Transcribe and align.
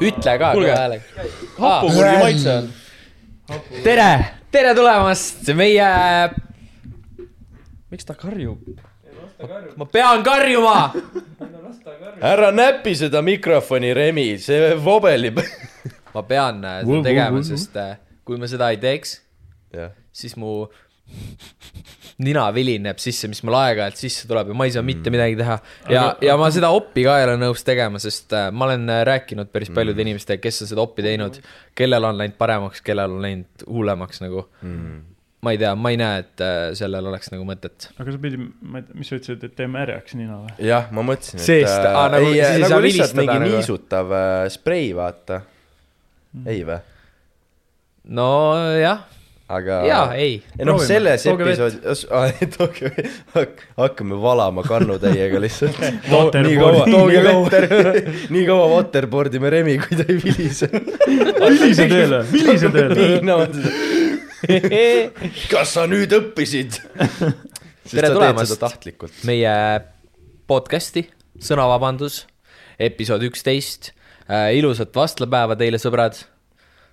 ütle 0.00 0.38
ka 0.38 0.52
Kuulge. 0.52 0.74
häälega. 0.74 1.02
hapukuri 1.58 2.16
maitse 2.18 2.54
on. 2.56 2.68
tere, 3.84 4.10
tere 4.50 4.74
tulemast 4.74 5.50
meie, 5.56 5.88
miks 7.90 8.08
ta 8.08 8.16
karjub? 8.18 8.62
ma 9.76 9.86
pean 9.86 10.24
karjuma. 10.24 10.92
ära 12.20 12.50
näpi 12.52 12.94
seda 12.96 13.22
mikrofoni, 13.24 13.94
Remi, 13.94 14.28
see 14.38 14.74
vobelib. 14.84 15.40
ma 16.14 16.22
pean 16.22 16.64
äh, 16.64 16.80
seda 16.84 17.02
tegema, 17.08 17.42
sest 17.46 17.76
äh, 17.80 17.96
kui 18.24 18.40
ma 18.40 18.48
seda 18.50 18.70
ei 18.72 18.80
teeks, 18.80 19.18
siis 20.12 20.36
mu 20.36 20.64
nina 22.20 22.46
vilineb 22.54 23.00
sisse, 23.00 23.28
mis 23.30 23.40
mul 23.46 23.56
aeg-ajalt 23.58 24.00
sisse 24.00 24.28
tuleb 24.28 24.50
ja 24.52 24.56
ma 24.56 24.66
ei 24.68 24.74
saa 24.74 24.84
mitte 24.86 25.12
midagi 25.12 25.38
teha. 25.40 25.56
ja, 25.92 26.04
ja 26.24 26.36
ma 26.40 26.50
seda 26.52 26.72
oppi 26.76 27.04
ka 27.06 27.16
ei 27.20 27.28
ole 27.28 27.36
nõus 27.40 27.62
tegema, 27.66 28.00
sest 28.02 28.34
äh, 28.36 28.48
ma 28.52 28.68
olen 28.68 28.88
äh, 28.92 29.02
rääkinud 29.08 29.52
päris 29.54 29.70
paljude 29.74 30.04
inimestega, 30.04 30.42
kes 30.42 30.64
on 30.64 30.70
seda 30.72 30.84
oppi 30.84 31.04
teinud, 31.06 31.38
kellel 31.78 32.08
on 32.10 32.20
läinud 32.20 32.36
paremaks, 32.40 32.82
kellel 32.84 33.16
on 33.16 33.24
läinud 33.24 33.64
hullemaks 33.68 34.22
nagu 34.24 34.44
mm.. 34.60 34.98
ma 35.46 35.54
ei 35.54 35.60
tea, 35.62 35.72
ma 35.78 35.94
ei 35.94 36.00
näe, 36.00 36.24
et 36.24 36.44
äh, 36.44 36.58
sellel 36.78 37.08
oleks 37.12 37.32
nagu 37.32 37.46
mõtet. 37.48 37.88
aga 37.96 38.16
sa 38.16 38.22
pidid, 38.26 38.44
ma 38.60 38.82
ei 38.82 38.88
tea, 38.88 38.98
mis 39.00 39.12
sa 39.12 39.20
ütlesid, 39.20 39.46
et 39.48 39.56
tee 39.62 39.70
märjaks 39.70 40.18
nina 40.18 40.42
või? 40.42 40.56
jah, 40.68 40.90
ma 40.96 41.06
mõtlesin, 41.12 41.40
et 41.40 41.46
Seest- 41.46 41.88
aa, 41.88 42.08
nagu- 42.16 42.28
ei, 42.28 42.36
siis 42.42 42.50
ei 42.50 42.66
saa 42.66 42.74
nagu 42.74 42.88
lihtsalt 42.88 43.16
vilistada 43.16 43.24
mingi 43.24 43.46
nagu. 43.46 43.56
niisutav 43.56 44.16
äh, 44.18 44.42
sprei, 44.52 44.90
vaata. 44.98 45.40
ei 46.44 46.66
või? 46.68 46.82
nojah, 48.20 49.06
aga. 49.50 49.80
jaa, 49.86 50.14
ei. 50.14 50.36
ei 50.58 50.64
noh, 50.64 50.76
Proovime. 50.76 50.86
selles 50.86 51.24
Tooge 51.26 51.44
vett. 51.48 51.58
episoodis, 51.58 52.06
tooge, 52.56 52.90
hakkame 53.78 54.18
valama 54.22 54.64
kannutäiega 54.66 55.40
lihtsalt. 55.42 55.78
Nii 56.46 56.56
kaua, 56.60 56.86
Tooge 56.86 57.18
nii 57.18 57.24
kaua, 57.26 57.94
nii 58.36 58.46
kaua 58.48 58.66
waterboard 58.74 59.34
ime 59.38 59.52
Remi, 59.52 59.76
kui 59.82 59.98
ta 59.98 60.06
ei 60.08 60.18
vilise. 60.24 60.70
vilise 60.70 61.88
teele, 61.90 62.24
vilise 62.32 62.72
teele. 62.74 63.20
kas 65.50 65.76
sa 65.76 65.86
nüüd 65.90 66.14
õppisid? 66.20 66.80
Tere 67.90 68.12
tulemast. 68.14 68.54
tahtlikult. 68.60 69.24
meie 69.26 69.54
podcast'i 70.50 71.08
Sõnavabandus, 71.40 72.26
episood 72.78 73.22
üksteist. 73.24 73.94
ilusat 74.54 74.94
vastlapäeva 74.94 75.56
teile, 75.58 75.78
sõbrad. 75.80 76.18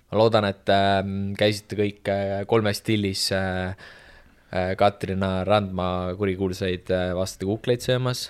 Ma 0.08 0.20
loodan, 0.22 0.48
et 0.48 0.72
äh, 0.72 1.00
käisite 1.38 1.78
kõik 1.78 2.10
äh, 2.12 2.42
kolmes 2.48 2.80
stillis 2.82 3.28
äh, 3.36 3.74
äh, 4.52 4.72
Katrina 4.80 5.42
Randma 5.48 6.14
kurikuulsaid 6.18 6.92
äh, 6.94 7.12
vastukukleid 7.18 7.84
söömas 7.84 8.28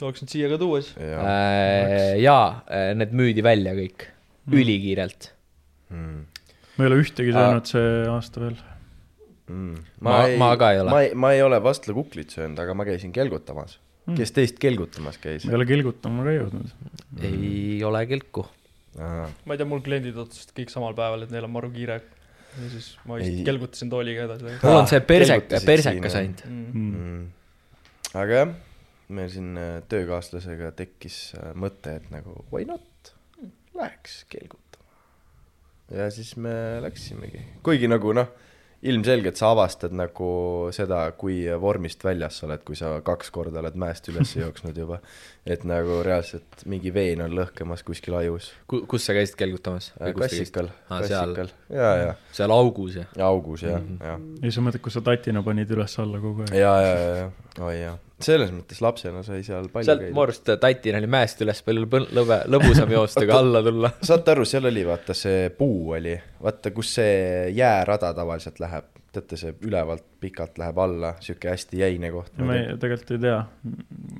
tahaks 0.00 0.24
nüüd 0.24 0.34
siia 0.34 0.50
ka 0.50 0.58
tuua 0.60 0.82
siis. 0.82 0.96
äh,. 0.98 2.18
jaa, 2.22 2.64
need 2.98 3.14
müüdi 3.16 3.44
välja 3.46 3.74
kõik, 3.78 4.08
ülikiirelt. 4.50 5.30
ma 5.94 6.82
ei 6.82 6.90
ole 6.90 7.00
ühtegi 7.04 7.34
söönud 7.34 7.70
see 7.70 7.90
aasta 8.10 8.42
veel. 8.42 8.56
Mm. 9.44 9.80
Ma- 10.02 10.18
ma 10.40 10.50
ka 10.58 10.72
ei 10.74 10.82
ole. 10.82 10.90
ma 10.90 11.00
ei, 11.04 11.14
ma 11.14 11.32
ei 11.36 11.42
ole 11.44 11.60
vastlakuklit 11.62 12.32
söönud, 12.34 12.58
aga 12.62 12.74
ma 12.74 12.86
käisin 12.88 13.12
kelgutamas 13.14 13.76
mm.. 14.06 14.16
kes 14.18 14.32
teist 14.36 14.60
kelgutamas 14.62 15.18
käis 15.20 15.44
ma 15.44 15.52
ei 15.52 15.58
ole 15.60 15.68
kilgutama 15.68 16.24
ka 16.26 16.36
jõudnud. 16.38 16.74
ei 17.28 17.82
ole 17.86 18.04
kilku. 18.10 18.46
Ma 18.98 19.54
ei 19.54 19.60
tea, 19.60 19.68
mul 19.68 19.82
kliendid 19.84 20.18
otsustasid 20.20 20.54
kõik 20.58 20.72
samal 20.72 20.94
päeval, 20.98 21.26
et 21.26 21.32
neil 21.34 21.48
on 21.48 21.54
maru 21.54 21.70
kiire. 21.74 22.00
ja 22.54 22.68
siis 22.70 22.92
ma 23.08 23.18
Ei. 23.18 23.26
vist 23.26 23.48
kelgutasin 23.48 23.90
tooliga 23.90 24.28
edasi. 24.28 24.54
mul 24.62 24.78
on 24.78 24.90
see 24.90 25.00
persek, 25.08 25.48
persekas 25.66 26.14
siin, 26.14 26.20
ainult. 26.20 26.44
Mm. 26.46 26.92
mm.. 26.92 27.24
aga 28.22 28.40
jah, 28.40 28.54
meil 29.18 29.32
siin 29.32 29.50
äh, 29.60 29.74
töökaaslasega 29.90 30.70
tekkis 30.78 31.18
äh, 31.40 31.52
mõte, 31.58 31.98
et 32.00 32.10
nagu 32.14 32.38
why 32.52 32.66
not, 32.68 33.14
läheks 33.74 34.22
kelgutama. 34.30 34.86
ja 35.98 36.08
siis 36.14 36.36
me 36.38 36.54
läksimegi, 36.84 37.42
kuigi 37.66 37.90
nagu 37.90 38.14
noh, 38.16 38.30
ilmselgelt 38.84 39.38
sa 39.40 39.50
avastad 39.54 39.94
nagu 39.96 40.30
seda, 40.76 41.06
kui 41.18 41.42
vormist 41.60 42.04
väljas 42.04 42.40
sa 42.40 42.48
oled, 42.48 42.62
kui 42.66 42.76
sa 42.78 42.98
kaks 43.04 43.32
korda 43.34 43.62
oled 43.62 43.78
mäest 43.80 44.08
üles 44.12 44.34
jooksnud 44.36 44.76
juba. 44.78 45.00
Et 45.44 45.64
nagu 45.68 45.98
reaalselt 46.04 46.62
mingi 46.70 46.92
veen 46.94 47.20
on 47.24 47.34
lõhkemas 47.36 47.84
kuskil 47.84 48.16
ajus. 48.16 48.50
kus 48.68 49.04
sa 49.04 49.16
käisid 49.16 49.36
kelgutamas? 49.36 49.90
klassikal, 50.16 50.70
seal. 51.04 51.34
klassikal, 51.34 51.52
ja, 51.68 51.90
ja, 52.00 52.14
seal 52.32 52.54
augus 52.54 52.96
ja. 53.00 53.04
ja 53.16 53.28
augus 53.28 53.66
ja 53.66 53.76
mm, 53.76 53.98
-hmm. 54.00 54.06
ja 54.06 54.46
ei, 54.48 54.54
sa 54.54 54.64
mõtled, 54.64 54.80
kus 54.84 54.96
sa 54.96 55.04
tatina 55.04 55.42
panid 55.44 55.70
üles-alla 55.70 56.20
kogu 56.22 56.46
aeg. 56.46 56.56
ja, 56.56 56.72
ja, 56.80 56.96
ja, 56.98 57.14
ja, 57.20 57.28
oi 57.66 57.76
jah, 57.76 57.98
selles 58.24 58.52
mõttes 58.54 58.80
lapsena 58.80 59.22
sai 59.26 59.42
seal 59.44 59.68
palju 59.72 59.90
sealt 59.90 60.08
mu 60.16 60.24
arust 60.24 60.48
Tatin 60.60 60.96
oli 61.00 61.10
mäest 61.10 61.40
üles 61.44 61.60
palju 61.66 61.84
lõbe, 61.90 62.40
lõbusam 62.48 62.96
joosta 62.96 63.24
kui 63.26 63.36
alla 63.42 63.62
tulla. 63.66 63.92
saate 64.00 64.32
aru, 64.32 64.48
seal 64.48 64.70
oli 64.70 64.86
vaata 64.86 65.16
see 65.18 65.50
puu 65.58 65.92
oli, 65.98 66.16
vaata 66.42 66.72
kus 66.72 66.94
see 67.00 67.50
jäärada 67.56 68.14
tavaliselt 68.16 68.60
läheb, 68.64 68.88
teate 69.14 69.38
see 69.40 69.54
ülevalt 69.66 70.04
pikalt 70.22 70.58
läheb 70.60 70.78
alla, 70.84 71.14
sihuke 71.24 71.50
hästi 71.52 71.80
jäine 71.80 72.10
koht. 72.14 72.32
ma 72.40 72.56
ei, 72.58 72.74
tegelikult 72.80 73.14
ei 73.16 73.22
tea. 73.22 73.38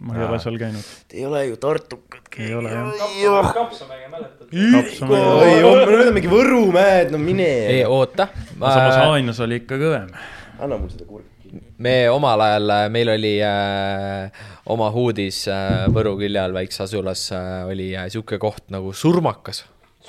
ma 0.00 0.16
ei 0.18 0.24
ole 0.28 0.40
seal 0.44 0.56
käinud. 0.60 0.94
ei 1.14 1.26
ole 1.28 1.44
ju 1.48 1.60
tartukad. 1.62 2.30
ei 2.38 2.54
ole 2.54 2.72
jah. 2.72 3.52
kapsamäge 3.56 4.08
mäletad? 4.12 4.48
oi, 4.54 5.52
me 5.60 5.84
oleme 5.84 6.16
mingi 6.18 6.32
Võrumäed, 6.32 7.12
no 7.14 7.20
mine. 7.22 7.50
ei 7.74 7.84
oota, 7.88 8.28
samas 8.54 8.98
Haanjas 9.02 9.42
oli 9.44 9.62
ikka 9.62 9.78
kõvem. 9.80 10.10
anna 10.58 10.78
mulle 10.78 10.94
seda 10.94 11.08
kurki. 11.08 11.62
me 11.78 11.96
omal 12.10 12.46
ajal, 12.46 12.76
meil 12.94 13.14
oli 13.16 13.36
äh, 13.44 14.44
oma 14.70 14.90
huudis 14.94 15.44
äh, 15.50 15.84
Võru 15.92 16.16
külje 16.20 16.40
all 16.40 16.56
väikses 16.56 16.86
asulas 16.88 17.26
äh, 17.34 17.64
oli 17.70 17.92
äh, 17.96 18.08
sihuke 18.12 18.38
koht 18.42 18.70
nagu 18.74 18.92
Surmakas. 18.96 19.64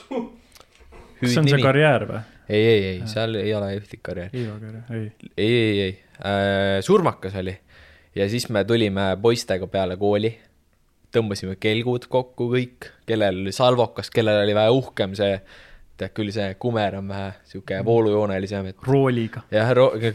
kas 0.06 1.29
see 1.31 1.41
on 1.41 1.50
see 1.50 1.62
karjäär 1.63 2.07
või? 2.09 2.23
ei, 2.50 2.63
ei, 2.63 2.81
ei, 2.94 3.03
seal 3.09 3.35
ei 3.41 3.53
ole 3.57 3.73
ühtegi 3.79 4.01
karjääri. 4.06 4.45
Iva 4.45 4.57
karjäär, 4.61 4.97
ei. 4.97 5.29
ei, 5.38 5.53
ei, 5.53 5.81
ei 5.81 5.94
äh,, 6.19 6.81
surmakas 6.85 7.35
oli 7.41 7.57
ja 8.16 8.29
siis 8.29 8.47
me 8.50 8.63
tulime 8.67 9.11
poistega 9.22 9.67
peale 9.72 9.97
kooli, 10.00 10.31
tõmbasime 11.16 11.55
kelgud 11.61 12.07
kokku 12.11 12.50
kõik, 12.53 12.89
kellel 13.07 13.44
oli 13.44 13.53
salvokas, 13.55 14.11
kellel 14.13 14.44
oli 14.44 14.55
vähe 14.55 14.73
uhkem 14.75 15.16
see, 15.17 15.38
tead 16.00 16.13
küll 16.16 16.31
see 16.35 16.55
kumer 16.59 17.00
on 17.00 17.11
vähe 17.11 17.29
sihuke 17.51 17.79
voolujoonelisem, 17.88 18.72
et 18.72 18.88
rooliga. 18.88 19.45
jah, 19.53 19.72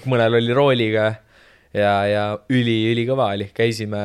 mõnel 0.09 0.41
oli 0.41 0.57
rooliga 0.57 1.07
ja, 1.77 1.95
ja 2.09 2.25
üli-ülikõva 2.53 3.31
oli, 3.37 3.51
käisime, 3.57 4.03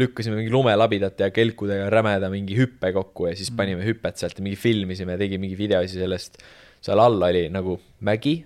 lükkasime 0.00 0.40
mingi 0.40 0.52
lumelabidat 0.52 1.20
ja 1.24 1.30
kelkudega 1.34 1.88
rämeda 1.92 2.32
mingi 2.32 2.56
hüppe 2.58 2.92
kokku 2.96 3.30
ja 3.30 3.36
siis 3.38 3.52
panime 3.56 3.84
hüpet 3.86 4.20
sealt 4.20 4.40
ja 4.40 4.44
mingi 4.44 4.60
filmisime, 4.60 5.18
tegime 5.20 5.46
mingi 5.46 5.60
videosi 5.60 6.00
sellest. 6.00 6.40
Seal 6.82 7.02
all 7.02 7.22
oli 7.22 7.46
nagu 7.52 7.76
mägi, 8.06 8.36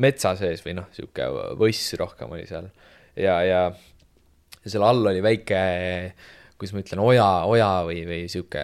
metsa 0.00 0.34
sees 0.38 0.62
või 0.64 0.76
noh, 0.78 0.88
sihuke 0.96 1.26
võss 1.60 1.96
rohkem 2.00 2.32
oli 2.32 2.46
seal 2.48 2.70
ja, 3.16 3.38
ja, 3.44 3.64
seal 4.64 4.84
all 4.86 5.12
oli 5.12 5.22
väike, 5.24 5.58
kuidas 6.56 6.76
ma 6.76 6.84
ütlen, 6.84 7.02
oja, 7.04 7.26
oja 7.50 7.72
või, 7.88 8.04
või 8.08 8.22
sihuke 8.32 8.62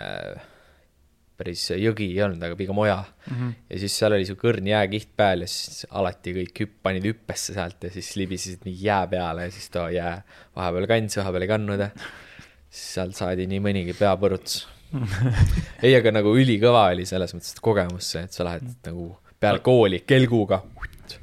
päris 1.38 1.68
jõgi 1.78 2.08
ei 2.16 2.22
olnud, 2.24 2.42
aga 2.42 2.56
pigem 2.58 2.78
oja 2.82 2.96
mm. 2.98 3.34
-hmm. 3.34 3.52
ja 3.70 3.80
siis 3.82 3.98
seal 4.00 4.16
oli 4.16 4.26
sihuke 4.26 4.48
õrn 4.50 4.70
jääkiht 4.72 5.12
peal 5.16 5.44
ja 5.44 5.50
siis 5.50 5.84
alati 5.90 6.34
kõik 6.40 6.64
hüpp-, 6.64 6.80
panid 6.82 7.06
hüppesse 7.06 7.54
sealt 7.54 7.84
ja 7.86 7.92
siis 7.94 8.10
libisesid 8.18 8.64
mingi 8.66 8.88
jää 8.88 9.04
peale 9.12 9.46
ja 9.46 9.52
siis 9.54 9.68
too 9.74 9.86
jää 9.94 10.16
vahepeal 10.56 10.88
kandis, 10.90 11.20
vahepeal 11.20 11.46
ei 11.46 11.52
kandnud 11.52 11.84
ja 11.84 11.92
siis 11.94 12.88
sealt 12.96 13.14
saadi 13.18 13.46
nii 13.50 13.62
mõnigi 13.62 13.94
peapõruts. 13.98 14.64
ei, 15.84 15.92
aga 15.94 16.12
nagu 16.14 16.32
ülikõva 16.38 16.88
oli 16.92 17.06
selles 17.08 17.34
mõttes 17.36 17.54
et 17.56 17.62
kogemus 17.64 18.12
see, 18.14 18.24
et 18.24 18.36
sa 18.36 18.46
lähed 18.48 18.68
nagu 18.88 19.10
peale 19.38 19.62
kooli 19.64 20.02
kelguga 20.08 20.62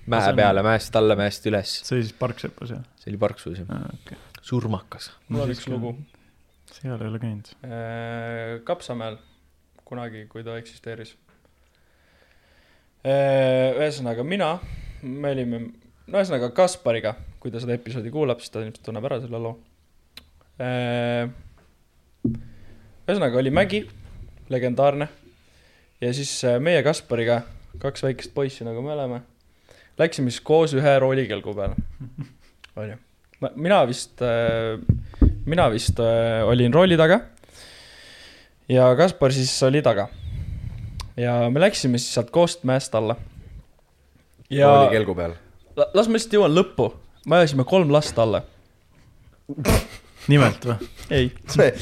mäe 0.09 0.33
peale, 0.37 0.63
mäest 0.65 0.95
alla, 0.95 1.17
mäest 1.19 1.45
üles. 1.49 1.79
see 1.85 1.97
oli 1.97 2.07
siis 2.07 2.17
Parksepas 2.19 2.73
jah? 2.75 2.83
see 3.01 3.11
oli 3.11 3.21
Parksus 3.21 3.61
jah, 3.61 3.85
okei. 3.93 4.17
surmakas. 4.45 5.11
mul 5.29 5.45
on 5.45 5.53
üks 5.53 5.67
lugu. 5.71 5.93
seal 6.71 6.97
ei 6.99 7.09
ole 7.09 7.21
käinud. 7.21 7.51
Kapsamäel 8.67 9.17
kunagi, 9.85 10.25
kui 10.31 10.43
ta 10.43 10.57
eksisteeris. 10.59 11.15
ühesõnaga 13.05 14.25
mina, 14.25 14.55
me 15.03 15.33
olime, 15.35 15.61
no 16.07 16.19
ühesõnaga 16.19 16.49
Kaspariga, 16.57 17.15
kui 17.39 17.53
ta 17.53 17.61
seda 17.61 17.77
episoodi 17.77 18.13
kuulab, 18.13 18.41
siis 18.41 18.53
ta 18.53 18.63
ilmselt 18.65 18.85
tunneb 18.87 19.05
ära 19.09 19.21
selle 19.23 19.41
loo. 19.41 19.57
Ühesõnaga 23.05 23.37
oli 23.39 23.51
mägi, 23.53 23.83
legendaarne. 24.49 25.07
ja 26.01 26.13
siis 26.13 26.31
äh, 26.45 26.59
meie 26.59 26.83
Kaspariga, 26.83 27.41
kaks 27.81 28.03
väikest 28.03 28.33
poissi, 28.33 28.65
nagu 28.67 28.81
me 28.81 28.93
oleme, 28.95 29.21
läksime 29.99 30.31
siis 30.31 30.41
koos 30.45 30.73
ühe 30.77 30.95
roolikelgu 30.99 31.53
peale. 31.55 31.75
onju, 32.75 32.97
mina 33.55 33.81
vist, 33.87 34.21
mina 35.45 35.69
vist 35.71 35.99
äh, 35.99 36.43
olin 36.47 36.73
rooli 36.73 36.97
taga 36.97 37.19
ja 38.69 38.89
Kaspar 38.97 39.31
siis 39.31 39.53
oli 39.63 39.81
taga. 39.85 40.07
ja 41.17 41.49
me 41.49 41.59
läksime 41.61 41.97
siis 42.01 42.13
sealt 42.17 42.31
koost 42.33 42.63
mäest 42.63 42.95
alla. 42.95 43.15
ja 44.49 44.71
oli 44.71 44.91
kelgu 44.97 45.15
peal. 45.15 45.33
la- 45.77 45.89
las 45.93 46.07
ma 46.07 46.17
lihtsalt 46.17 46.33
jõuan 46.39 46.55
lõppu, 46.57 46.89
me 47.27 47.37
ajasime 47.41 47.63
kolm 47.63 47.91
last 47.93 48.17
alla. 48.19 48.41
nimelt 50.31 50.65
või? 50.67 50.87
ei, 51.09 51.27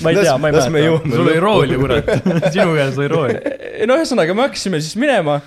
ma 0.03 0.11
ei 0.11 0.17
tea, 0.19 0.37
ma 0.37 0.49
ei 0.49 0.57
mäleta. 0.73 0.97
sul 1.13 1.27
oli 1.27 1.39
rool 1.43 1.75
ju, 1.75 1.83
kurat. 1.83 2.09
sinu 2.55 2.73
käes 2.77 2.97
oli 2.99 3.11
rool. 3.11 3.37
no 3.89 3.99
ühesõnaga, 3.99 4.35
me 4.37 4.47
hakkasime 4.47 4.81
siis 4.83 4.97
minema 4.99 5.39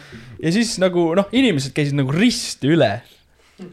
ja 0.42 0.54
siis 0.54 0.76
nagu 0.82 1.10
noh, 1.18 1.28
inimesed 1.36 1.74
käisid 1.76 1.98
nagu 1.98 2.14
risti 2.14 2.72
üle. 2.76 2.92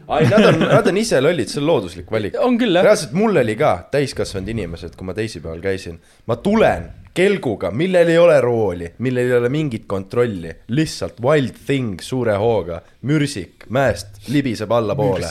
ai, 0.08 0.26
nad 0.30 0.48
on, 0.48 0.60
nad 0.64 0.90
on 0.90 0.98
ise 1.00 1.20
lollid, 1.20 1.50
see 1.52 1.60
on 1.62 1.68
looduslik 1.68 2.10
valik. 2.12 2.36
on 2.40 2.58
küll 2.60 2.76
jah, 2.76 2.86
reaalselt 2.86 3.16
mul 3.16 3.42
oli 3.44 3.56
ka 3.60 3.76
täiskasvanud 3.92 4.52
inimesed, 4.54 4.94
kui 4.96 5.08
ma 5.08 5.16
teisipäeval 5.16 5.64
käisin, 5.64 5.98
ma 6.28 6.38
tulen 6.40 6.90
kelguga, 7.14 7.70
millel 7.70 8.10
ei 8.10 8.18
ole 8.18 8.38
rooli, 8.42 8.90
millel 9.04 9.28
ei 9.28 9.36
ole 9.38 9.50
mingit 9.52 9.84
kontrolli, 9.86 10.50
lihtsalt 10.74 11.20
wild 11.22 11.60
thing 11.66 12.02
suure 12.02 12.34
hooga, 12.40 12.80
mürsik 13.06 13.68
mäest 13.72 14.24
libiseb 14.32 14.72
allapoole. 14.74 15.30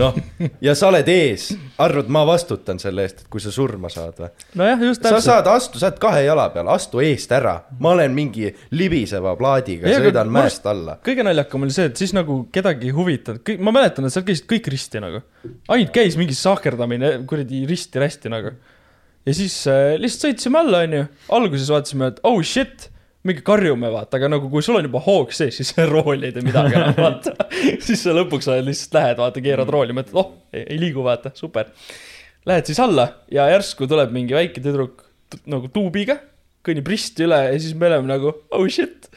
noh, 0.00 0.16
ja 0.66 0.74
sa 0.78 0.88
oled 0.90 1.08
ees, 1.10 1.50
arvad, 1.80 2.10
ma 2.12 2.22
vastutan 2.28 2.80
selle 2.82 3.04
eest, 3.06 3.24
et 3.24 3.30
kui 3.32 3.42
sa 3.42 3.52
surma 3.54 3.90
saad 3.92 4.20
või? 4.22 4.30
nojah, 4.60 4.84
just 4.88 5.02
sa 5.02 5.08
täpselt. 5.08 5.26
saad 5.26 5.50
astu, 5.52 5.80
sa 5.80 5.90
oled 5.90 6.00
kahe 6.02 6.22
jala 6.26 6.46
peal, 6.54 6.70
astu 6.72 7.02
eest 7.04 7.32
ära. 7.36 7.56
ma 7.80 7.94
olen 7.96 8.14
mingi 8.16 8.50
libiseva 8.76 9.34
plaadiga, 9.38 9.90
sõidan 9.96 10.32
mäest 10.32 10.66
alla. 10.70 10.98
kõige 11.06 11.26
naljakam 11.26 11.66
oli 11.66 11.76
see, 11.76 11.90
et 11.90 12.02
siis 12.02 12.14
nagu 12.16 12.42
kedagi 12.52 12.90
ei 12.90 12.96
huvitanud, 12.96 13.54
ma 13.60 13.74
mäletan, 13.76 14.06
et 14.06 14.16
seal 14.16 14.26
käisid 14.28 14.48
kõik 14.50 14.70
risti 14.74 15.02
nagu. 15.02 15.24
ainult 15.68 15.94
käis 15.94 16.18
mingi 16.20 16.36
sahkerdamine 16.38 17.16
kuradi 17.30 17.64
risti-rästi 17.70 18.32
nagu. 18.32 18.54
ja 19.26 19.36
siis 19.36 19.60
äh, 19.70 19.96
lihtsalt 20.00 20.30
sõitsime 20.30 20.62
alla, 20.64 20.84
onju. 20.86 21.04
alguses 21.40 21.72
vaatasime, 21.72 22.12
et 22.14 22.24
oh 22.28 22.40
shit, 22.42 22.90
mingi 23.28 23.44
karjume, 23.44 23.90
vaata, 23.92 24.16
aga 24.16 24.30
nagu 24.32 24.48
kui 24.52 24.64
sul 24.64 24.78
on 24.78 24.86
juba 24.88 25.02
hoog 25.04 25.34
sees, 25.36 25.58
siis 25.60 25.74
rool 25.90 26.24
ei 26.24 26.32
tee 26.36 26.44
midagi 26.46 26.78
enam, 26.78 26.94
vaata. 26.96 27.34
siis 27.86 28.04
sa 28.06 28.14
lõpuks 28.16 28.48
lihtsalt 28.66 28.96
lähed, 28.96 29.20
vaata, 29.20 29.44
keerad 29.44 29.72
rooli, 29.72 29.96
mõtled, 29.96 30.16
oh, 30.20 30.32
ei 30.56 30.80
liigu, 30.80 31.04
vaata, 31.06 31.34
super. 31.36 31.72
Lähed 32.48 32.70
siis 32.70 32.80
alla 32.80 33.10
ja 33.32 33.50
järsku 33.52 33.88
tuleb 33.90 34.14
mingi 34.16 34.36
väike 34.36 34.62
tüdruk 34.64 35.04
nagu 35.50 35.68
tuubiga, 35.72 36.16
kõnnib 36.64 36.88
risti 36.88 37.26
üle 37.26 37.42
ja 37.50 37.58
siis 37.60 37.76
me 37.76 37.88
oleme 37.88 38.08
nagu 38.10 38.32
oh 38.32 38.66
shit 38.68 39.10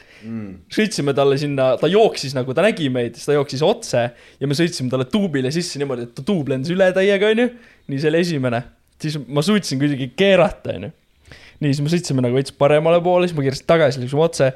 sõitsime 0.72 1.14
talle 1.16 1.36
sinna, 1.40 1.74
ta 1.80 1.88
jooksis 1.90 2.34
nagu, 2.36 2.54
ta 2.56 2.64
nägi 2.64 2.88
meid, 2.92 3.18
siis 3.18 3.28
ta 3.28 3.36
jooksis 3.36 3.62
otse 3.64 4.04
ja 4.40 4.48
me 4.48 4.56
sõitsime 4.56 4.92
talle 4.92 5.06
tuubile 5.10 5.52
sisse 5.54 5.80
niimoodi, 5.80 6.08
et 6.08 6.14
ta 6.16 6.24
tuub 6.26 6.48
lendas 6.52 6.72
üle 6.72 6.88
täiega, 6.96 7.30
onju. 7.34 7.48
nii, 7.90 8.00
see 8.00 8.10
oli 8.10 8.22
esimene. 8.24 8.62
siis 9.00 9.18
ma 9.26 9.42
suutsin 9.44 9.80
kuidagi 9.80 10.12
keerata, 10.16 10.78
onju. 10.78 10.92
nii, 11.64 11.74
siis 11.74 11.84
me 11.84 11.92
sõitsime 11.92 12.24
nagu 12.24 12.36
veits 12.36 12.54
paremale 12.54 13.00
poole, 13.04 13.28
siis 13.28 13.36
ma 13.36 13.44
keerasin 13.46 13.68
tagasi, 13.70 14.02
läksime 14.02 14.24
otse. 14.24 14.52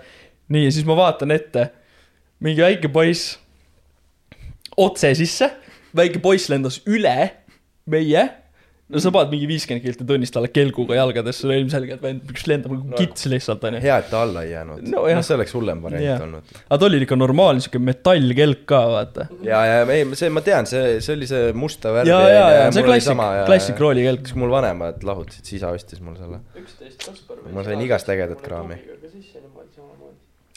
nii, 0.53 0.65
ja 0.69 0.73
siis 0.73 0.87
ma 0.89 0.97
vaatan 0.97 1.33
ette, 1.35 1.69
mingi 2.45 2.65
väike 2.65 2.91
poiss 2.93 3.37
otse 4.79 5.11
sisse, 5.19 5.51
väike 5.97 6.23
poiss 6.23 6.49
lendas 6.53 6.81
üle 6.87 7.17
meie 7.89 8.25
no 8.89 9.01
sa 9.05 9.11
paned 9.13 9.33
mingi 9.35 9.49
viiskümmend 9.51 9.85
kilti 9.85 10.05
tunnis 10.09 10.31
talle 10.33 10.49
kelguga 10.53 10.97
jalgadesse, 10.97 11.45
no 11.49 11.57
ilmselgelt 11.61 12.01
vend 12.05 12.31
üks 12.33 12.47
lendab 12.49 12.73
nagu 12.73 12.89
No. 12.89 12.97
kits 12.97 13.27
lihtsalt 13.29 13.65
onju. 13.69 13.83
hea, 13.85 13.97
et 14.01 14.09
ta 14.13 14.23
alla 14.25 14.45
ei 14.47 14.55
jäänud 14.55 14.87
No 14.89 15.03
no, 15.05 15.23
see 15.27 15.37
oleks 15.37 15.53
hullem 15.57 15.83
variant 15.85 16.05
yeah. 16.07 16.23
olnud. 16.25 16.55
aga 16.65 16.79
ta 16.81 16.89
oli 16.89 17.01
ikka 17.05 17.19
normaalne 17.21 17.65
siuke 17.65 17.81
metallkelk 17.85 18.63
ka 18.73 18.81
vaata. 18.95 19.27
ja, 19.45 19.61
ja 19.69 19.83
ei, 19.93 20.07
see 20.19 20.31
ma 20.33 20.41
tean, 20.47 20.69
see, 20.71 20.99
see 21.05 21.17
oli 21.19 21.29
see 21.31 21.53
musta 21.53 21.93
värvi. 21.99 22.15
ja, 22.15 22.21
ja, 22.33 22.47
ja 22.57 22.71
see 22.73 22.87
klassik, 22.87 23.21
klassik 23.51 23.83
roolikelk. 23.85 24.25
siis 24.31 24.41
mul 24.41 24.55
vanemad 24.57 25.05
lahutasid, 25.05 25.45
siis 25.45 25.61
isa 25.61 25.75
ostis 25.77 26.01
mulle 26.01 26.19
selle. 26.23 26.41
ma 27.53 27.67
sain 27.69 27.85
igast 27.85 28.09
ägedat 28.15 28.41
kraami. 28.45 28.81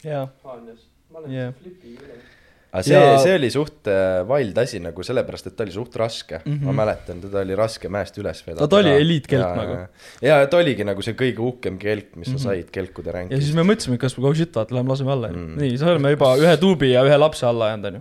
jaa, 0.08 0.24
jah. 1.28 1.52
Aga 2.72 2.82
see 2.86 2.94
Ja- 2.96 3.18
see 3.20 3.34
oli 3.36 3.50
suht 3.52 3.88
äh, 3.90 4.22
wild 4.28 4.56
asi 4.58 4.78
nagu 4.80 5.04
sellepärast, 5.04 5.50
et 5.50 5.56
ta 5.56 5.64
oli 5.66 5.74
suht 5.74 5.96
raske 6.00 6.38
mm. 6.38 6.52
Mhm. 6.52 6.58
-hmm. 6.58 6.64
ma 6.70 6.72
mäletan, 6.84 7.20
teda 7.20 7.42
oli 7.44 7.56
raske 7.58 7.88
mäest 7.92 8.16
üles 8.18 8.40
vedada. 8.46 8.68
Ta 8.68 8.76
oli 8.80 8.94
eliitkelk 8.96 9.56
nagu.. 9.58 9.74
ja, 10.22 10.38
ja 10.40 10.46
ta 10.46 10.56
oligi 10.56 10.84
nagu 10.84 11.02
see 11.04 11.14
kõige 11.18 11.44
uhkem 11.44 11.78
kelk, 11.78 12.16
mis 12.16 12.28
mm 12.28 12.34
-hmm. 12.34 12.38
Mhm. 12.38 12.42
sa 12.42 12.48
said 12.48 12.70
kelkude 12.72 13.10
ja 13.10 13.12
siis 13.12 13.30
ränkist. 13.30 13.54
me 13.54 13.62
mõtlesime, 13.62 13.98
kas 13.98 14.18
oh 14.18 14.34
shit, 14.34 14.54
vaata, 14.56 14.74
lähme 14.74 14.88
laseme 14.88 15.12
alla 15.12 15.28
Mm. 15.28 15.38
mm.. 15.38 15.58
nii, 15.58 15.68
siis 15.70 15.82
oleme 15.82 16.10
juba 16.10 16.36
ühe 16.36 16.56
tuubi 16.56 16.92
ja 16.92 17.02
ühe 17.04 17.16
lapse 17.18 17.46
alla 17.46 17.68
jäänud, 17.68 17.84
onju. 17.84 18.00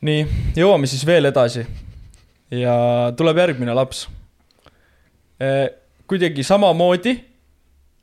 nii, 0.00 0.26
jõuame 0.56 0.86
siis 0.86 1.06
veel 1.06 1.24
edasi. 1.24 1.66
ja 2.50 3.12
tuleb 3.16 3.36
järgmine 3.36 3.74
laps. 3.74 4.08
kuidagi 6.06 6.42
samamoodi 6.42 7.24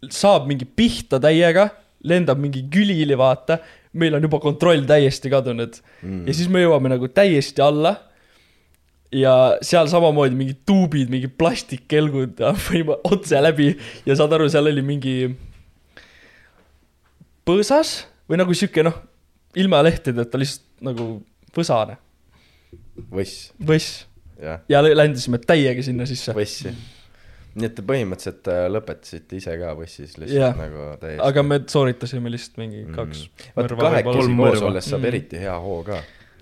saab 0.10 0.48
mingi 0.50 0.66
pihta 0.66 1.20
täiega, 1.20 1.70
lendab 2.04 2.40
mingi 2.42 2.64
külili, 2.72 3.18
vaata. 3.18 3.60
Meil 3.94 4.16
on 4.16 4.24
juba 4.24 4.40
kontroll 4.40 4.86
täiesti 4.88 5.30
kadunud 5.34 5.80
Mm. 6.02 6.24
ja 6.28 6.34
siis 6.34 6.48
me 6.50 6.62
jõuame 6.64 6.90
nagu 6.90 7.08
täiesti 7.12 7.62
alla. 7.62 7.96
ja 9.12 9.58
seal 9.62 9.88
samamoodi 9.92 10.36
mingid 10.40 10.62
tuubid, 10.66 11.10
mingid 11.12 11.34
plastikkelgud 11.38 12.40
võime 12.70 12.96
otse 13.04 13.42
läbi 13.44 13.74
ja 14.08 14.16
saad 14.16 14.32
aru, 14.38 14.48
seal 14.50 14.70
oli 14.72 14.82
mingi 14.82 15.16
põõsas 17.48 18.06
või 18.30 18.40
nagu 18.40 18.56
sihuke 18.56 18.84
noh, 18.86 18.96
ilma 19.60 19.82
lehtedeta 19.84 20.40
lihtsalt 20.40 20.68
nagu 20.88 21.08
põsane, 21.56 21.98
võss, 23.12 23.50
võss 23.60 24.06
ja 24.72 24.80
lä- 24.82 24.96
ländasime 24.98 25.38
täiega 25.44 25.84
sinna 25.86 26.08
sisse. 26.10 26.32
võssi. 26.34 26.72
Nii 27.56 27.66
et 27.68 27.76
te 27.76 27.82
põhimõtteliselt 27.84 28.48
äh, 28.48 28.62
lõpetasite 28.72 29.36
ise 29.42 29.58
ka 29.60 29.74
võssis 29.76 30.14
lihtsalt 30.18 30.38
Jah. 30.40 30.56
nagu 30.58 30.86
täiesti. 31.02 31.22
aga 31.28 31.44
me 31.44 31.60
sooritasime 31.68 32.32
lihtsalt 32.32 32.58
mingi 32.64 32.86
kaks 32.96 33.26
Mm. 33.28 33.52
vaata 33.58 33.76
kahekesi 33.76 34.36
koos 34.38 34.62
olles 34.70 34.86
saab 34.90 35.02
Mm. 35.02 35.06
eriti 35.12 35.38
hea 35.42 35.58
hoo 35.60 35.84
ka, 35.84 35.98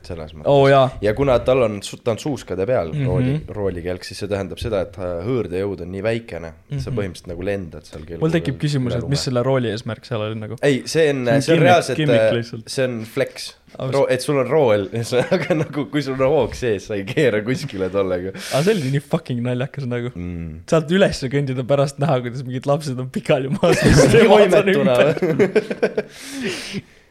selles 0.09 0.33
mõttes 0.35 0.71
jaa, 0.73 0.85
ja 1.05 1.13
kuna 1.17 1.37
tal 1.45 1.65
on, 1.67 1.79
ta 2.03 2.15
on 2.15 2.21
suuskade 2.21 2.65
peal 2.69 2.87
mm. 2.93 2.99
-hmm. 2.99 3.11
rooli, 3.11 3.35
roolikelk, 3.59 4.01
siis 4.07 4.17
see 4.23 4.29
tähendab 4.31 4.59
seda, 4.61 4.77
et 4.87 4.95
äh, 4.99 5.03
hõõrdejõud 5.27 5.79
on 5.85 5.89
nii 5.93 6.03
väikene 6.05 6.49
mm, 6.51 6.59
-hmm. 6.69 6.83
sa 6.83 6.89
Mhm. 6.89 6.97
põhimõtteliselt 6.99 7.31
nagu 7.33 7.41
lendad 7.51 7.83
seal 7.87 8.03
kelgu 8.07 8.21
mul 8.25 8.35
tekib 8.35 8.57
küsimus, 8.61 8.91
et 8.97 9.07
mis 9.11 9.21
selle 9.29 9.41
rooli 9.45 9.67
eesmärk 9.73 10.03
seal 10.09 10.21
oli 10.27 10.37
nagu. 10.39 10.53
ei, 10.61 10.75
see 10.85 11.09
on, 11.13 11.25
See 11.39 11.55
on 11.55 11.63
reaalselt 11.63 11.97
lihtsalt. 11.99 12.67
see 12.67 12.85
on 12.85 13.01
flex 13.05 13.53
Aus-, 13.77 14.07
et 14.09 14.23
sul 14.25 14.39
on 14.41 14.47
rool, 14.49 14.87
aga 15.35 15.55
nagu 15.59 15.85
kui 15.91 16.01
sul 16.01 16.17
on 16.17 16.33
hoog 16.33 16.55
sees, 16.57 16.87
sa 16.89 16.97
ei 16.97 17.05
keera 17.07 17.41
kuskile 17.45 17.89
tollega 17.93 18.33
aga 18.33 18.63
see 18.65 18.75
oli 18.75 18.93
nii 18.95 19.03
fucking 19.11 19.43
naljakas 19.45 19.85
nagu. 19.89 20.09
mm.. 20.15 20.63
sealt 20.69 20.89
üles 20.95 21.21
kõndida 21.29 21.63
pärast 21.69 22.01
näha, 22.01 22.19
kuidas 22.25 22.45
mingid 22.47 22.65
lapsed 22.69 22.99
on 22.99 23.11
pikali 23.13 23.51
maas. 23.53 23.83
oimetuna 24.39 24.97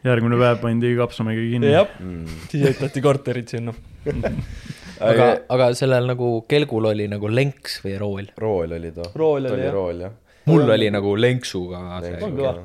järgmine 0.05 0.39
päev 0.39 0.61
pandi 0.63 0.93
Kapsamägi 0.97 1.49
kinni. 1.53 1.73
jah, 1.73 1.91
mm.. 1.99 2.39
siis 2.51 2.65
ehitati 2.71 3.03
korterid 3.03 3.51
sinna. 3.51 3.73
aga, 5.09 5.29
aga 5.51 5.69
sellel 5.77 6.07
nagu 6.09 6.31
kelgul 6.49 6.89
oli 6.91 7.07
nagu 7.11 7.29
lenks 7.31 7.79
või 7.85 7.95
rool. 7.99 8.33
rool 8.37 8.75
oli 8.79 8.91
too. 8.95 9.11
Rool 9.15 9.49
oli, 9.51 9.69
oli 9.69 10.03
jah. 10.07 10.17
mul 10.49 10.75
oli 10.75 10.89
nagu 10.93 11.15
lenksuga 11.19 11.85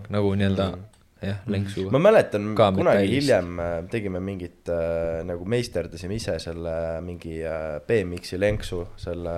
nagu 0.08 0.34
nii-öelda 0.34 0.72
Mm. 0.74 0.90
jah, 1.24 1.40
lenksuga 1.50 1.92
ma. 1.94 2.00
mäletan 2.06 2.50
kunagi 2.54 3.08
hiljem 3.10 3.58
äh, 3.62 3.74
tegime 3.90 4.20
mingit 4.24 4.70
äh, 4.72 5.22
nagu 5.26 5.46
meisterdasime 5.48 6.18
ise 6.18 6.36
selle 6.42 6.74
mingi 7.04 7.38
äh, 7.46 7.80
BMX-i 7.86 8.40
lenksu 8.40 8.80
selle 9.00 9.34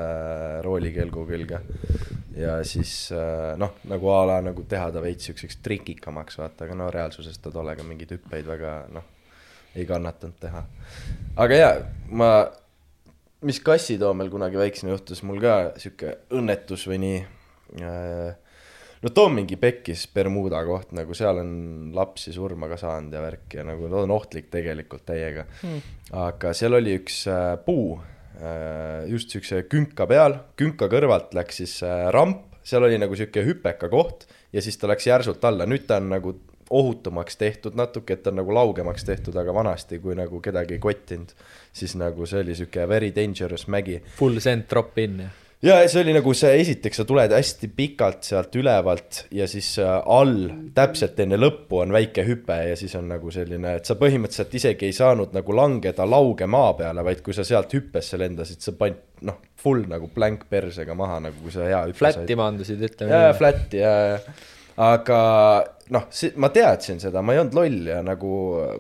roolikelgu 0.66 1.26
külge. 1.28 1.60
ja 2.36 2.58
siis 2.68 3.12
äh, 3.14 3.54
noh, 3.60 3.78
nagu 3.90 4.12
a 4.12 4.22
la 4.32 4.40
nagu 4.44 4.66
teha 4.68 4.90
ta 4.92 5.02
veits 5.04 5.30
siukseks 5.30 5.60
trikikamaks 5.64 6.38
vaata, 6.40 6.66
aga 6.66 6.78
no 6.78 6.90
reaalsuses 6.92 7.38
ta 7.42 7.52
tollega 7.54 7.86
mingeid 7.86 8.16
hüppeid 8.16 8.48
väga 8.48 8.76
noh, 8.92 9.06
ei 9.76 9.86
kannatanud 9.88 10.40
teha. 10.40 10.64
aga 11.36 11.60
jaa, 11.60 11.76
ma, 12.10 12.30
mis 13.46 13.60
kassitoomel 13.64 14.32
kunagi 14.32 14.60
väiksena 14.60 14.94
juhtus, 14.94 15.22
mul 15.26 15.40
ka 15.42 15.56
sihuke 15.80 16.18
õnnetus 16.34 16.86
või 16.90 17.00
nii 17.04 17.22
äh, 17.82 18.45
no 19.06 19.12
too 19.14 19.28
mingi 19.30 19.56
pekkis 19.60 20.06
Bermuda 20.14 20.64
koht, 20.66 20.90
nagu 20.96 21.14
seal 21.14 21.38
on 21.42 21.52
lapsi 21.94 22.34
surma 22.34 22.68
ka 22.72 22.78
saanud 22.80 23.14
ja 23.14 23.22
värki 23.22 23.60
ja 23.60 23.64
nagu 23.68 23.90
ta 23.92 24.02
on 24.02 24.14
ohtlik 24.16 24.50
tegelikult 24.52 25.06
täiega 25.06 25.46
Hmm. 25.62 25.80
aga 26.18 26.52
seal 26.56 26.74
oli 26.76 26.96
üks 26.98 27.22
äh, 27.30 27.54
puu 27.64 27.96
äh,, 28.40 29.06
just 29.10 29.30
siukse 29.32 29.62
künka 29.70 30.08
peal, 30.10 30.40
künka 30.58 30.90
kõrvalt 30.92 31.32
läks 31.38 31.62
siis 31.62 31.78
äh, 31.86 32.08
ramp, 32.14 32.58
seal 32.66 32.84
oli 32.84 32.98
nagu 32.98 33.16
sihuke 33.16 33.44
hüpeka 33.46 33.88
koht 33.92 34.26
ja 34.52 34.62
siis 34.62 34.76
ta 34.76 34.90
läks 34.90 35.06
järsult 35.06 35.44
alla, 35.46 35.68
nüüd 35.70 35.86
ta 35.86 36.00
on 36.02 36.10
nagu 36.12 36.34
ohutumaks 36.70 37.38
tehtud 37.38 37.78
natuke, 37.78 38.16
et 38.16 38.22
ta 38.24 38.32
on 38.32 38.40
nagu 38.40 38.54
laugemaks 38.54 39.06
tehtud, 39.06 39.36
aga 39.38 39.54
vanasti, 39.54 40.00
kui 40.02 40.16
nagu 40.18 40.40
kedagi 40.42 40.74
ei 40.74 40.82
kottinud, 40.82 41.30
siis 41.72 41.94
nagu 41.94 42.26
see 42.26 42.42
oli 42.42 42.56
sihuke 42.58 42.88
very 42.90 43.12
dangerous 43.14 43.68
mägi 43.70 44.00
Full 44.18 44.42
send 44.42 44.66
drop 44.70 44.98
in 44.98 45.20
ja. 45.28 45.28
Ja 45.64 45.76
see 45.88 46.02
oli 46.02 46.14
nagu 46.16 46.32
see, 46.36 46.52
esiteks 46.60 47.00
sa 47.00 47.06
tuled 47.08 47.32
hästi 47.32 47.70
pikalt 47.76 48.26
sealt 48.28 48.56
ülevalt 48.58 49.22
ja 49.34 49.46
siis 49.50 49.70
äh, 49.82 49.92
all 50.12 50.50
täpselt 50.76 51.20
enne 51.24 51.38
lõppu 51.40 51.80
on 51.84 51.94
väike 51.94 52.26
hüpe 52.26 52.58
ja 52.70 52.76
siis 52.78 52.94
on 52.98 53.08
nagu 53.12 53.32
selline, 53.32 53.76
et 53.78 53.88
sa 53.88 53.96
põhimõtteliselt 54.00 54.56
isegi 54.60 54.90
ei 54.90 54.96
saanud 54.96 55.32
nagu 55.36 55.56
langeda 55.56 56.08
lauge 56.08 56.48
maa 56.50 56.74
peale, 56.78 57.04
vaid 57.06 57.22
kui 57.24 57.36
sa 57.36 57.46
sealt 57.46 57.72
hüppesse 57.76 58.20
lendasid, 58.20 58.60
sa 58.64 58.76
panid 58.76 59.00
noh, 59.26 59.40
full 59.56 59.86
nagu 59.88 60.10
blank 60.12 60.44
persega 60.52 60.94
maha 60.98 61.22
nagu, 61.28 61.40
kui 61.44 61.54
sa 61.54 61.64
hea 61.64 61.86
hüppe 61.88 62.02
Flat'i 62.02 62.36
maandusid, 62.38 62.84
ütleme 62.90 63.16
jaa, 63.16 63.32
flat'i 63.38 63.80
ja, 63.80 63.94
ja, 64.12 64.36
aga 64.86 65.20
noh, 65.94 66.06
ma 66.42 66.50
teadsin 66.52 67.00
seda, 67.02 67.22
ma 67.24 67.34
ei 67.34 67.40
olnud 67.42 67.56
loll 67.56 67.90
ja 67.94 68.02
nagu 68.04 68.30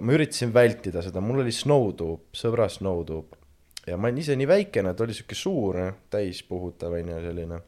ma 0.00 0.16
üritasin 0.16 0.52
vältida 0.54 1.04
seda, 1.04 1.22
mul 1.24 1.40
oli 1.44 1.54
snowtube, 1.54 2.28
sõbra 2.36 2.68
snowtube. 2.72 3.40
Ja 3.86 3.96
ma 3.96 4.10
olin 4.10 4.22
ise 4.22 4.36
nii 4.38 4.48
väikene, 4.50 4.94
ta 4.94 5.06
oli 5.06 5.16
sihuke 5.16 5.38
suur, 5.38 5.80
täispuhutav 6.10 6.96
onju 6.98 7.20
selline. 7.24 7.60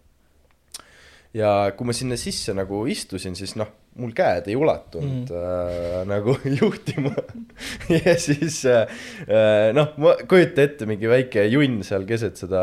ja 1.37 1.51
kui 1.77 1.87
ma 1.87 1.95
sinna 1.95 2.17
sisse 2.19 2.55
nagu 2.57 2.85
istusin, 2.91 3.37
siis 3.39 3.55
noh, 3.61 3.71
mul 3.99 4.13
käed 4.17 4.47
ei 4.49 4.57
ulatunud 4.57 5.31
mm. 5.31 5.39
äh, 5.39 6.03
nagu 6.09 6.37
juhtima. 6.61 7.13
ja 7.93 8.15
siis 8.19 8.63
äh, 8.67 8.87
äh, 9.27 9.73
noh, 9.77 9.95
ma 10.03 10.15
kujuta 10.29 10.65
ette 10.65 10.87
mingi 10.91 11.11
väike 11.11 11.47
junn 11.51 11.83
seal 11.87 12.07
keset 12.09 12.39
seda 12.41 12.63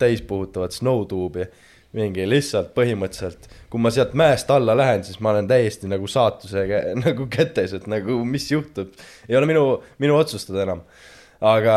täispuhutavat 0.00 0.76
snowtube'i 0.76 1.48
mingi 1.96 2.22
lihtsalt 2.28 2.70
põhimõtteliselt, 2.76 3.48
kui 3.70 3.82
ma 3.82 3.90
sealt 3.90 4.12
mäest 4.18 4.50
alla 4.54 4.76
lähen, 4.78 5.02
siis 5.06 5.18
ma 5.22 5.32
olen 5.32 5.48
täiesti 5.50 5.90
nagu 5.90 6.06
saatuse 6.10 6.62
nagu 7.04 7.26
kätes, 7.30 7.74
et 7.74 7.88
nagu 7.90 8.20
mis 8.24 8.46
juhtub, 8.52 8.94
ei 9.28 9.38
ole 9.38 9.48
minu, 9.50 9.64
minu 10.02 10.18
otsustada 10.20 10.62
enam. 10.68 10.84
aga, 11.40 11.76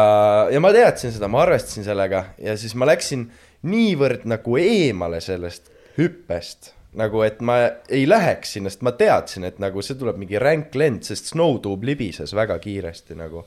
ja 0.52 0.62
ma 0.64 0.72
teadsin 0.76 1.14
seda, 1.16 1.30
ma 1.32 1.44
arvestasin 1.46 1.86
sellega 1.88 2.26
ja 2.42 2.56
siis 2.60 2.76
ma 2.76 2.88
läksin 2.90 3.28
niivõrd 3.70 4.26
nagu 4.28 4.58
eemale 4.60 5.22
sellest 5.24 5.72
hüppest, 5.98 6.74
nagu 7.00 7.24
et 7.26 7.40
ma 7.46 7.60
ei 7.88 8.04
läheks 8.10 8.56
sinna, 8.58 8.72
sest 8.74 8.84
ma 8.86 8.94
teadsin, 8.98 9.48
et 9.48 9.62
nagu 9.64 9.82
see 9.82 9.98
tuleb 10.00 10.20
mingi 10.22 10.42
ränk 10.42 10.76
lend, 10.78 11.06
sest 11.08 11.32
snowtube 11.32 11.88
libises 11.88 12.36
väga 12.36 12.58
kiiresti 12.62 13.18
nagu. 13.18 13.46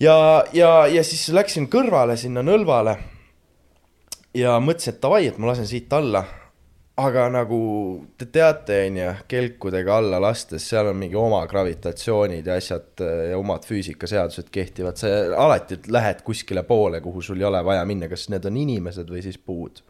ja, 0.00 0.16
ja, 0.52 0.72
ja 0.90 1.04
siis 1.04 1.28
läksin 1.34 1.70
kõrvale 1.72 2.16
sinna 2.20 2.42
nõlvale 2.42 2.96
ja 4.36 4.58
mõtlesin, 4.60 4.96
et 4.96 5.02
davai, 5.02 5.26
et 5.30 5.38
ma 5.38 5.52
lasen 5.52 5.68
siit 5.68 5.92
alla. 5.96 6.24
Aga 6.96 7.26
nagu 7.28 7.58
te 8.16 8.28
teate, 8.32 8.78
onju, 8.88 9.08
kelkudega 9.28 9.98
alla 10.00 10.20
lastes, 10.22 10.64
seal 10.70 10.88
on 10.90 10.96
mingi 11.00 11.18
oma 11.20 11.42
gravitatsioonid 11.48 12.46
ja 12.48 12.56
asjad 12.56 13.02
äh, 13.04 13.18
ja 13.32 13.40
omad 13.40 13.66
füüsikaseadused 13.68 14.48
kehtivad, 14.52 14.96
sa 15.00 15.10
alati 15.44 15.78
lähed 15.92 16.22
kuskile 16.24 16.64
poole, 16.68 17.02
kuhu 17.04 17.24
sul 17.24 17.42
ei 17.42 17.48
ole 17.50 17.60
vaja 17.64 17.84
minna, 17.88 18.08
kas 18.08 18.30
need 18.32 18.48
on 18.48 18.56
inimesed 18.62 19.12
või 19.12 19.20
siis 19.26 19.36
puud. 19.36 19.82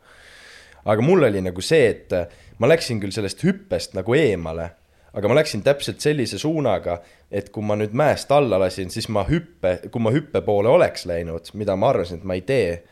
aga 0.86 1.02
mul 1.02 1.28
oli 1.28 1.42
nagu 1.46 1.62
see, 1.62 1.86
et 1.92 2.16
äh, 2.16 2.26
ma 2.58 2.70
läksin 2.70 2.98
küll 3.02 3.14
sellest 3.14 3.44
hüppest 3.46 3.94
nagu 3.94 4.14
eemale, 4.18 4.72
aga 5.14 5.30
ma 5.30 5.38
läksin 5.38 5.62
täpselt 5.62 6.02
sellise 6.02 6.42
suunaga, 6.42 6.98
et 7.30 7.52
kui 7.54 7.62
ma 7.62 7.78
nüüd 7.78 7.94
mäest 7.94 8.32
alla 8.34 8.58
lasin, 8.58 8.90
siis 8.90 9.06
ma 9.08 9.22
hüppe, 9.30 9.78
kui 9.94 10.02
ma 10.02 10.10
hüppe 10.14 10.42
poole 10.42 10.74
oleks 10.74 11.06
läinud, 11.06 11.54
mida 11.54 11.78
ma 11.78 11.94
arvasin, 11.94 12.18
et 12.18 12.26
ma 12.26 12.34
ei 12.34 12.42
tee 12.42 12.82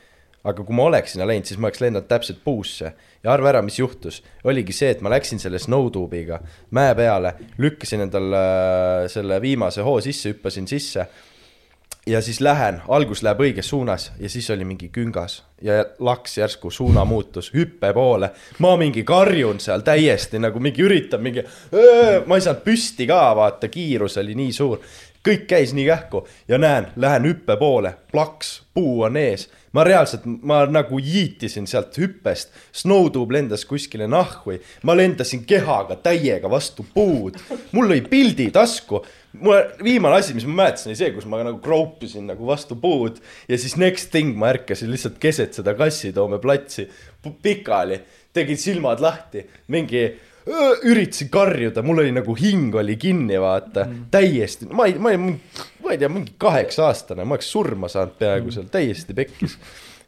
aga 0.45 0.65
kui 0.65 0.77
ma 0.77 0.89
oleks 0.91 1.15
sinna 1.15 1.27
läinud, 1.29 1.49
siis 1.49 1.61
ma 1.61 1.71
oleks 1.71 1.81
lennanud 1.81 2.09
täpselt 2.09 2.41
puusse 2.45 2.93
ja 3.25 3.33
arva 3.33 3.51
ära, 3.55 3.63
mis 3.65 3.79
juhtus. 3.79 4.23
oligi 4.45 4.77
see, 4.77 4.91
et 4.93 5.05
ma 5.05 5.13
läksin 5.13 5.41
selle 5.41 5.59
snowtube'iga 5.59 6.41
mäe 6.77 6.95
peale, 6.99 7.35
lükkasin 7.59 8.05
endal 8.07 8.37
äh, 8.37 9.07
selle 9.13 9.41
viimase 9.43 9.85
hoo 9.87 10.01
sisse, 10.05 10.35
hüppasin 10.35 10.69
sisse. 10.69 11.07
ja 12.07 12.21
siis 12.21 12.41
lähen, 12.45 12.83
algus 12.89 13.23
läheb 13.25 13.41
õiges 13.41 13.71
suunas 13.73 14.11
ja 14.21 14.29
siis 14.29 14.51
oli 14.51 14.65
mingi 14.69 14.91
küngas 14.93 15.43
ja 15.63 15.87
laks 15.99 16.37
järsku 16.39 16.71
suunamuutus 16.71 17.53
hüppe 17.55 17.93
poole. 17.95 18.31
ma 18.59 18.77
mingi 18.77 19.05
karjun 19.05 19.61
seal 19.61 19.81
täiesti 19.81 20.39
nagu 20.39 20.61
mingi 20.61 20.85
üritan 20.85 21.25
mingi, 21.25 21.45
ma 22.27 22.37
ei 22.37 22.45
saanud 22.45 22.63
püsti 22.65 23.09
ka, 23.09 23.25
vaata, 23.37 23.73
kiirus 23.73 24.21
oli 24.21 24.37
nii 24.37 24.53
suur 24.53 24.85
kõik 25.25 25.47
käis 25.49 25.73
nii 25.73 25.87
kähku 25.89 26.27
ja 26.49 26.59
näen, 26.61 26.91
lähen 26.97 27.25
hüppe 27.29 27.57
poole, 27.57 27.95
plaks, 28.13 28.63
puu 28.75 29.03
on 29.09 29.17
ees. 29.17 29.49
Ma 29.75 29.85
reaalselt, 29.87 30.25
ma 30.25 30.63
nagu 30.71 31.01
jiitisin 31.03 31.67
sealt 31.71 31.97
hüppest, 31.99 32.53
snowtube 32.75 33.37
lendas 33.37 33.67
kuskile 33.69 34.07
nahhui, 34.11 34.61
ma 34.87 34.97
lendasin 34.97 35.45
kehaga 35.49 35.99
täiega 36.01 36.51
vastu 36.51 36.87
puud, 36.95 37.39
mul 37.75 37.91
lõi 37.91 38.01
pildi 38.09 38.51
tasku. 38.55 39.03
mul 39.35 39.65
viimane 39.83 40.21
asi, 40.21 40.35
mis 40.35 40.47
ma 40.47 40.63
mäletasin, 40.63 40.93
oli 40.93 40.99
see, 40.99 41.11
kus 41.15 41.27
ma 41.27 41.43
nagu 41.43 41.59
kroupisin 41.63 42.29
nagu 42.31 42.47
vastu 42.47 42.77
puud 42.79 43.19
ja 43.49 43.59
siis 43.59 43.75
next 43.77 44.13
thing 44.15 44.37
ma 44.39 44.53
ärkasin 44.55 44.93
lihtsalt 44.93 45.19
keset 45.19 45.59
seda 45.59 45.75
Kassitoome 45.75 46.39
platsi 46.39 46.87
pikali, 47.43 47.99
tegin 48.33 48.59
silmad 48.61 49.03
lahti, 49.03 49.43
mingi 49.75 50.07
üritasin 50.47 51.31
karjuda, 51.33 51.83
mul 51.83 52.03
oli 52.03 52.13
nagu 52.13 52.35
hing 52.37 52.75
oli 52.77 52.99
kinni, 53.01 53.39
vaata 53.41 53.87
mm., 53.87 54.07
täiesti, 54.13 54.69
ma 54.73 54.89
ei, 54.91 54.99
ma 55.01 55.15
ei, 55.15 55.19
ma 55.85 55.95
ei 55.95 56.01
tea, 56.01 56.11
mingi 56.13 56.35
kaheksa 56.41 56.89
aastane, 56.91 57.25
ma 57.25 57.39
oleks 57.39 57.49
surma 57.55 57.89
saanud 57.89 58.17
peaaegu 58.21 58.53
seal, 58.53 58.69
täiesti 58.73 59.17
pekkis. 59.17 59.57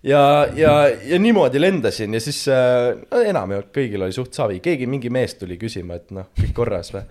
ja, 0.06 0.20
ja, 0.56 0.74
ja 1.08 1.18
niimoodi 1.18 1.60
lendasin 1.60 2.14
ja 2.14 2.20
siis 2.20 2.42
äh, 2.52 2.90
no, 3.10 3.22
enamjaolt 3.24 3.70
kõigil 3.74 4.04
oli 4.04 4.16
suht 4.16 4.36
savi, 4.36 4.60
keegi, 4.64 4.88
mingi 4.90 5.12
mees 5.12 5.38
tuli 5.40 5.56
küsima, 5.60 5.96
et 5.96 6.12
noh, 6.14 6.28
kõik 6.36 6.52
korras 6.56 6.92
või. 6.92 7.06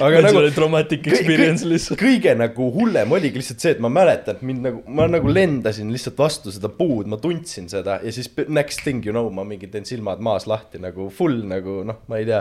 aga 0.00 0.16
see 0.16 0.24
nagu 0.24 0.40
oli 0.40 0.54
traumatic 0.56 1.10
experience 1.10 1.66
kõi- 1.66 1.74
lihtsalt. 1.74 2.00
kõige 2.00 2.34
nagu 2.38 2.70
hullem 2.78 3.12
oligi 3.12 3.42
lihtsalt 3.42 3.60
see, 3.60 3.74
et 3.76 3.84
ma 3.84 3.92
mäletan, 3.92 4.38
et 4.38 4.46
mind 4.46 4.64
nagu, 4.70 4.80
ma 4.88 5.04
nagu 5.10 5.28
lendasin 5.28 5.92
lihtsalt 5.92 6.16
vastu 6.20 6.54
seda 6.54 6.72
puud, 6.72 7.12
ma 7.12 7.20
tundsin 7.20 7.68
seda 7.68 7.98
ja 8.00 8.14
siis 8.14 8.32
next 8.48 8.86
thing 8.88 9.04
you 9.04 9.12
know, 9.12 9.28
ma 9.28 9.44
mingi 9.44 9.68
teen 9.68 9.84
silmad 9.84 10.24
maas 10.24 10.48
lahti 10.48 10.80
nagu 10.80 11.10
full 11.12 11.42
nagu 11.50 11.82
noh, 11.84 12.00
ma 12.08 12.22
ei 12.22 12.28
tea, 12.32 12.40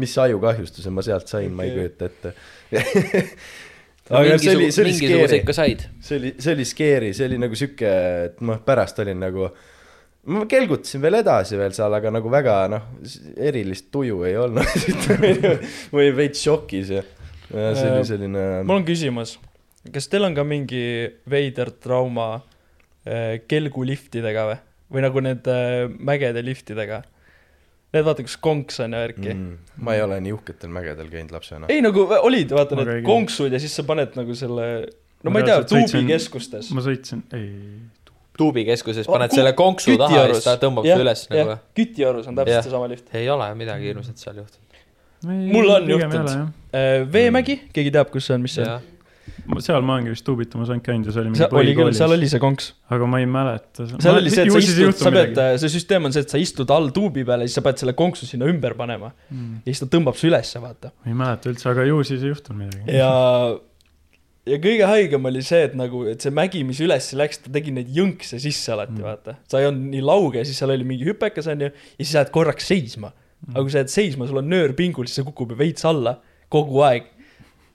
mis 0.00 0.16
ajukahjustuse 0.18 0.90
ma 0.90 1.04
sealt 1.06 1.30
sain 1.30 1.52
okay., 1.52 1.56
ma 1.56 1.66
ei 1.68 1.76
kujuta 1.76 2.08
ette. 2.10 2.34
aga 4.18 4.38
see 4.40 4.56
oli, 4.56 4.72
see 4.74 4.84
oli 4.84 5.54
said. 5.56 5.86
see 6.00 6.18
oli, 6.18 6.34
see 6.38 6.56
oli 6.56 6.66
scary, 6.68 7.12
see 7.16 7.28
oli 7.28 7.38
nagu 7.40 7.56
sihuke, 7.56 7.92
et 8.28 8.42
ma 8.44 8.58
pärast 8.64 8.98
olin 9.04 9.22
nagu, 9.22 9.48
ma 10.34 10.44
kelgutasin 10.50 11.04
veel 11.04 11.20
edasi 11.22 11.60
veel 11.60 11.76
seal, 11.76 11.94
aga 11.96 12.12
nagu 12.12 12.32
väga 12.32 12.58
noh, 12.72 12.90
erilist 13.36 13.88
tuju 13.94 14.24
ei 14.28 14.36
olnud. 14.40 14.76
ma 15.92 16.02
olin 16.02 16.18
veits 16.18 16.44
šokis 16.44 16.92
ja, 16.98 17.06
ja 17.54 17.72
see 17.78 17.94
oli 17.94 18.04
selline. 18.10 18.44
mul 18.66 18.82
on 18.82 18.88
küsimus, 18.88 19.38
kas 19.94 20.10
teil 20.12 20.26
on 20.28 20.36
ka 20.36 20.44
mingi 20.48 20.84
veider 21.30 21.72
trauma 21.78 22.28
äh, 22.36 23.40
kelguliftidega 23.48 24.48
või, 24.50 24.60
või 24.92 25.06
nagu 25.06 25.24
need 25.30 25.48
äh, 25.54 25.84
mägede 26.12 26.44
liftidega? 26.44 27.04
Need 27.94 28.04
vaata, 28.08 28.24
kus 28.26 28.36
konks 28.42 28.80
on 28.82 28.92
ja 28.96 29.00
värki 29.04 29.28
mm.. 29.30 29.40
mm,. 29.40 29.82
ma 29.86 29.94
ei 29.94 30.02
ole 30.02 30.20
nii 30.24 30.32
uhketel 30.34 30.72
mägedel 30.74 31.08
käinud 31.12 31.30
lapsena. 31.34 31.68
ei 31.70 31.82
nagu 31.84 32.06
olid, 32.20 32.50
vaata 32.56 32.78
Ma 32.78 32.86
need 32.88 33.04
konksud 33.06 33.54
ja 33.54 33.60
siis 33.62 33.74
sa 33.78 33.84
paned 33.86 34.16
nagu 34.18 34.34
selle, 34.38 34.66
no 35.22 35.30
Ma 35.30 35.36
ma 35.38 35.42
ei 35.44 35.48
tea, 35.50 35.60
tuubikeskustes. 35.70 36.72
ma 36.74 36.82
sõitsin, 36.84 37.22
ei, 37.36 37.46
tuubikeskuses 38.38 39.06
Oh, 39.08 39.14
paned 39.14 39.30
ku- 39.30 39.38
selle 39.38 39.52
konksu 39.58 39.94
taha 40.00 40.24
ja 40.24 40.34
siis 40.34 40.44
ta 40.48 40.56
tõmbab 40.62 40.88
su 40.88 41.00
üles 41.06 41.26
nagu. 41.30 41.56
kütiorus 41.78 42.26
on 42.30 42.34
täpselt 42.40 42.66
seesama 42.66 42.88
lift. 42.90 43.14
ei 43.14 43.30
ole 43.30 43.46
midagi 43.54 43.92
hirmsat 43.92 44.18
seal 44.18 44.42
juhtunud. 44.42 44.82
Mul 45.24 45.70
on 45.72 45.86
juhtunud. 45.88 46.50
Veemägi, 47.12 47.60
keegi 47.72 47.92
teab, 47.94 48.10
kus 48.12 48.26
see 48.28 48.34
on, 48.36 48.42
mis 48.44 48.58
see 48.58 48.66
on? 48.66 48.90
Seal 49.64 49.84
ma 49.84 49.96
olengi 49.96 50.12
vist 50.14 50.24
tuubitamas 50.26 50.70
ainult 50.72 50.86
käinud 50.86 51.08
ja 51.08 51.14
see 51.14 51.22
oli 51.24 51.32
mingi 51.32 51.44
oli 51.44 51.74
küll, 51.76 51.90
seal 51.92 52.08
põhikoolis. 52.08 52.18
oli 52.18 52.30
see 52.32 52.42
konks. 52.42 52.70
aga 52.94 53.08
ma 53.10 53.20
ei 53.22 53.28
mäleta. 53.30 53.88
seal 53.92 54.20
oli 54.20 54.32
see, 54.32 54.46
et 54.46 54.54
sa 54.54 54.62
istud, 54.62 54.96
sa 55.00 55.12
pead, 55.14 55.40
see 55.62 55.72
süsteem 55.74 56.08
on 56.08 56.14
see, 56.16 56.24
et 56.24 56.34
sa 56.34 56.40
istud 56.40 56.72
all 56.74 56.90
tuubi 56.94 57.26
peal 57.26 57.44
ja 57.44 57.50
siis 57.50 57.58
sa 57.60 57.64
pead 57.66 57.82
selle 57.82 57.96
konksu 57.98 58.28
sinna 58.30 58.48
ümber 58.50 58.76
panema 58.78 59.12
Mm. 59.34 59.60
ja 59.64 59.72
siis 59.72 59.80
ta 59.82 59.86
tõmbab 59.90 60.16
su 60.18 60.28
ülesse, 60.28 60.60
vaata. 60.62 60.90
ma 61.04 61.10
ei 61.10 61.16
mäleta 61.16 61.50
üldse, 61.50 61.68
aga 61.70 61.84
ju 61.86 62.02
siis 62.06 62.22
ei 62.24 62.30
juhtunud 62.32 62.60
midagi. 62.60 62.96
ja, 62.96 63.10
ja 64.50 64.58
kõige 64.62 64.88
haigem 64.88 65.28
oli 65.30 65.42
see, 65.44 65.62
et 65.68 65.74
nagu, 65.78 66.04
et 66.10 66.24
see 66.24 66.32
mägi, 66.34 66.62
mis 66.66 66.80
üles 66.84 67.10
läks, 67.16 67.40
ta 67.44 67.52
tegi 67.54 67.74
neid 67.74 67.90
jõnkse 67.94 68.40
sisse 68.42 68.74
alati 68.74 68.96
mm., 68.96 69.06
vaata. 69.06 69.36
sa 69.50 69.62
ei 69.62 69.68
olnud 69.70 69.90
nii 69.94 70.04
lauge, 70.04 70.44
siis 70.46 70.60
seal 70.60 70.74
oli 70.74 70.86
mingi 70.88 71.08
hüpekas, 71.08 71.48
onju, 71.52 71.70
ja 71.72 71.98
siis 72.00 72.12
sa 72.12 72.22
jääd 72.22 72.32
korraks 72.34 72.68
seisma. 72.70 73.12
aga 73.50 73.64
kui 73.64 73.74
sa 73.74 73.82
jääd 73.82 73.92
seisma, 73.92 74.28
sul 74.28 74.40
on 74.40 74.48
nöör 74.52 74.74
pingul, 74.76 75.08
siis 75.08 75.20
see 75.20 75.28
kukub 75.28 75.54
ju 75.54 75.60
veits 75.60 75.84
alla 75.88 76.18
kogu 76.52 76.84
aeg. 76.86 77.10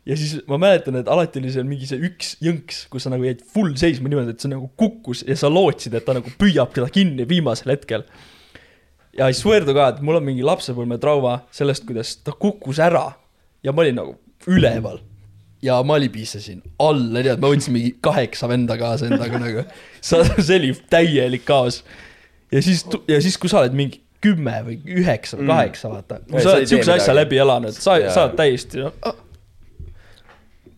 Ja 0.10 0.18
siis 0.18 0.40
ma 0.50 0.58
mäletan, 0.62 0.98
et 1.00 1.10
alati 1.12 1.42
oli 1.42 1.52
seal 1.54 1.68
mingi 1.70 1.88
see 1.90 2.00
üks 2.10 2.34
jõnks, 2.44 2.84
kus 2.92 3.06
sa 3.06 3.14
nagu 3.14 3.26
jäid 3.28 3.44
full 3.54 3.76
seisma 3.80 4.10
niimoodi, 4.10 4.34
et 4.36 4.44
see 4.44 4.52
nagu 4.52 4.70
kukkus 4.80 5.24
ja 5.28 5.38
sa 5.38 5.52
lootsid, 5.54 5.94
et 6.00 6.06
ta 6.08 6.16
nagu 6.18 6.32
püüab 6.42 6.74
teda 6.76 6.90
kinni 6.94 7.28
viimasel 7.30 7.76
hetkel. 7.76 8.06
ja 9.18 9.30
I 9.30 9.36
swear 9.38 9.66
to 9.68 9.76
god, 9.78 10.02
mul 10.06 10.18
on 10.20 10.26
mingi 10.26 10.46
lapsepõlvetrauma 10.46 11.44
sellest, 11.54 11.86
kuidas 11.86 12.16
ta 12.24 12.34
kukkus 12.34 12.82
ära 12.82 13.06
ja 13.66 13.74
ma 13.76 13.86
olin 13.86 14.02
nagu 14.02 14.18
üleval 14.50 15.00
ja 15.62 15.80
ma 15.84 15.98
libisesin 16.00 16.62
alla, 16.80 17.24
tead, 17.26 17.42
ma 17.44 17.50
võtsin 17.52 17.76
mingi 17.76 17.96
kaheksa 18.02 18.48
venda 18.48 18.78
kaasa 18.80 19.10
endaga 19.10 19.42
nagu. 19.42 19.66
see 20.02 20.56
oli 20.56 20.74
täielik 20.90 21.44
kaos. 21.46 21.84
ja 22.52 22.62
siis, 22.64 22.86
ja 23.12 23.20
siis, 23.22 23.38
kui 23.38 23.52
sa 23.52 23.60
oled 23.66 23.76
mingi 23.76 24.02
kümme 24.24 24.58
või 24.66 24.78
üheksa 25.00 25.38
või 25.38 25.46
Mm. 25.46 25.52
kaheksa, 25.54 25.90
vaata. 25.90 26.20
Sa 26.44 26.54
oled 26.56 26.68
siukse 26.68 26.92
asja 26.92 27.14
läbi 27.16 27.38
elanud, 27.40 27.76
sa 27.76 28.00
sa 28.12 28.26
oled 28.26 28.36
täiesti 28.40 28.82
no,. 28.84 28.94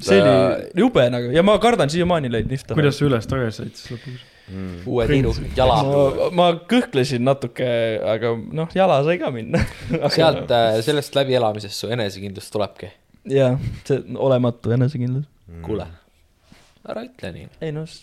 See 0.01 0.19
oli 0.21 0.83
jube 0.83 1.07
nagu 1.13 1.31
ja 1.35 1.45
ma 1.45 1.57
kardan 1.63 1.91
siiamaani 1.93 2.31
neid 2.33 2.51
lifte. 2.51 2.77
kuidas 2.77 2.99
sa 2.99 3.07
üles-tagasi 3.07 3.61
said 3.61 3.73
siis 3.77 3.95
lõpuks? 3.95 4.27
mm.. 4.51 4.81
uue 4.85 5.07
tiiru, 5.09 5.33
jala. 5.57 5.77
ma, 6.35 6.49
kõhklesin 6.69 7.23
natuke, 7.25 7.67
aga 8.13 8.33
noh, 8.61 8.71
jala 8.75 9.01
sai 9.07 9.17
ka 9.21 9.31
minna. 9.33 9.63
sealt, 10.15 10.51
sellest 10.85 11.17
läbielamisest 11.17 11.83
su 11.85 11.91
enesekindlus 11.93 12.51
tulebki. 12.53 12.91
jah, 13.31 13.57
see 13.87 14.01
olematu 14.17 14.73
enesekindlus. 14.75 15.27
kuule, 15.65 15.87
ära 16.87 17.05
ütle 17.07 17.33
nii. 17.35 17.49
ei 17.67 17.75
noh, 17.75 17.99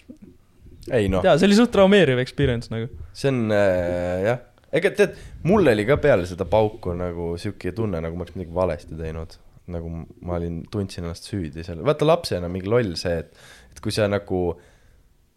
ei 0.94 1.10
noh, 1.12 1.24
jaa, 1.26 1.36
see 1.40 1.48
oli 1.50 1.58
suht 1.58 1.74
traumeeriv 1.74 2.20
experience 2.22 2.72
nagu. 2.72 2.90
see 3.16 3.32
on 3.32 3.54
äh, 3.54 4.28
jah, 4.28 4.44
ega 4.80 4.94
tead, 5.02 5.18
mul 5.48 5.74
oli 5.74 5.86
ka 5.88 5.98
peale 6.02 6.28
seda 6.28 6.48
pauku 6.48 6.96
nagu 6.96 7.34
sihuke 7.40 7.74
tunne, 7.76 8.02
nagu 8.04 8.16
ma 8.16 8.26
oleks 8.26 8.38
midagi 8.38 8.56
valesti 8.56 8.98
teinud. 8.98 9.38
Nagu 9.72 9.90
ma 10.26 10.38
olin, 10.38 10.62
tundsin 10.72 11.06
ennast 11.06 11.28
süüdi 11.30 11.64
seal, 11.66 11.84
vaata 11.86 12.06
lapsena 12.08 12.50
mingi 12.52 12.70
loll 12.70 12.96
see, 13.00 13.20
et, 13.22 13.32
et 13.72 13.82
kui 13.84 13.94
sa 13.94 14.08
nagu 14.10 14.42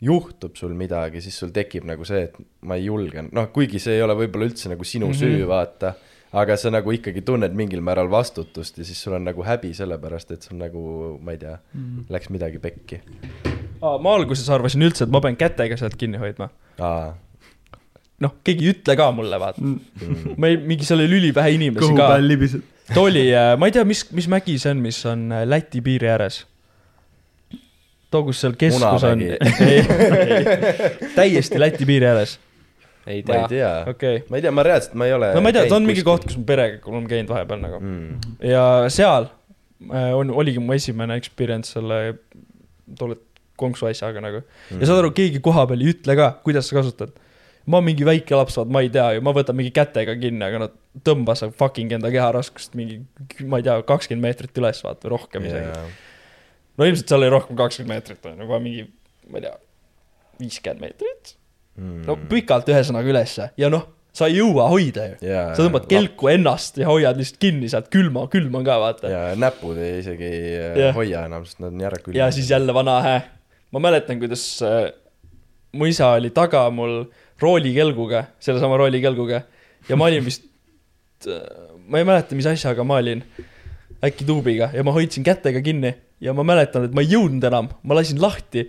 juhtub 0.02 0.56
sul 0.58 0.74
midagi, 0.78 1.22
siis 1.22 1.38
sul 1.38 1.52
tekib 1.54 1.86
nagu 1.86 2.06
see, 2.08 2.24
et 2.30 2.38
ma 2.66 2.78
ei 2.80 2.88
julge, 2.88 3.28
noh, 3.30 3.52
kuigi 3.54 3.82
see 3.82 4.00
ei 4.00 4.06
ole 4.06 4.16
võib-olla 4.24 4.50
üldse 4.50 4.72
nagu 4.72 4.88
sinu 4.88 5.12
mm. 5.12 5.14
-hmm. 5.14 5.38
süü, 5.38 5.48
vaata, 5.50 5.94
aga 6.42 6.58
sa 6.58 6.72
nagu 6.74 6.94
ikkagi 6.96 7.22
tunned 7.28 7.56
mingil 7.58 7.84
määral 7.86 8.10
vastutust 8.12 8.80
ja 8.80 8.88
siis 8.88 9.02
sul 9.04 9.18
on 9.20 9.28
nagu 9.28 9.46
häbi 9.46 9.74
sellepärast, 9.78 10.32
et 10.32 10.48
sul 10.48 10.58
nagu, 10.62 10.84
ma 11.22 11.36
ei 11.36 11.42
tea 11.42 11.58
mm., 11.58 12.06
läks 12.10 12.32
midagi 12.34 12.62
pekki. 12.64 13.02
ma 13.82 14.16
alguses 14.16 14.50
arvasin 14.50 14.88
üldse, 14.88 15.06
et 15.06 15.14
ma 15.14 15.22
pean 15.22 15.38
kätega 15.38 15.78
sealt 15.78 16.00
kinni 16.02 16.22
hoidma. 16.22 16.50
aa, 16.80 17.14
noh, 18.22 18.38
keegi 18.46 18.68
ei 18.68 18.74
ütle 18.76 18.96
ka 19.00 19.10
mulle, 19.16 19.40
vaata. 19.42 19.62
mm. 19.62 20.36
ma 20.38 20.52
ei, 20.52 20.58
mingi 20.58 20.88
seal 20.88 21.04
oli 21.04 21.20
ülivähe 21.22 21.56
inimesi 21.58 21.86
kõhu 21.86 21.98
ka 22.00 22.12
peal. 22.14 22.28
libised. 22.28 22.66
Ta 22.94 23.02
oli, 23.02 23.26
ma 23.58 23.70
ei 23.70 23.76
tea, 23.76 23.84
mis, 23.88 24.06
mis 24.16 24.30
mägi 24.32 24.58
see 24.62 24.74
on, 24.76 24.82
mis 24.84 25.02
on 25.10 25.28
äh, 25.32 25.44
Läti 25.48 25.82
piiri 25.86 26.10
ääres. 26.12 26.44
too, 28.12 28.24
kus 28.28 28.42
seal 28.44 28.56
keskus 28.60 29.04
on. 29.08 29.22
Munamägi. 29.24 30.36
täiesti 31.18 31.60
Läti 31.60 31.88
piiri 31.90 32.10
ääres, 32.12 32.38
ei 33.08 33.24
ma 33.28 33.42
ei 33.42 33.42
tea. 33.42 33.48
tea, 33.48 33.74
okei 33.90 34.16
okay.. 34.18 34.30
ma 34.30 34.40
ei 34.40 34.46
tea, 34.46 34.54
ma 34.56 34.66
reaalselt, 34.68 34.96
ma 35.00 35.10
ei 35.10 35.18
ole. 35.18 35.34
no 35.36 35.42
ma 35.44 35.52
ei 35.52 35.58
tea, 35.58 35.68
ta 35.72 35.80
on 35.80 35.88
mingi 35.88 36.04
koht, 36.06 36.28
kus 36.28 36.38
ma 36.38 36.48
perega 36.54 36.92
olen 36.92 37.08
käinud 37.10 37.32
vahepeal 37.34 37.64
nagu 37.64 37.80
mm.. 37.82 38.38
ja 38.52 38.66
seal 38.94 39.30
äh, 39.90 40.12
on, 40.18 40.34
oligi 40.44 40.62
mu 40.62 40.76
esimene 40.78 41.18
experience 41.22 41.74
selle 41.78 42.02
tolle 43.00 43.18
konksu 43.62 43.88
asjaga 43.90 44.24
nagu. 44.24 44.42
ja 44.74 44.88
saad 44.88 45.02
aru, 45.02 45.12
keegi 45.18 45.42
kohapeal 45.44 45.84
ei 45.84 45.94
ütle 45.96 46.18
ka, 46.20 46.32
kuidas 46.46 46.70
sa 46.70 46.80
kasutad. 46.80 47.14
Ma 47.70 47.82
mingi 47.86 48.06
väike 48.08 48.38
laps, 48.38 48.58
vaat 48.60 48.72
ma 48.74 48.82
ei 48.84 48.90
tea 48.94 49.08
ju, 49.16 49.26
ma 49.26 49.34
võtan 49.36 49.58
mingi 49.58 49.74
kätega 49.76 50.16
kinni, 50.20 50.42
aga 50.46 50.64
nad 50.66 50.78
tõmbas 51.08 51.44
fucking 51.58 51.94
enda 51.98 52.12
keharaskust 52.14 52.78
mingi, 52.80 53.02
ma 53.46 53.62
ei 53.62 53.68
tea, 53.68 53.78
kakskümmend 53.88 54.26
meetrit 54.26 54.58
üles, 54.64 54.82
vaata, 54.86 55.06
või 55.06 55.16
rohkem 55.16 55.46
isegi. 55.50 55.70
Yeah. 55.70 56.10
no 56.78 56.90
ilmselt 56.90 57.14
seal 57.14 57.22
oli 57.22 57.32
rohkem 57.34 57.60
kakskümmend 57.60 57.94
meetrit, 57.94 58.26
on 58.26 58.38
ju, 58.38 58.48
juba 58.48 58.62
mingi, 58.64 58.88
ma 59.30 59.42
ei 59.42 59.48
tea, 59.48 59.56
viiskümmend 60.42 60.88
meetrit. 60.88 61.36
Mm. 61.80 62.02
no 62.04 62.18
pikalt 62.28 62.68
ühesõnaga 62.68 63.08
ülesse 63.08 63.46
ja 63.56 63.70
noh, 63.72 63.86
sa 64.12 64.28
ei 64.28 64.42
jõua 64.42 64.66
hoida 64.68 65.06
ju. 65.14 65.14
yeah. 65.24 65.54
sa 65.56 65.64
tõmbad 65.64 65.86
kelku 65.90 66.28
ennast 66.28 66.76
ja 66.82 66.90
hoiad 66.90 67.16
lihtsalt 67.20 67.40
kinni 67.40 67.70
sealt 67.72 67.88
külma, 67.94 68.26
külm 68.32 68.58
on 68.60 68.66
ka, 68.68 68.76
vaata. 68.82 69.12
ja 69.12 69.22
näpud 69.40 69.80
ei 69.80 70.02
isegi 70.02 70.32
yeah. 70.52 70.92
hoia 70.98 71.24
enam, 71.30 71.46
sest 71.48 71.62
nad 71.64 71.72
on 71.72 71.86
ära 71.88 72.00
külmad. 72.02 72.18
ja 72.20 72.28
siis 72.36 72.52
jälle 72.52 72.76
vana 72.76 72.98
hää. 73.06 73.22
ma 73.72 73.84
mäletan, 73.88 74.20
kuidas 74.20 74.44
äh, 74.68 74.92
mu 75.72 75.88
isa 75.88 76.12
oli 76.18 76.34
taga 76.36 76.66
mul 76.76 77.06
roolikelguga, 77.42 78.26
sellesama 78.44 78.78
roolikelguga 78.82 79.42
ja 79.90 79.98
ma 79.98 80.08
olin 80.10 80.26
vist, 80.26 80.46
ma 81.88 82.02
ei 82.02 82.06
mäleta, 82.08 82.38
mis 82.38 82.48
asjaga 82.50 82.86
ma 82.88 83.00
olin, 83.02 83.24
äkki 84.06 84.26
tuubiga 84.26 84.72
ja 84.74 84.84
ma 84.86 84.94
hoidsin 84.96 85.26
kätega 85.26 85.62
kinni 85.66 85.94
ja 86.22 86.34
ma 86.38 86.46
mäletan, 86.48 86.86
et 86.88 86.94
ma 86.98 87.04
ei 87.06 87.12
jõudnud 87.16 87.46
enam, 87.50 87.70
ma 87.84 87.98
lasin 87.98 88.22
lahti 88.22 88.68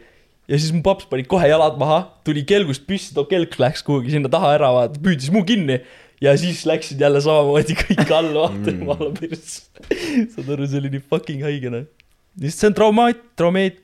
ja 0.48 0.58
siis 0.58 0.72
mu 0.74 0.82
paps 0.84 1.06
pani 1.08 1.24
kohe 1.28 1.48
jalad 1.48 1.76
maha, 1.80 2.00
tuli 2.26 2.42
kelgust 2.48 2.84
püsti, 2.88 3.14
too 3.16 3.28
kelk 3.30 3.58
läks 3.62 3.84
kuhugi 3.86 4.12
sinna 4.16 4.28
taha 4.32 4.54
ära, 4.58 4.72
vaata, 4.74 5.00
püüdis 5.04 5.30
mu 5.32 5.44
kinni 5.48 5.78
ja 6.22 6.34
siis 6.38 6.64
läksid 6.68 7.00
jälle 7.02 7.20
samamoodi 7.24 7.76
kõik 7.78 8.12
alla, 8.14 8.46
vaata 8.48 8.70
Mm. 8.72 8.80
jumala 8.82 9.10
pers. 9.18 9.54
saad 10.34 10.48
aru, 10.54 10.66
see 10.68 10.80
oli 10.82 10.90
nii 10.96 11.04
fucking 11.12 11.42
haige 11.46 11.70
noh. 11.72 11.84
lihtsalt 12.40 12.60
see 12.60 12.70
on 12.72 12.76
traumaat-, 12.78 13.24
traumeet-, 13.38 13.82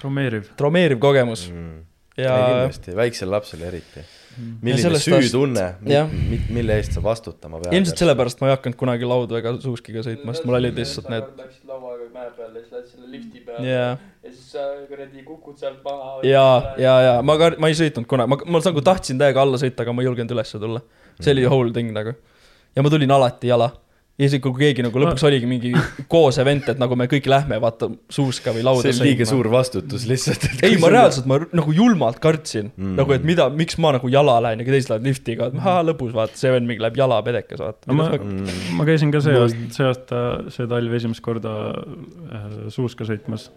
traumeeriv. 0.00 0.50
traumeeriv 0.58 0.98
kogemus 1.02 1.46
mm.. 1.50 1.78
Ja 2.20 2.34
kindlasti, 2.34 2.94
väiksel 2.96 3.32
lapsel 3.34 3.64
eriti. 3.66 4.04
Mm. 4.34 4.54
milline 4.66 4.98
süütunne, 4.98 5.64
jah. 5.86 6.08
mille 6.50 6.74
eest 6.80 6.96
sa 6.96 7.02
vastutama 7.02 7.60
pead. 7.62 7.76
ilmselt 7.78 8.00
sellepärast 8.02 8.40
ma 8.42 8.48
ei 8.48 8.54
hakanud 8.56 8.78
kunagi 8.80 9.06
lauda 9.06 9.38
ega 9.38 9.52
suuskiga 9.62 10.02
sõitma, 10.02 10.34
sest 10.34 10.48
mul 10.48 10.58
olid 10.58 10.74
lihtsalt 10.80 11.06
need, 11.12 11.28
Läksid 11.38 11.70
lauaga 11.70 12.08
mäe 12.16 12.32
peale 12.34 12.58
ja 12.58 12.64
siis 12.64 12.72
lähed 12.74 12.88
selle 12.90 13.12
lifti 13.12 13.44
peale 13.46 13.68
jaa, 13.68 13.92
ja 13.94 14.32
siis 14.32 14.48
sa 14.56 14.64
kuradi 14.88 15.22
kukud 15.28 15.62
sealt 15.62 15.86
maha. 15.86 16.16
ja, 16.26 16.46
ja, 16.82 16.96
ja 17.06 17.14
ma 17.22 17.38
ka, 17.38 17.52
ma 17.62 17.70
ei 17.70 17.78
sõitnud 17.78 18.10
kunagi, 18.10 18.32
ma, 18.34 18.40
ma 18.56 18.62
nagu 18.66 18.84
tahtsin 18.90 19.22
täiega 19.22 19.44
alla 19.46 19.60
sõita, 19.62 19.86
aga 19.86 19.94
ma 19.94 20.02
ei 20.02 20.10
julgenud 20.10 20.34
ülesse 20.34 20.58
tulla. 20.66 20.82
see 21.20 21.36
oli 21.36 21.46
whole 21.46 21.70
thing 21.76 21.94
nagu. 21.94 22.16
ja 22.74 22.82
ma 22.82 22.90
tulin 22.90 23.14
alati 23.14 23.54
jala. 23.54 23.70
Ja 24.14 24.28
isegi 24.28 24.38
kui 24.44 24.54
keegi 24.60 24.84
nagu 24.86 25.00
lõpuks 25.02 25.24
oligi 25.26 25.48
mingi 25.50 25.72
koos 26.12 26.36
event, 26.38 26.68
et 26.70 26.78
nagu 26.78 26.94
me 26.94 27.08
kõik 27.10 27.24
lähme, 27.26 27.56
vaata, 27.62 27.88
suuska 28.14 28.52
või 28.54 28.62
lauda 28.62 28.92
see 28.92 29.00
on 29.02 29.08
liiga. 29.08 29.26
suur 29.26 29.48
vastutus 29.50 30.04
lihtsalt. 30.06 30.44
ei, 30.62 30.76
ma 30.78 30.90
reaalselt, 30.94 31.26
ma 31.26 31.40
nagu 31.50 31.74
julmalt 31.74 32.20
kartsin 32.22 32.70
Mm. 32.74 32.84
mm., 32.84 32.94
nagu 33.00 33.12
et 33.16 33.24
mida, 33.26 33.48
miks 33.50 33.76
ma 33.82 33.90
nagu 33.96 34.08
jala 34.12 34.36
lähen 34.44 34.62
ja 34.62 34.68
teised 34.70 34.92
lähevad 34.92 35.08
liftiga, 35.10 35.48
et 35.50 35.58
ahah, 35.58 35.80
lõbus 35.88 36.14
vaata, 36.14 36.38
see 36.38 36.52
vend 36.54 36.66
mingi 36.70 36.82
läheb 36.84 36.96
jala 37.02 37.18
pedekas, 37.26 37.58
vaata 37.60 37.90
No 37.90 37.98
ma- 37.98 38.06
mm. 38.14 38.70
ma 38.78 38.86
käisin 38.86 39.10
ka 39.14 39.20
see 39.24 39.34
aasta, 39.40 39.66
see 39.74 39.88
aasta, 39.90 40.22
see 40.54 40.66
talv 40.70 40.94
esimest 41.00 41.20
korda 41.26 41.56
äh, 41.74 42.46
suuska 42.74 43.04
sõitmas. 43.10 43.48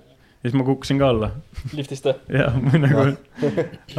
ja 0.41 0.49
siis 0.49 0.57
ma 0.57 0.65
kukkusin 0.67 0.97
ka 1.01 1.11
alla. 1.13 1.31
liftist 1.77 2.09
või? 2.09 2.17
jah, 2.41 2.57
või 2.65 2.81
nagu, 2.83 3.05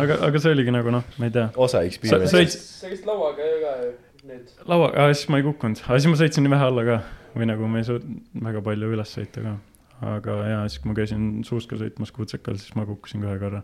aga, 0.02 0.18
aga 0.28 0.42
see 0.42 0.52
oligi 0.58 0.74
nagu 0.74 0.90
noh, 0.98 1.06
ma 1.22 1.30
ei 1.30 1.34
tea. 1.38 1.48
osa 1.56 1.86
sõit-, 1.86 2.58
sa 2.58 2.90
käisid 2.90 3.06
lauaga 3.06 3.46
ju 3.46 3.62
ka 3.62 3.74
ju 3.86 3.90
nüüd. 4.28 4.52
laua, 4.68 4.92
siis 5.12 5.28
ma 5.32 5.40
ei 5.40 5.46
kukkunud, 5.46 5.80
aga 5.86 5.98
siis 5.98 6.12
ma 6.12 6.20
sõitsin 6.20 6.46
nii 6.46 6.54
vähe 6.54 6.68
alla 6.70 6.84
ka 6.86 6.98
või 7.34 7.48
nagu 7.50 7.68
ma 7.70 7.82
ei 7.82 7.88
suutnud 7.88 8.44
väga 8.48 8.62
palju 8.66 8.92
üles 8.96 9.14
sõita 9.18 9.44
ka. 9.44 9.54
aga 10.14 10.38
jaa, 10.52 10.64
siis 10.68 10.82
kui 10.82 10.92
ma 10.92 10.98
käisin 10.98 11.28
suuska 11.46 11.78
sõitmas 11.80 12.12
Kuutsekal, 12.14 12.58
siis 12.60 12.74
ma 12.78 12.86
kukkusin 12.88 13.24
ka 13.24 13.32
ühe 13.32 13.40
korra 13.42 13.62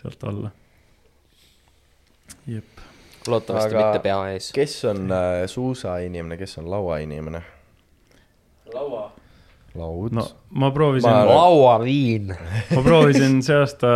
sealt 0.00 0.26
alla. 0.30 0.52
jep, 2.46 2.84
loodetavasti 3.26 3.74
Aga- 3.74 3.86
mitte 3.86 4.04
pea 4.04 4.20
ees. 4.34 4.52
kes 4.56 4.76
on 4.92 5.06
äh, 5.14 5.46
suusainimene, 5.50 6.38
kes 6.40 6.58
on 6.62 6.70
lauainimene? 6.70 7.42
laua. 8.74 9.08
laud 9.74 10.14
no 10.14 10.26
ma 10.50 10.70
proovisin 10.74 11.10
lauaviin. 11.10 12.32
ma 12.74 12.82
proovisin 12.82 13.42
see 13.42 13.58
aasta 13.58 13.90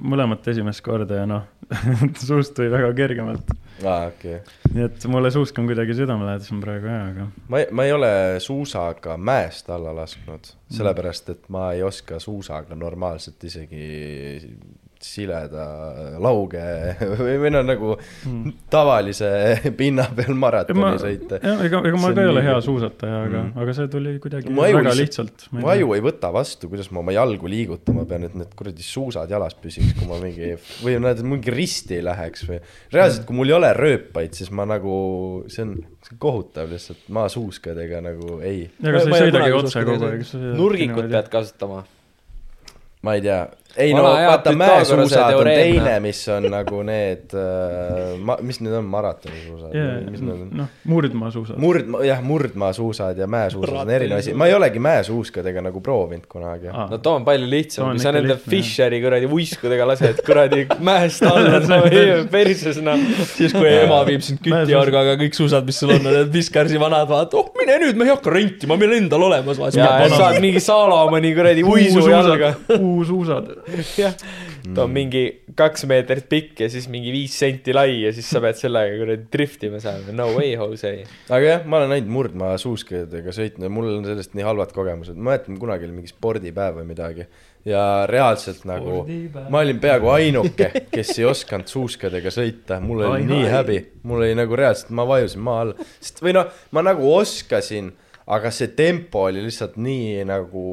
mõlemat 0.00 0.46
esimest 0.52 0.82
korda 0.84 1.22
ja 1.22 1.28
noh, 1.28 1.46
suust 2.28 2.54
tuli 2.56 2.70
väga 2.72 2.90
kergemalt. 2.96 3.52
aa, 3.84 4.08
okei 4.10 4.38
okay.. 4.40 4.72
nii 4.74 4.86
et 4.88 5.06
mulle 5.10 5.30
suusk 5.34 5.58
on 5.60 5.68
kuidagi 5.70 5.96
südamelähedasem 5.98 6.60
praegu 6.64 6.90
jaa, 6.90 7.04
aga 7.12 7.28
ma 7.48 7.62
ei, 7.62 7.68
ma 7.70 7.86
ei 7.88 7.94
ole 7.96 8.10
suusaga 8.42 9.16
mäest 9.20 9.70
alla 9.74 9.94
lasknud, 9.96 10.52
sellepärast 10.74 11.32
et 11.34 11.48
ma 11.54 11.70
ei 11.76 11.84
oska 11.86 12.20
suusaga 12.22 12.78
normaalselt 12.78 13.44
isegi 13.50 13.86
sileda 15.04 15.64
lauge 16.22 16.62
või, 17.20 17.34
või 17.44 17.50
noh, 17.54 17.62
nagu 17.66 17.92
mm. 18.26 18.52
tavalise 18.72 19.30
pinna 19.80 20.06
peal 20.16 20.32
ma 20.34 20.48
maratoni, 20.48 20.84
sõita. 21.02 21.38
jah, 21.42 21.62
ega, 21.66 21.80
ega 21.88 22.00
ma 22.02 22.10
ka 22.16 22.24
ei 22.24 22.30
ole 22.32 22.42
hea 22.46 22.56
suusataja, 22.64 23.20
aga 23.28 23.36
Mm. 23.38 23.52
aga 23.62 23.72
see 23.76 23.88
tuli 23.92 24.12
kuidagi 24.18 24.48
aju 24.50 24.56
väga 24.78 24.92
lihtsalt- 24.98 25.28
lihtsalt. 25.30 25.44
mu 25.54 25.68
aju 25.70 25.92
ei 25.94 26.02
võta 26.02 26.30
vastu, 26.34 26.68
kuidas 26.72 26.88
ma 26.90 27.00
oma 27.04 27.12
jalgu 27.14 27.46
liigutama 27.50 28.02
pean, 28.08 28.24
et 28.26 28.34
need 28.34 28.50
kuradi 28.58 28.82
suusad 28.82 29.30
jalas 29.30 29.54
püsiks, 29.54 29.92
kui 29.98 30.08
ma 30.10 30.18
mingi 30.22 30.54
või 30.84 30.96
näed, 31.04 31.22
mingi 31.22 31.54
risti 31.54 31.98
ei 32.00 32.04
läheks 32.08 32.46
või. 32.48 32.58
reaalselt, 32.92 33.26
kui 33.28 33.36
mul 33.38 33.52
ei 33.52 33.56
ole 33.58 33.70
rööpaid, 33.78 34.34
siis 34.34 34.50
ma 34.50 34.66
nagu, 34.68 35.44
see 35.52 35.62
on, 35.66 35.76
kohutav 36.18 36.70
lihtsalt, 36.72 37.04
maasuuskadega 37.14 38.00
nagu 38.04 38.40
ei, 38.42 38.66
aga 38.82 39.04
sa 39.04 39.06
Ma- 39.06 39.10
ma 39.14 39.20
ei 39.20 39.28
sõidagi 39.28 39.56
otse 39.60 39.84
kogu 39.86 40.08
aeg. 40.08 40.26
nurgikut 40.58 41.10
pead 41.12 41.28
kasutama. 41.32 41.84
Ma 43.02 43.14
ei 43.14 43.20
tea. 43.22 43.48
ei 43.76 43.92
no 43.94 44.02
Vana 44.02 44.18
hea 44.18 44.28
vaata, 44.32 44.52
mäesuusad 44.58 45.36
on 45.38 45.46
teine, 45.46 45.92
mis 46.02 46.20
on 46.34 46.48
nagu 46.50 46.80
need 46.82 47.34
äh,, 47.36 48.16
ma, 48.18 48.34
mis 48.42 48.58
need 48.64 48.74
on, 48.74 48.88
maratonisuusad 48.90 49.76
jaa, 49.76 49.92
mis 50.08 50.22
need 50.24 50.32
on? 50.34 50.48
noh, 50.62 50.72
murdmaasuusad. 50.90 51.60
murd, 51.62 51.92
jah, 52.02 52.22
murdmaasuusad 52.26 53.20
ja 53.22 53.28
mäesuusad 53.30 53.76
on 53.84 53.92
erinev 53.94 54.18
asi, 54.18 54.34
ma 54.34 54.48
ei 54.50 54.56
olegi 54.56 54.82
mäesuuskadega 54.82 55.62
nagu 55.68 55.82
proovinud 55.84 56.26
kunagi. 56.30 56.72
Aa. 56.72 56.88
no 56.90 56.98
too 57.04 57.14
on 57.20 57.28
palju 57.28 57.46
lihtsam, 57.52 57.92
on 57.92 58.00
kui 58.00 58.02
sa 58.02 58.14
nende 58.16 58.34
lihtne, 58.34 58.50
Fischeri 58.56 58.98
kuradi 59.04 59.30
uiskudega 59.30 59.86
lased 59.92 60.24
kuradi 60.26 60.64
mäest 60.90 61.22
alla, 61.28 61.62
no 61.70 61.80
perses 62.32 62.82
noh. 62.82 63.06
siis, 63.36 63.54
kui 63.54 63.68
ema 63.76 64.00
viib 64.08 64.26
sind 64.26 64.42
kütiorgaga 64.42 65.14
kõik 65.22 65.38
suusad, 65.38 65.68
mis 65.68 65.78
sul 65.78 65.94
on, 65.94 66.02
need 66.08 66.34
Viskarsi 66.34 66.82
vanad, 66.82 67.06
vaata, 67.12 67.44
oh 67.44 67.47
mine 67.68 67.78
nüüd, 67.84 67.98
me 67.98 68.06
ei 68.06 68.12
hakka 68.12 68.32
rentima, 68.32 68.76
meil 68.80 68.94
endal 68.96 69.24
olemas. 69.28 69.60
saad 69.74 70.38
mingi 70.42 70.60
Salomoni 70.64 71.32
kuradi 71.36 71.64
uisu 71.66 72.04
jalga. 72.08 72.52
puusuusad. 72.68 73.50
jah, 73.98 74.16
ta 74.74 74.84
on 74.86 74.94
mingi 74.94 75.24
kaks 75.58 75.84
meetrit 75.90 76.28
pikk 76.30 76.64
ja 76.64 76.70
siis 76.72 76.88
mingi 76.92 77.12
viis 77.14 77.36
senti 77.38 77.74
lai 77.76 78.00
ja 78.04 78.12
siis 78.16 78.28
sa 78.30 78.42
pead 78.44 78.58
sellega 78.60 78.96
kuradi 79.02 79.28
driftima 79.32 79.82
saama, 79.82 80.14
no 80.16 80.30
way, 80.36 80.54
Jose. 80.56 80.94
aga 81.28 81.44
jah, 81.44 81.68
ma 81.68 81.82
olen 81.82 81.98
ainult 81.98 82.14
murdmaasuuskadega 82.16 83.34
sõitnud 83.36 83.68
ja 83.68 83.72
mul 83.72 83.92
on 83.98 84.08
sellest 84.08 84.36
nii 84.38 84.48
halvad 84.48 84.74
kogemused, 84.76 85.18
ma 85.18 85.32
mäletan 85.32 85.60
kunagi 85.60 85.88
oli 85.88 86.00
mingi 86.00 86.12
spordipäev 86.12 86.80
või 86.80 86.88
midagi 86.92 87.28
ja 87.66 88.06
reaalselt 88.08 88.62
nagu 88.68 89.02
ma 89.50 89.58
olin 89.64 89.80
peaaegu 89.82 90.08
ainuke, 90.14 90.70
kes 90.92 91.14
ei 91.18 91.24
osanud 91.28 91.66
suuskadega 91.68 92.30
sõita, 92.32 92.78
mul 92.80 93.02
oli 93.06 93.22
Ai, 93.22 93.26
nii 93.28 93.44
ai. 93.46 93.50
häbi, 93.52 93.78
mul 94.08 94.22
oli 94.26 94.34
nagu 94.38 94.56
reaalselt, 94.56 94.90
ma 94.96 95.04
vajusin 95.08 95.42
maa 95.44 95.60
alla, 95.66 95.88
sest 96.00 96.22
või 96.24 96.36
noh, 96.38 96.52
ma 96.72 96.84
nagu 96.86 97.10
oskasin, 97.16 97.90
aga 98.26 98.50
see 98.54 98.68
tempo 98.78 99.26
oli 99.28 99.42
lihtsalt 99.44 99.76
nii 99.80 100.24
nagu 100.28 100.64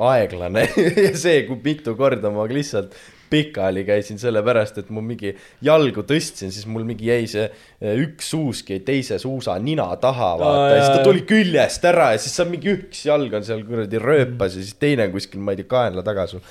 aeglane. 0.00 0.66
Ja 1.06 1.12
see, 1.16 1.44
kui 1.46 1.60
mitu 1.64 1.94
korda 1.98 2.30
ma 2.34 2.46
lihtsalt 2.50 2.94
pikali 3.34 3.82
käisin 3.86 4.20
sellepärast, 4.22 4.78
et 4.80 4.92
mul 4.94 5.04
mingi 5.08 5.34
jalgu 5.64 6.04
tõstsin, 6.06 6.52
siis 6.54 6.68
mul 6.70 6.86
mingi 6.86 7.10
jäi 7.10 7.26
see 7.30 7.48
eh, 7.48 7.98
üks 8.04 8.30
suusk 8.34 8.70
jäi 8.74 8.80
teise 8.86 9.18
suusa 9.22 9.56
nina 9.62 9.88
taha, 10.00 10.30
vaata 10.40 10.62
Aa, 10.62 10.70
ja 10.70 10.80
siis 10.84 10.96
ta 10.98 11.04
tuli 11.08 11.26
küljest 11.28 11.90
ära 11.90 12.12
ja 12.14 12.22
siis 12.22 12.36
sa 12.38 12.46
mingi 12.48 12.72
üks 12.76 13.04
jalg 13.08 13.34
on 13.34 13.46
seal 13.46 13.64
kuradi 13.66 14.00
rööpas 14.02 14.56
ja 14.56 14.62
siis 14.62 14.78
teine 14.80 15.10
kuskil, 15.12 15.42
ma 15.42 15.54
ei 15.54 15.62
tea, 15.62 15.70
kaenla 15.74 16.06
taga 16.06 16.28
sul. 16.30 16.44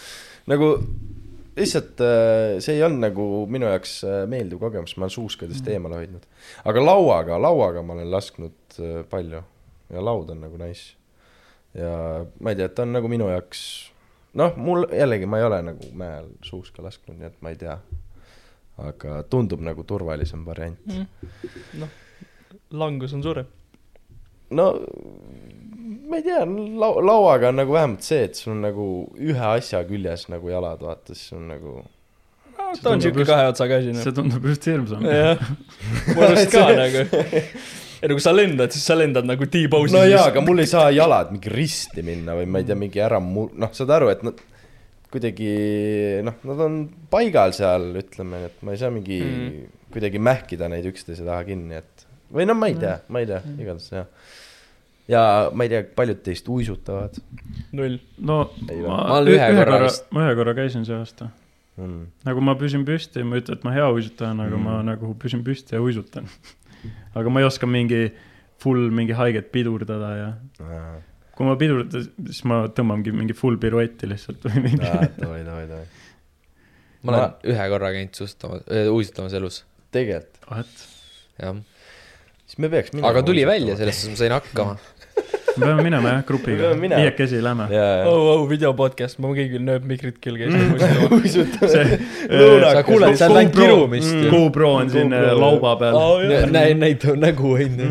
nagu 0.52 0.74
lihtsalt 1.56 2.02
äh, 2.04 2.60
see 2.66 2.78
ei 2.80 2.84
olnud 2.86 3.04
nagu 3.08 3.30
minu 3.52 3.70
jaoks 3.70 3.96
äh, 4.10 4.20
meeldiv 4.30 4.62
kogemus, 4.64 4.98
ma 4.98 5.08
olen 5.08 5.16
suuskadest 5.16 5.68
eemale 5.72 6.02
hoidnud. 6.02 6.28
aga 6.66 6.86
lauaga, 6.86 7.40
lauaga 7.42 7.86
ma 7.86 7.98
olen 7.98 8.12
lasknud 8.12 8.80
palju 9.10 9.44
ja 9.94 10.04
laud 10.04 10.30
on 10.34 10.42
nagu 10.44 10.58
nice. 10.58 10.94
ja 11.78 12.26
ma 12.40 12.54
ei 12.54 12.60
tea, 12.60 12.70
ta 12.70 12.86
on 12.88 12.94
nagu 12.98 13.10
minu 13.12 13.30
jaoks, 13.32 13.64
noh, 14.40 14.56
mul 14.58 14.88
jällegi, 14.92 15.28
ma 15.30 15.40
ei 15.40 15.48
ole 15.48 15.62
nagu 15.70 15.90
mäel 15.98 16.30
suuska 16.46 16.84
lasknud, 16.86 17.18
nii 17.20 17.30
et 17.30 17.42
ma 17.42 17.54
ei 17.54 17.60
tea. 17.60 17.78
aga 18.84 19.20
tundub 19.30 19.62
nagu 19.62 19.84
turvalisem 19.86 20.46
variant 20.48 20.80
mm.. 20.90 21.28
noh, 21.78 21.92
langus 22.74 23.14
on 23.14 23.22
suurem. 23.22 23.46
no 24.50 24.72
ma 26.10 26.18
ei 26.18 26.26
tea, 26.26 26.40
lau-, 26.82 26.98
lauaga 27.06 27.52
on 27.54 27.62
nagu 27.62 27.76
vähemalt 27.76 28.02
see, 28.06 28.24
et 28.30 28.40
sul 28.40 28.56
on 28.56 28.64
nagu 28.66 28.88
ühe 29.22 29.46
asja 29.52 29.84
küljes 29.86 30.26
nagu 30.34 30.50
jalad, 30.50 30.82
vaata, 30.82 31.14
siis 31.14 31.36
on 31.38 31.48
nagu 31.54 31.84
ta 32.82 32.96
on 32.96 33.02
siuke 33.02 33.22
just- 33.22 33.30
kahe 33.30 33.48
otsaga 33.52 33.78
asi, 33.82 33.94
noh 33.94 34.04
see. 34.08 34.16
tundub 34.18 34.50
just 34.50 34.66
hirmsam. 34.66 35.06
jah, 35.06 35.48
mu 36.16 36.28
arust 36.28 36.52
ka 36.54 36.68
nagu. 36.84 37.06
ja 38.04 38.10
no 38.12 38.18
kui 38.20 38.24
sa 38.26 38.34
lendad, 38.36 38.74
siis 38.76 38.84
sa 38.92 38.98
lendad 39.00 39.24
nagu 39.26 39.48
T-pose'is. 39.48 39.94
no 39.96 40.04
jaa, 40.04 40.26
aga 40.30 40.42
mul 40.44 40.60
ei 40.60 40.68
saa 40.70 40.90
jalad 40.92 41.32
mingi 41.32 41.52
risti 41.54 42.04
minna 42.04 42.36
või 42.36 42.46
ma 42.52 42.60
ei 42.60 42.68
tea, 42.68 42.76
mingi 42.76 43.00
ära 43.04 43.22
mu-, 43.24 43.48
noh, 43.56 43.72
saad 43.76 43.94
aru, 43.96 44.10
et 44.12 44.24
nad 44.28 44.42
kuidagi 45.14 45.50
noh, 46.26 46.36
nad 46.50 46.62
on 46.66 46.78
paigal 47.14 47.54
seal, 47.56 47.92
ütleme, 48.02 48.46
et 48.50 48.64
ma 48.66 48.74
ei 48.76 48.80
saa 48.82 48.90
mingi 48.94 49.20
Mm. 49.24 49.44
mm. 49.44 49.68
kuidagi 49.94 50.20
mähkida 50.20 50.68
neid 50.74 50.88
üksteise 50.90 51.22
taha 51.28 51.44
kinni, 51.48 51.78
et 51.80 52.08
või 52.34 52.48
no 52.50 52.56
ma 52.58 52.68
ei 52.72 52.76
tea, 52.82 52.96
ma 53.14 53.22
ei 53.22 53.28
tea, 53.30 53.44
igatahes 53.62 53.92
jah. 53.94 54.08
ja 55.14 55.22
ma 55.54 55.68
ei 55.68 55.70
tea, 55.70 55.84
paljud 55.96 56.24
teist 56.26 56.48
uisutavad 56.50 57.20
null. 57.78 58.00
no 58.18 58.40
Ei 58.70 58.82
ma, 58.82 58.98
Ma 58.98 59.20
olen 59.20 59.36
ühe 59.38 59.50
korra 59.60 59.80
vist- 59.86 60.10
ma 60.16 60.26
ühe 60.26 60.36
korra 60.40 60.56
käisin 60.58 60.86
see 60.88 60.98
aasta. 60.98 61.30
mm.. 61.78 62.02
nagu 62.26 62.42
ma 62.42 62.56
püsin 62.58 62.82
püsti, 62.88 63.22
ma 63.24 63.38
ei 63.38 63.46
ütle, 63.46 63.60
et 63.60 63.64
ma 63.68 63.76
hea 63.78 63.86
uisutaja 63.94 64.34
aga 64.34 64.58
Mm. 64.58 64.64
ma 64.66 64.82
nagu 64.92 65.14
püsin 65.22 65.46
püsti 65.46 65.78
ja 65.78 65.82
uisutan. 65.86 66.26
aga 67.14 67.34
ma 67.34 67.42
ei 67.44 67.48
oska 67.48 67.70
mingi 67.70 68.06
full 68.64 68.92
mingi 68.96 69.16
haiget 69.18 69.52
pidurdada 69.54 70.14
ja 70.18 70.30
kui 71.34 71.48
ma 71.48 71.56
pidurdan, 71.60 72.08
siis 72.30 72.44
ma 72.50 72.64
tõmbangi 72.76 73.14
mingi 73.16 73.36
full 73.38 73.60
piruetti 73.62 74.10
lihtsalt 74.10 74.44
või 74.48 74.66
mingi. 74.68 74.82
davai, 75.18 75.42
davai, 75.46 75.68
davai. 75.70 75.86
ma 77.04 77.16
olen 77.16 77.54
ühe 77.54 77.70
korra 77.74 77.94
käinud 77.96 78.20
suustama, 78.20 78.60
uisutamas 78.94 79.38
elus, 79.40 79.62
tegelikult, 79.96 80.84
jah. 81.42 81.58
siis 82.46 82.62
me 82.62 82.70
peaks 82.74 82.94
minema. 82.94 83.10
aga 83.12 83.26
tuli 83.26 83.46
välja, 83.50 83.78
selles 83.80 84.04
suhtes 84.04 84.14
ma 84.14 84.22
sain 84.22 84.38
hakkama. 84.38 84.78
Me 85.58 85.66
peame 85.66 85.84
minema 85.86 86.10
jah, 86.10 86.24
grupiga 86.28 86.72
peame, 86.72 86.90
viiekesi 86.96 87.42
lähme. 87.44 87.68
oh, 88.10 88.30
oh, 88.34 88.46
video 88.50 88.74
podcast, 88.78 89.20
ma 89.22 89.32
kõigil 89.36 89.64
nööb 89.66 89.86
mikrit 89.90 90.20
külge 90.24 90.50
ma 90.50 91.10
uisutame. 91.20 92.00
sa 92.64 92.84
kuuled 92.88 93.18
seal 93.20 93.38
ainult 93.42 93.58
kirumist 93.58 94.14
ju. 94.14 94.32
GoPro 94.34 94.74
on 94.82 94.94
siin 94.94 95.14
äh, 95.14 95.32
lauba 95.38 95.76
peal. 95.82 96.00
näe, 96.54 96.74
näita 96.78 97.18
nägu 97.20 97.56
onju. 97.58 97.90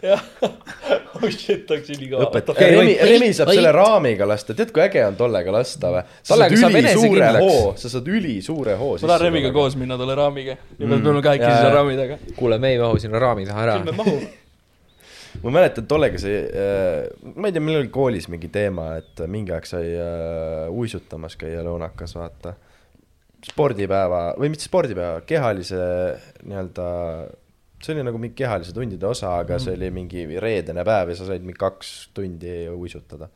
oh 1.20 1.28
shit, 1.28 1.70
oleks 1.70 1.90
ülikaua. 1.96 2.28
õpeta 2.28 2.54
Okei,, 2.54 2.70
Remi, 2.76 2.96
Remi 3.12 3.30
saab 3.36 3.52
selle 3.52 3.72
raamiga 3.74 4.28
lasta, 4.28 4.56
tead 4.56 4.72
kui 4.74 4.84
äge 4.84 5.04
on 5.06 5.18
tollega 5.18 5.54
lasta 5.54 5.94
või? 5.94 6.04
sa 6.22 6.38
saad 6.38 6.56
ülisuure 6.80 7.32
hoo, 7.40 7.62
sa 7.80 7.92
saad 7.92 8.10
ülisuure 8.10 8.76
hoo 8.80 8.96
ma 9.00 9.14
tahan 9.14 9.26
Remiga. 9.28 9.54
koos 9.56 9.76
minna 9.80 9.98
tolle 10.00 10.16
raamiga. 10.18 10.56
Mm. 10.78 11.00
me 11.00 11.22
kahekesi 11.22 11.48
Jaa, 11.48 11.56
seal 11.58 11.70
jaa. 11.70 11.78
raami 11.78 11.98
taga. 11.98 12.20
kuule, 12.36 12.60
me 12.62 12.74
ei 12.74 12.78
mahu 12.82 13.02
sinna 13.02 13.22
raami 13.22 13.48
taha 13.48 13.66
ära 13.66 13.80
küll. 13.80 13.90
me 13.90 14.04
mahu. 14.04 14.20
Ma 15.42 15.52
mäletan 15.54 15.86
tollega 15.90 16.18
see, 16.20 16.40
ma 17.34 17.48
ei 17.48 17.54
tea, 17.54 17.62
meil 17.62 17.80
oli 17.82 17.92
koolis 17.94 18.28
mingi 18.32 18.50
teema, 18.52 18.92
et 19.00 19.22
mingi 19.30 19.54
aeg 19.54 19.68
sai 19.68 19.92
äh, 19.94 20.66
uisutamas 20.72 21.38
käia 21.40 21.62
lõunakas, 21.66 22.16
vaata. 22.18 22.56
spordipäeva 23.46 24.34
või 24.40 24.52
mitte 24.52 24.66
spordipäeva, 24.66 25.22
kehalise 25.26 25.80
nii-öelda, 26.44 26.88
see 27.80 27.94
oli 27.94 28.04
nagu 28.10 28.20
mingi 28.20 28.36
kehalise 28.42 28.74
tundide 28.76 29.06
osa, 29.08 29.38
aga 29.40 29.58
see 29.62 29.76
oli 29.78 29.90
mingi 29.94 30.26
reedene 30.42 30.84
päev 30.84 31.14
ja 31.14 31.20
sa 31.20 31.30
said 31.30 31.46
mingi 31.46 31.60
kaks 31.60 32.10
tundi 32.16 32.66
uisutada. 32.74 33.30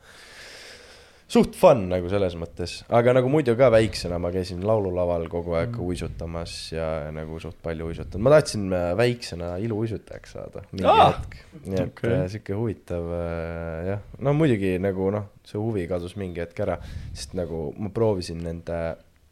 Suht 1.34 1.56
fun 1.58 1.88
nagu 1.90 2.10
selles 2.12 2.36
mõttes, 2.38 2.76
aga 2.94 3.14
nagu 3.16 3.30
muidu 3.32 3.56
ka 3.58 3.70
väiksena 3.74 4.20
ma 4.22 4.30
käisin 4.34 4.62
laululaval 4.66 5.26
kogu 5.32 5.56
aeg 5.58 5.78
uisutamas 5.82 6.54
ja 6.74 6.88
nagu 7.14 7.40
suht 7.42 7.58
palju 7.64 7.90
uisutanud, 7.90 8.22
ma 8.24 8.34
tahtsin 8.36 8.68
äh, 8.70 8.90
väiksena 8.98 9.54
iluuisutajaks 9.64 10.36
saada 10.36 10.62
mingi 10.72 10.86
Aa! 10.90 11.08
hetk, 11.10 11.38
nii 11.64 11.80
et 11.80 11.88
okay. 11.90 12.20
sihuke 12.32 12.58
huvitav 12.58 13.10
äh, 13.18 13.80
jah, 13.90 14.04
no 14.22 14.36
muidugi 14.38 14.76
nagu 14.82 15.10
noh, 15.14 15.30
see 15.48 15.58
huvi 15.58 15.88
kadus 15.90 16.14
mingi 16.20 16.44
hetk 16.44 16.64
ära, 16.66 16.78
sest 17.12 17.34
nagu 17.38 17.66
ma 17.82 17.90
proovisin 17.94 18.44
nende 18.46 18.80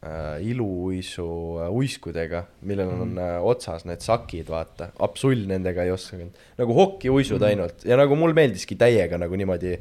äh, 0.03 0.43
iluuisu 0.43 1.27
äh, 1.63 1.71
uiskudega, 1.71 2.45
millel 2.67 2.95
on 2.97 3.19
äh, 3.21 3.37
otsas 3.39 3.87
need 3.87 4.03
sakid, 4.03 4.49
vaata, 4.51 4.91
absolull 5.03 5.47
nendega 5.49 5.87
ei 5.87 5.93
osanud, 5.95 6.35
nagu 6.59 6.79
hokiuisud 6.81 7.47
ainult. 7.47 7.85
Ja 7.87 7.99
nagu 7.99 8.17
mul 8.19 8.35
meeldiski 8.35 8.75
täiega 8.79 9.21
nagu 9.21 9.39
niimoodi 9.39 9.77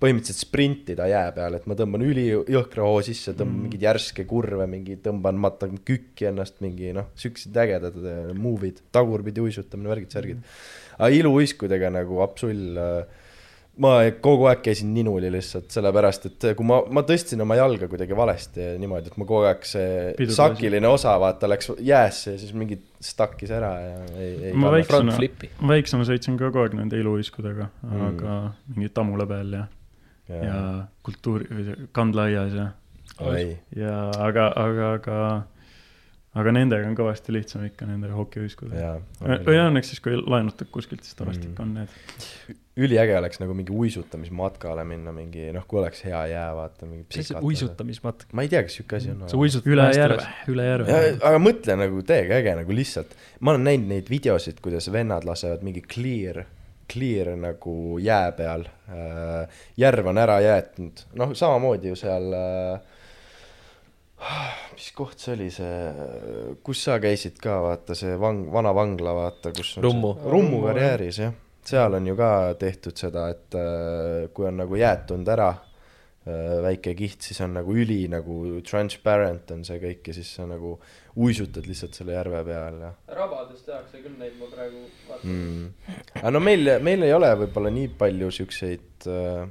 põhimõtteliselt 0.00 0.42
sprintida 0.44 1.06
jää 1.08 1.30
peal, 1.36 1.54
et 1.56 1.66
ma 1.70 1.76
tõmban 1.78 2.04
ülijõhkra 2.04 2.84
hoo 2.84 3.02
sisse, 3.06 3.32
tõmban 3.32 3.66
mingeid 3.66 3.86
järske 3.86 4.26
kurve, 4.28 4.66
mingi 4.70 4.98
tõmban, 5.02 5.38
matan 5.40 5.78
kükki 5.88 6.28
ennast, 6.32 6.58
mingi 6.64 6.92
noh, 6.96 7.08
siuksed 7.16 7.56
ägedad 7.64 7.96
äh, 8.02 8.32
move'id, 8.36 8.82
tagurpidi 8.92 9.40
uisutamine, 9.44 9.88
värgid-särgid. 9.94 10.42
aga 10.98 11.12
iluuiskudega 11.16 11.92
nagu 11.96 12.20
absolull 12.24 12.76
äh, 12.82 13.22
ma 13.82 13.92
kogu 14.24 14.46
aeg 14.48 14.62
käisin 14.64 14.92
ninuli 14.96 15.28
lihtsalt 15.32 15.68
sellepärast, 15.74 16.28
et 16.30 16.46
kui 16.56 16.64
ma, 16.68 16.78
ma 16.88 17.02
tõstsin 17.06 17.42
oma 17.44 17.58
jalga 17.58 17.88
kuidagi 17.92 18.16
valesti 18.16 18.70
niimoodi, 18.80 19.12
et 19.12 19.18
ma 19.20 19.26
kogu 19.28 19.44
aeg 19.50 19.66
see 19.68 20.12
Pidudas. 20.16 20.38
sakiline 20.40 20.88
osa 20.88 21.16
vaata 21.20 21.50
läks 21.50 21.72
jäässe 21.84 22.34
ja 22.36 22.40
siis 22.40 22.54
mingi 22.56 22.78
stakkis 23.04 23.52
ära 23.52 23.72
ja 23.80 23.98
ei, 24.16 24.30
ei 24.48 24.52
Ma 24.56 24.72
flip'i. 24.72 25.50
väiksema 25.60 26.08
sõitsin 26.08 26.38
ka 26.40 26.48
kogu 26.48 26.64
aeg 26.64 26.78
nende 26.80 27.00
iluuiskudega, 27.00 27.68
Mm. 27.86 28.06
aga 28.08 28.36
mingi 28.74 28.88
Tammula 28.96 29.26
peal 29.28 29.52
ja, 29.52 29.66
ja, 30.28 30.44
ja 30.44 30.62
kultuuri, 31.06 31.46
Kandlaias 31.92 32.54
ja, 32.54 32.70
ja 33.76 33.96
aga, 34.18 34.50
aga, 34.56 34.92
aga, 34.98 35.18
aga 36.36 36.52
nendega 36.52 36.88
on 36.90 36.96
kõvasti 36.98 37.32
lihtsam 37.32 37.64
ikka, 37.68 37.88
nende 37.88 38.10
hokiuiskudega. 38.12 38.80
jaa 38.82 39.40
või 39.46 39.58
õnneks 39.62 39.92
siis, 39.94 40.02
kui 40.04 40.18
laenutad 40.20 40.68
kuskilt, 40.74 41.04
siis 41.06 41.16
tavaliselt 41.18 41.46
Mm. 41.46 41.52
ikka 41.52 41.62
on 41.62 41.74
need. 41.74 42.56
üliäge 42.76 43.14
oleks 43.16 43.40
nagu 43.40 43.54
mingi 43.56 43.72
uisutamismatkale 43.72 44.84
minna, 44.84 45.12
mingi 45.16 45.46
noh, 45.54 45.64
kui 45.68 45.78
oleks 45.80 46.02
hea 46.04 46.18
jää, 46.34 46.50
vaata 46.58 46.86
mingi 46.86 47.06
mis 47.08 47.30
asi, 47.30 47.38
uisutamismatk? 47.40 48.34
ma 48.36 48.44
ei 48.44 48.50
tea, 48.52 48.60
kas 48.66 48.76
siuke 48.76 48.98
asi 48.98 49.14
on 49.14 49.22
sa 49.30 49.38
uisutad 49.40 49.70
üle 49.72 49.86
järve, 49.96 50.26
üle 50.52 50.66
järve. 50.66 50.90
Ja, 50.92 51.14
aga 51.30 51.40
mõtle 51.40 51.78
nagu 51.80 52.02
täiega 52.04 52.42
äge 52.42 52.52
nagu 52.58 52.76
lihtsalt, 52.76 53.16
ma 53.40 53.54
olen 53.54 53.64
näinud 53.70 53.88
neid 53.94 54.12
videosid, 54.12 54.60
kuidas 54.60 54.90
vennad 54.92 55.24
lasevad 55.24 55.64
mingi 55.64 55.80
clear, 55.80 56.44
clear 56.92 57.32
nagu 57.36 57.98
jää 57.98 58.32
peal 58.32 58.66
äh,. 58.88 59.48
järv 59.76 60.06
on 60.12 60.18
ära 60.18 60.40
jäetud, 60.40 61.06
noh, 61.14 61.34
samamoodi 61.34 61.88
ju 61.92 61.96
seal 61.98 62.32
äh,. 62.36 62.80
mis 64.74 64.90
koht 64.96 65.18
see 65.20 65.34
oli 65.34 65.50
see, 65.52 65.78
kus 66.64 66.84
sa 66.88 66.98
käisid 67.02 67.38
ka, 67.42 67.60
vaata 67.68 67.94
see 67.98 68.16
vang, 68.20 68.46
vana 68.52 68.74
vangla, 68.74 69.12
vaata, 69.16 69.52
kus 69.56 69.76
on 69.78 69.84
Rummu. 69.88 70.16
Rummu 70.24 70.62
karjääris 70.64 71.18
jah, 71.20 71.32
seal 71.66 71.98
on 71.98 72.06
ju 72.06 72.16
ka 72.16 72.30
tehtud 72.58 72.96
seda, 72.96 73.28
et 73.34 73.56
äh, 73.58 74.28
kui 74.34 74.48
on 74.48 74.62
nagu 74.62 74.78
jääd 74.80 75.06
tulnud 75.08 75.28
ära 75.36 75.50
äh, 75.52 75.75
väike 76.26 76.94
kiht, 76.98 77.20
siis 77.22 77.38
on 77.44 77.52
nagu 77.54 77.74
üli 77.78 78.00
nagu 78.10 78.38
transparent 78.66 79.52
on 79.54 79.60
see 79.66 79.78
kõik 79.82 80.08
ja 80.10 80.14
siis 80.16 80.32
sa 80.38 80.46
nagu 80.50 80.72
uisutad 81.22 81.68
lihtsalt 81.70 81.94
selle 81.94 82.16
järve 82.16 82.40
peal 82.48 82.80
ja 82.82 82.90
rabades 83.14 83.62
tehakse 83.66 84.02
küll 84.02 84.16
neid, 84.18 84.34
ma 84.40 84.48
praegu 84.50 84.82
vaatan. 85.06 85.36
mm.. 85.36 85.92
aga 86.18 86.34
no 86.34 86.42
meil, 86.42 86.72
meil 86.82 87.06
ei 87.06 87.14
ole 87.14 87.30
võib-olla 87.44 87.70
nii 87.76 87.92
palju 88.00 88.32
siukseid 88.40 89.06
äh, 89.12 89.46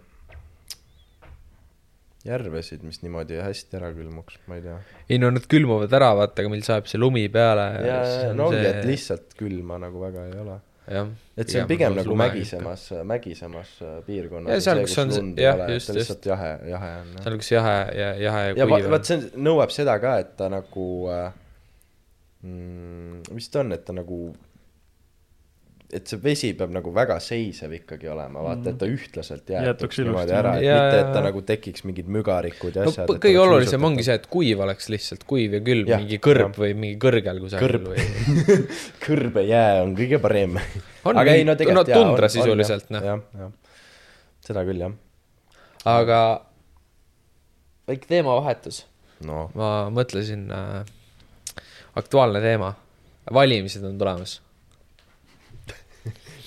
järvesid, 2.25 2.83
mis 2.85 3.01
niimoodi 3.03 3.37
hästi 3.41 3.77
ära 3.79 3.91
külmuks, 3.95 4.39
ma 4.49 4.57
ei 4.57 4.63
tea. 4.65 4.77
ei 5.09 5.19
no 5.21 5.29
nad 5.33 5.45
külmuvad 5.49 5.93
ära, 5.93 6.11
vaata, 6.17 6.41
aga 6.41 6.51
meil 6.53 6.63
sajab 6.65 6.89
see 6.89 7.01
lumi 7.01 7.27
peale. 7.33 7.65
ja, 7.85 7.99
ja 8.25 8.31
no 8.37 8.49
ongi, 8.49 8.63
et 8.67 8.85
lihtsalt 8.87 9.35
külma 9.39 9.79
nagu 9.81 10.01
väga 10.01 10.25
ei 10.31 10.39
ole. 10.41 10.57
Et 10.87 11.49
see 11.49 11.61
on 11.61 11.67
pigem 11.67 11.95
nagu. 11.97 12.15
mägisemas, 12.15 12.83
mägisemas 13.03 13.71
äh, 13.81 13.95
piirkonnas. 14.05 14.53
Ja 14.53 14.61
seal, 14.61 14.81
kus 14.85 14.97
on 15.01 15.11
see- 15.11 15.43
jah, 15.43 15.63
just, 15.69 15.89
just. 15.89 15.95
lihtsalt 15.97 16.25
jahe, 16.29 16.51
jahe 16.69 16.91
on 17.01 17.15
seal, 17.23 17.37
kus 17.41 17.51
jahe 17.51 17.77
ja 17.97 18.09
jahe 18.21 18.43
ja 18.57 18.67
kuiv 18.69 18.89
vaat 18.93 19.05
see 19.09 19.17
on- 19.17 19.47
nõuab 19.49 19.73
seda 19.73 19.97
ka, 19.99 20.17
et 20.21 20.35
ta 20.37 20.49
nagu 20.53 20.87
äh, 21.09 21.31
mm,, 22.43 23.23
mis 23.33 23.49
ta 23.49 23.63
on, 23.65 23.71
et 23.75 23.85
ta 23.87 23.93
nagu, 23.97 24.19
et 25.93 26.09
see 26.09 26.17
vesi 26.21 26.49
peab 26.57 26.71
nagu 26.73 26.91
väga 26.93 27.17
seisev 27.21 27.73
ikkagi 27.77 28.09
olema, 28.09 28.41
vaata, 28.41 28.71
et 28.71 28.79
ta 28.81 28.87
ühtlaselt 28.89 29.51
ilusti, 29.53 30.05
niimoodi 30.05 30.33
ära, 30.33 30.55
et 30.57 30.65
jah. 30.65 30.79
mitte, 30.81 31.01
et 31.03 31.11
ta 31.13 31.21
nagu 31.25 31.43
tekiks 31.45 31.85
mingid 31.85 32.09
mügarikud 32.11 32.79
ja 32.79 32.87
no 32.87 32.93
asjad 32.93 33.11
kõige 33.21 33.41
olulisem 33.43 33.85
ongi 33.85 34.05
see, 34.07 34.17
et 34.17 34.25
kuiv 34.31 34.63
oleks 34.65 34.89
lihtsalt 34.93 35.27
kuiv 35.29 35.53
ja 35.57 35.61
külm, 35.65 35.91
mingi 35.91 36.19
kõrb 36.25 36.47
jah. 36.47 36.57
või 36.63 36.73
mingi 36.81 36.97
kõrgel 37.01 37.41
kusagil 37.43 37.69
Kõrb. 37.69 37.91
või. 37.91 38.57
kõrbejää 39.05 39.83
on 39.83 39.93
kõige 39.99 40.19
parem. 40.23 40.57
Aga 41.05 41.37
ei 41.37 41.45
no 41.45 41.57
tegelikult 41.59 41.91
no 41.91 41.93
jaa, 41.93 42.01
tundra 42.01 42.31
sisuliselt, 42.33 42.89
noh. 42.95 43.51
seda 44.45 44.65
küll 44.65 44.81
jah. 44.87 44.97
aga 45.93 46.21
väike 47.85 48.09
teemavahetus. 48.09 48.85
no 49.25 49.49
ma 49.55 49.75
mõtlesin 49.93 50.49
äh,, 50.49 50.81
aktuaalne 51.95 52.41
teema, 52.43 52.73
valimised 53.33 53.85
on 53.85 54.01
tulemas, 54.01 54.39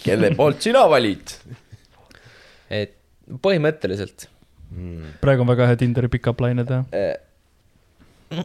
kelle 0.09 0.33
poolt 0.39 0.65
sina 0.65 0.85
valid 0.91 1.37
et 2.69 2.95
põhimõtteliselt 3.45 4.29
mm.? 4.73 5.17
praegu 5.23 5.45
on 5.45 5.53
väga 5.53 5.71
hea 5.71 5.81
Tinderi 5.81 6.11
pickup 6.13 6.41
line 6.45 6.65
teha 6.69 6.85
äh, 6.97 8.45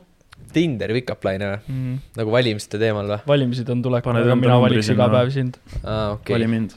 Tinderi 0.54 0.99
pickup 0.99 1.26
line 1.28 1.49
või, 1.49 1.60
mm.. 1.73 1.99
nagu 2.19 2.34
valimiste 2.34 2.80
teemal 2.82 3.10
või? 3.10 3.19
valimised 3.34 3.69
on 3.73 3.84
tulekul, 3.86 4.21
aga 4.21 4.38
mina 4.38 4.60
valiks 4.62 4.91
iga 4.93 5.10
päev 5.12 5.34
sind. 5.34 5.60
aa, 5.82 6.13
okei 6.17 6.38
vali 6.38 6.49
mind. 6.52 6.76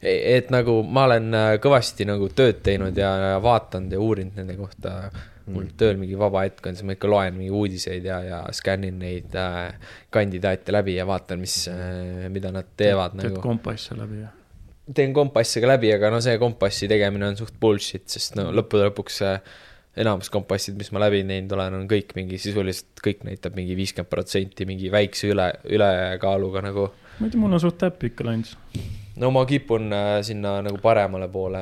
et 0.00 0.52
nagu 0.54 0.80
ma 0.86 1.08
olen 1.10 1.34
äh, 1.36 1.50
kõvasti 1.62 2.06
nagu 2.08 2.30
tööd 2.36 2.62
teinud 2.66 2.96
ja, 2.96 3.10
ja 3.34 3.42
vaatanud 3.42 3.92
ja 3.92 4.00
uurinud 4.00 4.38
nende 4.38 4.56
kohta. 4.60 5.10
Mul 5.54 5.70
tööl 5.80 6.00
mingi 6.00 6.18
vaba 6.18 6.44
hetk 6.46 6.66
on, 6.66 6.76
siis 6.76 6.86
ma 6.88 6.96
ikka 6.96 7.10
loen 7.10 7.36
mingi 7.36 7.54
uudiseid 7.54 8.04
ja, 8.06 8.20
ja 8.26 8.42
skännin 8.56 8.98
neid 9.02 9.34
äh, 9.38 9.94
kandidaate 10.14 10.74
läbi 10.74 10.98
ja 10.98 11.06
vaatan, 11.08 11.42
mis 11.42 11.62
äh,, 11.72 12.28
mida 12.32 12.52
nad 12.54 12.68
teevad 12.80 13.16
teed 13.16 13.32
nagu. 13.32 13.42
kompassi 13.44 13.96
läbi 13.98 14.22
ja. 14.22 14.30
teen 14.94 15.16
kompassi 15.16 15.62
ka 15.62 15.72
läbi, 15.72 15.92
aga 15.94 16.12
no 16.14 16.22
see 16.24 16.36
kompassi 16.42 16.90
tegemine 16.90 17.30
on 17.32 17.40
suht 17.40 17.56
bullshit, 17.60 18.06
sest 18.10 18.38
no 18.38 18.48
lõppude 18.54 18.88
lõpuks 18.90 19.20
äh, 19.26 19.42
enamus 20.00 20.30
kompassid, 20.30 20.78
mis 20.78 20.92
ma 20.94 21.02
läbi 21.02 21.24
teinud 21.26 21.52
olen, 21.56 21.80
on 21.80 21.90
kõik 21.90 22.14
mingi 22.18 22.38
sisuliselt 22.40 23.02
kõik 23.04 23.24
näitab 23.26 23.58
mingi 23.58 23.76
viiskümmend 23.78 24.10
protsenti 24.10 24.66
mingi 24.68 24.90
väikse 24.92 25.32
üle, 25.34 25.50
ülekaaluga 25.66 26.62
nagu. 26.70 26.90
ma 27.18 27.26
ei 27.26 27.34
tea, 27.34 27.42
mul 27.42 27.58
on 27.58 27.62
suht 27.62 27.80
täppi 27.82 28.12
ikka 28.12 28.28
läinud. 28.30 28.54
No 29.20 29.30
ma 29.34 29.42
kipun 29.48 29.90
äh, 29.92 30.10
sinna 30.26 30.56
nagu 30.64 30.78
paremale 30.82 31.28
poole 31.32 31.60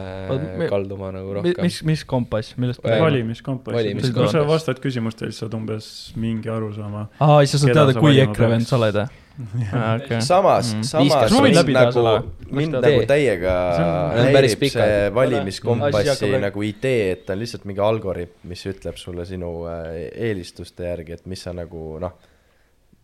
mi- 0.59 0.69
kalduma 0.71 1.11
nagu 1.15 1.39
rohkem. 1.39 1.63
mis, 1.67 1.81
mis 1.87 2.05
kompass, 2.09 2.55
millest 2.57 2.85
valimiskompass. 2.85 3.75
valimiskompass. 3.77 4.19
kui 4.19 4.33
sa 4.35 4.45
vastad 4.49 4.83
küsimustele, 4.83 5.33
siis 5.33 5.43
saad 5.45 5.57
umbes 5.59 5.89
mingi 6.17 6.51
arusaama. 6.53 7.09
aa, 7.19 7.41
siis 7.45 7.57
sa 7.59 7.65
saad 7.67 7.75
teada, 7.81 7.97
kui 7.99 8.21
EKRE 8.23 8.53
vend 8.55 8.69
sa 8.69 8.79
oled, 8.79 9.01
jah? 9.03 9.17
okei. 9.95 10.19
samas 10.27 10.73
Mm. 10.75 10.83
samas 10.83 11.31
mind 11.31 11.71
nagu 11.77 12.05
mind 12.51 12.75
nagu 12.75 13.03
täiega 13.07 13.53
See 13.77 13.85
on 14.25 14.33
päris 14.35 14.57
häirib 14.57 14.73
see 14.75 14.97
valimiskompassi 15.15 16.31
nagu 16.43 16.65
idee, 16.67 17.13
et 17.13 17.23
ta 17.27 17.37
on 17.37 17.43
lihtsalt 17.45 17.67
mingi 17.71 17.83
algoritm, 17.85 18.49
mis 18.51 18.65
ütleb 18.67 18.99
sulle 18.99 19.27
sinu 19.29 19.53
äh, 19.71 20.09
eelistuste 20.29 20.89
järgi, 20.91 21.13
et 21.21 21.27
mis 21.31 21.43
sa 21.47 21.55
nagu 21.55 21.85
noh, 22.03 22.17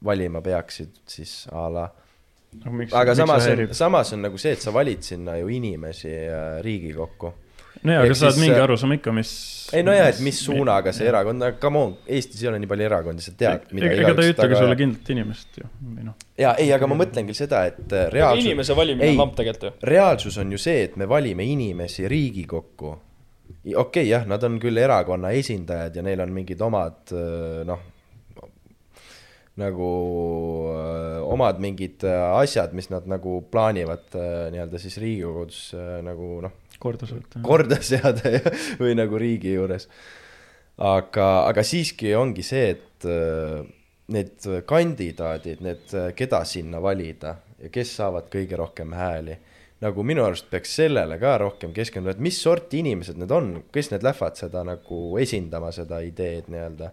valima 0.05 0.43
peaksid 0.45 0.91
siis 1.07 1.45
a 1.53 1.69
la. 1.73 1.87
Aga 2.93 3.15
samas 3.15 3.47
on, 3.49 3.63
samas 3.75 4.13
on 4.17 4.23
nagu 4.25 4.41
see, 4.41 4.55
et 4.57 4.63
sa 4.63 4.73
valid 4.75 5.03
sinna 5.05 5.39
ju 5.41 5.49
inimesi 5.53 6.13
äh, 6.13 6.61
Riigikokku. 6.65 7.33
nojah, 7.85 8.05
aga 8.07 8.17
saad 8.17 8.33
siis, 8.33 8.41
mingi 8.45 8.57
äh, 8.57 8.65
arusaama 8.65 8.99
ikka, 8.99 9.13
mis. 9.17 9.33
ei 9.77 9.85
nojah, 9.87 10.09
et 10.13 10.21
mis 10.25 10.41
suunaga 10.47 10.93
see 10.97 11.09
erakond, 11.11 11.45
aga 11.45 11.59
come 11.61 11.83
on, 11.83 11.95
Eestis 12.07 12.43
ei 12.43 12.51
ole 12.51 12.61
nii 12.63 12.71
palju 12.71 12.87
erakondi, 12.89 13.25
sa 13.25 13.35
tead, 13.39 13.71
mida 13.77 13.93
ega 13.93 14.13
ta 14.15 14.25
ei 14.25 14.35
ütlegi 14.35 14.61
sulle 14.61 14.77
kindlat 14.81 15.15
inimest 15.17 15.61
ju, 15.61 15.71
või 15.85 16.09
noh. 16.09 16.19
jaa, 16.41 16.55
ei, 16.63 16.71
aga 16.77 16.91
ma 16.91 17.01
mõtlengi 17.05 17.37
seda, 17.37 17.65
et 17.71 17.97
äh, 17.97 18.07
reaalsus, 18.15 18.49
inimese 18.49 18.79
valimine 18.79 19.09
Ei. 19.09 19.17
on 19.17 19.25
lamp 19.25 19.39
tegelikult 19.41 19.71
ju. 19.71 19.89
reaalsus 19.93 20.39
on 20.41 20.55
ju 20.55 20.61
see, 20.67 20.87
et 20.89 21.01
me 21.01 21.09
valime 21.11 21.49
inimesi 21.55 22.09
Riigikokku. 22.11 22.93
okei 22.95 23.75
okay,, 23.85 24.07
jah, 24.09 24.29
nad 24.31 24.45
on 24.47 24.61
küll 24.63 24.81
erakonna 24.81 25.35
esindajad 25.37 26.01
ja 26.01 26.07
neil 26.07 26.25
on 26.25 26.33
mingid 26.33 26.63
omad 26.65 27.13
noh, 27.69 27.91
nagu 29.61 29.89
öö, 30.73 31.21
omad 31.31 31.61
mingid 31.63 32.03
öö, 32.03 32.19
asjad, 32.41 32.75
mis 32.75 32.91
nad 32.91 33.07
nagu 33.11 33.39
plaanivad 33.51 34.11
öö, 34.19 34.51
nii-öelda 34.55 34.81
siis 34.83 34.99
Riigikogus 34.99 35.61
öö, 35.79 36.01
nagu 36.03 36.41
noh, 36.43 36.57
korda 37.47 37.79
seada 37.93 38.35
ja, 38.35 38.43
või 38.81 38.97
nagu 38.99 39.19
riigi 39.21 39.55
juures. 39.55 39.89
aga, 40.79 41.47
aga 41.47 41.63
siiski 41.63 42.15
ongi 42.19 42.43
see, 42.43 42.75
et 42.75 43.07
äh, 43.07 43.63
need 44.15 44.47
kandidaadid, 44.67 45.63
need, 45.65 45.93
keda 46.19 46.43
sinna 46.45 46.83
valida 46.83 47.39
ja 47.63 47.71
kes 47.73 47.95
saavad 47.97 48.27
kõige 48.33 48.59
rohkem 48.59 48.93
hääli, 48.93 49.39
nagu 49.85 50.05
minu 50.07 50.25
arust 50.27 50.51
peaks 50.51 50.75
sellele 50.81 51.17
ka 51.21 51.37
rohkem 51.41 51.73
keskenduma, 51.77 52.13
et 52.13 52.23
mis 52.23 52.37
sorti 52.43 52.83
inimesed 52.83 53.19
need 53.21 53.33
on, 53.33 53.53
kes 53.73 53.93
need 53.93 54.05
lähevad 54.05 54.37
seda 54.39 54.65
nagu 54.67 55.01
esindama, 55.23 55.71
seda 55.73 56.03
ideed 56.05 56.51
nii-öelda 56.53 56.91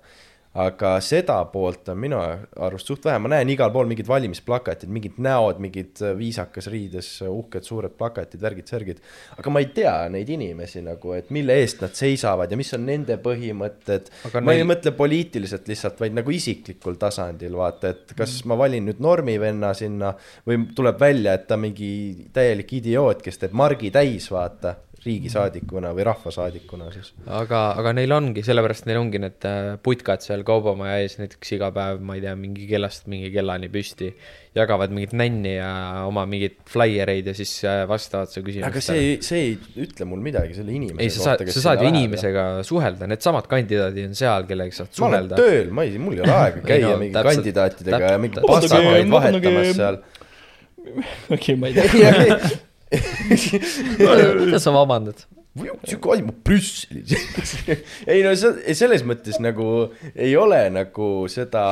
aga 0.60 0.98
seda 1.00 1.38
poolt 1.48 1.88
on 1.94 2.00
minu 2.04 2.18
arust 2.20 2.90
suht 2.90 3.06
vähe, 3.08 3.20
ma 3.24 3.30
näen 3.32 3.50
igal 3.54 3.72
pool 3.72 3.88
mingid 3.88 4.10
valimisplakatid, 4.10 4.92
mingid 4.92 5.20
näod, 5.24 5.62
mingid 5.64 6.02
viisakas 6.20 6.68
riides 6.72 7.08
uhked 7.24 7.64
suured 7.64 7.96
plakatid, 7.96 8.42
värgid-särgid. 8.44 9.00
aga 9.38 9.54
ma 9.54 9.64
ei 9.64 9.70
tea 9.72 9.96
neid 10.12 10.30
inimesi 10.30 10.84
nagu, 10.84 11.16
et 11.16 11.32
mille 11.32 11.56
eest 11.62 11.86
nad 11.86 11.96
seisavad 11.96 12.52
ja 12.52 12.60
mis 12.60 12.74
on 12.76 12.86
nende 12.86 13.16
põhimõtted. 13.24 14.12
Ma 14.34 14.52
ei 14.52 14.60
neil- 14.60 14.68
mõtle 14.74 14.92
poliitiliselt 14.98 15.72
lihtsalt, 15.72 16.00
vaid 16.04 16.20
nagu 16.20 16.36
isiklikul 16.36 17.00
tasandil 17.00 17.56
vaata, 17.56 17.96
et 17.96 18.16
kas 18.18 18.42
ma 18.46 18.60
valin 18.60 18.90
nüüd 18.92 19.00
normivenna 19.00 19.74
sinna 19.74 20.14
või 20.48 20.66
tuleb 20.76 21.00
välja, 21.00 21.34
et 21.40 21.48
ta 21.48 21.56
mingi 21.56 22.28
täielik 22.34 22.74
idioot, 22.82 23.24
kes 23.24 23.40
teeb 23.40 23.56
margi 23.56 23.92
täis, 23.92 24.28
vaata 24.32 24.76
riigisaadikuna 25.06 25.92
või 25.98 26.04
rahvasaadikuna 26.06 26.92
siis. 26.94 27.12
aga, 27.26 27.62
aga 27.80 27.94
neil 27.98 28.12
ongi, 28.14 28.44
sellepärast 28.46 28.86
neil 28.90 29.00
ongi 29.02 29.22
need 29.24 29.48
äh, 29.50 29.72
putkad 29.84 30.22
seal 30.26 30.44
kaubamaja 30.48 31.00
ees 31.02 31.18
näiteks 31.18 31.56
iga 31.58 31.72
päev, 31.76 32.02
ma 32.06 32.18
ei 32.20 32.24
tea, 32.26 32.36
mingi 32.38 32.68
kellast 32.70 33.08
mingi 33.12 33.32
kellani 33.34 33.70
püsti. 33.74 34.12
jagavad 34.56 34.92
mingit 34.92 35.14
nänni 35.16 35.54
ja 35.56 35.72
oma 36.10 36.26
mingeid 36.28 36.58
flaiereid 36.70 37.30
ja 37.32 37.34
siis 37.34 37.54
äh, 37.64 37.86
vastavad 37.88 38.30
su 38.30 38.42
küsimustele. 38.44 38.68
aga 38.70 38.82
see 38.84 39.00
ei, 39.00 39.18
see 39.24 39.44
ei 39.46 39.86
ütle 39.86 40.06
mul 40.10 40.20
midagi 40.26 40.58
selle 40.58 40.74
inimese 40.76 41.06
ei, 41.06 41.10
sa 41.16 41.30
saad, 41.30 41.46
sa 41.56 41.64
saad 41.70 41.82
ju 41.86 41.88
inimesega 41.90 42.48
suhelda, 42.68 43.08
needsamad 43.08 43.48
kandidaadid 43.52 44.10
on 44.12 44.18
seal, 44.20 44.46
kellega 44.50 44.76
saad 44.76 44.92
ma 44.92 45.08
olen 45.08 45.16
suhelda. 45.30 45.40
tööl, 45.40 45.72
ma 45.72 45.86
ei, 45.88 45.98
mul 46.04 46.18
ei 46.20 46.26
ole 46.26 46.36
aega 46.36 46.66
käia 46.74 46.90
no 46.92 46.98
mingi 47.02 47.16
täpselt- 47.16 47.40
kandidaatidega 47.42 47.98
täp- 47.98 48.12
ja 48.12 48.20
mingi 48.26 48.38
täpselt- 48.42 48.52
pastakaid 48.52 49.16
Vabandage, 49.16 49.56
vahetamas 49.56 49.80
seal. 49.80 50.02
okei, 51.38 51.56
ma 51.56 51.72
ei 51.72 51.80
tea. 51.80 52.52
mida 54.45 54.60
sa 54.63 54.73
vabandad? 54.75 55.23
sihuke 55.84 56.13
asi, 56.13 56.23
ma 56.23 56.34
Brüsselis. 56.45 57.56
ei 58.12 58.21
no 58.23 58.32
see, 58.39 58.75
selles 58.77 59.04
mõttes 59.08 59.39
nagu 59.43 59.65
ei 60.15 60.32
ole 60.39 60.62
nagu 60.71 61.10
seda 61.32 61.63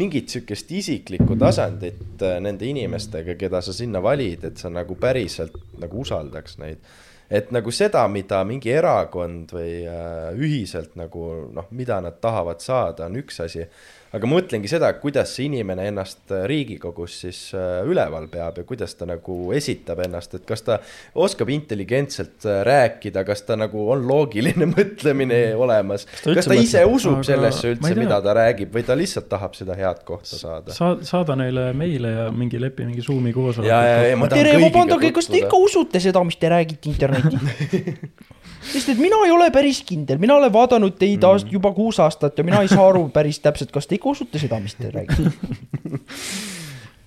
mingit 0.00 0.32
sihukest 0.32 0.72
isiklikku 0.80 1.38
tasandit 1.38 2.24
äh, 2.26 2.40
nende 2.42 2.66
inimestega, 2.66 3.36
keda 3.38 3.62
sa 3.62 3.74
sinna 3.76 4.02
valid, 4.02 4.48
et 4.50 4.58
sa 4.58 4.72
nagu 4.72 4.98
päriselt 4.98 5.54
nagu 5.78 6.02
usaldaks 6.02 6.58
neid. 6.62 6.82
et 7.30 7.52
nagu 7.54 7.70
seda, 7.70 8.02
mida 8.10 8.42
mingi 8.42 8.72
erakond 8.74 9.54
või 9.54 9.84
äh, 9.86 10.34
ühiselt 10.34 10.98
nagu 10.98 11.28
noh, 11.54 11.70
mida 11.70 12.00
nad 12.02 12.18
tahavad 12.18 12.58
saada, 12.58 13.06
on 13.06 13.22
üks 13.22 13.38
asi 13.46 13.62
aga 14.10 14.26
ma 14.26 14.38
mõtlengi 14.40 14.70
seda, 14.70 14.88
kuidas 14.98 15.34
see 15.36 15.46
inimene 15.46 15.84
ennast 15.90 16.32
äh, 16.34 16.42
Riigikogus 16.50 17.18
siis 17.22 17.40
äh, 17.54 17.80
üleval 17.86 18.26
peab 18.32 18.58
ja 18.58 18.64
kuidas 18.66 18.96
ta 18.98 19.06
nagu 19.06 19.36
esitab 19.54 20.02
ennast, 20.02 20.34
et 20.34 20.46
kas 20.48 20.64
ta 20.66 20.80
oskab 21.14 21.52
intelligentselt 21.54 22.46
äh, 22.48 22.62
rääkida, 22.66 23.22
kas 23.28 23.44
ta 23.46 23.58
nagu 23.60 23.86
on 23.94 24.02
loogiline 24.08 24.66
mõtlemine 24.74 25.40
olemas, 25.58 26.08
ta 26.10 26.32
üldse 26.32 26.40
kas 26.40 26.50
ta 26.50 26.58
ise 26.58 26.82
mõtleb? 26.82 26.96
usub 26.98 27.20
Aga 27.20 27.28
sellesse 27.30 27.74
üldse 27.76 27.92
mida 28.00 28.18
ta 28.24 28.34
räägib 28.40 28.74
või 28.74 28.86
ta 28.88 28.98
lihtsalt 28.98 29.30
tahab 29.30 29.54
seda 29.58 29.78
head 29.78 30.02
kohta 30.08 30.40
saada. 30.40 30.74
saa-, 30.74 30.98
saada 31.06 31.38
neile 31.38 31.70
meile 31.76 32.14
ja 32.16 32.26
mingi 32.34 32.58
lepi 32.60 32.88
mingi 32.88 33.06
Zoom'i 33.06 33.34
koosoleku. 33.36 33.70
ja, 33.70 33.80
ja, 33.86 34.02
ja 34.10 34.18
ma 34.18 34.30
tahan 34.30 34.42
tere, 34.42 34.58
vabandage, 34.66 35.14
kas 35.14 35.30
te 35.30 35.38
ikka 35.44 35.62
usute 35.70 36.02
seda, 36.02 36.24
mis 36.26 36.40
te 36.40 36.50
räägite 36.50 36.90
internetis? 36.90 37.46
sest 38.60 38.92
et 38.92 39.00
mina 39.00 39.16
ei 39.24 39.32
ole 39.32 39.48
päris 39.52 39.80
kindel, 39.86 40.18
mina 40.20 40.36
olen 40.36 40.52
vaadanud 40.52 40.96
teid 41.00 41.24
aast- 41.24 41.48
juba 41.52 41.72
kuus 41.76 42.00
aastat 42.02 42.38
ja 42.38 42.44
mina 42.44 42.60
ei 42.64 42.68
saa 42.68 42.86
aru 42.90 43.06
päris 43.12 43.40
täpselt, 43.40 43.70
kas 43.72 43.88
te 43.88 43.96
ikka 44.00 44.16
usute 44.16 44.40
seda, 44.42 44.58
mis 44.64 44.74
te 44.80 44.90
räägite. 44.90 45.30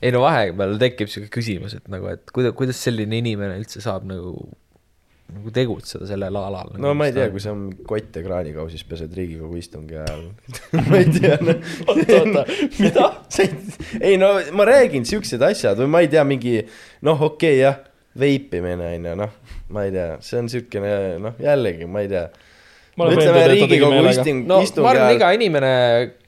ei 0.03 0.11
no 0.13 0.23
vahepeal 0.23 0.75
tekib 0.81 1.11
siuke 1.11 1.29
küsimus, 1.33 1.77
et 1.77 1.87
nagu, 1.91 2.09
et 2.11 2.33
kuidas, 2.35 2.55
kuidas 2.57 2.81
selline 2.83 3.19
inimene 3.21 3.55
üldse 3.61 3.81
saab 3.83 4.05
nagu, 4.09 4.33
nagu 5.33 5.53
tegutseda 5.55 6.07
sellel 6.09 6.35
alal 6.39 6.73
nagu,. 6.73 6.81
no 6.83 6.93
ma 6.97 7.07
ei 7.09 7.15
tea, 7.15 7.29
kui 7.33 7.43
sa 7.43 7.53
kott 7.87 8.19
ekraanikausis 8.19 8.83
pesed 8.89 9.13
Riigikogu 9.15 9.59
istungi 9.61 9.97
ajal. 10.01 10.25
ma 10.89 10.99
ei 10.99 11.09
tea 11.13 11.39
no.. 11.41 11.55
oota, 11.87 12.19
oota, 12.19 12.45
mida? 12.81 13.09
ei 14.01 14.19
no 14.21 14.33
ma 14.57 14.67
räägin 14.69 15.07
siuksed 15.09 15.43
asjad 15.47 15.79
või 15.83 15.91
ma 15.95 16.03
ei 16.03 16.11
tea, 16.11 16.25
mingi 16.27 16.57
noh, 17.07 17.27
okei 17.29 17.55
okay, 17.55 17.61
jah, 17.61 17.79
veipimine 18.19 18.89
on 18.97 19.07
ju 19.11 19.13
noh, 19.23 19.37
ma 19.73 19.85
ei 19.87 19.93
tea, 19.95 20.09
see 20.25 20.41
on 20.41 20.51
siukene 20.51 20.97
noh, 21.23 21.39
jällegi 21.41 21.87
ma 21.87 22.03
ei 22.03 22.11
tea. 22.11 22.27
ütleme 22.99 23.47
Riigikogu 23.53 24.03
istung, 24.11 24.43
no 24.49 24.59
istungi 24.65 24.85
ma 24.85 24.91
arvan, 24.97 25.07
ajal 25.07 25.21
iga 25.21 25.31
inimene, 25.39 25.71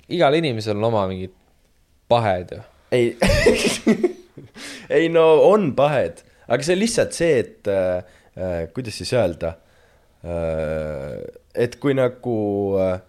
igal 0.09 0.37
inimesel 0.37 0.77
on 0.77 0.89
oma 0.89 1.05
mingid 1.09 1.33
pahed 2.09 2.53
ju. 2.55 2.61
ei 2.91 3.17
ei 4.97 5.09
no 5.09 5.25
on 5.49 5.71
pahed, 5.77 6.21
aga 6.47 6.63
see 6.63 6.75
on 6.77 6.81
lihtsalt 6.83 7.17
see, 7.17 7.39
et 7.41 7.71
äh, 7.71 8.03
äh, 8.37 8.61
kuidas 8.73 8.99
siis 9.01 9.13
öelda 9.15 9.55
äh,, 10.25 11.17
et 11.55 11.79
kui 11.81 11.95
nagu 11.97 12.37
äh, 12.81 12.99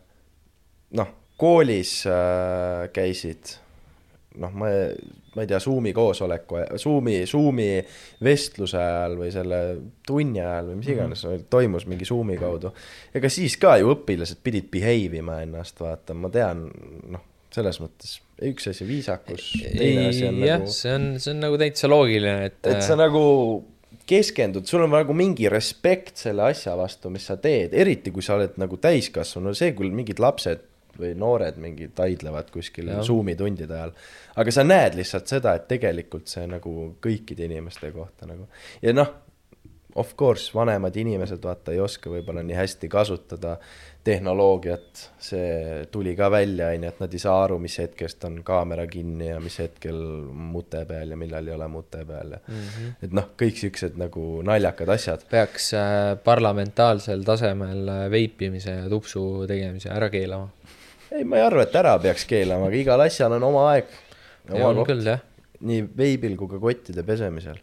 noh, 0.97 1.13
koolis 1.37 1.99
äh, 2.09 2.89
käisid, 2.97 3.57
noh, 4.41 4.55
ma 4.57 4.73
ma 5.37 5.45
ei 5.45 5.51
tea, 5.51 5.61
Zoomi 5.61 5.93
koosoleku, 5.97 6.63
Zoomi, 6.81 7.21
Zoomi 7.29 7.69
vestluse 8.25 8.81
ajal 8.81 9.17
või 9.21 9.31
selle 9.35 9.61
tunni 10.07 10.41
ajal 10.41 10.73
või 10.73 10.81
mis 10.81 10.91
iganes 10.95 11.25
mm 11.25 11.33
-hmm. 11.33 11.47
toimus 11.53 11.87
mingi 11.87 12.09
Zoomi 12.09 12.39
kaudu. 12.41 12.73
ega 13.15 13.29
siis 13.33 13.57
ka 13.61 13.77
ju 13.83 13.93
õpilased 13.93 14.41
pidid 14.43 14.71
behave 14.73 15.21
ima 15.21 15.41
ennast, 15.45 15.81
vaata, 15.81 16.15
ma 16.15 16.33
tean, 16.33 16.67
noh, 17.13 17.25
selles 17.53 17.81
mõttes 17.81 18.19
üks 18.43 18.69
asi 18.73 18.85
viisakus, 18.89 19.53
teine 19.63 20.09
asi 20.11 20.27
on 20.29 20.41
jah, 20.45 20.61
nagu, 20.61 20.73
see 20.73 20.93
on, 20.93 21.09
see 21.21 21.33
on 21.33 21.41
nagu 21.45 21.59
täitsa 21.61 21.89
loogiline, 21.89 22.51
et, 22.51 22.61
et 22.69 22.83
sa 22.85 22.97
nagu 22.99 23.23
keskendud, 24.07 24.67
sul 24.69 24.85
on 24.87 24.93
nagu 24.95 25.17
mingi 25.17 25.49
respekt 25.53 26.21
selle 26.21 26.49
asja 26.51 26.77
vastu, 26.79 27.11
mis 27.13 27.27
sa 27.27 27.37
teed, 27.41 27.75
eriti 27.75 28.13
kui 28.15 28.25
sa 28.25 28.37
oled 28.39 28.57
nagu 28.61 28.79
täiskasvanu, 28.81 29.55
see 29.57 29.73
küll 29.77 29.93
mingid 29.93 30.21
lapsed 30.23 30.65
või 31.01 31.13
noored 31.19 31.61
mingid 31.63 31.95
taidlevad 31.99 32.51
kuskil. 32.55 32.91
Zoomi 33.03 33.37
tundide 33.37 33.75
ajal. 33.75 33.95
aga 34.37 34.53
sa 34.53 34.65
näed 34.65 34.99
lihtsalt 34.99 35.29
seda, 35.29 35.55
et 35.57 35.69
tegelikult 35.69 36.29
see 36.29 36.47
nagu 36.51 36.75
kõikide 37.03 37.47
inimeste 37.49 37.93
kohta 37.95 38.29
nagu 38.29 38.49
ja 38.83 38.93
noh, 38.97 39.13
of 39.97 40.17
course, 40.17 40.51
vanemad 40.55 40.97
inimesed 40.97 41.43
vaata 41.43 41.73
ei 41.73 41.81
oska 41.81 42.11
võib-olla 42.13 42.43
nii 42.45 42.57
hästi 42.57 42.89
kasutada 42.93 43.57
tehnoloogiat, 44.07 45.01
see 45.19 45.87
tuli 45.91 46.13
ka 46.19 46.29
välja, 46.31 46.69
onju, 46.75 46.91
et 46.93 47.01
nad 47.03 47.15
ei 47.17 47.23
saa 47.23 47.39
aru, 47.47 47.57
mis 47.63 47.75
hetkest 47.81 48.23
on 48.29 48.39
kaamera 48.47 48.85
kinni 48.91 49.31
ja 49.33 49.39
mis 49.43 49.57
hetkel 49.59 49.99
mute 50.53 50.85
peal 50.87 51.15
ja 51.15 51.19
millal 51.19 51.49
ei 51.49 51.55
ole 51.57 51.69
mute 51.73 52.05
peal 52.07 52.37
ja 52.37 52.41
mm 52.43 52.61
-hmm. 52.61 52.93
et 53.09 53.17
noh, 53.19 53.31
kõik 53.43 53.59
siuksed 53.63 53.97
nagu 53.99 54.27
naljakad 54.47 54.93
asjad. 54.95 55.25
peaks 55.31 55.73
äh, 55.75 56.19
parlamentaalsel 56.25 57.25
tasemel 57.25 57.89
äh, 57.89 58.11
veipimise 58.11 58.71
ja 58.71 58.89
tupsu 58.89 59.47
tegemise 59.49 59.91
ära 59.91 60.11
keelama. 60.11 60.49
ei, 61.13 61.25
ma 61.25 61.41
ei 61.41 61.47
arva, 61.47 61.67
et 61.67 61.77
ära 61.79 61.97
peaks 62.03 62.27
keelama, 62.29 62.71
aga 62.71 62.81
igal 62.81 63.05
asjal 63.07 63.37
on 63.39 63.49
oma 63.51 63.67
aeg. 63.73 63.93
on 64.57 64.83
küll 64.89 65.05
jah. 65.07 65.23
nii 65.67 65.87
veibil 65.97 66.37
kui 66.39 66.51
ka 66.55 66.63
kottide 66.63 67.05
pesemisel. 67.07 67.61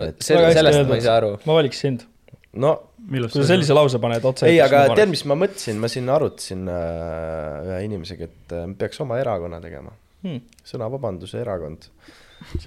et 0.00 0.22
see, 0.24 0.38
sellest 0.56 0.88
ma 0.88 1.00
ei 1.00 1.04
saa 1.04 1.18
aru. 1.22 1.34
ma 1.46 1.58
valiks 1.60 1.82
sind, 1.86 2.06
no 2.52 2.76
kui 3.10 3.28
sa 3.32 3.46
sellise 3.52 3.74
lause 3.76 4.00
paned 4.02 4.24
otse. 4.30 4.48
ei, 4.50 4.60
aga 4.62 4.84
tead, 4.94 5.10
mis 5.12 5.24
ma 5.28 5.36
mõtlesin, 5.38 5.80
ma 5.80 5.90
siin 5.90 6.10
arutasin 6.12 6.68
äh, 6.70 7.70
ühe 7.70 7.80
inimesega, 7.88 8.28
et 8.28 8.54
äh, 8.56 8.66
me 8.70 8.78
peaks 8.80 9.00
oma 9.04 9.18
erakonna 9.20 9.60
tegema. 9.62 9.94
Hmm. 10.20 10.42
sõnavabanduse 10.68 11.40
erakond. 11.40 11.86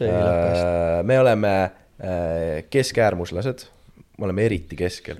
Äh, 0.02 1.02
me 1.06 1.20
oleme 1.22 1.54
äh, 1.64 2.64
keskäärmuslased, 2.74 3.68
me 4.18 4.28
oleme 4.28 4.46
eriti 4.46 4.78
keskel. 4.78 5.18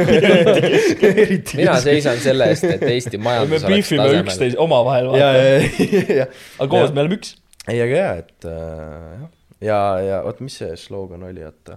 mina 1.60 1.74
seisan 1.84 2.20
selle 2.22 2.48
eest, 2.52 2.64
et 2.64 2.84
Eesti 2.88 3.20
me 3.20 3.26
majandus 3.28 3.66
oleks 3.66 3.74
beefime 3.74 4.06
tasemel. 4.06 4.22
üksteist 4.24 4.62
omavahel, 4.64 5.10
ja, 5.20 5.26
vaata. 5.26 5.42
ja, 5.84 6.04
ja, 6.22 6.28
aga 6.58 6.70
koos 6.72 6.88
ja. 6.88 6.94
me 6.96 7.04
oleme 7.04 7.18
üks. 7.20 7.34
ei, 7.66 7.76
aga 7.76 7.98
jaa, 7.98 8.14
et 8.22 8.48
äh, 8.48 9.20
jah, 9.20 9.28
ja, 9.68 9.82
ja 10.06 10.22
oot, 10.28 10.40
mis 10.46 10.56
see 10.62 10.72
slogan 10.80 11.28
oli, 11.28 11.44
oota 11.44 11.76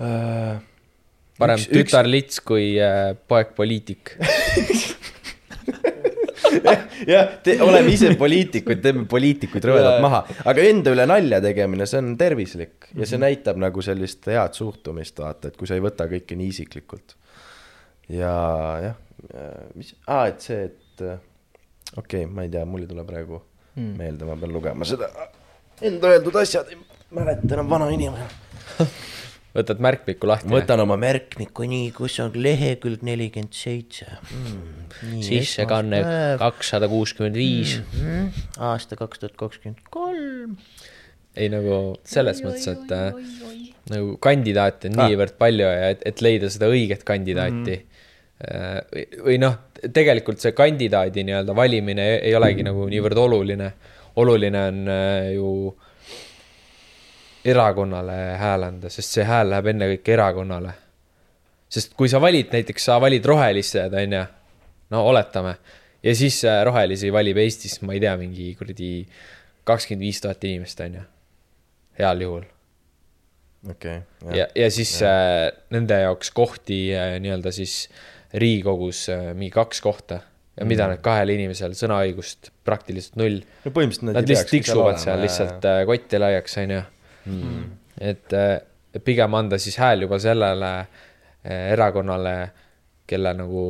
äh,. 0.00 0.56
parem 1.36 1.60
tütar 1.68 2.08
lits 2.08 2.40
kui 2.40 2.74
äh, 2.80 3.12
poeg 3.28 3.52
poliitik. 3.58 4.16
jah, 7.12 7.32
oleme 7.66 7.94
ise 7.94 8.12
poliitikud, 8.18 8.82
teeme 8.84 9.06
poliitikuid 9.10 9.68
rõvedalt 9.70 10.02
maha, 10.04 10.22
aga 10.44 10.66
enda 10.70 10.94
üle 10.96 11.06
nalja 11.08 11.40
tegemine, 11.44 11.88
see 11.90 12.02
on 12.02 12.12
tervislik 12.20 12.90
ja 12.96 13.08
see 13.08 13.20
näitab 13.22 13.60
nagu 13.62 13.84
sellist 13.84 14.28
head 14.32 14.56
suhtumist, 14.58 15.18
vaata, 15.22 15.50
et 15.52 15.58
kui 15.58 15.68
sa 15.68 15.78
ei 15.78 15.84
võta 15.84 16.08
kõike 16.10 16.38
nii 16.38 16.52
isiklikult. 16.54 17.16
ja 18.12 18.36
jah, 18.84 19.02
mis, 19.74 19.94
aa, 20.06 20.26
et 20.30 20.48
see, 20.48 20.70
et 20.70 21.04
äh, 21.04 21.20
okei 21.96 22.24
okay,, 22.24 22.32
ma 22.32 22.46
ei 22.46 22.52
tea, 22.52 22.64
mul 22.68 22.86
ei 22.86 22.90
tule 22.90 23.06
praegu 23.08 23.42
Hmm. 23.76 23.92
meelde, 23.92 24.24
ma 24.24 24.32
pean 24.40 24.54
lugema 24.56 24.86
seda 24.88 25.10
enda 25.84 26.08
öeldud 26.08 26.36
asjad, 26.40 26.70
ei 26.72 26.78
mäleta 27.12 27.54
enam, 27.54 27.68
vana 27.68 27.90
inimene. 27.92 28.24
võtad 29.56 29.80
märkmiku 29.82 30.28
lahti. 30.28 30.50
võtan 30.52 30.82
oma 30.84 30.98
märkmiku, 31.00 31.66
nii, 31.68 31.90
kus 31.96 32.18
on 32.24 32.34
lehekülg 32.34 33.04
nelikümmend 33.06 33.56
seitse. 33.56 34.08
Hmm, 34.30 35.20
sissekanne 35.24 36.02
kakssada 36.40 36.88
kuuskümmend 36.90 37.38
viis. 37.38 37.78
Mhm. 37.80 38.28
aasta 38.70 38.98
kaks 38.98 39.22
tuhat 39.22 39.36
kakskümmend 39.40 39.82
kolm. 39.90 40.56
ei 41.36 41.50
nagu 41.52 41.96
selles 42.04 42.40
mõttes, 42.40 42.64
et 42.72 42.92
äh, 42.96 43.12
nagu 43.92 44.16
kandidaate 44.24 44.88
on 44.88 45.02
niivõrd 45.02 45.36
palju 45.36 45.66
ja 45.68 45.90
et, 45.92 46.00
et 46.08 46.22
leida 46.24 46.48
seda 46.52 46.70
õiget 46.72 47.04
kandidaati 47.04 47.74
mm. 47.76 47.82
-hmm. 48.40 48.86
või, 48.92 49.04
või 49.26 49.36
noh, 49.42 49.58
tegelikult 49.92 50.40
see 50.40 50.54
kandidaadi 50.56 51.26
nii-öelda 51.28 51.56
valimine 51.56 52.06
ei, 52.14 52.22
ei 52.30 52.38
olegi 52.38 52.64
nagu 52.64 52.88
niivõrd 52.88 53.20
oluline. 53.20 53.72
oluline 54.16 54.62
on 54.70 54.88
äh, 54.88 55.32
ju 55.34 55.50
erakonnale 57.46 58.16
hääl 58.40 58.66
anda, 58.66 58.90
sest 58.92 59.16
see 59.18 59.26
hääl 59.26 59.50
läheb 59.52 59.70
ennekõike 59.72 60.14
erakonnale. 60.16 60.74
sest 61.68 61.94
kui 61.98 62.08
sa 62.08 62.20
valid 62.22 62.52
näiteks, 62.54 62.84
sa 62.88 63.00
valid 63.02 63.24
rohelised, 63.26 63.94
onju, 64.02 64.22
no 64.94 65.02
oletame, 65.10 65.56
ja 66.02 66.14
siis 66.14 66.42
rohelisi 66.64 67.10
valib 67.12 67.40
Eestis, 67.42 67.80
ma 67.82 67.96
ei 67.96 68.02
tea, 68.02 68.14
mingi 68.16 68.52
kuradi 68.58 68.90
kakskümmend 69.66 70.06
viis 70.06 70.20
tuhat 70.22 70.44
inimest, 70.46 70.80
onju, 70.84 71.02
heal 71.98 72.22
juhul. 72.22 72.46
okei. 73.70 73.98
ja, 74.34 74.46
ja 74.54 74.70
siis 74.70 74.94
äh, 75.02 75.50
nende 75.74 75.98
jaoks 76.04 76.30
kohti 76.30 76.80
äh, 76.94 77.16
nii-öelda 77.20 77.52
siis 77.52 77.88
Riigikogus 78.34 79.08
äh, 79.10 79.30
mingi 79.34 79.50
kaks 79.54 79.80
kohta 79.80 80.20
ja 80.56 80.66
mida 80.68 80.88
need 80.90 81.02
kahel 81.04 81.32
inimesel 81.34 81.74
sõnaõigust 81.76 82.50
praktiliselt 82.66 83.18
null. 83.20 83.40
no 83.64 83.72
põhimõtteliselt 83.72 84.08
nad, 84.08 84.18
Nad 84.20 84.30
lihtsalt 84.30 84.52
tiksuvad 84.54 85.00
seal 85.02 85.20
lihtsalt 85.24 85.66
äh, 85.68 85.80
kotti 85.88 86.20
laiaks, 86.20 86.56
onju. 86.62 86.82
Et 88.00 88.32
äh, 88.32 88.60
pigem 89.04 89.34
anda 89.34 89.58
siis 89.58 89.78
hääl 89.80 90.06
juba 90.06 90.18
sellele 90.22 90.72
äh, 90.78 91.72
erakonnale, 91.72 92.36
kelle 93.06 93.32
nagu 93.34 93.66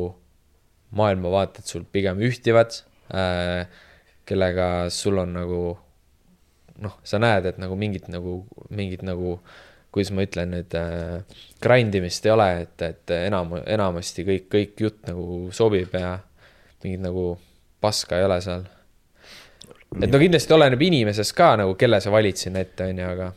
maailmavaated 0.97 1.67
sul 1.67 1.83
pigem 1.91 2.19
ühtivad 2.23 2.79
äh,, 3.13 3.67
kellega 4.25 4.89
sul 4.89 5.17
on 5.17 5.33
nagu 5.35 5.61
noh, 6.83 6.99
sa 7.03 7.19
näed, 7.21 7.45
et 7.49 7.57
nagu 7.61 7.75
mingit 7.79 8.07
nagu, 8.11 8.39
mingit 8.69 9.03
nagu, 9.05 9.37
kuidas 9.93 10.13
ma 10.13 10.25
ütlen 10.27 10.53
nüüd 10.55 10.77
äh,, 10.77 11.41
grind 11.63 11.95
imist 11.97 12.25
ei 12.25 12.33
ole, 12.33 12.47
et, 12.63 12.85
et 12.85 13.15
enam, 13.17 13.57
enamasti 13.65 14.25
kõik, 14.27 14.47
kõik 14.53 14.85
jutt 14.85 15.03
nagu 15.09 15.47
sobib 15.55 15.95
ja 15.97 16.17
mingit 16.83 17.03
nagu 17.03 17.29
paska 17.81 18.19
ei 18.19 18.27
ole 18.27 18.39
seal. 18.41 18.63
et 20.01 20.11
no 20.11 20.21
kindlasti 20.21 20.53
oleneb 20.53 20.81
inimesest 20.81 21.35
ka 21.35 21.55
nagu, 21.63 21.75
kelle 21.79 21.99
sa 22.03 22.13
valid 22.13 22.39
sinna 22.39 22.63
ette, 22.63 22.89
onju, 22.91 23.11
aga 23.11 23.31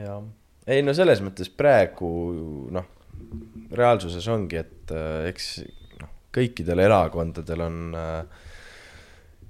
jah, 0.00 0.22
ei 0.70 0.82
no 0.86 0.94
selles 0.96 1.22
mõttes 1.24 1.50
praegu 1.52 2.10
noh, 2.72 2.86
reaalsuses 3.76 4.26
ongi, 4.32 4.60
et 4.62 4.94
äh, 4.94 5.28
eks 5.30 5.50
noh, 6.00 6.12
kõikidel 6.34 6.82
erakondadel 6.86 7.64
on 7.66 7.80
äh, 7.98 8.46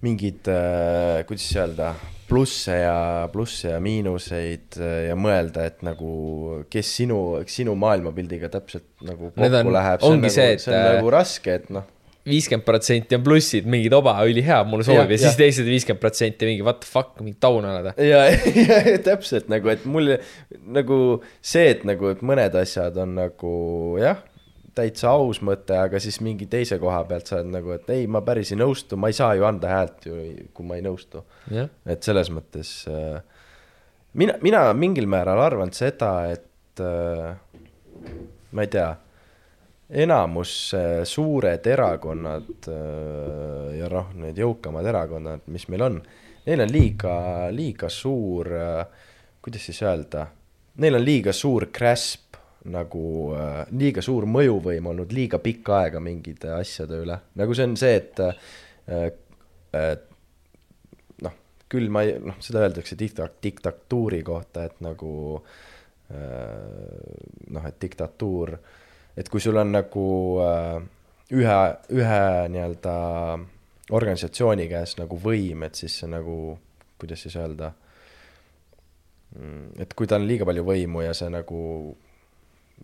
mingid 0.04 0.48
äh,, 0.48 1.20
kuidas 1.28 1.50
öelda, 1.60 1.92
plusse 2.30 2.76
ja, 2.78 2.96
plusse 3.32 3.72
ja 3.74 3.80
miinuseid 3.82 4.78
äh, 4.80 5.08
ja 5.10 5.16
mõelda, 5.18 5.64
et 5.68 5.82
nagu 5.86 6.10
kes 6.72 6.92
sinu, 7.00 7.18
sinu 7.50 7.74
maailmapildiga 7.80 8.48
täpselt 8.52 8.86
nagu 9.04 9.32
kokku 9.32 9.42
on- 9.66 9.74
läheb, 9.76 10.00
see 10.04 10.12
on 10.14 10.20
nagu 10.22 10.34
see,, 10.36 10.52
on 10.70 10.78
äh, 10.78 10.86
nagu 10.94 11.10
raske, 11.14 11.56
et 11.60 11.72
noh, 11.74 11.88
viiskümmend 12.30 12.66
protsenti 12.66 13.18
on 13.18 13.24
plussid, 13.26 13.68
mingid 13.70 13.94
oba, 13.96 14.14
ülihea, 14.30 14.62
mulle 14.68 14.86
sobib 14.86 15.10
ja, 15.12 15.18
ja 15.18 15.20
siis 15.26 15.38
teised 15.38 15.68
viiskümmend 15.68 16.02
protsenti 16.02 16.48
mingi 16.48 16.64
what 16.66 16.80
the 16.84 16.90
fuck, 16.90 17.20
mingi 17.20 17.38
taun 17.42 17.68
ajada. 17.68 17.94
ja, 18.04 18.24
ja 18.90 18.96
täpselt 19.04 19.50
nagu, 19.52 19.70
et 19.72 19.86
mul 19.88 20.16
nagu 20.78 20.98
see, 21.40 21.68
et 21.74 21.86
nagu, 21.88 22.12
et 22.14 22.24
mõned 22.26 22.56
asjad 22.62 22.98
on 23.02 23.16
nagu 23.18 23.54
jah, 24.00 24.22
täitsa 24.76 25.12
aus 25.16 25.40
mõte, 25.44 25.74
aga 25.76 26.00
siis 26.02 26.20
mingi 26.24 26.46
teise 26.50 26.78
koha 26.80 27.02
pealt 27.08 27.30
sa 27.30 27.40
oled 27.40 27.50
nagu, 27.52 27.74
et 27.74 27.90
ei, 27.92 28.06
ma 28.10 28.22
päris 28.26 28.52
ei 28.54 28.60
nõustu, 28.60 28.98
ma 29.00 29.10
ei 29.10 29.16
saa 29.16 29.34
ju 29.38 29.46
anda 29.48 29.70
häält 29.72 30.06
ju, 30.08 30.16
kui 30.54 30.66
ma 30.66 30.78
ei 30.78 30.84
nõustu. 30.86 31.24
jah, 31.52 31.70
et 31.90 32.06
selles 32.06 32.30
mõttes 32.34 32.72
äh, 32.90 33.20
mina, 34.14 34.38
mina 34.44 34.64
mingil 34.76 35.08
määral 35.10 35.42
arvan 35.42 35.74
seda, 35.76 36.14
et 36.32 36.82
äh, 36.84 37.34
ma 38.52 38.66
ei 38.66 38.72
tea, 38.72 38.90
enamus 39.90 40.74
äh, 40.74 41.02
suured 41.04 41.66
erakonnad 41.66 42.68
äh, 42.70 43.78
ja 43.80 43.90
noh, 43.90 44.10
need 44.22 44.38
jõukamad 44.38 44.86
erakonnad, 44.86 45.46
mis 45.50 45.66
meil 45.72 45.86
on, 45.86 46.00
neil 46.46 46.64
on 46.64 46.72
liiga, 46.72 47.14
liiga 47.54 47.90
suur 47.92 48.52
äh,, 48.54 48.84
kuidas 49.42 49.66
siis 49.66 49.80
öelda, 49.82 50.26
neil 50.80 50.98
on 50.98 51.04
liiga 51.04 51.34
suur 51.36 51.68
grasp 51.74 52.38
nagu 52.70 53.04
äh, 53.36 53.64
liiga 53.80 54.02
suur 54.04 54.26
mõjuvõim 54.28 54.90
olnud 54.92 55.12
liiga 55.16 55.40
pikka 55.42 55.78
aega 55.84 56.02
mingite 56.04 56.52
asjade 56.54 57.00
üle, 57.04 57.16
nagu 57.40 57.56
see 57.56 57.66
on 57.70 57.76
see, 57.80 57.96
et 57.96 58.20
äh, 58.24 59.08
äh, 59.76 59.94
noh, 61.24 61.38
küll 61.72 61.88
ma 61.92 62.04
ei, 62.06 62.18
noh, 62.22 62.36
seda 62.44 62.66
öeldakse 62.66 62.98
dikta-, 63.00 63.30
diktatuuri 63.42 64.20
kohta, 64.26 64.68
et 64.68 64.84
nagu 64.84 65.14
äh, 65.40 66.20
noh, 67.56 67.66
et 67.66 67.80
diktatuur, 67.80 68.54
et 69.20 69.28
kui 69.28 69.42
sul 69.44 69.60
on 69.60 69.72
nagu 69.74 70.06
äh, 70.44 70.80
ühe, 71.36 71.60
ühe 71.94 72.24
nii-öelda 72.54 72.96
organisatsiooni 73.94 74.66
käes 74.70 74.96
nagu 75.00 75.18
võim, 75.20 75.64
et 75.66 75.78
siis 75.78 76.00
see 76.02 76.10
nagu, 76.10 76.36
kuidas 77.00 77.24
siis 77.26 77.36
öelda, 77.40 77.72
et 79.82 79.94
kui 79.98 80.08
tal 80.10 80.22
on 80.24 80.30
liiga 80.30 80.46
palju 80.48 80.62
võimu 80.66 81.04
ja 81.04 81.14
see 81.16 81.30
nagu 81.30 81.60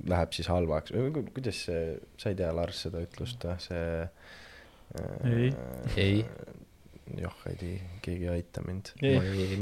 läheb 0.06 0.34
siis 0.36 0.50
halvaks, 0.52 0.92
kuidas 1.34 1.62
see, 1.68 1.94
sa 2.20 2.30
ei 2.30 2.38
tea, 2.38 2.50
Lars, 2.54 2.84
seda 2.86 3.02
ütlust 3.02 3.46
või, 3.48 3.56
see 3.62 3.86
Ei. 5.26 5.48
ei, 5.98 6.18
joh, 7.18 7.38
ei 7.50 7.56
tea, 7.58 7.78
keegi 8.04 8.28
ei 8.28 8.34
aita 8.36 8.62
mind. 8.64 8.92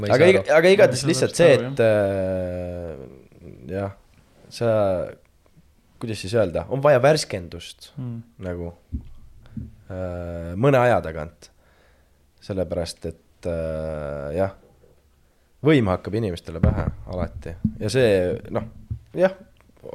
aga 0.05 0.27
aga 0.59 0.73
igatahes 0.75 1.05
lihtsalt 1.09 1.39
see, 1.39 1.55
et 1.57 1.81
äh, 1.81 3.01
jah, 3.71 3.95
sa, 4.53 4.69
kuidas 5.99 6.21
siis 6.21 6.33
öelda, 6.35 6.65
on 6.69 6.83
vaja 6.83 7.01
värskendust 7.01 7.91
Mm. 7.97 8.21
nagu 8.43 8.73
äh, 9.89 10.53
mõne 10.55 10.79
aja 10.81 11.01
tagant. 11.01 11.51
sellepärast, 12.45 13.05
et 13.09 13.47
äh, 13.49 14.35
jah, 14.37 14.51
võim 15.65 15.87
hakkab 15.89 16.13
inimestele 16.13 16.59
pähe 16.61 16.83
alati 17.09 17.55
ja 17.79 17.89
see 17.89 18.35
noh, 18.53 18.67
jah, 19.17 19.33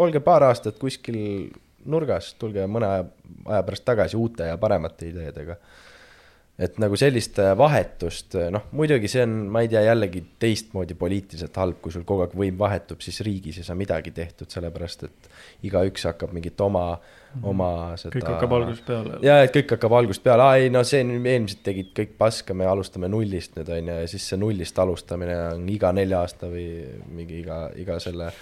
olge 0.02 0.20
paar 0.20 0.42
aastat 0.48 0.78
kuskil 0.80 1.50
nurgas, 1.86 2.34
tulge 2.40 2.66
mõne 2.66 2.88
aja, 2.88 3.04
aja 3.46 3.62
pärast 3.62 3.84
tagasi 3.86 4.18
uute 4.18 4.48
ja 4.50 4.58
paremate 4.58 5.12
ideedega 5.12 5.56
et 6.60 6.76
nagu 6.82 6.96
sellist 7.00 7.38
äh, 7.40 7.54
vahetust, 7.56 8.36
noh 8.52 8.66
muidugi 8.76 9.08
see 9.08 9.22
on, 9.24 9.36
ma 9.52 9.62
ei 9.64 9.70
tea, 9.72 9.80
jällegi 9.86 10.20
teistmoodi 10.42 10.96
poliitiliselt 10.98 11.56
halb, 11.56 11.78
kui 11.80 11.94
sul 11.94 12.04
kogu 12.08 12.26
aeg 12.26 12.34
võim 12.36 12.58
vahetub, 12.60 13.00
siis 13.04 13.22
riigis 13.26 13.60
ei 13.60 13.66
saa 13.66 13.78
midagi 13.78 14.12
tehtud, 14.16 14.50
sellepärast 14.52 15.06
et 15.08 15.30
igaüks 15.68 16.04
hakkab 16.10 16.34
mingit 16.36 16.60
oma, 16.64 16.84
oma 17.46 17.70
seda 18.00 18.12
kõik 18.16 18.28
hakkab 18.28 18.56
algusest 18.58 18.90
peale. 18.90 19.20
ja, 19.24 19.38
et 19.44 19.54
kõik 19.54 19.74
hakkab 19.76 19.96
algusest 20.00 20.24
peale, 20.26 20.46
aa 20.46 20.60
ei 20.60 20.72
no 20.72 20.82
see 20.86 21.00
eelmised 21.00 21.62
tegid 21.66 21.94
kõik 21.96 22.14
paska, 22.20 22.56
me 22.56 22.68
alustame 22.68 23.10
nullist 23.12 23.56
nüüd 23.58 23.72
on 23.76 23.92
ju, 23.92 23.98
ja 24.04 24.12
siis 24.12 24.28
see 24.32 24.40
nullist 24.40 24.84
alustamine 24.84 25.38
on 25.54 25.66
iga 25.72 25.94
nelja 25.96 26.24
aasta 26.26 26.50
või 26.52 26.68
mingi 27.08 27.40
iga, 27.40 27.62
iga 27.80 27.96
selle 28.02 28.28
äh, 28.28 28.34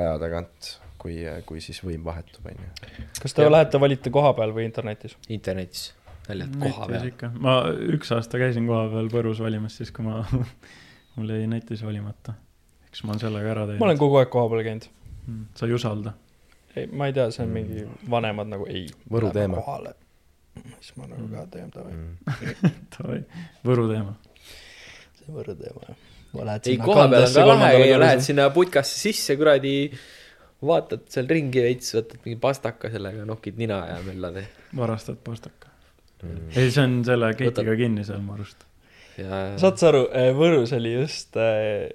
aja 0.00 0.12
tagant, 0.20 0.74
kui, 1.00 1.22
kui 1.48 1.64
siis 1.64 1.80
võim 1.84 2.04
vahetub, 2.04 2.44
on 2.50 2.66
ju. 2.66 3.06
kas 3.22 3.36
te 3.36 3.48
lähete 3.48 3.80
valite 3.80 4.12
koha 4.12 4.34
peal 4.36 4.52
või 4.56 4.66
internetis? 4.68 5.16
internetis, 5.28 5.90
välja 6.30 6.46
koha 6.60 6.86
peal. 6.90 7.10
ma 7.46 7.56
üks 7.96 8.14
aasta 8.16 8.40
käisin 8.40 8.66
kohapeal 8.70 9.10
Võrus 9.12 9.42
valimas, 9.42 9.76
siis 9.80 9.92
kui 9.94 10.06
ma, 10.06 10.22
mul 11.16 11.34
jäi 11.34 11.46
netis 11.50 11.84
valimata. 11.86 12.34
eks 12.88 13.04
ma 13.04 13.14
olen 13.14 13.22
sellega 13.26 13.54
ära 13.54 13.66
teinud. 13.68 13.82
ma 13.82 13.90
olen 13.90 14.00
kogu 14.00 14.20
aeg 14.22 14.32
koha 14.32 14.50
peal 14.54 14.66
käinud. 14.66 14.90
Mm, 15.26 15.46
sa 15.58 15.66
ei 15.68 15.76
usalda? 15.76 16.14
ei, 16.76 16.86
ma 16.92 17.08
ei 17.10 17.16
tea, 17.16 17.30
see 17.34 17.44
on 17.46 17.52
mingi 17.54 17.84
vanemad 18.10 18.50
nagu 18.50 18.66
ei. 18.70 18.86
Võru 19.10 19.32
teema. 19.34 19.58
kohale. 19.60 19.94
siis 20.80 20.94
ma 20.98 21.08
nagu 21.10 21.26
ka 21.32 21.46
teen 21.54 21.70
davai, 21.74 21.96
Mm. 22.00 22.78
davai, 22.96 23.20
Võru 23.66 23.88
teema. 23.90 24.14
see 25.18 25.34
Võru 25.34 25.56
teema 25.58 25.84
jah. 25.88 26.06
ei, 26.66 26.78
koha 26.78 27.08
peal 27.10 27.26
on 27.26 27.34
ka 27.34 27.46
lahe 27.50 27.86
ja 27.88 27.98
lähed 28.02 28.24
sinna 28.26 28.48
putkasse 28.54 28.98
sisse, 29.00 29.36
kuradi, 29.40 29.74
vaatad 30.66 31.06
seal 31.10 31.28
ringi 31.30 31.62
veits, 31.64 31.94
võtad 31.96 32.20
mingi 32.26 32.38
pastaka 32.42 32.90
sellega, 32.92 33.24
nokid 33.28 33.58
nina 33.60 33.80
ja 33.88 33.98
möllad 34.06 34.42
varastad 34.76 35.18
pastaka. 35.26 35.69
ei, 36.56 36.70
see 36.70 36.82
on 36.84 36.98
selle 37.06 37.32
keitiga 37.38 37.76
kinni 37.78 38.04
seal 38.04 38.20
mu 38.24 38.34
arust. 38.36 38.66
ja 39.18 39.44
saad 39.60 39.78
sa 39.80 39.88
aru, 39.92 40.02
Võrus 40.38 40.72
oli 40.76 40.92
just 40.98 41.36
äh,, 41.40 41.88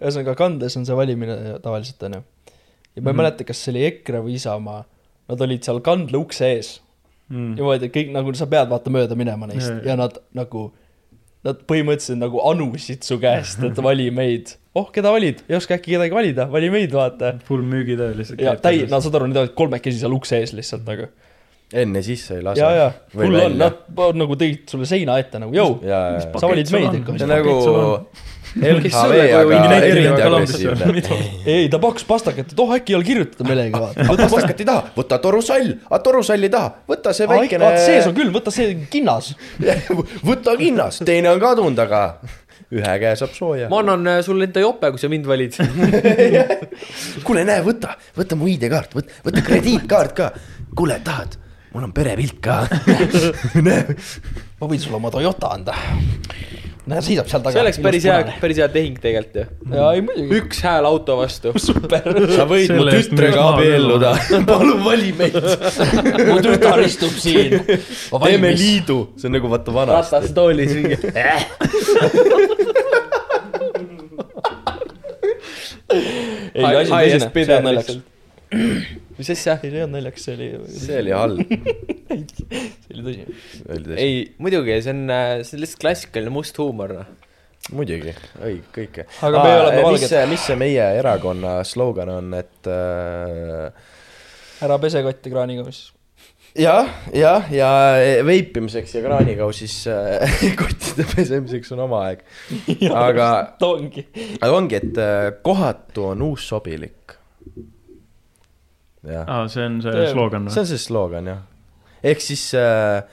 ühesõnaga 0.00 0.34
kandes 0.38 0.76
on 0.80 0.86
see 0.88 0.96
valimine 0.96 1.36
tavaliselt 1.64 2.02
onju. 2.08 2.22
ja 2.22 3.02
ma 3.02 3.10
ei 3.10 3.12
Mhm. 3.12 3.18
mäleta, 3.20 3.44
kas 3.44 3.58
see 3.64 3.72
oli 3.74 3.84
EKRE 3.90 4.22
või 4.24 4.38
Isamaa, 4.38 4.84
nad 5.28 5.40
olid 5.40 5.62
seal 5.66 5.80
kandla 5.80 6.18
ukse 6.18 6.46
ees 6.56 6.80
Mm. 7.30 7.54
niimoodi, 7.56 7.86
et 7.88 7.92
kõik 7.94 8.10
nagu 8.12 8.34
sa 8.36 8.44
pead 8.46 8.68
vaata 8.68 8.90
mööda 8.92 9.16
minema 9.16 9.46
neist 9.48 9.70
ja, 9.70 9.74
jaa. 9.78 9.84
ja 9.88 9.94
nad 9.96 10.18
nagu, 10.36 10.66
nad 11.42 11.62
põhimõtteliselt 11.64 12.18
nagu 12.20 12.36
anusid 12.50 13.02
su 13.02 13.16
käest, 13.18 13.62
et 13.64 13.80
vali 13.88 14.10
meid. 14.12 14.52
oh, 14.76 14.90
keda 14.92 15.08
valid, 15.10 15.40
ei 15.48 15.56
oska 15.56 15.78
äkki 15.78 15.94
kedagi 15.96 16.12
valida, 16.12 16.44
vali 16.52 16.68
meid, 16.70 16.92
vaata. 16.92 17.38
full 17.48 17.62
müügitöö 17.64 18.12
lihtsalt. 18.18 18.40
ja 18.44 18.52
täi-, 18.60 18.84
no 18.90 19.00
saad 19.00 19.14
aru, 19.16 19.26
need 19.32 19.40
olid 19.40 19.54
kolmekesi 19.56 19.98
seal 20.02 20.12
ukse 20.12 20.36
ees 20.36 20.52
lihtsalt 20.52 20.84
nagu. 20.84 21.08
Enne 21.82 22.02
sisse 22.06 22.38
ei 22.38 22.44
lase. 22.44 22.62
ja, 22.62 22.70
ja, 22.78 22.90
või 23.14 23.30
full 23.30 23.40
on, 23.46 23.58
nad 23.60 24.04
nagu 24.20 24.38
tõid 24.38 24.70
sulle 24.70 24.86
seina 24.88 25.18
ette 25.22 25.40
nagu, 25.42 25.54
jõu, 25.56 25.80
sa 25.82 26.46
valid 26.46 26.70
meid 26.74 26.90
on? 26.92 27.02
ikka 27.02 27.18
see 27.18 27.26
on 27.26 27.34
nagu? 27.34 27.58
LHV, 28.54 29.14
kui 29.48 29.56
aga 30.14 30.90
mida? 30.94 31.16
ei, 31.42 31.66
ta 31.70 31.80
pakkus 31.82 32.04
pastakat, 32.06 32.52
et 32.54 32.60
oh 32.62 32.70
äkki 32.76 32.94
ei 32.94 32.98
ole 33.00 33.06
kirjutada 33.08 33.48
millegi, 33.48 33.74
vaata. 33.74 34.06
võta 34.06 34.28
pastakat 34.30 34.62
ei 34.62 34.68
taha, 34.68 34.84
võta 34.94 35.18
torusall, 35.24 35.72
aga 35.88 36.00
torusall 36.06 36.46
ei 36.46 36.52
taha, 36.54 36.70
võta 36.86 37.14
see 37.16 37.26
väikene. 37.30 37.72
sees 37.82 38.06
on 38.06 38.14
küll, 38.14 38.30
võta 38.34 38.54
see 38.54 38.76
kinnas. 38.92 39.32
võta 40.30 40.54
kinnas, 40.60 41.02
teine 41.02 41.32
on 41.34 41.42
kadunud, 41.42 41.82
aga 41.82 42.04
ühe 42.74 42.96
käe 43.02 43.14
saab 43.18 43.34
sooja. 43.34 43.68
ma 43.72 43.82
annan 43.82 44.06
äh, 44.14 44.20
sulle 44.26 44.46
enda 44.46 44.62
jope, 44.62 44.90
kui 44.94 45.02
sa 45.02 45.10
mind 45.10 45.26
valid. 45.28 45.58
kuule, 47.26 47.46
näe, 47.48 47.62
võta, 47.66 47.96
võta 48.14 48.38
mu 48.38 48.50
ID-kaart, 48.54 48.94
võta, 49.00 49.22
võta 49.26 49.42
krediitkaart 49.50 50.14
ka. 50.20 50.30
kuule, 50.78 51.02
tahad? 51.04 51.40
Mul 51.74 51.88
on 51.88 51.92
perepilt 51.92 52.38
ka. 52.42 52.62
näe, 53.66 53.96
ma 54.60 54.68
võin 54.70 54.80
sulle 54.80 55.00
oma 55.00 55.10
Toyota 55.10 55.50
anda. 55.56 55.74
näe, 56.86 57.00
seisab 57.02 57.26
seal 57.30 57.42
taga. 57.42 57.56
see 57.56 57.62
oleks 57.64 57.80
päris 57.82 58.06
hea, 58.06 58.18
päris 58.42 58.60
hea 58.62 58.68
tehing 58.70 59.00
tegelikult 59.02 59.40
ju. 59.40 59.74
jaa, 59.74 59.88
ei 59.96 60.04
muidugi. 60.06 60.38
üks 60.38 60.62
hääl 60.62 60.86
auto 60.86 61.18
vastu. 61.18 61.54
super. 61.66 62.06
sa 62.30 62.46
võid 62.46 62.70
mu 62.70 62.84
Selle 62.84 62.96
eest 63.00 63.10
tütrega 63.10 63.48
abielluda. 63.56 64.14
palun 64.52 64.86
vali 64.86 65.10
meid. 65.18 65.34
mu 66.30 66.38
tütar 66.46 66.84
istub 66.86 67.18
siin. 67.18 67.58
teeme. 67.66 68.54
liidu, 68.54 69.00
see 69.18 69.30
on 69.32 69.38
nagu 69.40 69.50
vaata 69.50 69.74
vanasti. 69.74 70.14
ratastoolis 70.14 70.74
mingi. 70.78 70.96
ei, 76.54 76.64
asi 76.64 76.92
on 76.94 77.30
see 77.34 77.56
on 77.58 77.72
naljakas. 77.72 78.04
mis 79.18 79.30
asja? 79.34 79.56
ei, 79.62 79.72
olnud 79.72 79.96
naljakas, 79.98 80.26
see 80.26 80.36
oli, 80.36 80.48
see 80.78 81.00
oli 81.00 81.14
halb. 81.14 81.54
see 82.84 82.94
oli 82.94 83.04
tõsine. 83.06 83.98
ei, 83.98 84.22
muidugi, 84.42 84.76
see 84.84 84.94
on, 84.94 85.04
see 85.42 85.58
on 85.58 85.64
lihtsalt 85.64 85.82
klassikaline 85.84 86.34
must 86.34 86.60
huumor, 86.60 86.94
noh. 87.00 87.10
muidugi, 87.74 88.14
õige, 88.40 88.62
kõike. 88.74 89.08
Aga 89.26 89.42
me 89.42 89.56
oleme 89.62 89.82
mis 89.82 89.88
valged. 89.88 90.30
mis 90.34 90.46
see 90.50 90.60
meie 90.60 90.86
erakonna 91.00 91.58
slogan 91.68 92.14
on, 92.18 92.32
et 92.38 92.70
äh, 92.70 93.92
ära 94.64 94.80
pese 94.82 95.02
kotti 95.04 95.32
kraaniga, 95.32 95.64
mis. 95.66 95.86
jah, 96.58 96.90
jah, 97.14 97.48
ja 97.52 97.70
veipimiseks 98.26 98.94
ja 98.94 99.02
kraanikausis 99.04 99.78
äh, 99.90 100.36
kottide 100.60 101.06
pesemiseks 101.14 101.74
on 101.74 101.86
oma 101.86 102.04
aeg. 102.10 102.22
aga, 103.06 103.30
aga 103.58 104.52
ongi, 104.54 104.78
et 104.78 105.00
äh, 105.02 105.30
kohatu 105.44 106.10
on 106.12 106.28
uus 106.30 106.48
sobilik. 106.52 107.03
aa, 109.10 109.44
see 109.52 109.66
on 109.66 109.82
see 109.84 110.08
slogan 110.12 110.48
see 110.48 110.56
või? 110.56 110.64
on 110.64 110.72
see 110.72 110.80
slogan 110.80 111.28
jah. 111.32 111.44
ehk 112.12 112.24
siis 112.24 112.44
äh,, 112.58 113.04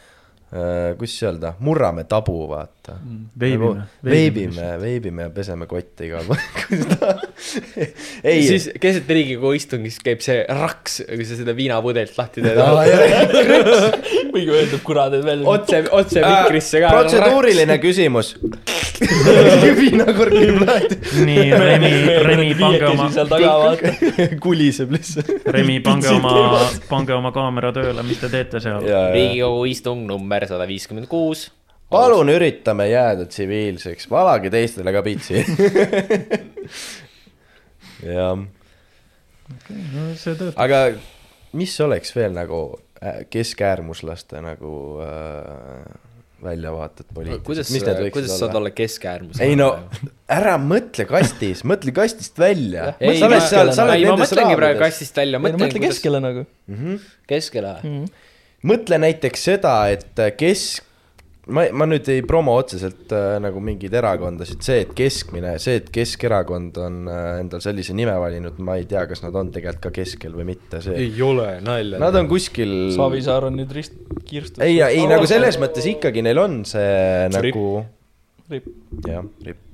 äh, 0.51 0.91
kuidas 0.99 1.15
öelda, 1.27 1.53
murrame 1.63 2.05
tabu, 2.09 2.37
vaata. 2.49 2.97
veibime. 3.39 3.85
veibime, 4.03 4.67
veibime 4.81 5.27
ja 5.27 5.33
peseme 5.35 5.67
kotte 5.69 6.07
igal 6.07 6.27
pool. 6.27 6.39
ei, 8.23 8.43
siis 8.47 8.69
keset 8.81 9.09
Riigikogu 9.09 9.53
istungist 9.59 10.03
käib 10.05 10.23
see 10.23 10.41
raks, 10.47 11.01
kui 11.09 11.27
sa 11.27 11.39
seda 11.39 11.55
viinapudelit 11.57 12.17
lahti 12.19 12.43
teed. 12.45 12.61
või 14.31 14.45
kui 14.45 14.55
öeldub 14.59 14.83
kurat, 14.87 15.15
et 15.17 15.25
veel. 15.27 15.43
otse, 15.49 15.83
otse 15.91 16.23
mikrisse 16.25 16.83
ka. 16.83 16.93
protseduuriline 16.95 17.79
küsimus. 17.83 18.35
Viinakork 19.77 20.33
käib 20.35 20.59
lahti. 20.61 20.97
nii, 21.25 21.45
Remi, 21.57 21.91
Remi, 22.25 22.49
pange 22.61 22.85
oma, 22.89 23.07
seal 23.13 23.29
taga, 23.31 23.53
vaata. 23.61 24.27
kuliseb 24.43 24.93
lihtsalt. 24.95 25.31
Remi, 25.55 25.79
pange 25.85 26.11
oma, 26.13 26.35
pange 26.89 27.15
oma 27.15 27.31
kaamera 27.35 27.73
tööle, 27.75 28.05
mis 28.07 28.21
te 28.21 28.29
teete 28.31 28.61
seal? 28.63 28.85
riigikogu 28.85 29.65
istung 29.71 30.05
number 30.09 30.45
sada 30.49 30.67
viiskümmend 30.69 31.09
kuus. 31.11 31.49
palun 31.91 32.31
üritame 32.31 32.87
jääda 32.91 33.25
tsiviilseks, 33.27 34.09
valage 34.11 34.51
teistele 34.53 34.93
ka 34.95 35.01
pitsi. 35.05 35.41
jah, 38.15 38.37
no 38.37 40.05
see 40.15 40.37
töötab. 40.37 40.61
aga 40.61 40.85
mis 41.57 41.73
oleks 41.83 42.15
veel 42.15 42.31
nagu 42.37 42.61
äh, 43.03 43.25
keskäärmuslaste 43.33 44.39
nagu 44.45 44.73
äh, 45.03 45.83
väljavaated 46.43 47.09
kuidas, 47.45 47.69
mis 47.73 47.83
need 47.85 47.99
võiksid 48.05 48.15
kuidas 48.17 48.37
saad 48.41 48.57
olla 48.59 48.71
keskäärmus? 48.75 49.39
ei 49.43 49.55
no 49.59 49.69
ära 50.31 50.57
mõtle 50.61 51.05
kastis, 51.09 51.63
mõtle 51.67 51.93
kastist 51.95 52.39
välja. 52.41 52.91
ei, 52.99 53.19
ma, 53.21 53.39
seal, 53.45 53.71
ei, 53.93 54.05
ma 54.07 54.17
mõtlengi 54.21 54.57
praegu 54.59 54.81
kastist 54.81 55.17
välja, 55.21 55.41
mõtle 55.43 55.59
mõtlen, 55.59 55.75
kuidas 55.77 55.97
keskele 55.97 56.21
nagu. 56.23 56.45
Mhm. 56.71 57.01
keskele. 57.29 57.75
mõtle 58.67 59.01
näiteks 59.05 59.47
seda, 59.51 59.75
et 59.93 60.23
kes, 60.39 60.69
ma, 61.49 61.63
ma 61.73 61.87
nüüd 61.89 62.09
ei 62.13 62.21
promo 62.27 62.53
otseselt 62.59 63.13
äh, 63.15 63.37
nagu 63.41 63.61
mingeid 63.63 63.95
erakondasid, 63.97 64.61
see, 64.65 64.83
et 64.85 64.91
keskmine, 64.97 65.55
see, 65.63 65.79
et 65.81 65.89
Keskerakond 65.93 66.77
on 66.81 66.99
äh, 67.09 67.39
endal 67.41 67.63
sellise 67.63 67.95
nime 67.97 68.13
valinud, 68.21 68.59
ma 68.61 68.77
ei 68.81 68.85
tea, 68.89 69.05
kas 69.09 69.23
nad 69.25 69.37
on 69.39 69.49
tegelikult 69.55 69.87
ka 69.87 69.93
keskel 69.95 70.35
või 70.37 70.51
mitte, 70.51 70.83
see, 70.85 70.97
ei 71.07 71.25
ole 71.25 71.55
nalja. 71.65 72.01
nad 72.01 72.19
on 72.19 72.29
kuskil 72.31 72.93
Savisaar 72.95 73.49
on 73.49 73.57
nüüd 73.61 73.73
rist, 73.75 73.97
kirstus. 74.27 74.61
ei, 74.65 74.77
ei 74.85 75.07
nagu 75.09 75.25
selles 75.29 75.57
mõttes 75.61 75.87
ikkagi 75.95 76.23
neil 76.25 76.41
on 76.41 76.61
see 76.69 77.27
nagu 77.33 77.65
Ripp. 78.51 78.67
jah, 79.07 79.23
ripp. 79.45 79.70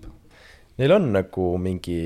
Neil 0.77 0.93
on 0.93 1.07
nagu 1.09 1.45
mingi, 1.57 1.97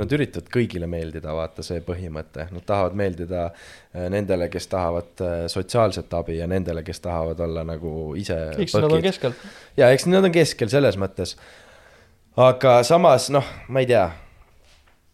nad 0.00 0.12
üritavad 0.16 0.46
kõigile 0.52 0.88
meeldida, 0.88 1.34
vaata 1.36 1.64
see 1.66 1.82
põhimõte, 1.84 2.46
nad 2.48 2.64
tahavad 2.64 2.96
meeldida 2.96 3.42
äh, 3.50 4.06
nendele, 4.12 4.48
kes 4.52 4.70
tahavad 4.72 5.20
äh, 5.20 5.34
sotsiaalset 5.52 6.16
abi 6.16 6.38
ja 6.38 6.48
nendele, 6.48 6.80
kes 6.86 7.04
tahavad 7.04 7.42
olla 7.44 7.66
nagu 7.68 8.14
ise 8.16 8.38
eks 8.56 8.78
nad 8.80 8.96
on 8.96 9.04
keskel. 9.04 9.36
ja 9.76 9.90
eks 9.92 10.08
nad 10.08 10.24
on 10.24 10.32
keskel 10.32 10.72
selles 10.72 10.96
mõttes. 10.96 11.36
aga 12.40 12.78
samas 12.88 13.28
noh, 13.34 13.52
ma 13.68 13.84
ei 13.84 13.90
tea, 13.92 14.06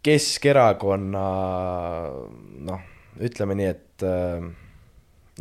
Keskerakonna 0.03 1.27
noh, 2.67 2.87
ütleme 3.23 3.55
nii, 3.55 3.67
et 3.71 4.07
äh, 4.07 4.47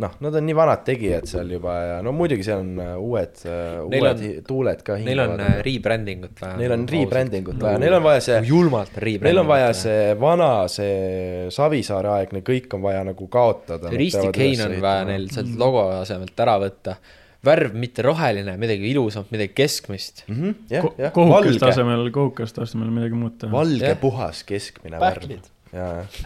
noh, 0.01 0.15
nad 0.25 0.35
on 0.39 0.45
nii 0.49 0.55
vanad 0.57 0.81
tegijad 0.87 1.27
seal 1.29 1.49
juba 1.53 1.75
ja 1.85 1.95
no 2.05 2.11
muidugi 2.17 2.43
seal 2.47 2.63
on 2.63 2.71
äh, 2.81 2.91
uued, 2.97 3.41
Neil 3.45 4.05
uued 4.07 4.23
on- 4.25 4.43
tuuled 4.47 4.81
ka 4.87 4.97
Neil 5.05 5.21
on 5.23 5.35
äh, 5.45 5.53
rebranding 5.65 6.25
ut 6.27 6.41
vaja. 6.41 6.57
Neil 6.59 6.75
on 6.75 6.85
rebranding 6.89 7.51
ut 7.53 7.61
vaja, 7.61 7.79
neil 7.85 7.95
on 7.99 8.03
vaja 8.09 8.23
see, 8.27 8.41
julmalt 8.49 8.95
rebranding. 8.97 9.27
neil 9.29 9.41
on 9.43 9.49
vaja. 9.51 9.71
see 9.77 10.11
vana, 10.21 10.49
see 10.73 11.47
Savisaare 11.53 12.11
aegne, 12.17 12.41
kõik 12.47 12.73
on 12.77 12.83
vaja 12.85 13.03
nagu 13.07 13.27
kaotada. 13.31 13.91
Risti 13.93 14.27
Kein 14.35 14.61
on 14.67 14.77
vaja 14.83 15.05
neil 15.13 15.29
sealt 15.33 15.53
logo 15.61 15.85
asemelt 16.01 16.39
ära 16.45 16.57
võtta. 16.65 16.97
värv 17.45 17.73
mitte 17.73 18.03
roheline, 18.05 18.53
midagi 18.61 18.91
ilusamat, 18.91 19.31
midagi 19.33 19.55
keskmist. 19.57 20.23
Mhm, 20.29 20.51
jah, 20.69 20.83
jah, 21.01 21.09
kohukeste 21.15 21.57
valge, 21.65 21.71
asemel, 21.73 22.03
kohukeste 22.13 22.61
asemel 22.61 22.91
midagi 22.93 23.17
muud 23.17 23.39
teha. 23.41 23.49
valge 23.55 23.87
Jah. 23.89 23.97
puhas 24.01 24.43
keskmine 24.45 24.99
värv 25.01 25.23
Pähklid.. 25.25 25.49
jaa, 25.73 25.95
jah, 26.03 26.21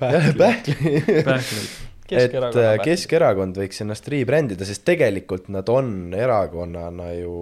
pähklid. 0.00 1.24
pähkleid. 1.24 1.70
Et 2.12 2.34
äh. 2.34 2.74
Keskerakond 2.84 3.60
võiks 3.60 3.82
ennast 3.84 4.08
rebrandida, 4.12 4.66
sest 4.68 4.84
tegelikult 4.88 5.50
nad 5.52 5.68
on 5.72 6.14
erakonnana 6.16 7.12
ju 7.16 7.34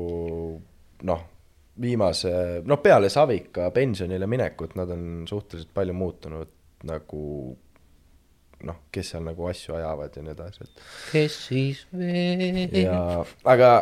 noh, 1.09 1.25
viimase, 1.81 2.33
noh 2.66 2.83
peale 2.83 3.11
Savika 3.12 3.71
pensionile 3.75 4.29
minekut 4.31 4.75
nad 4.79 4.91
on 4.95 5.25
suhteliselt 5.29 5.73
palju 5.75 5.97
muutunud 5.97 6.55
nagu 6.89 7.23
noh, 8.66 8.83
kes 8.91 9.14
seal 9.14 9.25
nagu 9.27 9.47
asju 9.51 9.77
ajavad 9.79 10.19
ja 10.19 10.25
nii 10.25 10.35
edasi, 10.35 10.66
et 10.66 10.85
kes 11.12 11.39
siis 11.49 11.85
veel? 11.95 12.75
ja 12.83 12.99
aga 13.47 13.73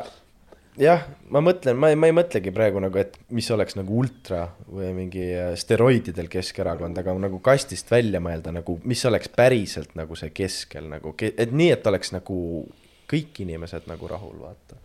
jah, 0.81 1.05
ma 1.33 1.41
mõtlen, 1.45 1.77
ma 1.79 1.91
ei, 1.93 1.99
ma 1.99 2.09
ei 2.11 2.15
mõtlegi 2.17 2.53
praegu 2.55 2.81
nagu, 2.83 2.99
et 3.01 3.17
mis 3.35 3.49
oleks 3.55 3.77
nagu 3.79 3.97
ultra 4.01 4.43
või 4.69 4.91
mingi 4.97 5.25
äh, 5.33 5.53
steroididel 5.59 6.29
Keskerakond, 6.33 6.99
aga 7.01 7.15
nagu 7.21 7.41
kastist 7.45 7.91
välja 7.93 8.21
mõelda 8.23 8.53
nagu, 8.55 8.79
mis 8.89 9.05
oleks 9.09 9.31
päriselt 9.33 9.97
nagu 9.99 10.19
see 10.19 10.33
keskel 10.37 10.89
nagu, 10.91 11.15
et 11.27 11.53
nii, 11.53 11.71
et 11.77 11.89
oleks 11.89 12.13
nagu 12.15 12.39
kõik 13.11 13.43
inimesed 13.45 13.89
nagu 13.91 14.11
rahul, 14.11 14.37
vaata. 14.43 14.81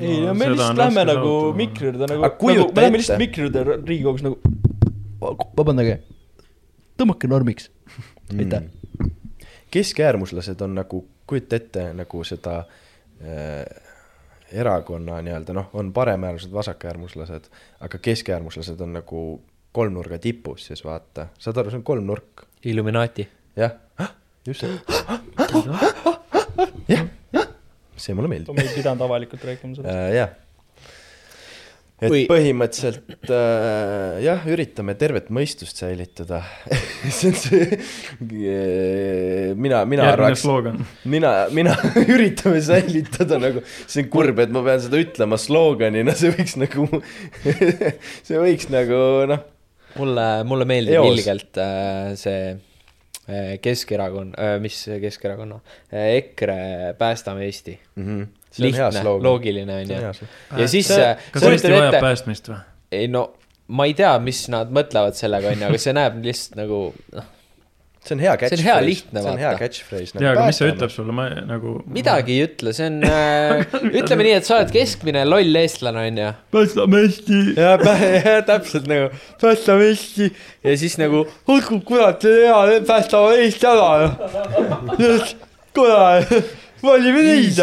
ei 0.00 0.20
no 0.24 0.34
me 0.34 0.50
lihtsalt 0.52 0.80
lähme 0.80 1.04
nagu 1.08 1.34
mikri 1.56 1.90
juurde 1.90 2.08
nagu, 2.10 2.24
Aga 2.26 2.52
nagu 2.54 2.70
me 2.70 2.82
läheme 2.84 3.00
lihtsalt 3.02 3.22
mikri 3.22 3.46
juurde 3.46 3.64
Riigikogus 3.76 4.24
nagu, 4.26 4.54
vabandage, 5.56 6.00
tõmmake 7.00 7.30
normiks. 7.30 7.70
aitäh. 8.36 8.68
keskäärmuslased 9.70 10.60
on 10.66 10.74
nagu, 10.80 11.04
kujuta 11.30 11.56
ette 11.60 11.92
nagu 11.94 12.24
seda 12.26 12.64
äh, 13.22 13.64
erakonna 14.52 15.20
nii-öelda 15.22 15.54
noh, 15.56 15.70
on 15.72 15.92
paremäärmused, 15.92 16.52
vasakäärmuslased, 16.52 17.50
aga 17.80 17.98
keskäärmuslased 17.98 18.80
on 18.80 18.92
nagu 18.98 19.24
kolmnurga 19.72 20.18
tipus 20.18 20.66
siis 20.66 20.84
vaata, 20.84 21.28
saad 21.38 21.56
aru, 21.62 21.70
see 21.70 21.80
on 21.80 21.86
kolmnurk, 21.86 22.46
Illuminaati. 22.64 23.28
jah, 23.56 23.72
just 24.46 24.64
jah, 26.88 27.06
jah, 27.32 27.48
see 27.96 28.14
mulle 28.14 28.28
meeldib. 28.32 28.54
ma 28.56 28.64
ei 28.64 28.74
pidanud 28.74 29.06
avalikult 29.06 29.44
rääkima 29.44 29.74
sellest. 29.74 29.94
äh,. 29.94 30.14
jah. 30.16 30.36
Et 32.00 32.08
Või... 32.08 32.22
põhimõtteliselt 32.30 33.28
äh, 33.28 34.20
jah, 34.24 34.44
üritame 34.48 34.94
tervet 35.00 35.28
mõistust 35.32 35.80
säilitada. 35.82 36.40
See 37.16 37.30
on 37.30 37.36
see, 37.36 37.78
mina, 39.60 39.82
mina 39.88 40.08
järgmine 40.08 40.30
arvaks, 40.32 40.44
mina, 41.10 41.32
mina 41.54 41.76
üritame 42.14 42.62
säilitada 42.64 43.40
nagu, 43.40 43.62
see 43.84 44.04
on 44.04 44.10
kurb, 44.12 44.40
et 44.42 44.52
ma 44.54 44.64
pean 44.66 44.82
seda 44.84 45.00
ütlema 45.00 45.38
slooganina, 45.40 46.14
see 46.16 46.32
võiks 46.34 46.56
nagu, 46.60 46.88
see 48.26 48.40
võiks 48.40 48.68
nagu 48.72 49.00
noh, 49.30 49.46
mulle, 50.00 50.26
mulle 50.48 50.68
meeldib 50.70 51.00
Eos. 51.00 51.12
ilgelt 51.14 51.60
äh, 51.60 52.12
see 52.20 52.42
äh, 52.52 53.54
Keskerakond 53.64 54.36
äh,, 54.40 54.56
mis 54.62 54.82
Keskerakonna 55.04 55.60
äh,, 55.92 56.16
EKRE 56.20 56.60
Päästame 57.00 57.48
Eesti. 57.48 57.76
on 58.00 58.28
hea 58.28 58.39
lihtne, 58.58 59.02
loogiline 59.22 59.74
on 59.82 59.90
ju. 59.90 60.28
ja 60.58 60.68
siis 60.68 60.88
See- 60.90 61.02
äh, 61.10 61.16
kas 61.32 61.42
Eesti 61.42 61.70
vajab 61.72 61.94
ette, 61.94 62.00
päästmist 62.02 62.48
või? 62.50 62.58
ei 62.92 63.08
no 63.08 63.28
ma 63.68 63.84
ei 63.86 63.94
tea, 63.94 64.16
mis 64.18 64.48
nad 64.50 64.70
mõtlevad 64.74 65.14
sellega 65.14 65.52
onju, 65.54 65.68
aga 65.70 65.78
see 65.78 65.92
näeb 65.94 66.16
lihtsalt 66.24 66.56
nagu 66.58 66.80
noh, 67.14 67.28
see 68.02 68.14
on 68.16 68.22
hea 68.24 68.32
See 68.32 68.34
on 68.34 68.40
catchphrase. 68.40 68.64
hea 68.66 68.80
lihtne, 68.82 69.20
see 69.22 69.30
on 69.30 69.38
hea 69.38 69.50
vaata. 69.52 69.60
catchphrase. 69.60 70.14
nagu 70.16 70.24
jaa, 70.24 70.32
aga 70.32 70.46
mis 70.48 70.58
see 70.58 70.70
ütleb 70.72 70.90
sulle, 70.90 71.12
ma 71.14 71.26
nagu. 71.46 71.74
midagi 71.94 72.32
ei 72.38 72.46
ütle, 72.48 72.72
see 72.74 72.86
on 72.88 72.96
äh,, 73.06 73.76
ütleme 73.92 74.24
nii, 74.26 74.32
et 74.40 74.48
sa 74.48 74.56
oled 74.56 74.72
keskmine 74.74 75.22
loll 75.28 75.60
eestlane 75.62 76.02
onju. 76.08 76.30
päästame 76.56 77.02
Eesti. 77.04 77.40
ja 77.60 77.76
pä- 77.78 78.40
täpselt 78.50 78.88
nagu 78.90 79.12
päästame 79.40 79.86
Eesti 79.92 80.30
ja 80.64 80.76
siis 80.80 80.98
nagu 80.98 81.22
olgu 81.46 81.78
kurat 81.86 82.24
hea, 82.26 82.80
päästame 82.88 83.36
Eesti 83.44 83.66
ära 83.70 84.10
kurat, 85.76 86.34
valime 86.82 87.22
neid. 87.22 87.60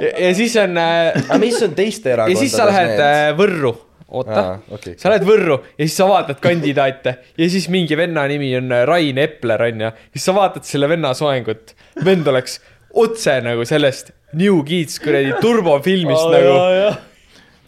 Ja, 0.00 0.10
ja 0.26 0.30
siis 0.38 0.56
on 0.62 0.76
äh, 0.80 1.12
aga 1.28 1.38
mis 1.42 1.60
on 1.66 1.74
teiste 1.78 2.10
ja 2.12 2.18
erakondades 2.18 2.42
siis 2.44 2.56
sa 2.58 2.66
lähed 2.68 3.02
äh, 3.04 3.20
Võrru, 3.38 3.72
oota 4.08 4.38
Aa, 4.40 4.54
okei. 4.78 4.94
sa 5.00 5.12
lähed 5.12 5.26
Võrru 5.28 5.58
ja 5.76 5.82
siis 5.84 5.96
sa 6.00 6.06
vaatad 6.10 6.40
kandidaate 6.44 7.16
ja 7.38 7.50
siis 7.52 7.68
mingi 7.72 7.96
venna 7.98 8.26
nimi 8.30 8.52
on 8.60 8.72
äh, 8.72 8.84
Rain 8.88 9.18
Epler 9.24 9.66
onju, 9.70 9.90
siis 10.14 10.28
sa 10.30 10.36
vaatad 10.36 10.64
selle 10.68 10.88
venna 10.90 11.12
soengut, 11.18 11.74
vend 12.04 12.28
oleks 12.32 12.60
otse 12.98 13.40
nagu 13.44 13.66
sellest 13.68 14.14
New 14.38 14.62
Kids 14.68 14.98
kuradi 15.00 15.34
turbofilmist 15.40 16.32
nagu 16.32 16.96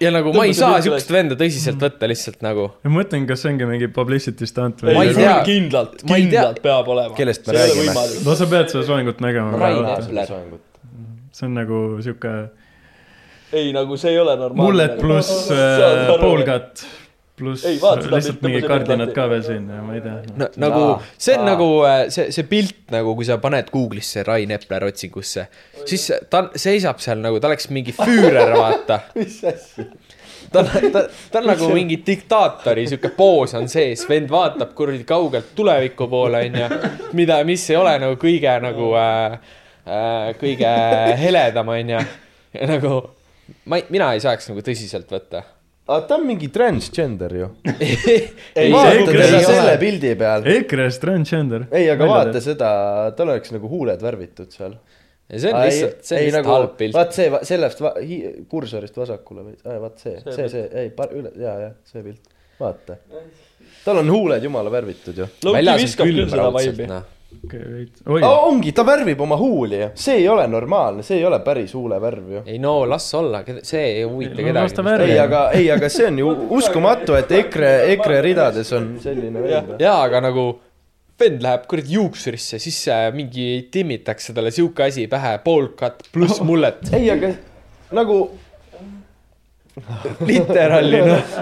ja 0.01 0.09
nagu 0.15 0.33
ma 0.33 0.47
ei 0.49 0.55
saa 0.57 0.79
siukest 0.81 1.11
venda 1.13 1.37
tõsiselt 1.41 1.81
võtta 1.83 2.09
lihtsalt 2.09 2.41
nagu. 2.45 2.71
ma 2.87 2.93
mõtlen, 2.95 3.27
kas 3.29 3.45
see 3.45 3.53
ongi 3.53 3.69
mingi 3.69 3.91
publicity 3.93 4.49
stunt 4.49 4.81
Ma 4.87 5.05
ei 5.05 5.13
või? 5.13 5.29
kindlalt, 5.45 6.01
Ma 6.09 6.17
ei 6.17 6.25
tea. 6.25 6.41
kindlalt 6.41 6.63
peab 6.65 6.89
olema. 6.97 7.15
Kellest 7.19 7.45
me 7.47 7.59
räägime? 7.59 8.09
no 8.25 8.39
sa 8.41 8.49
pead 8.49 8.73
seda 8.73 8.87
soengut 8.89 9.21
nägema. 9.21 9.61
Rain 9.61 10.61
see 11.41 11.49
on 11.49 11.57
nagu 11.57 11.83
sihuke 12.05 12.35
ei, 13.53 13.73
nagu 13.75 13.97
see 13.99 14.15
ei 14.15 14.19
ole 14.21 14.37
normaalne. 14.37 14.67
mullet 14.67 14.99
pluss 15.01 15.51
äh, 15.55 16.11
poolkatt 16.21 16.85
pluss 17.41 17.65
Ei, 17.65 17.79
vaata 17.81 18.05
seda 18.05 18.19
lihtsalt 18.19 18.39
pilti, 18.41 18.47
mingi 18.47 18.61
ma 18.61 18.67
seda 18.67 18.75
kardinad 18.75 19.09
pilti. 19.09 19.17
ka 19.17 19.27
veel 19.33 19.43
siin 19.47 19.67
ja 19.73 19.81
ma 19.87 19.97
ei 19.97 20.05
tea 20.05 20.17
no.. 20.29 20.37
no, 20.45 20.51
nagu 20.65 20.85
see 21.17 21.39
on 21.39 21.49
nagu 21.49 21.69
äh, 21.89 21.99
see, 22.13 22.29
see 22.37 22.47
pilt 22.51 22.95
nagu, 22.95 23.17
kui 23.19 23.29
sa 23.29 23.41
paned 23.43 23.73
Google'isse 23.73 24.25
Rain 24.27 24.55
Epler 24.55 24.87
otsingusse, 24.91 25.47
siis 25.89 26.07
ta 26.31 26.47
seisab 26.55 27.03
seal 27.03 27.23
nagu 27.25 27.39
ta 27.41 27.51
oleks 27.51 27.71
mingi 27.75 27.97
füürer, 27.97 28.55
vaata. 28.57 29.03
mis 29.17 29.41
asja? 29.49 29.89
ta 30.53 30.65
on, 30.65 30.91
ta, 30.93 31.05
ta 31.33 31.41
on 31.41 31.49
nagu 31.53 31.71
mingi 31.73 32.01
diktaatori 32.07 32.87
sihuke 32.91 33.13
poos 33.17 33.55
on 33.59 33.71
sees, 33.71 34.05
vend 34.11 34.31
vaatab 34.33 34.75
kuradi 34.77 35.07
kaugelt 35.09 35.55
tuleviku 35.57 36.11
poole, 36.11 36.45
onju. 36.51 36.69
mida, 37.19 37.41
mis 37.49 37.65
ei 37.71 37.81
ole 37.81 37.97
nagu 38.03 38.19
kõige 38.21 38.57
nagu 38.63 38.93
äh, 38.99 39.57
kõige 40.41 40.75
heledam, 41.25 41.73
onju. 41.77 42.05
ja 42.57 42.69
nagu 42.71 43.01
ma 43.65 43.81
ei, 43.81 43.87
mina 43.93 44.13
ei 44.15 44.23
saaks 44.23 44.51
nagu 44.51 44.63
tõsiselt 44.65 45.11
võtta. 45.11 45.43
aga 45.91 46.01
ta 46.07 46.17
on 46.19 46.27
mingi 46.29 46.51
transgender 46.55 47.35
ju. 47.35 47.51
ei 48.61 48.71
vaata 48.73 49.05
teda 49.11 49.27
ei 49.27 49.45
selle 49.47 49.77
pildi 49.81 50.15
peal. 50.21 50.49
EKRE-s 50.55 51.01
transgender. 51.03 51.67
ei, 51.73 51.89
aga 51.93 52.09
vaata 52.11 52.43
seda, 52.45 52.73
tal 53.19 53.35
oleks 53.35 53.55
nagu 53.57 53.71
huuled 53.71 54.03
värvitud 54.05 54.53
seal. 54.55 54.77
see 55.31 55.53
on 55.53 55.63
lihtsalt, 55.65 56.03
see 56.07 56.19
on 56.19 56.27
lihtsalt 56.29 56.51
halb 56.55 56.75
pilt. 56.81 56.97
vaat 56.97 57.17
see, 57.17 57.31
sellest 57.53 57.85
va, 57.85 57.95
hi, 58.03 58.21
kursorist 58.51 58.99
vasakule 58.99 59.47
või, 59.51 59.61
vaat 59.87 60.03
see, 60.03 60.19
see, 60.27 60.51
see, 60.53 60.67
ei, 60.85 60.93
üle, 61.11 61.33
ja, 61.41 61.57
ja 61.67 61.71
see 61.89 62.05
pilt, 62.07 62.35
vaata. 62.61 63.01
tal 63.85 64.03
on 64.03 64.13
huuled 64.13 64.45
jumala 64.45 64.73
värvitud 64.73 65.25
ju. 65.25 65.31
Väljas 65.51 65.97
on 65.97 66.07
külm 66.07 66.39
raudselt, 66.43 66.87
noh. 66.91 67.17
oi, 68.07 68.23
ongi, 68.23 68.73
ta 68.73 68.85
värvib 68.87 69.21
oma 69.21 69.37
huuli 69.41 69.81
see 69.95 70.21
ei 70.21 70.29
ole 70.29 70.47
normaalne, 70.51 71.05
see 71.07 71.19
ei 71.21 71.25
ole 71.25 71.41
päris 71.45 71.75
huulevärv 71.75 72.33
ju. 72.37 72.43
ei 72.47 72.59
no 72.63 72.85
las 72.89 73.07
olla, 73.15 73.43
see 73.63 73.85
ei 73.85 74.03
huvita 74.05 74.41
Ei, 74.41 74.53
no 74.53 74.67
kedagi. 74.67 75.05
ei, 75.07 75.19
aga, 75.19 75.45
ei, 75.57 75.71
aga 75.73 75.89
see 75.93 76.09
on 76.11 76.19
ju 76.23 76.33
uskumatu, 76.59 77.15
et 77.19 77.33
EKRE, 77.41 77.71
EKRE 77.95 78.21
ridades 78.27 78.73
on 78.77 78.93
selline 79.03 79.43
vend. 79.45 79.77
jaa, 79.81 80.01
aga 80.09 80.25
nagu 80.29 80.47
vend 81.21 81.43
läheb 81.45 81.67
kuradi 81.69 81.99
juuksurisse, 81.99 82.59
siis 82.63 82.79
äh, 82.89 83.09
mingi 83.15 83.69
timmitakse 83.73 84.33
talle 84.37 84.53
sihuke 84.55 84.87
asi 84.89 85.07
pähe, 85.11 85.37
poolkatt 85.45 86.07
pluss 86.13 86.41
mullet. 86.47 86.87
ei, 86.97 87.11
aga 87.13 87.35
nagu 87.97 88.23
literaali 90.29 91.01
noh. 91.07 91.35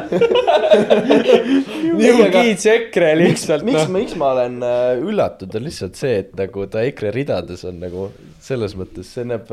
New 1.98 2.22
Kids 2.32 2.66
EKRE 2.70 3.12
lihtsalt 3.18 3.66
miks, 3.66 3.84
noh. 3.84 3.92
miks 3.94 4.16
ma 4.20 4.32
olen 4.36 4.58
äh, 4.64 5.02
üllatunud, 5.02 5.58
on 5.58 5.68
lihtsalt 5.68 5.98
see, 5.98 6.22
et 6.24 6.34
nagu 6.38 6.66
ta 6.70 6.84
EKRE 6.86 7.12
ridades 7.14 7.64
on 7.68 7.80
nagu 7.82 8.08
selles 8.48 8.74
mõttes, 8.78 9.08
see 9.12 9.26
näeb, 9.28 9.50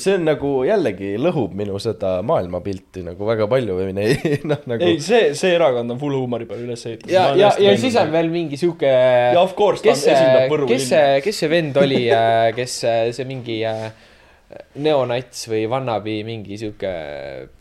see 0.00 0.16
on 0.16 0.24
nagu 0.26 0.50
jällegi 0.66 1.12
lõhub 1.20 1.54
minu 1.58 1.78
seda 1.82 2.16
maailmapilti 2.26 3.04
nagu 3.06 3.28
väga 3.28 3.46
palju 3.50 3.76
või 3.78 3.94
noh 4.50 4.64
nagu 4.70 4.86
ei, 4.86 4.98
see, 5.04 5.30
see 5.38 5.54
erakond 5.56 5.94
on 5.94 6.00
full 6.00 6.16
huumori 6.16 6.48
peale 6.48 6.66
üles 6.66 6.82
ehitatud. 6.88 7.12
ja, 7.12 7.28
ja, 7.38 7.52
ja 7.60 7.76
siis 7.80 7.96
on 8.00 8.10
veel 8.14 8.32
mingi 8.32 8.58
sihuke. 8.60 8.90
ja 8.90 9.40
of 9.42 9.54
course 9.58 9.84
ta 9.84 9.92
kes 9.92 10.04
see 10.06 10.16
esindab, 10.16 10.48
Võru 10.52 10.68
kes 10.70 10.90
see, 10.90 11.06
kes 11.24 11.42
see 11.42 11.52
vend 11.52 11.78
oli, 11.80 12.02
kes 12.56 12.76
äh, 12.88 13.00
see 13.16 13.28
mingi 13.28 13.60
äh, 13.68 13.88
neonats 14.82 15.48
või 15.50 15.64
vannabi 15.70 16.20
mingi 16.26 16.58
sihuke 16.60 16.92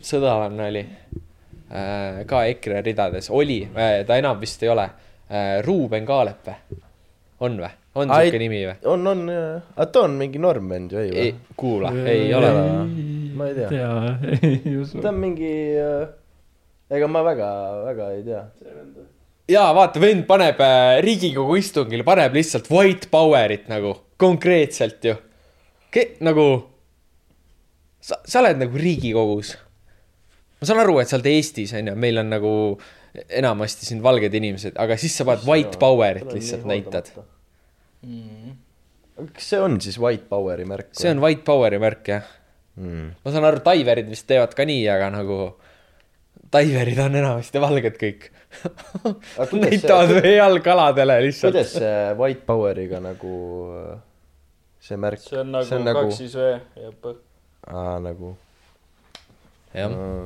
sõdalane 0.01 0.67
oli? 0.69 0.83
ka 2.29 2.43
EKRE 2.45 2.83
ridades, 2.85 3.31
oli, 3.33 3.63
ta 3.73 4.17
enam 4.19 4.37
vist 4.39 4.61
ei 4.63 4.69
ole. 4.69 4.85
Ruuben 5.65 6.05
Kaalep 6.05 6.45
või? 6.45 6.77
on 7.41 7.57
või? 7.59 7.71
on 7.95 8.11
sihuke 8.11 8.39
nimi 8.39 8.61
või? 8.67 8.75
on, 8.91 9.07
on, 9.07 9.23
aga 9.31 9.87
ta 9.91 10.03
on 10.05 10.17
mingi 10.19 10.41
normvend 10.41 10.93
ju, 10.93 11.01
ei 11.01 11.11
või?, 11.15 11.33
kuula, 11.57 11.91
ei 12.11 12.29
ole. 12.35 12.51
Ma 13.35 13.49
ei 13.49 13.57
tea. 13.57 13.69
tea, 13.71 13.89
ei 14.39 14.77
usu 14.81 15.01
ta. 15.01 15.09
on 15.11 15.19
mingi 15.23 15.51
äh,, 15.79 16.07
ega 16.95 17.09
ma 17.11 17.23
väga, 17.25 17.49
väga 17.89 18.11
ei 18.15 18.23
tea. 18.27 18.43
jaa, 19.55 19.67
vaata, 19.75 20.01
vend 20.03 20.27
paneb 20.29 20.61
äh, 20.63 20.99
Riigikogu 21.05 21.57
istungil, 21.59 22.05
paneb 22.07 22.35
lihtsalt 22.37 22.69
white 22.71 23.11
power'it 23.11 23.69
nagu, 23.71 23.95
konkreetselt 24.21 25.09
ju. 25.11 25.17
nagu, 26.25 26.47
sa, 28.05 28.19
sa 28.25 28.41
oled 28.43 28.59
nagu 28.61 28.77
Riigikogus. 28.81 29.55
ma 30.59 30.67
saan 30.69 30.81
aru, 30.83 30.99
et 31.01 31.09
sa 31.11 31.17
oled 31.19 31.29
Eestis, 31.31 31.73
on 31.77 31.91
ju, 31.91 31.95
meil 31.99 32.21
on 32.21 32.29
nagu 32.33 32.53
enamasti 33.39 33.87
siin 33.87 34.01
valged 34.03 34.33
inimesed, 34.35 34.75
aga 34.81 34.97
siis 34.99 35.13
sa 35.15 35.25
paned 35.27 35.45
white 35.47 35.79
power'it 35.81 36.31
lihtsalt 36.35 36.65
näitad. 36.69 37.11
kas 39.33 39.49
see 39.51 39.59
on 39.63 39.77
siis 39.81 39.97
White 40.01 40.27
Poweri 40.29 40.65
märk? 40.67 40.89
see 40.97 41.11
on 41.13 41.21
white 41.23 41.45
power'i 41.47 41.79
märk, 41.81 42.03
jah. 42.11 42.25
mm.. 42.75 43.13
ma 43.23 43.31
saan 43.33 43.47
aru, 43.47 43.61
Taiverid 43.65 44.09
vist 44.11 44.27
teevad 44.29 44.55
ka 44.57 44.65
nii, 44.67 44.83
aga 44.91 45.11
nagu 45.15 45.37
Taiverid 46.51 46.99
on 47.01 47.15
enamasti 47.19 47.59
valged 47.59 47.95
kõik. 47.99 48.27
Näitavad 49.65 50.11
see- 50.11 50.21
veealgaladele 50.23 51.17
lihtsalt. 51.25 51.55
kuidas 51.55 51.71
see 51.79 51.95
White 52.19 52.45
Poweriga 52.47 53.01
nagu 53.03 53.37
äh, 53.75 53.95
see 54.83 54.99
märk, 55.01 55.23
see 55.23 55.39
on 55.41 55.55
nagu 55.55 55.67
See 55.67 55.79
on 55.79 55.87
kaks 55.89 55.97
nagu- 55.97 56.19
siis 56.19 56.35
V 56.37 56.51
ja 56.83 56.91
P. 56.91 57.15
Aa 57.67 57.99
nagu 58.03 58.33
jah, 59.73 59.91
äh, 59.91 60.25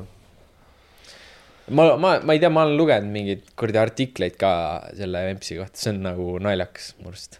ma, 1.70 1.96
ma, 1.98 2.16
ma 2.24 2.34
ei 2.36 2.42
tea, 2.42 2.52
ma 2.54 2.66
olen 2.68 2.80
lugenud 2.80 3.14
mingeid 3.14 3.46
kuradi 3.60 3.82
artikleid 3.82 4.40
ka 4.40 4.54
selle 4.98 5.26
Vempsi 5.30 5.60
kohta, 5.60 5.80
see 5.80 5.94
on 5.94 6.02
nagu 6.08 6.32
naljakas 6.44 6.92
mu 7.00 7.14
arust. 7.14 7.40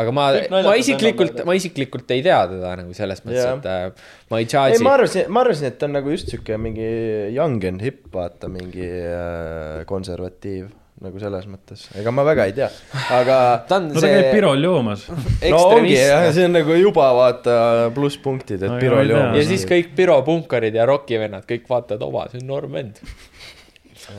aga 0.00 0.12
ma 0.14 0.26
ma 0.54 0.74
isiklikult 0.78 1.40
ma 1.48 1.56
isiklikult 1.58 2.12
ei 2.14 2.22
tea 2.26 2.40
teda 2.52 2.74
nagu 2.82 2.94
selles 2.96 3.24
mõttes, 3.24 3.40
Jah. 3.42 3.56
et 3.58 3.70
äh, 3.70 4.10
ma 4.30 4.42
ei 4.42 4.46
ei, 4.46 4.52
charge'i 4.52 4.84
ma. 4.86 4.96
arvasin, 4.98 5.30
ma 5.32 5.44
arvasin, 5.46 5.70
et 5.72 5.80
ta 5.80 5.88
on 5.88 5.96
nagu 5.98 6.12
just 6.14 6.30
sihuke 6.30 6.60
mingi 6.62 6.90
young 7.34 7.64
and 7.72 7.82
hip, 7.86 8.04
vaata, 8.14 8.52
mingi 8.52 8.86
äh, 8.86 9.82
konservatiiv 9.90 10.70
nagu 11.00 11.20
selles 11.22 11.46
mõttes, 11.48 11.86
ega 11.96 12.12
ma 12.12 12.24
väga 12.28 12.44
ei 12.50 12.54
tea, 12.56 12.68
aga 13.16 13.36
ta 13.68 13.78
on 13.80 13.88
no 13.88 13.96
ta 13.96 14.10
käib 14.10 14.26
see 14.26 14.34
Pirol 14.34 14.66
joomas. 14.66 15.06
no 15.54 15.60
ongi 15.76 15.94
jah, 15.96 16.26
see 16.36 16.44
on 16.48 16.56
nagu 16.58 16.76
juba 16.76 17.06
vaata 17.16 17.54
plusspunktid, 17.96 18.60
et 18.60 18.68
No 18.68 18.76
Piro 18.82 18.98
ja 18.98 19.00
ma 19.00 19.06
ei 19.06 19.08
tea. 19.08 19.16
joomas. 19.16 19.38
ja 19.40 19.46
siis 19.48 19.64
kõik 19.70 19.94
Piro 19.96 20.18
punkarid 20.26 20.76
ja 20.76 20.86
rokivennad 20.90 21.48
kõik 21.48 21.64
vaatavad, 21.70 22.04
oma, 22.04 22.26
see 22.32 22.42
on 22.42 22.52
noor 22.52 22.68
vend. 22.72 23.00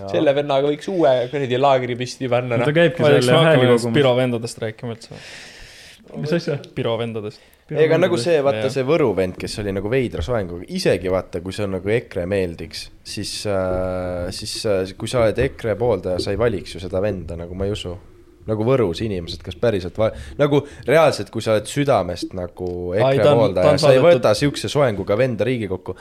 selle 0.10 0.34
vennaga 0.38 0.70
võiks 0.72 0.90
uue 0.90 1.14
kuradi 1.32 1.62
laagri 1.62 1.98
püsti 2.00 2.30
panna, 2.32 2.58
no 2.58 2.66
ta 2.66 2.72
noh. 2.72 2.78
käibki 2.82 3.06
ma 3.06 3.14
ei 3.14 3.26
seal 3.26 3.46
hääli 3.52 3.66
kogumas. 3.70 3.96
Piro 4.00 4.18
vendadest 4.18 4.62
rääkima 4.66 4.98
üldse. 4.98 5.22
mis 6.18 6.38
asja? 6.40 6.58
Piro 6.78 6.98
vendadest. 7.02 7.51
Ega 7.72 7.98
nagu 8.00 8.18
see, 8.20 8.38
vaata 8.44 8.70
see 8.74 8.86
Võru 8.88 9.12
vend, 9.18 9.38
kes 9.40 9.60
oli 9.64 9.74
nagu 9.76 9.92
veidra 9.92 10.24
soenguga, 10.26 10.66
isegi 10.76 11.12
vaata, 11.12 11.42
kui 11.44 11.56
see 11.56 11.66
on 11.68 11.78
nagu 11.78 11.94
EKRE 11.96 12.26
meeldiks, 12.30 12.88
siis 13.04 13.34
äh,, 13.50 14.28
siis 14.36 14.56
äh, 14.68 14.96
kui 14.98 15.12
sa 15.12 15.24
oled 15.24 15.40
EKRE 15.48 15.78
pooldaja, 15.80 16.20
sa 16.24 16.34
ei 16.34 16.40
valiks 16.42 16.76
ju 16.76 16.84
seda 16.84 17.04
venda, 17.04 17.40
nagu 17.40 17.56
ma 17.58 17.68
ei 17.68 17.76
usu. 17.76 17.96
Nagu 18.50 18.66
Võrus 18.66 19.02
inimesed, 19.06 19.42
kas 19.46 19.58
päriselt 19.60 19.98
va-, 20.00 20.12
nagu 20.40 20.64
reaalselt, 20.88 21.30
kui 21.34 21.44
sa 21.44 21.56
oled 21.56 21.70
südamest 21.70 22.34
nagu 22.38 22.70
EKRE 22.98 23.26
pooldaja 23.28 23.76
sa 23.82 23.94
ei 23.94 24.02
võta 24.04 24.34
siukse 24.38 24.70
soenguga 24.72 25.18
venda 25.20 25.46
Riigikokku. 25.48 25.96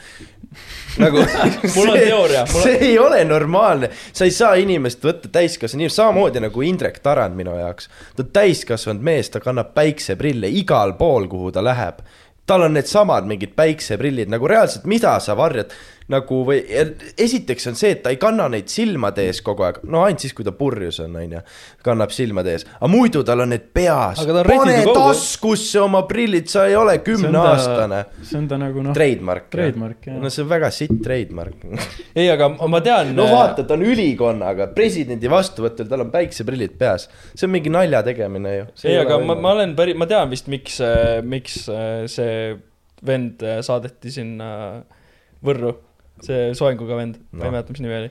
nagu 1.03 1.24
Mul 1.76 1.93
on 1.93 1.99
teooria, 1.99 2.47
see 2.51 2.78
ei 2.91 2.99
ole 2.99 3.22
normaalne, 3.28 3.91
sa 4.12 4.26
ei 4.28 4.34
saa 4.34 4.55
inimest 4.61 5.05
võtta 5.05 5.30
täiskasvanud 5.32 5.84
inimest, 5.84 6.01
samamoodi 6.01 6.43
nagu 6.47 6.64
Indrek 6.66 6.99
Tarand 7.05 7.36
minu 7.36 7.55
jaoks. 7.59 7.91
ta 8.16 8.24
on 8.24 8.32
täiskasvanud 8.32 9.05
mees, 9.05 9.30
ta 9.30 9.41
kannab 9.41 9.74
päikseprille 9.76 10.51
igal 10.61 10.97
pool, 10.99 11.28
kuhu 11.28 11.53
ta 11.53 11.64
läheb. 11.64 12.03
tal 12.47 12.66
on 12.66 12.74
needsamad 12.74 13.28
mingid 13.30 13.53
päikseprillid 13.57 14.30
nagu 14.32 14.49
reaalselt, 14.49 14.84
mida 14.91 15.18
sa 15.20 15.36
varjad 15.38 15.70
nagu 16.11 16.40
või 16.46 16.61
esiteks 17.20 17.70
on 17.70 17.78
see, 17.78 17.94
et 17.96 18.02
ta 18.04 18.12
ei 18.12 18.18
kanna 18.20 18.48
neid 18.52 18.70
silmade 18.72 19.24
ees 19.28 19.42
kogu 19.46 19.66
aeg, 19.66 19.80
no 19.90 20.04
ainult 20.04 20.24
siis, 20.24 20.34
kui 20.36 20.46
ta 20.46 20.52
purjus 20.56 21.00
on, 21.04 21.16
onju, 21.20 21.42
kannab 21.86 22.14
silmade 22.14 22.54
ees, 22.56 22.66
aga 22.78 22.90
muidu 22.90 23.22
tal 23.26 23.44
on 23.44 23.52
need 23.54 23.68
peas. 23.74 24.22
On 24.24 24.42
pane 24.46 24.80
taskusse 24.90 25.80
oma 25.82 26.02
prillid, 26.08 26.48
sa 26.50 26.66
ei 26.70 26.76
ole 26.78 26.98
kümneaastane. 27.04 28.02
see 28.22 28.38
on 28.40 28.48
ta 28.50 28.58
nagu 28.61 28.84
noh, 28.84 28.96
Trademark. 28.96 29.50
Trademark, 29.52 30.11
jah. 30.11 30.20
no 30.20 30.32
see 30.32 30.44
on 30.44 30.50
väga 30.50 30.70
sitt 30.74 30.96
trademark 31.04 31.64
ei, 32.14 32.28
aga 32.30 32.48
ma 32.70 32.80
tean. 32.84 33.12
no 33.16 33.26
vaata, 33.30 33.64
ta 33.66 33.76
on 33.76 33.84
ülikonnaga, 33.86 34.70
presidendi 34.76 35.30
vastuvõtul, 35.30 35.88
tal 35.90 36.04
on 36.06 36.12
päikseprillid 36.12 36.76
peas. 36.80 37.08
see 37.34 37.46
on 37.48 37.54
mingi 37.54 37.72
nalja 37.72 38.02
tegemine 38.06 38.56
ju. 38.56 38.66
ei, 38.84 38.96
aga 39.00 39.20
ma, 39.22 39.36
ma 39.38 39.54
olen 39.56 39.76
päri-, 39.78 39.96
ma 39.98 40.08
tean 40.11 40.30
vist, 40.32 40.50
miks, 40.52 40.80
miks 41.26 41.62
äh, 41.72 42.06
see 42.11 42.56
vend 43.06 43.44
äh, 43.46 43.61
saadeti 43.66 44.12
sinna 44.12 44.50
Võrru, 45.40 45.70
see 46.26 46.52
soenguga 46.58 47.00
vend 47.00 47.18
no., 47.18 47.40
ma 47.40 47.48
ei 47.48 47.56
mäleta, 47.56 47.74
mis 47.74 47.82
nimi 47.84 47.96
oli. 47.96 48.10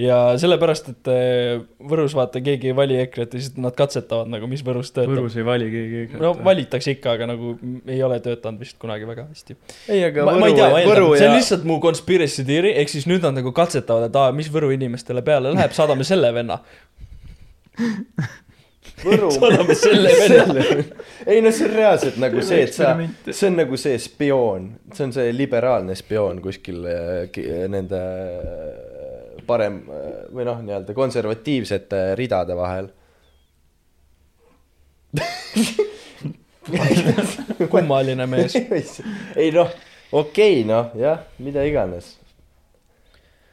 ja 0.00 0.18
sellepärast, 0.40 0.90
et 0.90 1.10
äh, 1.12 1.62
Võrus 1.90 2.16
vaata 2.18 2.42
keegi 2.44 2.72
ei 2.72 2.76
vali 2.76 2.98
EKRE-t 3.04 3.36
ja 3.36 3.42
siis 3.44 3.58
nad 3.60 3.76
katsetavad 3.78 4.30
nagu, 4.32 4.48
mis 4.50 4.64
Võrus 4.66 4.90
töötab. 4.92 5.14
Võrus 5.14 5.38
ei 5.38 5.46
vali 5.46 5.70
keegi 5.72 6.00
EKRE-t. 6.04 6.22
no 6.24 6.34
valitakse 6.46 6.96
ikka, 6.96 7.16
aga 7.18 7.30
nagu 7.34 7.56
ei 7.86 8.00
ole 8.06 8.20
töötanud 8.24 8.62
vist 8.64 8.78
kunagi 8.82 9.08
väga 9.08 9.28
hästi. 9.30 9.58
ei, 9.88 10.04
aga 10.10 10.28
ma, 10.28 10.38
ma 10.42 10.52
ei 10.52 10.58
tea, 10.58 10.70
ma 10.74 10.84
Võru 10.88 11.12
eeldan, 11.12 11.18
see 11.18 11.28
ja 11.28 11.32
on 11.32 11.38
lihtsalt 11.40 11.68
mu 11.70 11.80
conspiracy 11.84 12.46
theory, 12.46 12.74
ehk 12.82 12.94
siis 12.94 13.08
nüüd 13.10 13.26
nad 13.26 13.38
nagu 13.38 13.54
katsetavad, 13.56 14.08
et 14.10 14.22
aa, 14.22 14.32
mis 14.36 14.50
Võru 14.54 14.72
inimestele 14.74 15.22
peale 15.26 15.54
läheb, 15.54 15.76
saadame 15.76 16.06
selle 16.08 16.32
venna. 16.34 16.62
Võru. 19.02 19.30
saadame 19.34 19.74
selle 19.78 20.10
venna. 20.20 20.62
ei 21.26 21.40
no 21.42 21.50
see 21.54 21.66
on 21.68 21.74
reaalselt 21.74 22.16
nagu 22.22 22.42
see, 22.46 22.62
et 22.68 22.74
sa, 22.76 22.92
see 23.30 23.48
on 23.50 23.56
nagu 23.58 23.76
see 23.80 23.96
spioon, 24.00 24.62
see 24.94 25.04
on 25.08 25.12
see 25.16 25.32
liberaalne 25.34 25.94
spioon 25.98 26.40
kuskil 26.44 26.78
äh, 26.88 27.30
ki- 27.34 27.46
nende 27.72 28.00
äh, 28.00 29.40
parem 29.46 29.74
äh, 29.90 29.94
või 30.34 30.44
noh, 30.48 30.58
nii-öelda 30.64 30.92
konservatiivsete 30.96 31.98
ridade 32.18 32.54
vahel. 32.58 32.86
kummaline 37.70 38.26
mees. 38.26 38.54
ei 39.36 39.50
noh, 39.54 39.70
okei 40.12 40.60
okay, 40.62 40.68
noh, 40.68 40.90
jah, 40.98 41.18
mida 41.38 41.62
iganes. 41.66 42.16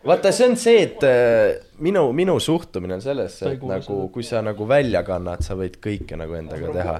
vaata, 0.06 0.32
see 0.34 0.48
on 0.50 0.56
see, 0.58 0.82
et 0.88 1.04
äh, 1.06 1.62
minu, 1.82 2.04
minu 2.16 2.38
suhtumine 2.42 2.98
on 2.98 3.04
sellesse, 3.04 3.56
et 3.56 3.66
nagu 3.68 4.04
kui 4.14 4.26
sa 4.26 4.42
nagu 4.46 4.68
välja 4.70 5.04
kannad, 5.08 5.44
sa 5.46 5.58
võid 5.60 5.80
kõike 5.84 6.18
nagu 6.20 6.38
endaga 6.38 6.72
teha. 6.76 6.96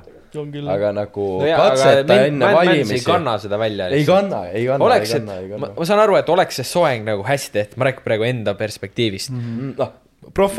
aga 0.72 0.92
nagu 0.96 1.26
no 1.42 1.48
aga 1.48 1.64
katseta 1.74 2.08
Men- 2.08 2.26
enne 2.30 2.46
Men's 2.46 2.52
ei 2.52 2.56
valimisi. 2.56 3.06
kanna 3.06 3.34
seda 3.44 3.58
välja 3.60 3.90
ei 3.90 4.06
kanna, 4.08 4.46
ei 4.48 4.66
kanna, 4.66 4.86
ei 4.86 4.88
oleks, 4.88 5.12
et 5.12 5.26
kanna, 5.26 5.40
ei 5.40 5.50
ma, 5.50 5.58
kanna. 5.58 5.74
ma 5.80 5.86
saan 5.90 6.04
aru, 6.06 6.16
et 6.16 6.30
oleks 6.30 6.62
see 6.62 6.70
soeng 6.70 7.04
nagu 7.10 7.26
hästi 7.28 7.52
tehtud, 7.58 7.82
ma 7.82 7.90
räägin 7.90 8.06
praegu 8.06 8.28
enda 8.30 8.54
perspektiivist 8.56 9.34
mm. 9.34 9.42
-hmm. 9.42 9.76
noh, 9.78 9.92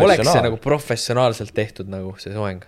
oleks 0.05 0.29
see 0.29 0.45
nagu 0.45 0.61
professionaalselt 0.61 1.55
tehtud 1.55 1.89
nagu 1.89 2.15
see 2.19 2.35
soeng. 2.35 2.63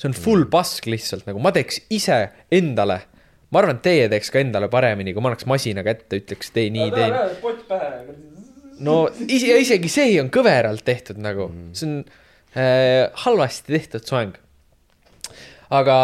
see 0.00 0.08
on 0.08 0.16
full 0.16 0.48
pask 0.48 0.86
lihtsalt 0.86 1.26
nagu, 1.28 1.38
ma 1.38 1.52
teeks 1.52 1.82
ise 1.90 2.30
endale, 2.50 3.02
ma 3.50 3.60
arvan, 3.60 3.76
et 3.76 3.82
teie 3.82 4.08
teeks 4.08 4.32
ka 4.32 4.40
endale 4.40 4.68
paremini, 4.72 5.12
kui 5.12 5.20
ma 5.20 5.28
annaks 5.28 5.44
masina 5.44 5.84
kätte, 5.84 6.22
ütleks 6.24 6.54
tee 6.56 6.70
nii, 6.70 6.90
tee 6.90 7.10
nii. 7.10 7.40
pott 7.42 7.68
pähe. 7.68 8.39
No 8.84 9.04
ise, 9.36 9.56
isegi 9.60 9.90
see 9.92 10.18
on 10.22 10.30
kõveralt 10.32 10.84
tehtud 10.86 11.20
nagu, 11.22 11.50
see 11.76 11.88
on 11.88 11.98
äh, 12.54 13.08
halvasti 13.24 13.76
tehtud 13.76 14.06
soeng. 14.08 14.36
aga 15.70 15.96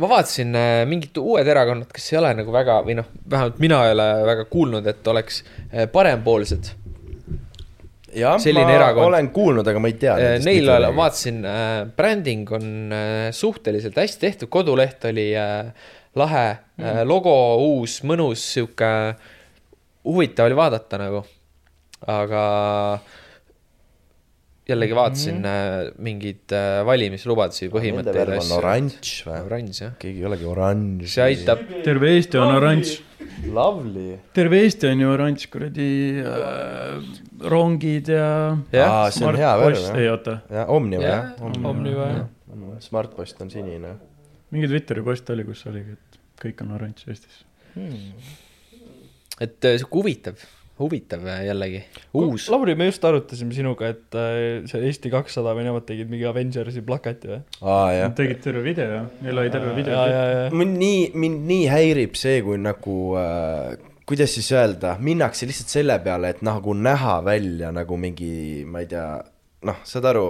ma 0.00 0.10
vaatasin 0.14 0.56
äh, 0.56 0.82
mingid 0.88 1.18
uued 1.20 1.48
erakonnad, 1.48 1.90
kes 1.92 2.12
ei 2.12 2.20
ole 2.22 2.34
nagu 2.40 2.54
väga 2.54 2.80
või 2.86 2.96
noh, 3.00 3.08
vähemalt 3.30 3.58
mina 3.62 3.82
ei 3.86 3.96
ole 3.96 4.10
väga 4.30 4.46
kuulnud, 4.52 4.86
et 4.90 5.10
oleks 5.12 5.42
äh, 5.44 5.86
parempoolsed. 5.92 6.72
jah, 8.16 8.38
selline 8.42 8.68
ma 8.70 8.78
erakond. 8.78 9.10
olen 9.10 9.32
kuulnud, 9.34 9.72
aga 9.72 9.82
ma 9.82 9.90
ei 9.92 9.98
tea. 10.00 10.18
Äh, 10.18 10.36
Neil 10.44 10.70
ole,. 10.76 10.92
vaatasin 10.96 11.42
äh,, 11.44 11.80
bränding 11.96 12.48
on 12.56 12.94
äh, 12.96 13.26
suhteliselt 13.36 13.98
hästi 14.00 14.26
tehtud, 14.28 14.52
koduleht 14.52 15.04
oli 15.10 15.30
äh, 15.36 15.74
lahe 16.16 16.46
mm., 16.78 17.04
logo 17.06 17.34
uus, 17.62 18.00
mõnus, 18.08 18.42
sihuke 18.56 18.88
huvitav 20.04 20.48
oli 20.48 20.56
vaadata 20.58 20.98
nagu. 20.98 21.22
Aga 22.06 22.44
jällegi 24.70 24.94
vaatasin 24.94 25.36
mm 25.36 25.44
-hmm. 25.44 25.92
mingeid 25.98 26.52
äh, 26.52 26.86
valimislubadusi, 26.86 27.66
Nende 27.66 27.76
põhimõtteid 27.76 28.18
värv 28.18 28.36
on. 28.38 28.52
oranž 28.58 29.12
või? 29.26 29.38
oranž 29.46 29.80
jah, 29.82 29.94
keegi 29.98 30.22
ei 30.22 30.26
olegi 30.30 30.44
oranž. 30.44 31.06
see 31.14 31.24
aitab. 31.24 31.64
terve 31.84 32.12
Eesti 32.16 32.38
on 32.38 32.54
oranž, 32.56 32.92
Lovely. 33.52 34.18
terve 34.32 34.60
Eesti 34.64 34.90
on 34.92 35.00
ju 35.00 35.10
oranž, 35.14 35.46
kuradi 35.52 35.88
äh, 36.20 37.10
rongid 37.54 38.12
ja. 38.14 38.28
jah, 38.72 38.92
aa, 38.92 39.10
see 39.10 39.26
on 39.26 39.36
hea 39.36 39.56
värv 39.64 39.82
ei 39.96 40.04
jah. 40.04 40.12
oota, 40.12 40.38
jah, 40.50 40.70
Omniva 40.70 41.02
Jah. 41.02 41.42
Omniva 41.64 42.06
jah. 42.12 42.28
Smartpost 42.80 43.40
on 43.42 43.50
sinine. 43.50 43.96
mingi 44.50 44.68
Twitteri 44.68 45.02
post 45.02 45.30
oli, 45.30 45.44
kus 45.44 45.66
oligi, 45.66 45.92
et 45.98 46.22
kõik 46.42 46.62
on 46.64 46.72
oranž 46.78 47.04
Eestis. 47.08 47.44
et 49.40 49.64
äh, 49.64 49.76
sihuke 49.78 49.96
huvitav, 50.02 50.34
huvitav 50.80 51.26
äh, 51.28 51.44
jällegi, 51.48 51.82
uus. 52.16 52.48
Lauri, 52.52 52.74
me 52.78 52.88
just 52.88 53.04
arutasime 53.04 53.54
sinuga, 53.56 53.92
et 53.92 54.16
äh, 54.18 54.64
see 54.70 54.82
Eesti 54.88 55.12
kakssada 55.12 55.54
või 55.56 55.68
nemad 55.68 55.86
tegid 55.88 56.10
mingi 56.12 56.26
Avengersi 56.28 56.82
plakati 56.86 57.30
või? 57.34 57.42
Nad. 57.60 58.16
tegid 58.18 58.42
terve 58.44 58.64
video, 58.64 59.04
neil 59.20 59.44
oli 59.44 59.52
terve 59.52 59.76
video 59.76 59.94
ja, 59.94 60.08
ja, 60.08 60.26
ja. 60.46 60.50
mind 60.56 60.80
nii, 60.80 61.06
mind 61.20 61.46
nii 61.50 61.70
häirib 61.70 62.18
see, 62.18 62.40
kui 62.46 62.58
nagu 62.60 62.98
äh, 63.20 63.78
kuidas 64.10 64.34
siis 64.34 64.52
öelda, 64.52 64.96
minnakse 64.98 65.46
lihtsalt 65.46 65.70
selle 65.70 65.94
peale, 66.02 66.32
et 66.34 66.40
nagu 66.42 66.74
näha 66.74 67.20
välja 67.22 67.70
nagu 67.70 67.94
mingi, 68.00 68.64
ma 68.66 68.82
ei 68.82 68.88
tea, 68.90 69.04
noh, 69.68 69.76
saad 69.86 70.08
aru, 70.10 70.24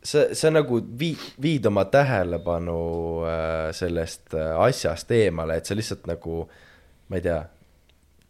sa, 0.00 0.30
sa 0.32 0.48
nagu 0.48 0.78
vii-, 0.80 1.34
viid 1.42 1.68
oma 1.68 1.84
tähelepanu 1.92 2.78
äh, 3.28 3.66
sellest 3.76 4.32
äh, 4.32 4.54
asjast 4.64 5.12
eemale, 5.12 5.58
et 5.60 5.68
sa 5.68 5.76
lihtsalt 5.76 6.08
nagu, 6.08 6.46
ma 7.12 7.20
ei 7.20 7.26
tea, 7.26 7.42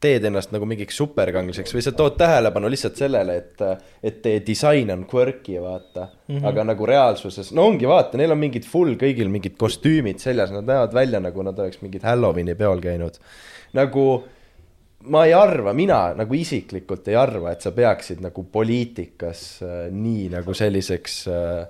teed 0.02 0.26
ennast 0.28 0.52
nagu 0.54 0.66
mingiks 0.68 0.98
superkangelaseks 1.00 1.74
või 1.76 1.84
sa 1.84 1.94
tood 1.96 2.18
tähelepanu 2.20 2.70
lihtsalt 2.72 2.98
sellele, 2.98 3.38
et, 3.38 3.64
et 4.02 4.20
teie 4.24 4.42
disain 4.46 4.90
on 4.94 5.06
quirky, 5.08 5.58
vaata 5.62 6.06
mm. 6.08 6.36
-hmm. 6.36 6.46
aga 6.50 6.66
nagu 6.72 6.86
reaalsuses, 6.88 7.52
no 7.56 7.66
ongi, 7.70 7.88
vaata, 7.88 8.20
neil 8.20 8.34
on 8.34 8.42
mingid 8.42 8.68
full 8.68 8.96
kõigil 9.00 9.32
mingid 9.32 9.56
kostüümid 9.60 10.22
seljas, 10.22 10.52
nad 10.54 10.68
näevad 10.68 10.94
välja 10.94 11.20
nagu 11.22 11.42
nad 11.42 11.58
oleks 11.58 11.82
mingid 11.82 12.06
Halloweeni 12.06 12.54
peol 12.54 12.80
käinud. 12.82 13.18
nagu 13.72 14.06
ma 15.02 15.24
ei 15.26 15.32
arva, 15.34 15.72
mina 15.72 16.14
nagu 16.14 16.34
isiklikult 16.34 17.08
ei 17.08 17.16
arva, 17.18 17.52
et 17.52 17.60
sa 17.60 17.72
peaksid 17.72 18.20
nagu 18.22 18.44
poliitikas 18.44 19.62
äh, 19.62 19.86
nii 19.90 20.28
nagu 20.34 20.54
selliseks 20.54 21.22
äh, 21.28 21.62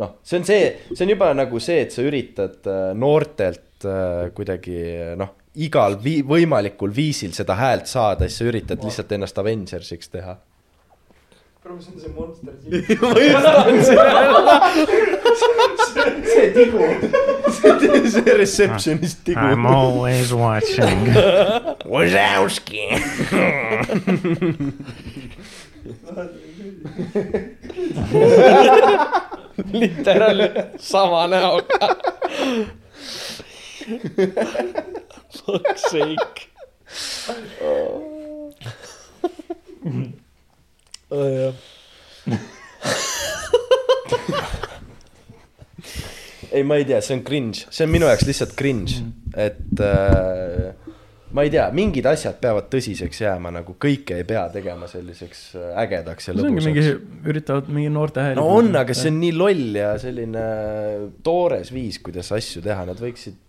noh, 0.00 0.18
see 0.22 0.40
on 0.40 0.46
see, 0.46 0.66
see 0.92 1.06
on 1.06 1.14
juba 1.14 1.30
nagu 1.36 1.60
see, 1.62 1.84
et 1.84 1.94
sa 1.94 2.04
üritad 2.06 2.66
äh, 2.70 2.90
noortelt 2.98 3.86
äh, 3.86 4.30
kuidagi 4.34 4.78
noh, 5.20 5.34
igal 5.54 5.98
vii-, 6.04 6.24
võimalikul 6.26 6.94
viisil 6.94 7.32
seda 7.36 7.54
häält 7.58 7.86
saada, 7.90 8.28
siis 8.28 8.38
sa 8.40 8.44
üritad 8.50 8.84
lihtsalt 8.84 9.12
ennast 9.12 9.38
Avengersiks 9.38 10.08
teha. 10.12 10.36
see 16.34 16.52
tigu, 16.52 16.78
see, 17.50 18.10
see 18.10 18.34
receptionist 18.36 19.24
tigu. 19.24 19.66
always 19.66 20.32
watching. 20.32 21.08
Wazowski. 21.94 22.88
literaali 29.72 30.50
sama 30.78 31.26
näoga. 31.26 31.96
Fuck's 35.42 35.90
sake. 35.90 36.48
ei, 46.50 46.62
ma 46.62 46.76
ei 46.76 46.84
tea, 46.84 47.00
see 47.00 47.16
on 47.16 47.22
cringe, 47.22 47.66
see 47.68 47.84
on 47.86 47.92
minu 47.92 48.06
jaoks 48.08 48.26
lihtsalt 48.28 48.54
cringe, 48.58 49.00
et 49.34 49.80
äh, 49.82 50.72
ma 51.34 51.42
ei 51.42 51.50
tea, 51.50 51.66
mingid 51.74 52.06
asjad 52.06 52.38
peavad 52.42 52.68
tõsiseks 52.72 53.22
jääma, 53.24 53.50
nagu 53.56 53.74
kõike 53.80 54.20
ei 54.20 54.26
pea 54.28 54.44
tegema 54.54 54.86
selliseks 54.90 55.40
äh, 55.58 55.72
ägedaks 55.84 56.30
ja 56.30 56.34
see 56.36 56.46
ongi 56.46 56.62
mingi 56.62 56.84
lõbusaks., 56.84 57.30
üritavad 57.32 57.70
mingi 57.74 57.90
noorte 57.94 58.22
hääli. 58.22 58.38
no 58.38 58.46
on, 58.54 58.70
aga 58.78 58.96
see 58.96 59.10
on 59.12 59.18
nii 59.22 59.34
loll 59.34 59.80
ja 59.80 59.94
selline 60.02 60.44
toores 61.26 61.74
viis, 61.74 61.98
kuidas 62.04 62.30
asju 62.34 62.62
teha, 62.64 62.86
nad 62.90 63.02
võiksid 63.02 63.40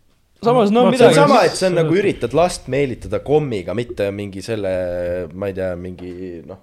samas 0.43 0.71
no 0.71 0.85
Vaat 0.85 0.97
see 0.97 1.05
on 1.05 1.11
midagi. 1.11 1.15
sama, 1.15 1.41
et 1.47 1.57
see 1.57 1.67
on 1.69 1.77
nagu 1.79 1.97
üritad 1.97 2.35
last 2.37 2.69
meelitada 2.71 3.19
kommiga, 3.25 3.75
mitte 3.77 4.09
mingi 4.15 4.43
selle, 4.45 4.71
ma 5.33 5.49
ei 5.51 5.57
tea, 5.57 5.71
mingi 5.79 6.13
noh, 6.45 6.61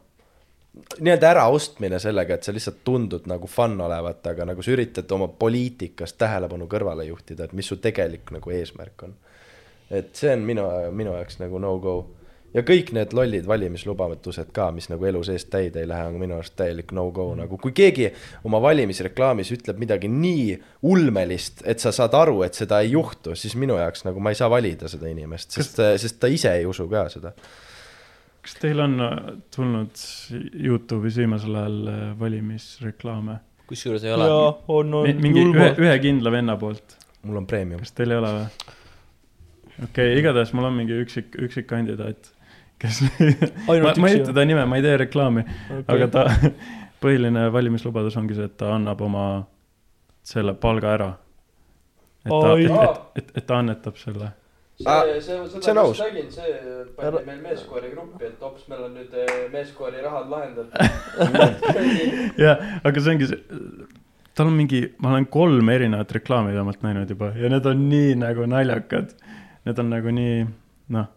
nii-öelda 1.00 1.30
äraostmine 1.34 1.98
sellega, 2.00 2.36
et 2.36 2.46
sa 2.46 2.54
lihtsalt 2.54 2.80
tundud 2.84 3.26
nagu 3.30 3.48
fun 3.50 3.76
olevat, 3.84 4.24
aga 4.32 4.46
nagu 4.48 4.64
sa 4.64 4.72
üritad 4.72 5.10
oma 5.12 5.28
poliitikast 5.28 6.16
tähelepanu 6.20 6.68
kõrvale 6.70 7.06
juhtida, 7.08 7.48
et 7.48 7.52
mis 7.56 7.68
su 7.68 7.76
tegelik 7.82 8.32
nagu 8.34 8.54
eesmärk 8.54 9.06
on. 9.08 9.14
et 9.90 10.14
see 10.16 10.32
on 10.32 10.44
minu, 10.48 10.64
minu 10.96 11.12
jaoks 11.18 11.38
nagu 11.42 11.58
no-go. 11.60 11.96
Ja 12.54 12.62
kõik 12.66 12.92
need 12.96 13.14
lollid 13.16 13.46
valimislubatused 13.48 14.52
ka, 14.54 14.68
mis 14.76 14.88
nagu 14.92 15.06
elu 15.08 15.22
sees 15.26 15.46
täide 15.50 15.82
ei 15.82 15.88
lähe, 15.88 16.06
on 16.10 16.18
minu 16.20 16.36
arust 16.36 16.54
täielik 16.58 16.92
no-go 16.96 17.30
nagu, 17.38 17.58
kui 17.62 17.74
keegi 17.76 18.10
oma 18.48 18.60
valimisreklaamis 18.62 19.52
ütleb 19.56 19.80
midagi 19.82 20.10
nii 20.12 20.56
ulmelist, 20.88 21.64
et 21.68 21.82
sa 21.82 21.94
saad 21.94 22.14
aru, 22.18 22.42
et 22.46 22.58
seda 22.58 22.82
ei 22.84 22.92
juhtu, 22.92 23.36
siis 23.38 23.56
minu 23.60 23.78
jaoks 23.80 24.06
nagu 24.08 24.22
ma 24.22 24.34
ei 24.34 24.38
saa 24.38 24.50
valida 24.52 24.90
seda 24.92 25.10
inimest, 25.10 25.54
sest, 25.56 25.80
sest 26.02 26.20
ta 26.22 26.30
ise 26.32 26.52
ei 26.60 26.68
usu 26.68 26.88
ka 26.92 27.06
seda. 27.12 27.32
kas 28.42 28.58
teil 28.58 28.80
on 28.82 28.98
äh, 29.00 29.16
tulnud 29.54 30.04
Youtube'is 30.58 31.16
viimasel 31.22 31.56
ajal 31.56 31.80
äh, 31.88 32.04
valimisreklaame? 32.20 33.38
kusjuures 33.70 34.04
ei 34.04 34.12
ole. 34.12 34.28
jaa, 34.28 34.52
on, 34.68 34.94
on. 35.00 35.22
mingi 35.22 35.46
ühe, 35.48 35.72
ühe 35.80 35.98
kindla 36.02 36.32
venna 36.34 36.58
poolt, 36.60 36.98
mul 37.22 37.40
on 37.40 37.48
premium. 37.48 37.80
kas 37.80 37.94
teil 37.96 38.12
ei 38.12 38.20
ole 38.20 38.36
või? 38.36 38.78
okei 39.78 39.88
okay,, 39.88 40.20
igatahes 40.20 40.52
mul 40.56 40.68
on 40.68 40.76
mingi 40.76 40.98
üksik, 41.04 41.32
üksik 41.46 41.68
kandidaat, 41.70 42.32
kes 42.82 43.00
ma, 43.06 43.76
ainult 43.76 44.02
ma 44.02 44.10
ei 44.10 44.20
ütle 44.20 44.34
ta 44.36 44.44
nime, 44.48 44.66
ma 44.68 44.78
ei 44.78 44.84
tee 44.84 44.98
reklaami 45.04 45.44
okay. 45.46 45.84
aga 45.96 46.10
ta, 46.12 46.26
põhiline 47.02 47.48
valimislubadus 47.54 48.18
ongi 48.20 48.38
see, 48.38 48.50
et 48.50 48.58
ta 48.60 48.74
annab 48.76 49.02
oma 49.06 49.26
selle 50.26 50.54
palga 50.58 50.94
ära. 50.96 51.10
et 52.24 52.30
ta, 52.30 52.54
et, 52.54 52.70
et, 52.70 53.18
et, 53.22 53.34
et 53.40 53.46
ta 53.46 53.58
annetab 53.62 53.98
selle. 53.98 54.30
Ah, 54.86 55.02
see, 55.06 55.20
see, 55.22 55.38
see 55.52 55.62
seda 55.62 55.82
on 55.82 55.90
ma 55.90 55.90
just 55.92 56.02
nägin, 56.02 56.28
see 56.32 56.52
pandi 56.96 57.22
meil 57.26 57.40
meeskoori 57.44 57.90
gruppi, 57.92 58.26
et 58.30 58.40
hops, 58.42 58.64
meil 58.70 58.86
on 58.88 58.94
nüüd 58.98 59.12
eh, 59.18 59.32
meeskoori 59.52 60.02
rahad 60.02 60.30
lahendatud. 60.32 60.72
jah, 62.44 62.62
aga 62.82 63.02
see 63.04 63.14
ongi 63.14 63.28
see, 63.30 63.40
tal 64.38 64.50
on 64.50 64.56
mingi, 64.58 64.82
ma 65.02 65.12
olen 65.12 65.28
kolm 65.30 65.70
erinevat 65.74 66.14
reklaami 66.18 66.54
vähemalt 66.54 66.82
näinud 66.86 67.10
juba 67.14 67.30
ja 67.38 67.50
need 67.52 67.68
on 67.68 67.86
nii 67.90 68.16
nagu 68.22 68.48
naljakad. 68.50 69.14
Need 69.62 69.78
on 69.78 69.92
nagu 69.92 70.10
nii, 70.10 70.38
noh, 70.96 71.10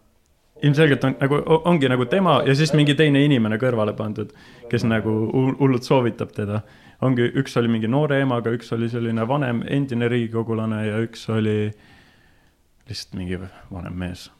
ilmselgelt 0.62 1.04
on 1.04 1.16
nagu, 1.20 1.40
ongi 1.64 1.88
nagu 1.88 2.06
tema 2.10 2.40
ja 2.46 2.54
siis 2.56 2.72
mingi 2.76 2.94
teine 2.96 3.22
inimene 3.24 3.58
kõrvale 3.60 3.92
pandud, 3.96 4.32
kes 4.70 4.86
nagu 4.88 5.12
hull- 5.32 5.56
hullult 5.60 5.84
soovitab 5.84 6.32
teda. 6.36 6.62
ongi, 7.04 7.26
üks 7.36 7.56
oli 7.60 7.68
mingi 7.68 7.88
noore 7.92 8.22
emaga, 8.24 8.50
üks 8.56 8.72
oli 8.72 8.88
selline 8.88 9.26
vanem 9.28 9.62
endine 9.68 10.08
riigikogulane 10.08 10.86
ja 10.86 11.02
üks 11.04 11.28
oli 11.28 11.58
lihtsalt 12.88 13.18
mingi 13.18 13.38
vanem 13.72 13.92
mees. 13.92 14.30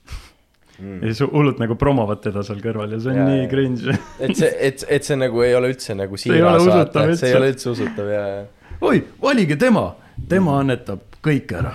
Mm. 0.80 1.02
ja 1.02 1.12
siis 1.12 1.20
hullult 1.32 1.60
nagu 1.60 1.74
promovad 1.80 2.20
teda 2.24 2.42
seal 2.44 2.58
kõrval 2.60 2.90
ja 2.92 2.98
see 3.00 3.12
on 3.12 3.16
Jaa, 3.16 3.28
nii 3.30 3.44
cringe. 3.48 3.94
et 4.20 4.36
see, 4.36 4.50
et, 4.60 4.82
et 4.92 5.04
see 5.08 5.16
nagu 5.16 5.40
ei 5.40 5.54
ole 5.56 5.70
üldse 5.72 5.96
nagu 5.96 6.18
siiras 6.20 6.66
vaata, 6.68 7.06
et 7.08 7.20
see 7.20 7.30
ei 7.30 7.36
ole 7.38 7.52
üldse 7.54 7.70
usutav 7.72 8.10
ja, 8.12 8.24
ja. 8.28 8.74
oi, 8.84 9.00
valige 9.22 9.56
tema, 9.60 9.86
tema 10.28 10.58
annetab 10.60 11.16
kõik 11.24 11.54
ära. 11.56 11.72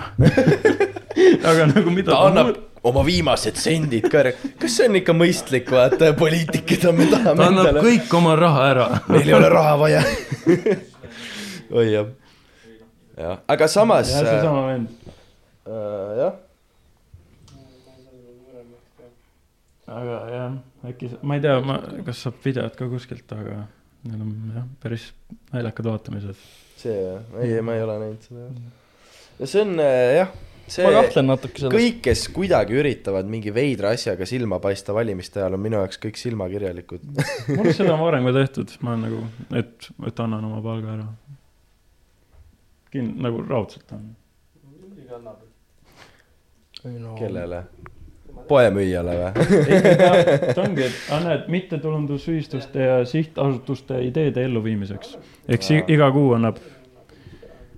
aga 1.50 1.66
nagu 1.74 1.90
mida 1.90 2.14
ta 2.14 2.20
annab 2.30 2.54
oma 2.88 3.02
viimased 3.06 3.58
sendid 3.62 4.08
ka 4.10 4.22
ära, 4.22 4.32
kas 4.60 4.76
see 4.78 4.88
on 4.90 4.98
ikka 4.98 5.14
mõistlik, 5.14 5.70
vaata, 5.70 6.12
poliitik, 6.18 6.64
keda 6.66 6.94
me 6.96 7.06
tahame 7.10 7.38
ta 7.38 7.48
annab 7.50 7.68
endale, 7.68 7.84
kõik 7.86 8.16
oma 8.18 8.34
raha 8.38 8.64
ära. 8.72 8.86
meil 9.12 9.30
ei 9.30 9.36
ole 9.38 9.50
raha 9.52 9.74
vaja. 9.80 10.00
oi 11.78 11.86
jah, 11.92 12.08
jah, 13.18 13.44
aga 13.54 13.68
samas 13.70 14.10
jah, 14.10 14.24
äh, 14.24 14.32
seesama 14.32 14.64
vend. 14.70 15.12
äh, 15.68 16.10
jah, 16.22 16.40
aga 20.00 20.18
jah, 20.34 20.58
äkki, 20.90 21.14
ma 21.22 21.38
ei 21.38 21.46
tea, 21.46 21.56
ma, 21.70 21.78
kas 22.10 22.26
saab 22.26 22.42
videot 22.44 22.78
ka 22.78 22.90
kuskilt, 22.90 23.38
aga 23.38 23.62
need 24.08 24.22
on 24.26 24.36
jah, 24.58 24.70
päris 24.82 25.10
naljakad 25.52 25.92
vaatamised. 25.92 26.46
see 26.82 26.98
jah, 26.98 27.34
ei, 27.44 27.60
ma 27.62 27.78
ei 27.78 27.86
ole 27.86 28.00
näinud 28.08 28.26
seda. 28.26 28.48
ja 29.38 29.54
see 29.54 29.62
on 29.62 29.78
äh, 29.78 30.16
jah, 30.18 30.34
see 30.70 30.86
ma 30.86 30.92
kahtlen 30.96 31.28
natuke 31.30 31.62
selles. 31.62 31.74
kõik, 31.74 32.00
kes 32.06 32.24
kuidagi 32.34 32.76
üritavad 32.78 33.28
mingi 33.30 33.52
veidra 33.54 33.92
asjaga 33.96 34.26
silma 34.28 34.58
paista 34.62 34.94
valimiste 34.96 35.42
ajal, 35.42 35.58
on 35.58 35.64
minu 35.64 35.80
jaoks 35.80 36.00
kõik 36.02 36.20
silmakirjalikud. 36.20 37.06
mul 37.56 37.66
on 37.66 37.76
seda 37.76 37.96
varem 38.00 38.28
ka 38.28 38.34
tehtud, 38.38 38.76
ma 38.82 38.94
olen 38.94 39.06
nagu, 39.08 39.22
et, 39.62 39.88
et 40.08 40.24
annan 40.26 40.50
oma 40.50 40.60
palga 40.64 40.96
ära. 40.96 41.08
kin-, 42.92 43.14
nagu 43.22 43.44
raudselt 43.48 43.96
on. 43.96 44.12
no, 46.84 47.16
kellele? 47.18 47.64
poemüüjale 48.48 49.16
või? 49.18 49.30
ta 50.54 50.62
ongi, 50.64 50.86
et 50.88 51.24
näed, 51.24 51.48
mittetulundusühistuste 51.52 52.86
ja 52.86 53.00
sihtasutuste 53.08 54.00
ideede 54.06 54.44
elluviimiseks. 54.48 55.16
ehk 55.48 55.66
siis 55.66 55.92
iga 55.92 56.10
kuu 56.14 56.32
annab, 56.36 56.58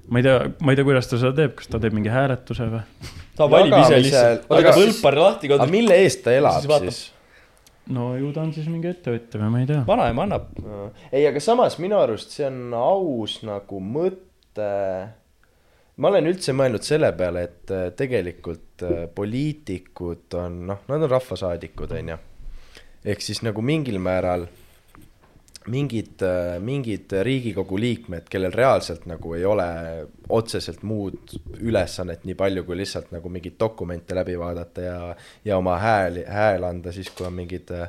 ma 0.08 0.20
ei 0.20 0.24
tea, 0.26 0.38
ma 0.60 0.72
ei 0.72 0.76
tea, 0.78 0.84
kuidas 0.86 1.08
ta 1.10 1.18
seda 1.20 1.32
teeb, 1.36 1.54
kas 1.58 1.70
ta 1.72 1.80
teeb 1.82 1.94
mingi 1.96 2.12
hääletuse 2.12 2.66
või? 2.72 2.82
ta 3.38 3.48
valib 3.50 3.74
ise 3.80 3.98
lihtsalt, 4.02 4.44
aga 4.48 4.60
võtab 4.60 4.78
siis- 4.78 4.94
võlpari 4.94 5.22
lahti 5.22 5.48
aga 5.50 5.58
kodus. 5.58 5.72
mille 5.74 5.98
eest 6.04 6.22
ta 6.26 6.34
elab 6.36 6.60
Siis 6.62 6.80
siis? 6.84 7.00
no 7.94 8.14
ju 8.16 8.30
ta 8.32 8.40
on 8.44 8.52
siis 8.56 8.68
mingi 8.70 8.88
ettevõtja 8.92 9.40
või 9.42 9.50
ma 9.52 9.60
ei 9.64 9.66
tea. 9.68 9.82
vanaema 9.88 10.22
annab. 10.28 10.46
ei, 11.12 11.26
aga 11.28 11.40
samas 11.40 11.78
minu 11.82 11.98
arust 12.00 12.30
see 12.36 12.46
on 12.46 12.74
aus 12.78 13.38
nagu 13.46 13.80
mõte. 13.80 14.70
ma 15.96 16.08
olen 16.10 16.26
üldse 16.30 16.52
mõelnud 16.56 16.82
selle 16.86 17.12
peale, 17.16 17.42
et 17.48 17.70
äh, 17.74 17.88
tegelikult 17.96 18.82
äh, 18.82 19.04
poliitikud 19.14 20.34
on 20.40 20.66
noh, 20.72 20.78
nad 20.88 21.02
on 21.02 21.10
rahvasaadikud, 21.10 21.92
onju. 22.00 22.16
ehk 23.04 23.20
siis 23.22 23.42
nagu 23.46 23.62
mingil 23.62 23.98
määral 24.02 24.46
mingid, 25.72 26.20
mingid 26.60 27.12
riigikogu 27.24 27.78
liikmed, 27.80 28.26
kellel 28.30 28.52
reaalselt 28.52 29.06
nagu 29.08 29.34
ei 29.36 29.44
ole 29.48 29.68
otseselt 30.28 30.82
muud 30.84 31.36
ülesannet 31.60 32.26
nii 32.28 32.36
palju 32.38 32.66
kui 32.66 32.76
lihtsalt 32.80 33.14
nagu 33.14 33.32
mingeid 33.32 33.56
dokumente 33.60 34.16
läbi 34.16 34.36
vaadata 34.40 34.84
ja, 34.84 34.98
ja 35.44 35.56
oma 35.58 35.78
hääli, 35.80 36.26
hääl 36.28 36.68
anda 36.68 36.92
siis, 36.92 37.08
kui 37.16 37.26
on 37.28 37.36
mingid 37.38 37.72
äh, 37.72 37.88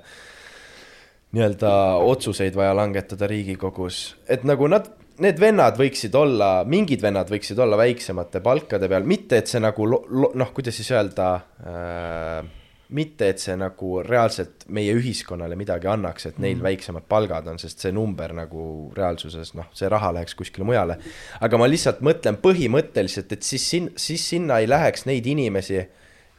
nii-öelda 1.35 1.71
otsuseid 2.07 2.55
vaja 2.55 2.75
langetada 2.75 3.27
Riigikogus, 3.27 4.15
et 4.31 4.45
nagu 4.47 4.67
nad, 4.71 4.87
need 5.23 5.39
vennad 5.41 5.75
võiksid 5.79 6.15
olla, 6.15 6.49
mingid 6.67 7.03
vennad 7.03 7.31
võiksid 7.31 7.59
olla 7.59 7.79
väiksemate 7.79 8.39
palkade 8.45 8.89
peal, 8.91 9.07
mitte 9.07 9.41
et 9.41 9.51
see 9.51 9.63
nagu 9.63 9.87
noh, 9.91 10.53
kuidas 10.55 10.79
siis 10.79 10.93
öelda 10.95 11.33
äh,, 11.59 12.45
mitte 12.89 13.29
et 13.33 13.41
see 13.41 13.55
nagu 13.57 13.99
reaalselt 14.05 14.67
meie 14.69 14.93
ühiskonnale 14.93 15.57
midagi 15.57 15.89
annaks, 15.89 16.27
et 16.29 16.37
neil 16.37 16.59
mm. 16.59 16.65
väiksemad 16.67 17.07
palgad 17.09 17.47
on, 17.49 17.57
sest 17.61 17.81
see 17.81 17.93
number 17.95 18.33
nagu 18.37 18.91
reaalsuses 18.97 19.55
noh, 19.57 19.71
see 19.73 19.89
raha 19.89 20.11
läheks 20.19 20.37
kuskile 20.37 20.67
mujale. 20.67 20.99
aga 21.41 21.57
ma 21.57 21.69
lihtsalt 21.69 22.03
mõtlen 22.05 22.37
põhimõtteliselt, 22.43 23.33
et 23.33 23.43
siis 23.47 23.69
sin-, 23.73 23.91
siis 23.97 24.27
sinna 24.29 24.59
ei 24.61 24.69
läheks 24.69 25.07
neid 25.09 25.25
inimesi 25.25 25.81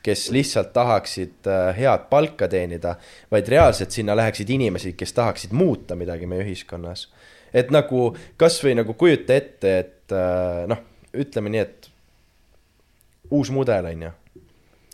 kes 0.07 0.29
lihtsalt 0.31 0.71
tahaksid 0.73 1.49
äh, 1.51 1.73
head 1.75 2.07
palka 2.11 2.47
teenida, 2.49 2.95
vaid 3.31 3.49
reaalselt 3.51 3.91
sinna 3.91 4.15
läheksid 4.17 4.51
inimesed, 4.55 4.95
kes 4.95 5.13
tahaksid 5.17 5.55
muuta 5.57 5.97
midagi 5.99 6.29
meie 6.31 6.45
ühiskonnas. 6.45 7.09
et 7.55 7.71
nagu 7.75 8.11
kasvõi 8.39 8.77
nagu 8.77 8.95
kujuta 8.95 9.35
ette, 9.35 9.73
et 9.79 10.15
äh, 10.15 10.63
noh, 10.71 10.85
ütleme 11.17 11.51
nii, 11.51 11.65
et 11.65 11.91
uus 13.35 13.51
mudel 13.51 13.91
on 13.91 14.07
ju, 14.07 14.13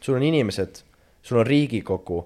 sul 0.00 0.16
on 0.16 0.24
inimesed, 0.30 0.80
sul 1.22 1.42
on 1.42 1.46
Riigikogu, 1.46 2.22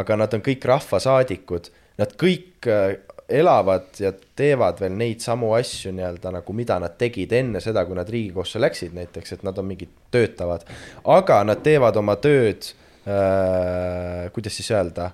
aga 0.00 0.16
nad 0.16 0.34
on 0.34 0.42
kõik 0.44 0.64
rahvasaadikud, 0.66 1.70
nad 2.00 2.14
kõik 2.18 2.68
äh, 2.70 2.98
elavad 3.30 3.94
ja 3.98 4.12
teevad 4.36 4.80
veel 4.82 4.96
neid 4.98 5.22
samu 5.22 5.52
asju 5.56 5.92
nii-öelda 5.94 6.32
nagu, 6.34 6.54
mida 6.56 6.78
nad 6.82 6.96
tegid 6.98 7.32
enne 7.36 7.62
seda, 7.62 7.84
kui 7.86 7.96
nad 7.98 8.08
Riigikogusse 8.10 8.60
läksid 8.62 8.94
näiteks, 8.96 9.36
et 9.36 9.44
nad 9.46 9.58
on 9.58 9.68
mingid 9.70 9.92
töötavad, 10.14 10.66
aga 11.14 11.40
nad 11.46 11.62
teevad 11.64 11.98
oma 12.00 12.16
tööd 12.22 12.72
äh,, 13.06 14.26
kuidas 14.34 14.58
siis 14.58 14.70
öelda 14.74 15.10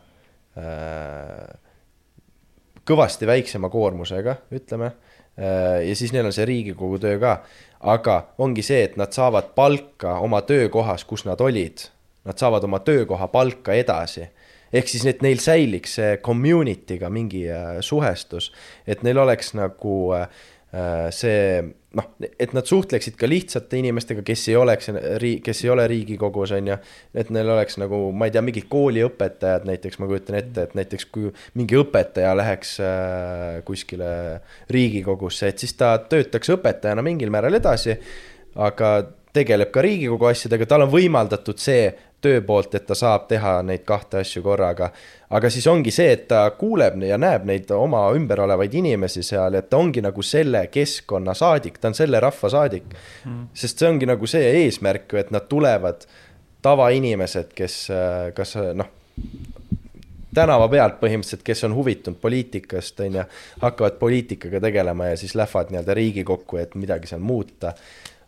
äh,, 0.57 1.45
kõvasti 2.87 3.28
väiksema 3.28 3.70
koormusega, 3.72 4.39
ütleme. 4.55 4.93
Äh,. 5.37 5.82
ja 5.91 5.97
siis 5.99 6.14
neil 6.16 6.28
on 6.28 6.34
see 6.34 6.49
Riigikogu 6.49 7.01
töö 7.03 7.20
ka, 7.22 7.41
aga 7.93 8.20
ongi 8.43 8.64
see, 8.64 8.80
et 8.87 8.97
nad 8.97 9.12
saavad 9.12 9.53
palka 9.59 10.16
oma 10.24 10.41
töökohas, 10.47 11.05
kus 11.05 11.26
nad 11.28 11.43
olid, 11.45 11.91
nad 12.27 12.39
saavad 12.39 12.64
oma 12.66 12.83
töökoha 12.85 13.31
palka 13.33 13.77
edasi 13.77 14.27
ehk 14.74 14.91
siis, 14.91 15.07
et 15.09 15.22
neil 15.24 15.41
säiliks 15.43 15.97
see 16.01 16.18
community'ga 16.24 17.11
mingi 17.12 17.47
äh, 17.53 17.79
suhestus, 17.85 18.51
et 18.87 19.03
neil 19.07 19.20
oleks 19.22 19.55
nagu 19.57 19.97
äh, 20.16 20.29
see 21.14 21.62
noh, 21.97 22.09
et 22.20 22.53
nad 22.57 22.66
suhtleksid 22.68 23.16
ka 23.18 23.29
lihtsate 23.29 23.79
inimestega, 23.81 24.24
kes 24.27 24.47
ei 24.51 24.57
oleks, 24.61 24.91
kes 25.45 25.62
ei 25.64 25.72
ole 25.72 25.87
Riigikogus, 25.91 26.53
on 26.57 26.72
ju. 26.72 26.79
et 27.16 27.31
neil 27.33 27.51
oleks 27.55 27.79
nagu, 27.81 28.01
ma 28.12 28.29
ei 28.29 28.35
tea, 28.35 28.43
mingid 28.45 28.68
kooliõpetajad 28.72 29.66
näiteks, 29.68 30.01
ma 30.03 30.11
kujutan 30.11 30.41
ette, 30.41 30.66
et 30.66 30.74
näiteks 30.79 31.09
kui 31.14 31.31
mingi 31.59 31.79
õpetaja 31.81 32.35
läheks 32.37 32.79
äh, 32.85 33.61
kuskile 33.68 34.11
Riigikogusse, 34.72 35.53
et 35.53 35.62
siis 35.62 35.77
ta 35.79 35.95
töötaks 36.11 36.53
õpetajana 36.57 37.05
mingil 37.07 37.33
määral 37.33 37.57
edasi, 37.61 37.97
aga 38.57 38.99
tegeleb 39.37 39.72
ka 39.72 39.85
Riigikogu 39.85 40.29
asjadega, 40.31 40.68
tal 40.68 40.87
on 40.87 40.93
võimaldatud 40.93 41.61
see 41.61 41.89
töö 42.21 42.41
poolt, 42.47 42.75
et 42.75 42.87
ta 42.87 42.95
saab 42.97 43.27
teha 43.29 43.59
neid 43.67 43.85
kahte 43.87 44.21
asju 44.23 44.43
korraga. 44.43 44.91
aga 45.31 45.51
siis 45.51 45.67
ongi 45.67 45.91
see, 45.91 46.12
et 46.12 46.29
ta 46.29 46.45
kuuleb 46.59 47.03
ja 47.03 47.19
näeb 47.19 47.45
neid 47.45 47.71
oma 47.75 48.05
ümber 48.14 48.41
olevaid 48.45 48.75
inimesi 48.75 49.23
seal, 49.27 49.55
et 49.55 49.71
ta 49.71 49.77
ongi 49.77 50.03
nagu 50.03 50.23
selle 50.23 50.67
keskkonna 50.73 51.35
saadik, 51.35 51.79
ta 51.79 51.89
on 51.89 51.99
selle 51.99 52.21
rahva 52.21 52.51
saadik 52.51 52.87
mm.. 53.25 53.49
sest 53.55 53.79
see 53.79 53.91
ongi 53.91 54.07
nagu 54.07 54.27
see 54.27 54.53
eesmärk 54.62 55.12
ju, 55.12 55.21
et 55.21 55.35
nad 55.35 55.49
tulevad 55.49 56.07
tavainimesed, 56.62 57.53
kes 57.55 57.77
kas 58.35 58.57
noh, 58.75 58.89
tänava 60.37 60.69
pealt 60.69 60.99
põhimõtteliselt, 61.01 61.45
kes 61.47 61.64
on 61.69 61.75
huvitunud 61.77 62.19
poliitikast, 62.21 63.01
on 63.05 63.21
ju, 63.21 63.25
hakkavad 63.62 63.99
poliitikaga 64.01 64.61
tegelema 64.61 65.12
ja 65.12 65.21
siis 65.21 65.35
lähevad 65.39 65.73
nii-öelda 65.73 65.97
Riigikokku, 65.97 66.61
et 66.61 66.75
midagi 66.79 67.11
seal 67.11 67.23
muuta 67.25 67.73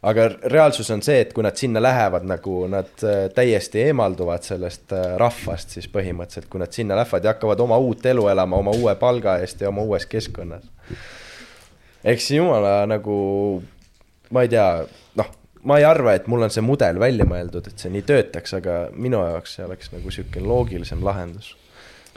aga 0.03 0.29
reaalsus 0.53 0.91
on 0.95 1.03
see, 1.03 1.19
et 1.25 1.33
kui 1.35 1.43
nad 1.43 1.57
sinna 1.59 1.83
lähevad 1.83 2.27
nagu 2.29 2.61
nad 2.71 2.91
äh, 3.03 3.25
täiesti 3.35 3.83
eemalduvad 3.89 4.47
sellest 4.47 4.95
äh, 4.95 5.17
rahvast, 5.19 5.75
siis 5.75 5.89
põhimõtteliselt, 5.91 6.47
kui 6.51 6.63
nad 6.63 6.75
sinna 6.75 6.99
lähevad 6.99 7.27
ja 7.27 7.35
hakkavad 7.35 7.61
oma 7.65 7.79
uut 7.83 8.07
elu 8.07 8.29
elama 8.31 8.61
oma 8.63 8.75
uue 8.79 8.95
palga 9.01 9.39
eest 9.43 9.65
ja 9.65 9.73
oma 9.73 9.83
uues 9.83 10.07
keskkonnas. 10.07 10.65
ehk 12.05 12.23
siis 12.23 12.39
jumala 12.39 12.81
nagu, 12.87 13.19
ma 14.31 14.47
ei 14.47 14.53
tea, 14.55 14.69
noh, 15.19 15.33
ma 15.67 15.79
ei 15.79 15.87
arva, 15.89 16.15
et 16.15 16.29
mul 16.31 16.47
on 16.47 16.55
see 16.55 16.63
mudel 16.63 17.01
välja 17.03 17.27
mõeldud, 17.27 17.67
et 17.67 17.79
see 17.83 17.91
nii 17.91 18.07
töötaks, 18.07 18.55
aga 18.61 18.81
minu 18.95 19.23
jaoks 19.25 19.59
see 19.59 19.67
oleks 19.67 19.91
nagu 19.97 20.15
sihuke 20.15 20.43
loogilisem 20.45 21.03
lahendus 21.05 21.57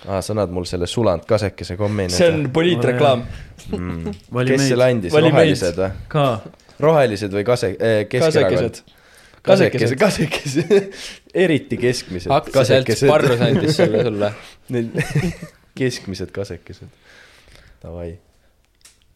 ah,. 0.06 0.22
sa 0.22 0.36
annad 0.36 0.54
mul 0.54 0.70
selle 0.70 0.88
sulanud 0.90 1.26
kasekese 1.26 1.78
kommi. 1.82 2.10
see 2.14 2.30
on 2.30 2.50
poliitreklaam. 2.54 3.26
mm.. 3.74 4.18
Vali 4.34 4.54
kes 4.54 4.62
meid. 4.62 4.70
selle 4.70 4.90
andis, 4.94 5.18
rohelised 5.18 5.82
või? 5.82 5.92
ka, 6.14 6.28
rohelised 6.82 7.34
või 7.36 7.46
kase- 7.48 7.76
eh,, 7.78 8.02
Keskerakond? 8.10 8.82
kasekesed. 8.82 8.98
kasekesed, 9.42 9.98
kasekesed, 9.98 11.00
eriti 11.46 11.78
keskmised. 11.82 12.32
aktsiaselts 12.32 13.06
Parrus 13.10 13.42
andis 13.42 13.78
selle 13.80 14.04
sulle. 14.06 14.34
keskmised 15.80 16.34
kasekesed. 16.36 16.92
Davai. 17.82 18.12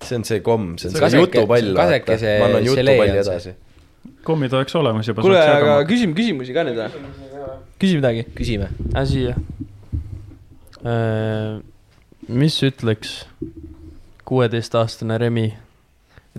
see 0.06 0.18
on 0.18 0.26
see 0.28 0.40
komm, 0.46 0.76
see 0.78 0.90
on 0.90 0.96
see 0.96 1.02
Kaseke- 1.02 1.22
jutupall. 1.22 1.76
kasekese 1.78 2.34
ma 2.40 2.50
annan 2.50 2.66
jutupalli 2.66 3.18
on 3.18 3.24
see. 3.24 3.36
edasi. 3.36 3.54
kommid 4.26 4.54
oleks 4.54 4.76
olemas 4.76 5.08
juba. 5.08 5.22
kuule, 5.26 5.40
aga 5.42 5.78
küsime 5.90 6.14
küsimusi 6.18 6.54
ka 6.54 6.66
nüüd 6.68 6.78
või? 6.82 7.14
küsi 7.82 8.00
midagi. 8.00 8.26
küsime. 8.38 8.70
asi 8.94 9.28
jah. 9.30 9.38
mis 12.28 12.58
ütleks 12.66 13.16
kuueteistaastane 14.26 15.18
Remi, 15.22 15.54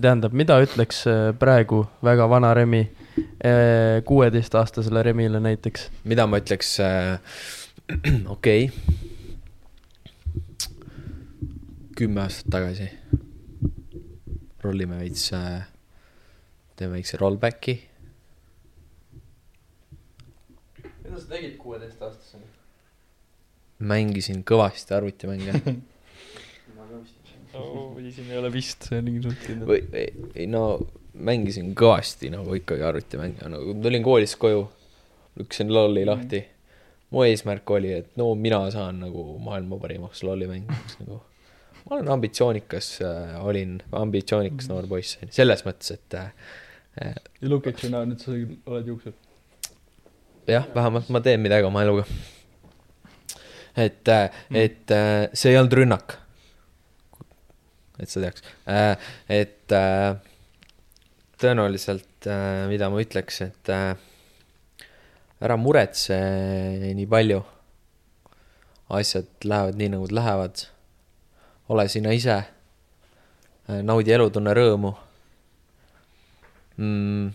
tähendab, 0.01 0.33
mida 0.37 0.59
ütleks 0.61 1.01
äh, 1.09 1.31
praegu 1.39 1.81
väga 2.05 2.27
vana 2.29 2.53
Remi 2.53 2.83
äh, 2.85 4.03
kuueteistaastasele 4.05 5.03
Remile 5.03 5.39
näiteks? 5.41 5.89
mida 6.05 6.27
ma 6.29 6.37
ütleks 6.41 6.75
äh, 6.85 7.17
okei 8.35 8.69
okay.. 8.69 8.95
kümme 11.97 12.21
aastat 12.21 12.51
tagasi. 12.53 12.91
rollime 14.61 14.99
veits 15.01 15.31
äh,, 15.33 15.65
teeme 16.75 16.99
väikse 16.99 17.17
rollback'i. 17.17 17.79
mida 21.03 21.17
sa 21.17 21.27
tegid 21.33 21.57
kuueteistaastasena? 21.57 22.45
mängisin 23.79 24.45
kõvasti 24.45 24.93
arvutimänge 24.93 25.57
oi, 27.61 28.11
siin 28.15 28.31
ei 28.31 28.39
ole 28.39 28.51
vist, 28.53 28.89
suht 28.89 29.43
kindel. 29.45 29.67
või, 29.69 30.05
ei 30.35 30.47
no 30.51 30.63
mängisin 31.17 31.73
kõvasti 31.77 32.29
nagu 32.33 32.53
ikkagi 32.57 32.85
arvutimänge, 32.85 33.49
no 33.49 33.61
tulin 33.83 34.05
koolist 34.05 34.37
koju, 34.41 34.67
lükkasin 35.39 35.73
lolli 35.73 36.05
lahti. 36.05 36.43
mu 37.11 37.23
eesmärk 37.23 37.69
oli, 37.71 37.93
et 38.01 38.17
no 38.19 38.33
mina 38.35 38.59
saan 38.71 38.99
nagu 39.05 39.23
maailma 39.39 39.79
parimaks 39.79 40.23
lollimängijaks 40.27 40.99
nagu. 41.01 41.21
ma 41.85 41.95
olen 41.95 42.13
ambitsioonikas 42.17 42.93
äh,, 43.01 43.35
olin 43.45 43.77
ambitsioonikas 43.91 44.69
noor 44.69 44.87
poiss, 44.87 45.19
selles 45.31 45.63
mõttes, 45.65 45.93
et 45.95 46.17
äh, 46.19 46.31
ja 47.01 47.49
look 47.49 47.67
at 47.67 47.83
you 47.83 47.91
now, 47.91 48.03
nüüd 48.05 48.21
sa 48.21 48.33
oled 48.33 48.89
juuksed. 48.89 49.13
jah, 50.47 50.67
vähemalt 50.75 51.09
ma 51.13 51.21
teen 51.21 51.41
midagi 51.43 51.67
oma 51.67 51.83
eluga. 51.85 52.05
et, 53.77 54.09
et 54.53 54.95
äh, 54.95 55.27
see 55.33 55.53
ei 55.53 55.59
olnud 55.59 55.77
rünnak. 55.81 56.17
Et 57.99 58.11
sa 58.11 58.21
teaks, 58.21 58.43
et 59.29 59.75
äh, 59.75 60.17
tõenäoliselt, 61.41 62.27
mida 62.69 62.89
ma 62.89 63.01
ütleks, 63.01 63.41
et 63.45 63.71
äh, 63.73 63.91
ära 65.41 65.57
muretse 65.57 66.17
nii 66.81 67.07
palju. 67.09 67.43
asjad 68.89 69.27
lähevad 69.43 69.75
nii, 69.75 69.89
nagu 69.89 70.07
lähevad. 70.11 70.67
ole 71.69 71.87
sina 71.87 72.13
ise. 72.13 72.43
naudi 73.83 74.11
elu, 74.11 74.29
tunne 74.29 74.53
rõõmu 74.53 74.93
mm,. 76.77 77.29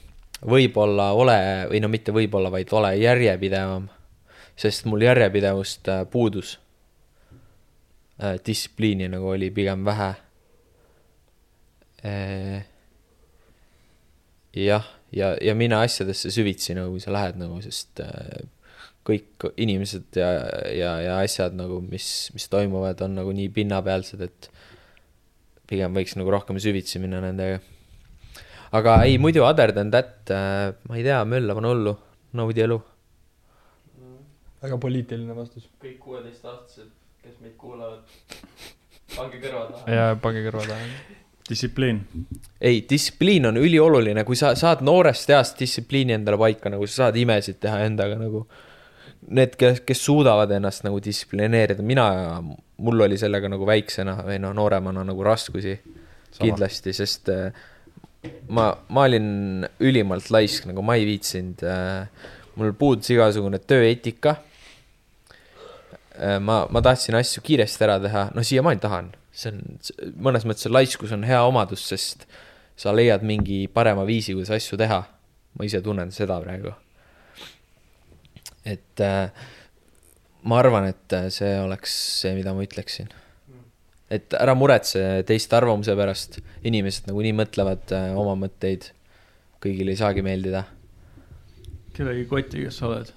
võib-olla 0.48 1.12
ole 1.12 1.38
või 1.70 1.82
no 1.82 1.90
mitte 1.92 2.14
võib-olla, 2.14 2.50
vaid 2.50 2.72
ole 2.72 2.94
järjepidevam, 2.96 3.88
sest 4.56 4.86
mul 4.86 5.04
järjepidevust 5.08 5.88
äh, 5.88 6.04
puudus. 6.10 6.58
distsipliini 8.46 9.08
nagu 9.08 9.32
oli 9.32 9.50
pigem 9.50 9.84
vähe. 9.84 10.12
jah, 14.54 14.88
ja, 15.12 15.34
ja 15.40 15.54
mine 15.54 15.78
asjadesse 15.80 16.32
süvitsi 16.34 16.74
nagu, 16.76 16.94
kui 16.94 17.02
sa 17.04 17.14
lähed 17.14 17.38
nagu, 17.40 17.60
sest 17.64 18.02
äh, 18.04 18.42
kõik 19.06 19.48
inimesed 19.58 20.18
ja, 20.18 20.30
ja, 20.70 20.92
ja 21.02 21.16
asjad 21.22 21.56
nagu, 21.58 21.80
mis, 21.84 22.30
mis 22.36 22.46
toimuvad, 22.52 23.00
on 23.06 23.16
nagu 23.18 23.34
nii 23.34 23.48
pinnapealsed, 23.54 24.22
et 24.22 24.48
pigem 25.70 25.94
võiks 25.96 26.14
nagu 26.18 26.32
rohkem 26.34 26.60
süvitsi 26.62 27.00
minna 27.02 27.22
nendega. 27.24 27.60
aga 28.78 29.02
ei, 29.08 29.18
muidu 29.18 29.44
other 29.46 29.72
than 29.72 29.90
that 29.90 30.30
äh,, 30.30 30.70
ma 30.88 30.98
ei 30.98 31.06
tea, 31.06 31.22
möllavan 31.28 31.68
hullu, 31.70 31.96
naudi 32.38 32.66
elu. 32.66 32.78
väga 34.62 34.78
poliitiline 34.78 35.34
vastus. 35.36 35.66
kõik 35.82 35.98
kuueteistaastased, 36.04 36.92
kes 37.24 37.40
meid 37.40 37.56
kuulavad, 37.58 38.06
pange 39.16 39.42
kõrvad 39.42 39.74
taha. 39.74 39.98
ja 39.98 40.14
pange 40.22 40.46
kõrva 40.46 40.68
taha. 40.68 41.21
distsipliin. 41.48 42.00
ei, 42.60 42.82
distsipliin 42.90 43.46
on 43.46 43.56
ülioluline, 43.60 44.24
kui 44.24 44.38
sa 44.38 44.54
saad 44.58 44.84
noorest 44.86 45.30
east 45.30 45.60
distsipliini 45.60 46.16
endale 46.18 46.38
paika, 46.40 46.70
nagu 46.72 46.86
sa 46.86 47.06
saad 47.06 47.18
imesid 47.22 47.60
teha 47.62 47.82
endaga 47.86 48.20
nagu. 48.20 48.46
Need, 49.22 49.52
kes, 49.54 49.84
kes 49.86 50.00
suudavad 50.02 50.50
ennast 50.50 50.82
nagu 50.82 50.96
distsiplineerida, 51.02 51.82
mina, 51.86 52.06
mul 52.82 53.04
oli 53.04 53.14
sellega 53.20 53.46
nagu 53.52 53.66
väiksena 53.68 54.16
või 54.26 54.40
noh, 54.42 54.50
nooremana 54.58 55.04
nagu 55.06 55.22
raskusi 55.22 55.76
Sama. 55.76 56.40
kindlasti, 56.40 56.90
sest 56.96 57.30
äh, 57.30 57.60
ma, 58.50 58.72
ma 58.90 59.04
olin 59.06 59.68
ülimalt 59.78 60.26
laisk, 60.34 60.66
nagu 60.66 60.82
ma 60.82 60.98
ei 60.98 61.06
viitsinud 61.06 61.62
äh,, 61.62 62.26
mul 62.58 62.74
puudus 62.74 63.14
igasugune 63.14 63.62
tööeetika 63.62 64.40
Äh, 66.18 66.40
ma, 66.40 66.66
ma 66.70 66.82
tahtsin 66.84 67.16
asju 67.16 67.40
kiiresti 67.44 67.86
ära 67.86 67.96
teha, 68.02 68.26
no 68.36 68.44
siiamaani 68.44 68.80
tahan, 68.82 69.08
see 69.32 69.52
on, 69.52 69.60
mõnes 70.28 70.46
mõttes 70.48 70.66
see 70.66 70.72
laiskus 70.72 71.14
on 71.16 71.24
hea 71.26 71.40
omadus, 71.46 71.84
sest 71.88 72.26
sa 72.78 72.94
leiad 72.94 73.24
mingi 73.26 73.64
parema 73.72 74.04
viisi, 74.08 74.36
kuidas 74.36 74.52
asju 74.54 74.78
teha. 74.80 75.02
ma 75.52 75.66
ise 75.68 75.82
tunnen 75.84 76.08
seda 76.12 76.38
praegu. 76.40 76.72
et 78.64 79.00
äh, 79.00 79.28
ma 80.48 80.58
arvan, 80.62 80.88
et 80.90 81.16
äh, 81.16 81.28
see 81.30 81.52
oleks 81.60 81.94
see, 82.22 82.34
mida 82.38 82.54
ma 82.54 82.64
ütleksin. 82.64 83.10
et 84.12 84.34
ära 84.36 84.54
muretse 84.58 85.22
teiste 85.28 85.56
arvamuse 85.56 85.96
pärast, 85.96 86.40
inimesed 86.64 87.08
nagunii 87.08 87.32
mõtlevad 87.36 87.96
äh, 87.96 88.12
oma 88.18 88.36
mõtteid, 88.46 88.90
kõigile 89.62 89.94
ei 89.94 90.00
saagi 90.00 90.24
meeldida, 90.24 90.66
kellegi 91.96 92.26
koti, 92.28 92.66
kes 92.66 92.80
sa 92.80 92.88
oled. 92.90 93.12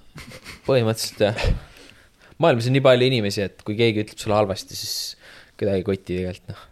põhimõtteliselt 0.68 1.24
jah. 1.26 1.46
maailmas 2.40 2.68
on 2.68 2.76
nii 2.76 2.84
palju 2.84 3.10
inimesi, 3.10 3.44
et 3.48 3.64
kui 3.66 3.76
keegi 3.78 4.04
ütleb 4.04 4.20
sulle 4.20 4.38
halvasti, 4.38 4.76
siis 4.78 5.16
kedagi 5.56 5.82
ei 5.82 5.86
koti 5.88 6.16
tegelikult 6.20 6.48
noh. 6.52 6.62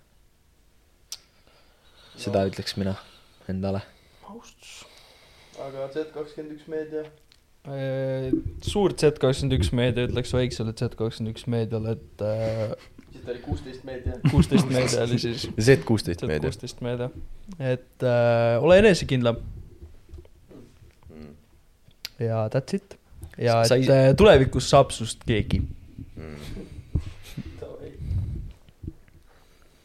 seda 2.20 2.44
ütleks 2.50 2.76
mina 2.80 2.94
endale. 3.50 3.80
aga 5.64 5.88
Z 5.94 6.10
kakskümmend 6.14 6.56
üks 6.58 6.66
meedia? 6.70 7.04
suur 8.66 8.92
Z 9.00 9.16
kakskümmend 9.22 9.56
üks 9.60 9.70
meedia 9.72 10.08
ütleks 10.10 10.34
väiksele 10.36 10.74
Z 10.76 10.96
kakskümmend 10.98 11.32
üks 11.36 11.46
meediale, 11.50 11.94
et 11.96 12.24
äh, 12.26 12.74
siit 13.14 13.28
oli 13.32 13.40
kuusteist 13.46 13.84
meedia. 13.88 14.18
kuusteist 14.30 14.68
meedia 14.76 15.02
oli 15.06 15.18
siis. 15.22 15.46
Z 15.60 15.78
kuusteist 15.88 16.22
meedia. 16.28 16.44
kuusteist 16.50 16.82
meedia, 16.84 17.08
et 17.58 18.04
äh, 18.04 18.58
ole 18.62 18.78
enesekindlam 18.82 19.40
ja 22.20 22.44
that's 22.52 22.76
it. 22.76 22.98
ja 23.38 23.62
Sa 23.64 23.74
et 23.80 23.88
ei- 23.88 24.10
äh, 24.10 24.12
tulevikus 24.16 24.68
saab 24.70 24.92
sust 24.94 25.24
keegi. 25.26 25.62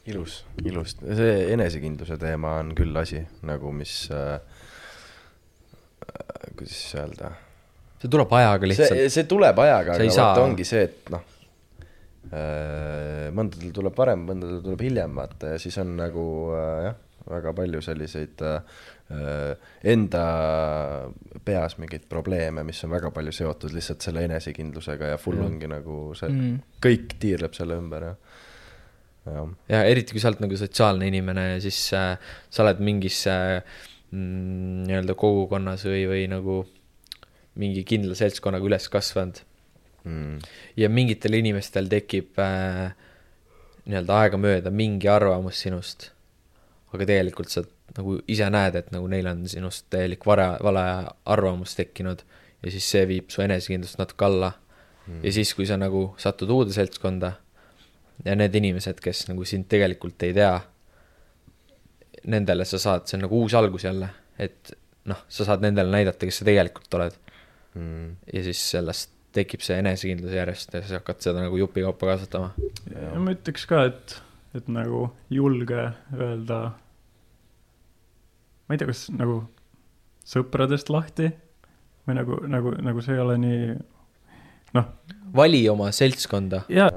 ilus, 0.09 0.39
ilus, 0.65 0.95
see 1.01 1.35
enesekindluse 1.53 2.17
teema 2.21 2.57
on 2.63 2.73
küll 2.77 2.95
asi 3.01 3.21
nagu, 3.47 3.71
mis 3.75 3.93
äh,, 4.15 4.39
kuidas 6.55 6.73
siis 6.75 6.95
öelda, 6.99 7.31
see 8.01 8.11
tuleb 8.11 8.31
ajaga 8.39 8.69
lihtsalt., 8.71 9.03
see 9.13 9.27
tuleb 9.29 9.59
ajaga, 9.65 9.97
aga 9.97 10.09
saa- 10.11 10.29
vaata 10.31 10.45
ongi 10.47 10.65
see, 10.67 10.85
et 10.89 11.11
noh 11.13 11.25
äh,, 12.33 13.27
mõndadel 13.35 13.73
tuleb 13.75 13.95
varem, 13.99 14.25
mõndadel 14.29 14.63
tuleb 14.65 14.83
hiljem, 14.87 15.15
vaata 15.19 15.53
ja 15.55 15.61
siis 15.61 15.77
on 15.81 15.95
nagu 15.99 16.25
äh, 16.55 16.89
jah, 16.89 16.97
väga 17.29 17.53
palju 17.57 17.81
selliseid 17.85 18.41
äh, 18.47 18.59
enda 19.89 20.23
peas 21.45 21.75
mingeid 21.81 22.03
probleeme, 22.09 22.63
mis 22.65 22.79
on 22.85 22.91
väga 22.93 23.09
palju 23.13 23.33
seotud 23.35 23.73
lihtsalt 23.75 24.05
selle 24.05 24.23
enesekindlusega 24.29 25.13
ja 25.13 25.17
full 25.21 25.37
Mm. 25.39 25.45
ongi 25.51 25.67
nagu 25.71 25.97
see 26.17 26.29
Mm. 26.29 26.59
kõik 26.83 27.15
tiirleb 27.21 27.53
selle 27.57 27.77
ümber 27.81 28.05
ja, 28.05 28.13
jah 28.13 28.45
ja 29.69 29.83
eriti, 29.85 30.15
kui 30.15 30.21
sa 30.21 30.31
oled 30.31 30.43
nagu 30.43 30.57
sotsiaalne 30.59 31.07
inimene 31.09 31.45
ja 31.53 31.61
siis 31.63 31.79
äh, 31.97 32.15
sa 32.49 32.63
oled 32.63 32.81
mingis 32.85 33.21
äh, 33.29 33.59
mm, 34.11 34.85
nii-öelda 34.87 35.15
kogukonnas 35.19 35.85
või, 35.87 36.05
või 36.09 36.25
nagu 36.31 36.61
mingi 37.59 37.83
kindla 37.87 38.15
seltskonnaga 38.17 38.67
üles 38.69 38.87
kasvanud 38.91 39.41
mm.. 40.05 40.39
ja 40.79 40.89
mingitel 40.91 41.35
inimestel 41.39 41.89
tekib 41.91 42.39
äh, 42.41 42.93
nii-öelda 43.89 44.21
aegamööda 44.23 44.71
mingi 44.73 45.09
arvamus 45.11 45.61
sinust. 45.65 46.11
aga 46.93 47.05
tegelikult 47.05 47.51
sa 47.53 47.63
nagu 47.97 48.19
ise 48.29 48.47
näed, 48.53 48.75
et 48.77 48.91
nagu 48.93 49.07
neil 49.09 49.27
on 49.29 49.45
sinust 49.49 49.87
täielik 49.93 50.25
vale, 50.25 50.51
vale 50.63 50.85
arvamus 51.25 51.75
tekkinud 51.77 52.23
ja 52.63 52.73
siis 52.73 52.87
see 52.91 53.05
viib 53.09 53.29
su 53.33 53.43
enesekindlust 53.45 53.99
natuke 54.01 54.25
alla 54.25 54.53
mm.. 55.07 55.21
ja 55.25 55.35
siis, 55.35 55.53
kui 55.57 55.67
sa 55.69 55.77
nagu 55.77 56.09
satud 56.21 56.49
uude 56.53 56.75
seltskonda 56.75 57.35
ja 58.25 58.35
need 58.35 58.55
inimesed, 58.55 58.99
kes 59.03 59.27
nagu 59.29 59.45
sind 59.47 59.69
tegelikult 59.71 60.27
ei 60.27 60.33
tea, 60.35 60.53
nendele 62.29 62.65
sa 62.67 62.79
saad, 62.81 63.07
see 63.07 63.17
on 63.17 63.25
nagu 63.27 63.39
uus 63.43 63.55
algus 63.55 63.85
jälle, 63.87 64.09
et 64.39 64.73
noh, 65.09 65.21
sa 65.31 65.47
saad 65.47 65.63
nendele 65.63 65.91
näidata, 65.93 66.27
kes 66.27 66.41
sa 66.41 66.47
tegelikult 66.47 66.99
oled. 66.99 67.17
Mm. 67.77 68.15
ja 68.33 68.41
siis 68.47 68.63
sellest 68.71 69.11
tekib 69.37 69.61
see 69.61 69.75
enesekindlus 69.77 70.33
järjest 70.33 70.73
ja 70.73 70.81
sa 70.87 70.97
hakkad 70.97 71.19
seda 71.21 71.43
nagu 71.43 71.57
jupikaupa 71.59 72.07
kasvatama. 72.09 72.49
ja 72.89 73.19
ma 73.21 73.35
ütleks 73.35 73.67
ka, 73.69 73.83
et, 73.91 74.15
et 74.57 74.71
nagu 74.73 75.03
julge 75.29 75.83
öelda, 76.15 76.57
ma 78.65 78.75
ei 78.75 78.81
tea, 78.81 78.89
kas 78.89 79.05
nagu 79.13 79.43
sõpradest 80.29 80.89
lahti 80.93 81.29
või 82.09 82.17
nagu, 82.17 82.41
nagu, 82.49 82.73
nagu 82.81 83.05
see 83.05 83.15
ei 83.17 83.21
ole 83.21 83.37
nii, 83.41 83.69
noh, 84.79 84.89
vali 85.37 85.61
oma 85.69 85.91
seltskonda, 85.93 86.63
jaa, 86.73 86.89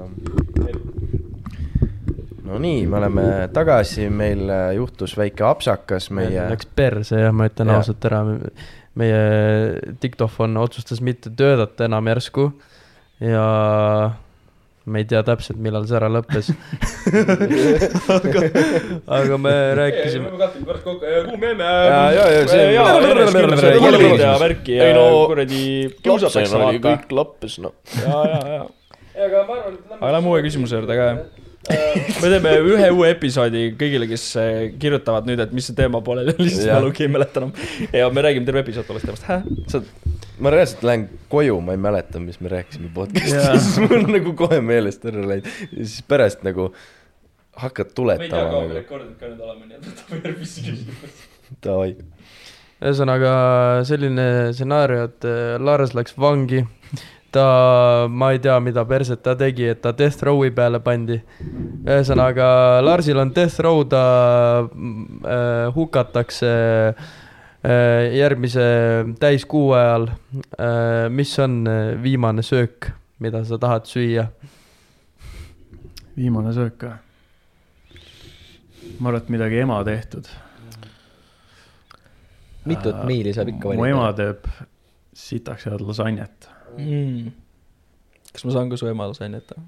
no 2.53 2.61
nii, 2.61 2.85
me 2.89 2.99
oleme 3.01 3.25
tagasi, 3.53 4.07
meil 4.13 4.45
äh, 4.53 4.67
juhtus 4.77 5.15
väike 5.17 5.45
apsakas 5.47 6.09
meie 6.13 6.47
Läks 6.51 6.69
perse 6.77 7.21
jah, 7.25 7.33
ma 7.35 7.49
ütlen 7.49 7.71
Jah. 7.73 7.81
ausalt 7.81 8.05
ära. 8.09 8.23
meie 8.99 9.21
diktofon 10.03 10.57
otsustas 10.61 11.01
mitte 11.01 11.31
töötada 11.33 11.87
enam 11.89 12.11
järsku 12.11 12.51
ja 13.23 13.45
me 14.85 14.99
ei 14.99 15.05
tea 15.07 15.21
täpselt, 15.23 15.59
millal 15.63 15.85
see 15.87 15.95
ära 15.95 16.09
lõppes. 16.11 16.49
aga, 18.15 18.41
aga 19.17 19.37
me 19.39 19.53
rääkisime, 19.79 20.31
ma 20.33 20.41
katsin 20.41 20.65
korraks 20.67 20.83
kokku, 20.83 21.13
kuhu 21.29 21.37
me 21.39 21.53
jääme. 21.53 21.69
See- 22.51 22.73
ja 22.73 22.83
ja 24.75 24.87
Ei 24.89 24.93
no, 24.97 25.05
kuradi 25.31 25.63
kiusatakse 26.03 26.59
vaata. 26.59 26.97
lappes, 27.15 27.57
noh. 27.63 27.73
ja, 28.03 28.19
ja, 28.33 28.41
ja. 28.57 28.65
aga 29.25 29.45
ma 29.47 29.57
arvan, 29.61 29.79
et 29.79 29.95
aga 30.01 30.11
lähme 30.17 30.33
uue 30.33 30.43
küsimuse 30.49 30.81
juurde 30.81 30.99
ka, 30.99 31.07
jah. 31.13 31.42
Me 31.69 32.29
teeme 32.29 32.53
ühe 32.73 32.87
uue 32.91 33.11
episoodi 33.13 33.69
kõigile, 33.79 34.07
kes 34.09 34.25
äh, 34.41 34.55
kirjutavad 34.79 35.27
nüüd, 35.29 35.39
et 35.43 35.53
mis 35.55 35.69
see 35.69 35.77
teema 35.77 36.01
pooleli 36.03 36.33
oli, 36.35 36.49
sest 36.51 36.67
Jah. 36.67 36.79
mälugi 36.81 37.05
ei 37.05 37.11
mäleta 37.13 37.39
enam. 37.39 37.53
ja 37.93 38.09
me 38.11 38.23
räägime 38.25 38.47
terve 38.49 38.63
episood 38.65 38.89
tollest 38.89 39.07
teemast, 39.07 39.29
hä? 39.29 39.39
sa, 39.71 39.79
ma 40.43 40.51
reaalselt 40.53 40.83
lähen 40.87 41.05
koju, 41.31 41.59
ma 41.63 41.77
ei 41.77 41.79
mäleta, 41.85 42.19
mis 42.23 42.41
me 42.43 42.51
rääkisime 42.51 42.91
podcast'is, 42.95 43.77
mul 43.85 44.01
on 44.01 44.11
nagu 44.17 44.35
kohe 44.43 44.59
meelest 44.65 45.07
ära 45.07 45.23
läinud 45.29 45.47
ja 45.47 45.85
siis 45.85 46.03
pärast 46.09 46.43
nagu 46.47 46.71
hakkad 47.63 47.93
tuletama 47.95 48.43
nagu, 48.49 48.73
rekordid 48.73 49.15
ka 49.19 49.29
nüüd 49.29 49.43
olema, 49.45 49.69
nii 49.69 49.79
et 49.79 49.87
võtame 49.87 50.19
järgmisse 50.19 50.65
küsimuse. 50.65 51.11
davai. 51.63 51.95
ühesõnaga 52.83 53.33
selline 53.87 54.27
stsenaarium, 54.51 55.11
et 55.11 55.27
äh, 55.29 55.55
Lars 55.63 55.95
läks 55.95 56.17
vangi. 56.19 56.65
ta, 57.33 58.05
ma 58.09 58.31
ei 58.33 58.39
tea, 58.43 58.55
mida 58.63 58.85
perset 58.85 59.21
ta 59.25 59.35
tegi, 59.39 59.67
et 59.73 59.81
ta 59.81 59.91
death 59.97 60.23
row'i 60.25 60.53
peale 60.53 60.79
pandi. 60.83 61.19
ühesõnaga 61.83 62.47
Larsil 62.85 63.19
on 63.19 63.33
death 63.35 63.59
row, 63.63 63.83
ta 63.89 64.05
äh, 64.63 65.67
hukatakse 65.75 66.53
järgmise 68.13 68.63
täiskuu 69.19 69.71
ajal, 69.71 70.09
mis 71.15 71.31
on 71.39 71.61
äh, 71.67 72.03
viimane 72.03 72.43
söök, 72.43 72.89
mida 73.23 73.43
sa 73.47 73.57
tahad 73.57 73.87
süüa? 73.87 74.27
viimane 76.17 76.53
söök 76.53 76.77
ka. 76.77 76.97
ma 78.99 79.09
arvan, 79.09 79.21
et 79.21 79.29
midagi 79.29 79.61
ema 79.63 79.83
tehtud. 79.83 80.27
mitut 82.65 83.05
miili 83.07 83.33
saab 83.33 83.49
ikka 83.55 83.73
mu 83.73 83.85
ema 83.85 84.11
valida? 84.11 84.33
teeb 84.33 84.69
sitaks 85.13 85.65
head 85.65 85.81
lasanjet. 85.81 86.42
mm.. 86.77 87.31
kas 88.33 88.45
ma 88.47 88.57
saan 88.57 88.71
ka 88.71 88.79
su 88.79 88.89
emale 88.91 89.17
saineta? 89.17 89.59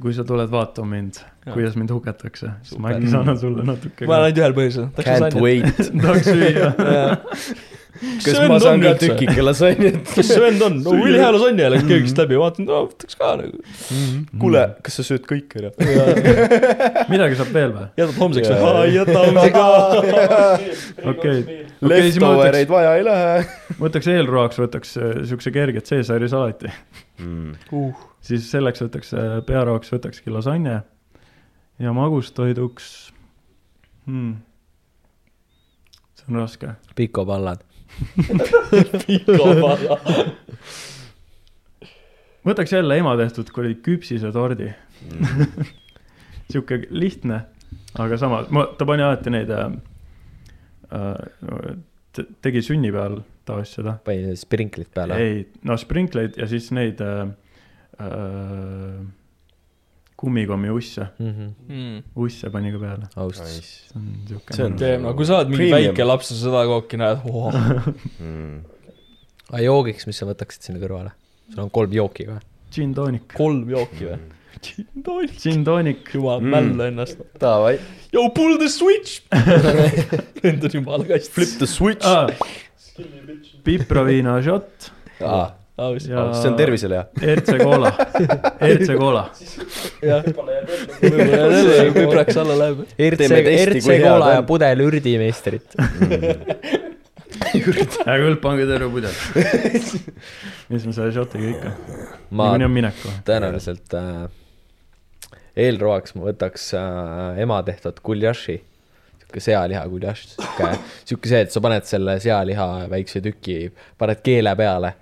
kui 0.00 0.12
sa 0.14 0.24
tuled 0.28 0.50
vaatama 0.52 0.94
mind, 0.94 1.22
kuidas 1.50 1.76
mind 1.80 1.92
hukatakse, 1.94 2.50
siis 2.68 2.80
ma 2.82 2.92
äkki 2.94 3.10
saan 3.10 3.32
sulle 3.40 3.64
natuke 3.64 4.06
ma 4.06 4.18
olen 4.18 4.28
ainult 4.28 4.42
ühel 4.42 4.56
põhjusel. 4.58 4.90
Can't 5.00 5.38
wait. 5.40 5.84
tahaks 6.02 6.28
süüa. 6.28 6.72
Kas 8.24 8.40
ma 8.50 8.58
saan 8.62 8.84
ka? 8.84 8.94
tükike 9.00 9.44
see 10.26 10.40
vend 10.42 10.64
on? 10.66 10.78
no 10.84 10.96
ülihea 10.96 11.30
lasanja 11.36 11.70
läks 11.74 11.86
köögist 11.88 12.20
läbi, 12.22 12.38
vaatan, 12.40 12.68
no 12.68 12.82
võtaks 12.88 13.18
ka 13.20 13.32
nagu. 13.40 13.62
kuule, 14.42 14.66
kas 14.86 15.00
sa 15.00 15.06
sööd 15.06 15.26
kõik 15.28 15.56
ära? 15.60 15.72
midagi 17.12 17.40
saab 17.40 17.54
veel 17.56 17.74
või? 17.76 17.88
jätad 18.00 18.20
homseks 18.20 18.52
või? 18.52 18.92
jätame 18.96 19.46
ka. 19.54 19.66
okei, 21.14 21.42
Leftovereid 21.80 22.70
vaja 22.72 22.94
ei 22.98 23.06
lähe 23.06 23.34
võtaks 23.80 24.08
eelroaks, 24.12 24.60
võtaks 24.60 24.94
äh, 25.00 25.20
siukse 25.28 25.52
kerge 25.54 25.82
Caesari 25.84 26.28
salati. 26.30 26.70
mm.. 27.20 27.90
siis 28.24 28.48
selleks 28.50 28.84
võtaks 28.84 29.14
äh, 29.16 29.38
pearoaks, 29.46 29.92
võtakski 29.94 30.32
lasanje 30.34 30.80
ja 31.80 31.94
magustoiduks 31.96 32.90
hmm.. 34.06 34.36
see 36.18 36.30
on 36.30 36.40
raske. 36.42 36.74
pikopallad. 36.96 37.64
võtaks 42.46 42.72
jälle 42.72 42.96
ema 43.00 43.16
tehtud 43.20 43.50
kuradi 43.54 43.76
küpsisetordi. 43.84 44.68
sihuke 46.50 46.74
lihtne, 46.90 47.38
aga 48.02 48.16
samas, 48.18 48.48
ma, 48.54 48.62
ta 48.78 48.84
pani 48.88 49.02
alati 49.06 49.30
neid 49.32 49.50
äh,, 49.54 49.66
äh, 50.90 51.20
tegi 52.42 52.60
sünnipäeval 52.66 53.16
tavaliselt 53.46 53.76
seda. 53.80 53.92
panin 54.04 54.36
sprinklit 54.36 54.90
peale. 54.94 55.12
ei, 55.20 55.34
no 55.66 55.76
sprinkleid 55.78 56.32
ja 56.40 56.46
siis 56.50 56.70
neid 56.74 56.98
äh, 57.04 57.28
äh, 58.00 58.98
kummikommi 60.20 60.68
usse, 60.74 61.06
Mm. 61.20 62.02
usse 62.16 62.50
pani 62.52 62.72
ka 62.74 62.78
peale. 62.78 63.06
see 63.32 63.94
on 63.96 64.08
siuke. 64.28 64.52
See 64.54 64.64
on- 64.66 64.76
teeb, 64.76 65.00
no 65.00 65.14
kui 65.16 65.24
sa 65.24 65.38
oled 65.38 65.48
mingi 65.48 65.70
Premium. 65.70 65.94
väike 65.94 66.04
laps 66.06 66.30
ja 66.30 66.36
seda 66.42 66.64
kooki 66.68 66.96
näed, 67.00 67.24
Mm. 68.20 68.58
aga 69.50 69.62
joogiks, 69.64 70.06
mis 70.06 70.18
sa 70.20 70.26
võtaksid 70.28 70.62
sinna 70.68 70.80
kõrvale? 70.82 71.12
sul 71.50 71.64
on 71.64 71.70
kolm 71.70 71.90
jooki 71.96 72.26
ka. 72.28 72.36
gin 72.70 72.92
tonic, 72.94 73.32
kolm 73.34 73.64
jooki 73.70 74.04
või? 74.10 74.18
gin 75.40 75.64
tonic, 75.64 76.04
jumal 76.12 76.40
Mm. 76.40 76.50
mällu 76.52 76.84
ennast. 76.90 77.18
Davai, 77.40 77.78
Yo 78.12 78.28
pull 78.34 78.58
the 78.58 78.68
switch. 78.68 79.22
vend 80.42 80.64
on 80.64 80.70
jumala 80.70 81.04
kast. 81.08 81.30
flip 81.32 81.48
the 81.58 81.66
switch. 81.66 82.04
ah, 82.04 82.26
pipraviina 83.64 84.42
shot 84.44 84.90
Ah, 85.20 85.54
aus. 85.80 86.06
ja 86.08 86.26
see 86.36 86.50
on 86.50 86.58
tervisele 86.58 86.98
hea. 86.98 87.34
RC 87.36 87.56
Cola, 87.62 87.92
RC 88.68 88.98
Cola. 89.00 89.24
jah, 90.04 90.24
võib-olla 90.28 91.26
jälle 91.32 91.88
vibraks 91.96 92.40
alla 92.42 92.58
läheb. 92.64 92.84
RC, 92.84 93.18
Teeme 93.22 93.42
testi, 93.46 93.66
RC 93.72 93.84
kui 93.86 93.96
head 93.96 94.06
Cola 94.06 94.30
ja 94.36 94.46
pudel 94.46 94.84
ürdimeistrit. 94.86 95.76
hea 97.50 98.16
küll, 98.20 98.36
pange 98.42 98.66
terve 98.68 98.90
pudel. 98.92 99.14
mis 100.70 100.86
me 100.86 100.94
selle 100.94 101.10
shotiga 101.14 101.52
ikka, 101.54 101.74
ma 102.30 102.50
niikuinii 102.52 102.68
on 102.68 102.74
minek 102.76 102.98
kohe. 103.00 103.20
tõenäoliselt 103.26 103.96
äh, 103.98 104.24
eelroaks 105.66 106.16
ma 106.16 106.28
võtaks 106.28 106.72
äh, 106.78 107.40
ema 107.44 107.60
tehtud 107.66 108.00
guljaši, 108.06 108.60
sihuke 109.22 109.42
sealiha 109.44 109.84
guljaš, 109.90 110.26
sihuke, 110.36 110.72
sihuke 111.04 111.32
see, 111.32 111.44
et 111.46 111.54
sa 111.54 111.62
paned 111.64 111.86
selle 111.88 112.18
sealiha 112.22 112.68
väikse 112.92 113.22
tüki, 113.24 113.62
paned 114.00 114.22
keele 114.26 114.54
peale 114.58 114.94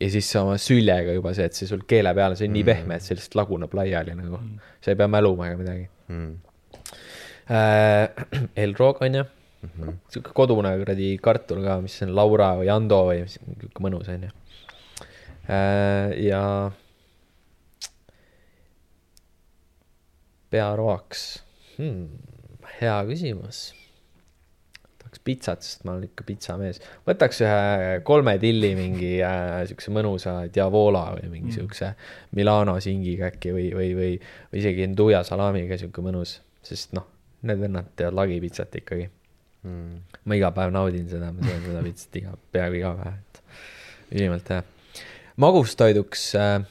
ja 0.00 0.08
siis 0.10 0.28
sa 0.32 0.42
oma 0.46 0.56
süljega 0.60 1.12
juba 1.16 1.32
see, 1.36 1.44
et 1.50 1.56
see 1.58 1.68
sul 1.68 1.82
keele 1.88 2.12
peal, 2.16 2.34
see 2.38 2.48
on 2.48 2.54
nii 2.56 2.64
pehme, 2.66 2.96
et 2.96 3.04
see 3.04 3.16
lihtsalt 3.18 3.36
laguneb 3.42 3.74
laiali 3.76 4.14
nagu, 4.16 4.38
sa 4.80 4.90
ei 4.94 4.96
pea 5.00 5.08
mäluma 5.12 5.50
ega 5.50 5.58
midagi 5.60 5.88
Mm. 6.10 6.32
äh. 7.54 8.08
eelroog 8.64 8.98
on 9.06 9.14
ju, 9.20 9.24
sihuke 10.10 10.32
kodune 10.34 10.72
kuradi 10.80 11.12
kartul 11.22 11.60
ka, 11.62 11.76
mis 11.84 11.94
on 12.02 12.14
Laura 12.18 12.48
või 12.58 12.70
Ando 12.72 13.02
või 13.12 13.20
mis- 13.26 13.36
sihuke 13.38 13.84
mõnus 13.84 14.08
on 14.10 14.24
ju 14.26 14.30
äh,. 15.46 16.16
ja 16.26 16.40
pearoaks 20.50 21.22
hmm,, 21.76 22.08
hea 22.80 22.96
küsimus. 23.08 23.60
Tahaks 25.20 25.24
pitsat, 25.24 25.62
sest 25.62 25.84
ma 25.84 25.92
olen 25.92 26.08
ikka 26.08 26.24
pitsamees. 26.24 26.80
võtaks 27.06 27.40
ühe 27.44 28.00
kolme 28.04 28.38
tilli 28.38 28.74
mingi 28.74 29.20
äh, 29.22 29.66
siukse 29.68 29.90
mõnusa 29.90 30.48
Diavola 30.52 31.16
või 31.16 31.30
mingi 31.30 31.52
siukse 31.52 31.94
Milano 32.32 32.80
singiga 32.80 33.28
äkki 33.30 33.52
või, 33.52 33.70
või, 33.74 33.94
või, 33.94 34.18
või 34.52 34.58
isegi 34.58 34.86
Nduja 34.86 35.22
salamiga 35.24 35.76
siuke 35.78 36.02
mõnus, 36.02 36.40
sest 36.62 36.92
noh, 36.92 37.06
need 37.42 37.60
vennad 37.60 37.92
teevad 37.96 38.14
lagipitsat 38.14 38.74
ikkagi. 38.82 39.10
Mm. 39.60 40.00
ma 40.24 40.36
iga 40.38 40.48
päev 40.56 40.70
naudin 40.72 41.04
seda, 41.04 41.32
ma 41.32 41.44
söön 41.44 41.60
seda 41.66 41.82
pitsat 41.84 42.16
iga, 42.16 42.30
peaaegu 42.52 42.78
iga 42.78 42.94
päev, 42.96 43.16
et 43.20 44.14
ülimalt 44.16 44.48
hea. 44.48 44.62
magustoiduks 45.36 46.22
äh,. 46.40 46.64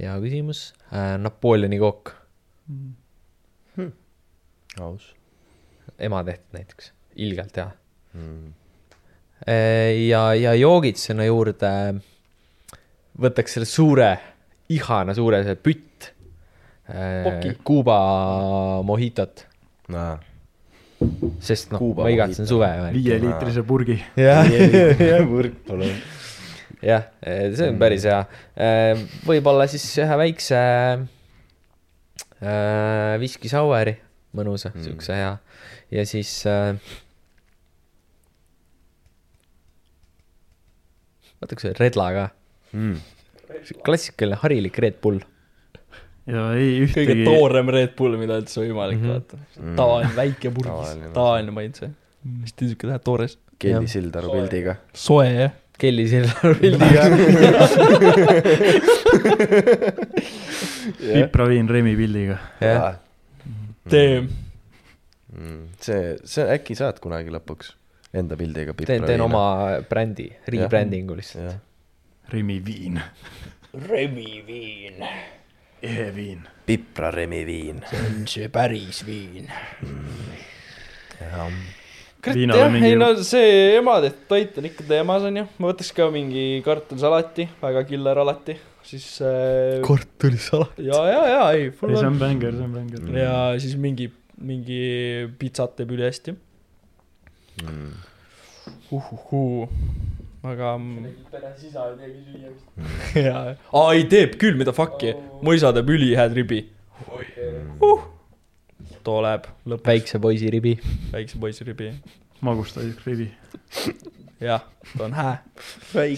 hea 0.00 0.18
küsimus 0.18 0.72
äh,, 0.90 1.14
Napoleoni 1.22 1.78
kook, 1.78 2.10
aus 4.84 5.12
ema 6.02 6.22
tehtud 6.26 6.56
näiteks, 6.58 6.92
ilgelt 7.22 7.56
hea 7.56 7.68
mm.. 8.14 8.54
Äh, 9.46 9.92
ja, 10.08 10.30
ja 10.34 10.54
joogid 10.56 10.96
sinna 10.96 11.26
juurde, 11.28 11.70
võtaks 13.20 13.52
selle 13.58 13.68
suure, 13.68 14.08
ihana 14.72 15.12
suure 15.14 15.42
see 15.44 15.58
pütt. 15.60 16.08
Poki. 16.86 17.52
Kuuba 17.66 17.96
mohitot, 18.86 19.42
Nah. 19.92 20.18
sest 21.42 21.70
noh, 21.74 21.82
ma 21.98 22.08
igatsen 22.10 22.46
suve. 22.48 22.68
viieliitrise 22.94 23.62
purgi. 23.66 23.98
jah, 24.16 24.46
võrk, 25.28 25.60
palun. 25.66 25.92
jah, 26.80 27.04
see 27.20 27.68
on 27.68 27.78
päris 27.82 28.06
hea. 28.08 28.22
võib-olla 29.28 29.66
siis 29.70 29.84
ühe 30.02 30.16
väikse 30.22 30.62
äh, 32.40 33.18
viski 33.22 33.50
saueri, 33.52 33.94
mõnusa 34.36 34.70
mm., 34.74 34.84
siukse 34.86 35.12
hea. 35.16 35.32
ja 35.96 36.04
siis 36.08 36.30
äh,. 36.50 36.76
võtaks 41.42 41.66
ühe 41.68 41.74
redla 41.80 42.10
ka, 42.16 42.26
Mm. 42.76 42.96
klassikaline 43.86 44.36
harilik 44.42 44.78
Red 44.82 44.96
Bull. 45.02 45.20
ja 46.26 46.48
ei 46.58 46.80
kõige 46.82 46.88
ühtegi, 47.14 47.24
toorem 47.28 47.68
Red 47.72 47.92
Bull, 47.96 48.16
mida 48.20 48.40
üldse 48.42 48.60
võimalik 48.64 48.98
Mhm. 48.98 49.12
vaata. 49.12 49.36
tavaline 49.78 50.14
väike 50.16 50.50
purgis 50.56 51.12
Tavaline, 51.14 51.50
maitse. 51.54 51.90
hästi 52.42 52.68
siuke 52.72 52.88
tähe 52.90 52.98
toores. 52.98 53.38
Kelly 53.58 53.86
Sildaru 53.88 54.30
pildiga. 54.34 54.76
soe 54.92 55.28
jah. 55.30 55.52
Kelly 55.78 56.06
Silver 56.08 56.54
pildiga. 56.56 57.02
pipraviin 61.14 61.68
Remi 61.68 61.96
pildiga. 61.96 62.38
jah, 62.60 62.98
tee. 63.90 64.20
Mm. 65.36 65.62
see, 65.82 66.16
see 66.24 66.44
äkki 66.54 66.76
saad 66.78 67.00
kunagi 67.02 67.32
lõpuks 67.34 67.72
enda 68.16 68.36
pildiga 68.38 68.72
teen, 68.86 69.04
teen 69.04 69.20
oma 69.20 69.42
brändi, 69.90 70.30
rebranding'u 70.48 71.16
lihtsalt. 71.18 71.44
jah, 71.50 71.58
Remi 72.32 72.60
viin, 72.64 73.00
Remi 73.88 74.42
viin. 74.46 75.02
ehe 75.82 76.06
viin. 76.14 76.46
Pipra 76.66 77.10
Remi 77.14 77.42
viin. 77.46 77.82
see 77.90 78.00
on 78.06 78.26
see 78.30 78.48
päris 78.48 79.02
viin. 79.06 79.50
kurat 82.22 82.34
Viinal 82.36 82.58
jah 82.58 82.66
on, 82.66 82.72
mingi- 82.74 82.88
ei 82.90 82.96
no 82.98 83.10
see 83.22 83.76
ema 83.78 83.98
tehtud 84.02 84.26
toit 84.30 84.56
on 84.58 84.64
ikka 84.70 84.86
teemas 84.88 85.22
onju, 85.28 85.44
ma 85.58 85.70
võtaks 85.72 85.92
ka 85.94 86.08
mingi 86.10 86.46
kartulisalati, 86.66 87.48
väga 87.62 87.84
killer 87.86 88.18
alati, 88.24 88.56
siis 88.86 89.20
äh,. 89.20 89.80
kartulisalat. 89.86 90.78
ja, 90.78 91.02
ja, 91.10 91.22
ja 91.34 91.44
ei, 91.52 91.68
ei, 91.70 91.96
see 91.96 92.06
on 92.06 92.18
bängar, 92.22 92.56
see 92.56 92.66
on 92.66 92.74
bängar. 92.78 93.06
ja 93.18 93.36
siis 93.62 93.76
mingi, 93.80 94.10
mingi 94.38 94.82
pitsat 95.38 95.78
teeb 95.78 95.94
ülihästi 95.96 96.36
Mm. 97.62 97.92
uhuhuu, 98.92 99.68
aga. 100.44 100.74
peres 101.30 101.62
isa 101.64 101.86
ei 101.88 101.94
teegi 102.00 102.18
süüa 102.26 102.50
vist. 102.52 102.66
jaa, 103.26 103.54
aa 103.72 103.94
ei 103.96 104.04
teeb 104.12 104.36
küll, 104.42 104.58
mida 104.60 104.74
fuck'i, 104.76 105.14
mu 105.40 105.54
isa 105.56 105.70
teeb 105.72 105.88
ülihead 105.94 106.36
ribi 106.36 106.58
uh.. 107.80 108.04
tuleb 109.08 109.48
lõpuks 109.64 109.88
väikse 109.88 110.20
poisi 110.20 110.52
ribi. 110.52 110.74
väikse 111.14 111.40
poisi 111.40 111.64
ribi. 111.64 111.94
magustuslik 112.44 113.00
rivi. 113.08 113.30
jah, 114.44 114.68
ta 114.92 115.08
on 115.08 115.16
hää. 115.16 115.34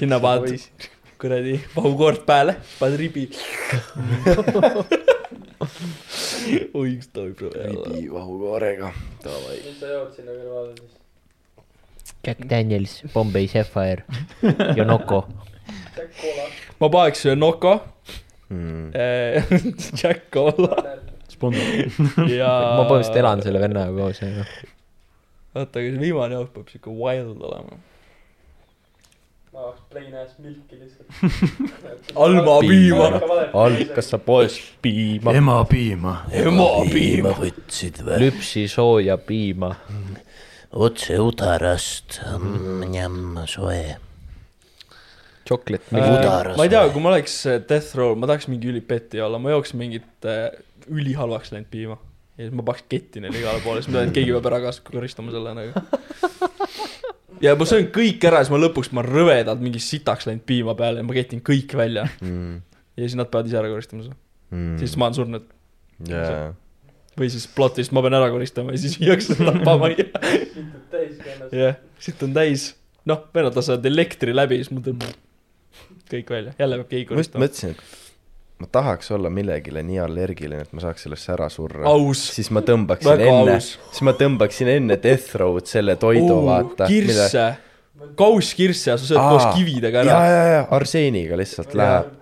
sinna 0.00 0.18
paned 0.18 0.58
kuradi 1.20 1.56
vahukoort 1.74 2.22
peale, 2.26 2.54
paned 2.78 2.96
ribi. 3.00 3.24
oi, 6.78 6.96
kas 6.98 7.08
ta 7.12 7.24
võib 7.26 7.42
ribi 7.42 8.06
vahukoorega, 8.12 8.92
davai. 9.24 9.58
mis 9.66 9.76
sa 9.82 9.92
jood 9.92 10.14
sinna 10.16 10.32
kõrvale 10.36 10.72
siis? 10.78 10.94
Jack 12.26 12.40
Daniels, 12.50 12.94
Bombay 13.12 13.46
Sapphire 13.50 14.02
ja 14.76 14.84
Noko. 14.86 15.20
ma 16.80 16.90
paneks 16.90 17.26
Noko 17.36 17.78
Mm. 18.48 18.92
Jack 20.00 20.30
Cola 20.32 20.72
ja. 22.32 22.48
ma 22.48 22.86
põhimõtteliselt 22.88 23.18
elan 23.20 23.42
selle 23.44 23.60
vennaga 23.60 23.92
koos, 23.92 24.22
aga 24.24 24.46
oota, 25.52 25.82
aga 25.82 25.84
see 25.84 26.00
viimane 26.00 26.38
jook 26.38 26.54
peab 26.54 26.72
siuke 26.72 26.94
wild 26.96 27.44
olema. 27.44 27.76
Ma 29.58 29.64
tahaks 29.64 29.80
plain 29.90 30.14
ass 30.14 30.36
milki 30.38 30.76
lihtsalt. 30.78 31.08
Alma 32.24 32.58
piima. 32.62 33.08
alkas 33.58 34.10
sa 34.12 34.18
poest 34.22 34.60
piima. 34.82 35.32
emapiima. 35.34 36.12
emapiima. 36.30 37.32
võtsid 37.40 37.98
või? 38.06 38.20
lüpsi 38.22 38.68
sooja 38.70 39.16
piima. 39.18 39.72
otse 40.70 41.18
udarast 41.18 42.20
mm,, 42.38 43.40
soe. 43.50 43.96
Chocolate 45.48 45.88
Äh, 45.88 45.96
milk. 45.96 46.18
Udaras 46.20 46.58
ma 46.60 46.66
ei 46.68 46.70
tea, 46.74 46.84
kui 46.92 47.00
ma 47.02 47.08
oleks 47.14 47.38
äh, 47.48 47.58
Death 47.68 47.94
Row, 47.96 48.12
ma 48.20 48.28
tahaks 48.28 48.46
mingi 48.52 48.68
ülipeti 48.68 49.18
olla, 49.24 49.40
ma 49.40 49.54
jooks 49.56 49.72
mingit 49.80 50.28
äh, 50.28 50.50
ülihalvaks 50.92 51.50
läinud 51.54 51.70
piima. 51.72 51.96
ja 52.38 52.44
siis 52.46 52.54
ma 52.54 52.62
paneks 52.68 52.84
ketti 52.92 53.22
neile 53.24 53.40
igale 53.40 53.62
poole, 53.64 53.80
siis 53.82 53.90
ma 53.90 54.02
tean, 54.02 54.12
et 54.12 54.18
keegi 54.20 54.34
peab 54.36 54.46
ära 54.52 54.60
kas- 54.68 54.82
koristama 54.86 55.32
selle 55.34 55.56
nagu. 55.56 55.72
ja 57.44 57.54
ma 57.58 57.66
söön 57.68 57.90
kõik 57.94 58.24
ära, 58.28 58.40
siis 58.42 58.52
ma 58.54 58.60
lõpuks, 58.62 58.90
ma 58.96 59.04
rõvedalt 59.06 59.62
mingi 59.62 59.82
sitaks 59.82 60.28
läinud 60.28 60.44
piima 60.48 60.74
peale 60.78 61.02
ja 61.02 61.06
ma 61.06 61.16
ketin 61.16 61.42
kõik 61.44 61.74
välja. 61.78 62.08
Mm. 62.24 62.62
ja 62.98 63.04
siis 63.04 63.18
nad 63.18 63.30
peavad 63.32 63.50
ise 63.50 63.60
ära 63.60 63.70
koristama 63.72 64.06
seda. 64.06 64.18
siis 64.80 64.96
ma 64.98 65.08
olen 65.08 65.18
surnud. 65.18 65.46
jaa, 66.08 66.50
või 67.18 67.30
siis 67.34 67.46
plotist 67.54 67.94
ma 67.94 68.02
pean 68.04 68.16
ära 68.18 68.30
koristama 68.32 68.74
ja 68.74 68.82
siis 68.82 68.98
viiakse 69.00 69.38
tapama. 69.38 69.92
ennast. 69.94 71.54
jah, 71.54 71.78
siit 72.02 72.26
on 72.26 72.34
täis. 72.36 72.72
noh, 73.08 73.24
vennad 73.34 73.56
lasevad 73.58 73.86
elektri 73.88 74.34
läbi, 74.36 74.60
siis 74.62 74.74
mul 74.74 74.84
tuleb 74.86 75.08
kõik 76.08 76.30
välja, 76.32 76.54
jälle 76.58 76.82
peab 76.82 76.92
keegi 76.92 77.08
ma 77.14 77.22
just 77.22 77.34
koristama. 77.34 77.46
mõtlesin, 77.46 77.74
et 77.76 78.07
ma 78.58 78.66
tahaks 78.72 79.10
olla 79.14 79.30
millegile 79.30 79.82
nii 79.86 80.00
allergiline, 80.02 80.64
et 80.66 80.74
ma 80.74 80.82
saaks 80.82 81.06
sellesse 81.06 81.32
ära 81.34 81.48
surra. 81.52 81.86
siis 82.18 82.50
ma 82.54 82.62
tõmbaksin 82.66 83.10
Väga 83.12 83.30
enne, 83.30 83.56
siis 83.62 84.02
ma 84.06 84.14
tõmbaksin 84.18 84.72
enne 84.74 84.98
Death 85.02 85.36
Row'd 85.38 85.70
selle 85.70 85.94
toidu, 86.00 86.40
vaata. 86.46 86.88
kirsse, 86.90 87.48
kauskirsse 88.18 88.90
ja 88.92 88.96
sa 88.98 89.10
sööd 89.12 89.22
koos 89.22 89.48
kividega 89.58 90.02
ja, 90.02 90.16
ära. 90.16 90.30
ja, 90.30 90.46
ja 90.56 90.64
arseeniga 90.74 91.38
lihtsalt 91.38 91.74
läheb. 91.78 92.14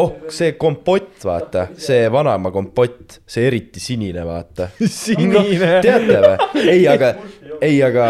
oh, 0.00 0.14
see 0.32 0.54
kompott, 0.56 1.18
vaata, 1.28 1.66
see 1.76 2.08
vanaema 2.12 2.52
kompott, 2.54 3.20
see 3.28 3.44
eriti 3.50 3.82
sinine, 3.84 4.24
vaata. 4.24 4.70
sinine 5.02 5.74
teate 5.84 6.22
või? 6.24 6.64
ei, 6.64 6.86
aga, 6.88 7.14
ei, 7.60 7.78
aga 7.84 8.06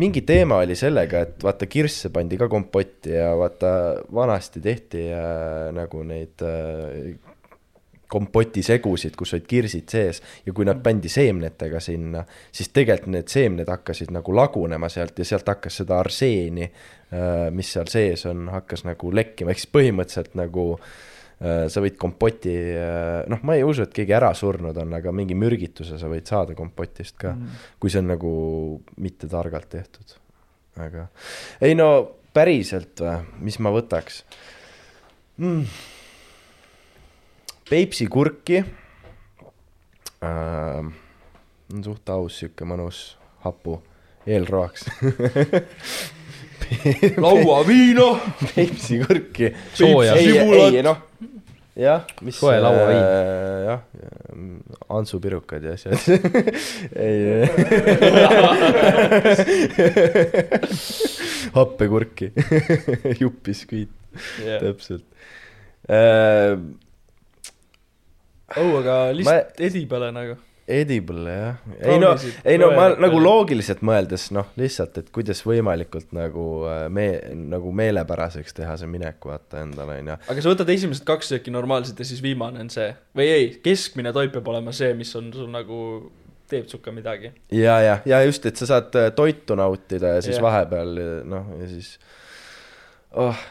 mingi 0.00 0.22
teema 0.26 0.60
oli 0.64 0.76
sellega, 0.78 1.22
et 1.26 1.44
vaata 1.44 1.68
kirsse 1.70 2.10
pandi 2.14 2.38
ka 2.40 2.48
kompotti 2.52 3.14
ja 3.14 3.30
vaata 3.38 3.70
vanasti 4.14 4.62
tehti 4.64 5.06
äh, 5.12 5.70
nagu 5.76 6.02
neid 6.06 6.44
äh, 6.44 7.16
kompotisegusid, 8.06 9.16
kus 9.18 9.34
olid 9.34 9.48
kirsid 9.50 9.90
sees 9.90 10.22
ja 10.46 10.54
kui 10.54 10.66
nad 10.68 10.78
pandi 10.82 11.10
seemnetega 11.10 11.80
sinna, 11.82 12.22
siis 12.54 12.70
tegelikult 12.70 13.12
need 13.16 13.32
seemned 13.32 13.68
hakkasid 13.70 14.12
nagu 14.14 14.34
lagunema 14.36 14.88
sealt 14.92 15.18
ja 15.18 15.26
sealt 15.26 15.48
hakkas 15.50 15.80
seda 15.82 15.98
arseeni, 15.98 16.68
mis 17.50 17.72
seal 17.74 17.90
sees 17.90 18.22
on, 18.30 18.46
hakkas 18.54 18.86
nagu 18.86 19.10
lekkima, 19.10 19.50
ehk 19.50 19.58
siis 19.58 19.72
põhimõtteliselt 19.74 20.38
nagu 20.38 20.68
äh, 20.76 20.94
sa 21.36 21.82
võid 21.84 21.98
kompoti, 22.00 22.54
noh, 23.28 23.42
ma 23.44 23.58
ei 23.58 23.64
usu, 23.66 23.84
et 23.84 23.92
keegi 23.92 24.14
ära 24.16 24.30
surnud 24.36 24.76
on, 24.80 24.94
aga 24.96 25.12
mingi 25.12 25.36
mürgituse 25.36 25.98
sa 26.00 26.08
võid 26.08 26.24
saada 26.28 26.56
kompotist 26.56 27.18
ka 27.20 27.34
mm., 27.34 27.66
kui 27.82 27.92
see 27.92 28.00
on 28.00 28.08
nagu 28.14 28.30
mitte 29.04 29.28
targalt 29.28 29.68
tehtud. 29.74 30.16
aga 30.80 31.06
ei 31.60 31.76
no 31.76 31.88
päriselt 32.36 33.00
või, 33.04 33.20
mis 33.44 33.58
ma 33.60 33.72
võtaks 33.74 34.22
mm.? 35.36 35.62
Peipsi 37.68 38.06
kurki 38.06 38.62
äh,. 40.24 40.88
on 41.72 41.84
suht 41.84 42.08
aus 42.16 42.40
sihuke 42.40 42.64
mõnus 42.68 43.18
hapu 43.44 43.80
eelroaks 44.26 44.88
lauaviina. 47.16 48.20
Peipsi 48.54 48.98
kurki. 49.04 49.54
Sooja 49.74 50.14
ei, 50.14 50.32
sibulat. 50.32 50.74
ei 50.74 50.82
noh, 50.82 50.96
jah, 51.76 52.04
mis. 52.22 52.38
Soe 52.38 52.60
lauaviin. 52.60 53.02
jah, 53.66 53.80
antsupirukad 54.88 55.62
ja 55.64 55.72
asjad. 55.76 55.98
ei. 57.06 57.46
happekurki, 61.56 62.32
juppiskviit, 63.20 63.90
täpselt. 64.60 65.04
oh, 68.56 68.72
aga 68.80 68.94
lihtsalt 69.16 69.60
edi 69.68 69.82
peale 69.90 70.08
nagu. 70.14 70.34
Edible 70.66 71.30
jah, 71.30 71.58
ei 71.78 71.98
no 72.02 72.08
ei 72.42 72.58
no 72.58 72.72
ma 72.74 72.88
nagu 72.98 73.20
loogiliselt 73.22 73.84
mõeldes 73.86 74.28
noh, 74.34 74.48
lihtsalt, 74.58 74.98
et 74.98 75.12
kuidas 75.14 75.44
võimalikult 75.46 76.10
nagu 76.16 76.46
äh, 76.66 76.80
me 76.90 77.06
nagu 77.38 77.70
meelepäraseks 77.76 78.56
teha 78.56 78.74
see 78.80 78.90
minek 78.90 79.22
vaata 79.30 79.62
endale 79.62 80.00
onju. 80.02 80.18
aga 80.26 80.42
sa 80.42 80.50
võtad 80.50 80.72
esimesed 80.74 81.06
kaks 81.06 81.30
sööki 81.34 81.54
normaalselt 81.54 82.02
ja 82.02 82.08
siis 82.08 82.22
viimane 82.24 82.64
on 82.64 82.72
see 82.74 82.88
või 83.16 83.30
ei, 83.30 83.48
keskmine 83.62 84.10
toit 84.16 84.34
peab 84.34 84.50
olema 84.50 84.74
see, 84.74 84.90
mis 84.98 85.14
on 85.18 85.30
sul 85.36 85.46
nagu, 85.54 85.78
teeb 86.50 86.66
sihuke 86.70 86.94
midagi. 86.94 87.30
ja, 87.54 87.78
ja, 87.86 88.00
ja 88.02 88.22
just, 88.26 88.50
et 88.50 88.58
sa 88.58 88.72
saad 88.74 88.98
äh, 88.98 89.12
toitu 89.14 89.54
nautida 89.58 90.16
ja 90.16 90.24
siis 90.24 90.40
yeah. 90.40 90.46
vahepeal 90.48 90.94
noh, 91.30 91.52
ja 91.62 91.70
siis 91.70 91.94
oh, 93.14 93.46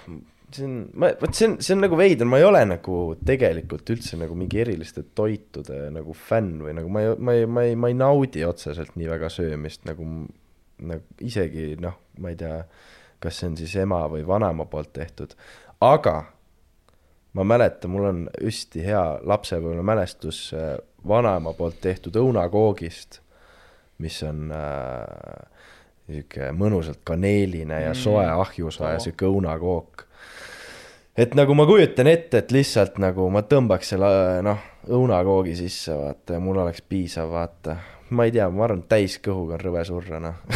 see 0.56 0.65
on, 0.68 0.76
ma, 0.98 1.11
vot 1.19 1.36
see 1.36 1.49
on, 1.49 1.56
see 1.64 1.76
on 1.76 1.84
nagu 1.84 1.98
veider, 1.99 2.27
ma 2.30 2.40
ei 2.41 2.48
ole 2.48 2.61
nagu 2.69 2.99
tegelikult 3.27 3.91
üldse 3.94 4.19
nagu 4.19 4.38
mingi 4.40 4.61
eriliste 4.64 5.06
toitude 5.18 5.90
nagu 5.95 6.15
fänn 6.18 6.61
või 6.65 6.76
nagu 6.77 6.91
ma 6.91 7.03
ei, 7.03 7.15
ma 7.18 7.36
ei, 7.38 7.49
ma 7.49 7.65
ei, 7.68 7.80
ma 7.80 7.91
ei 7.91 7.98
naudi 7.99 8.45
otseselt 8.48 8.95
nii 8.99 9.10
väga 9.11 9.32
söömist 9.34 9.86
nagu, 9.90 10.07
nagu 10.91 11.26
isegi 11.26 11.73
noh, 11.82 11.98
ma 12.23 12.32
ei 12.34 12.40
tea, 12.40 12.61
kas 13.23 13.41
see 13.41 13.52
on 13.52 13.60
siis 13.60 13.76
ema 13.84 14.06
või 14.11 14.26
vanaema 14.27 14.68
poolt 14.72 14.94
tehtud, 14.95 15.36
aga 15.84 16.18
ma 17.36 17.44
mäletan, 17.44 17.91
mul 17.91 18.10
on 18.10 18.23
hästi 18.40 18.86
hea 18.86 19.03
lapsepõlve 19.27 19.84
mälestus 19.86 20.48
äh, 20.56 20.76
vanaema 21.07 21.53
poolt 21.53 21.82
tehtud 21.84 22.15
õunakoogist, 22.19 23.19
mis 24.03 24.22
on 24.27 24.49
äh, 24.56 25.65
sihuke 26.06 26.52
mõnusalt 26.56 27.02
kaneeline 27.07 27.82
ja 27.88 27.94
soe 27.98 28.26
ahjusoe 28.30 28.98
sihuke 29.03 29.27
õunakook. 29.27 30.05
Et 31.18 31.36
nagu 31.38 31.54
ma 31.56 31.66
kujutan 31.68 32.08
ette, 32.12 32.38
et 32.44 32.52
lihtsalt 32.52 32.98
nagu 33.02 33.30
ma 33.32 33.42
tõmbaks 33.48 33.94
selle 33.94 34.10
noh, 34.46 34.60
õunakoogi 34.92 35.56
sisse 35.58 35.96
vaata 35.96 36.36
ja 36.36 36.40
mul 36.44 36.58
oleks 36.64 36.82
piisav 36.84 37.32
vaata. 37.32 37.78
ma 38.16 38.26
ei 38.28 38.32
tea, 38.36 38.50
ma 38.52 38.64
arvan, 38.68 38.84
et 38.84 38.90
täiskõhuga 38.92 39.54
on 39.58 39.64
rõve 39.64 39.84
surra 39.88 40.20
noh, 40.24 40.36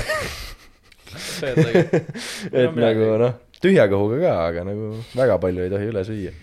et 2.64 2.74
nagu 2.76 3.04
noh, 3.24 3.34
tühja 3.64 3.88
kõhuga 3.92 4.18
ka, 4.22 4.34
aga 4.52 4.60
nagu 4.68 4.84
väga 5.16 5.36
palju 5.42 5.60
ei 5.66 5.74
tohi 5.74 5.86
üle 5.94 6.02
süüa. 6.08 6.34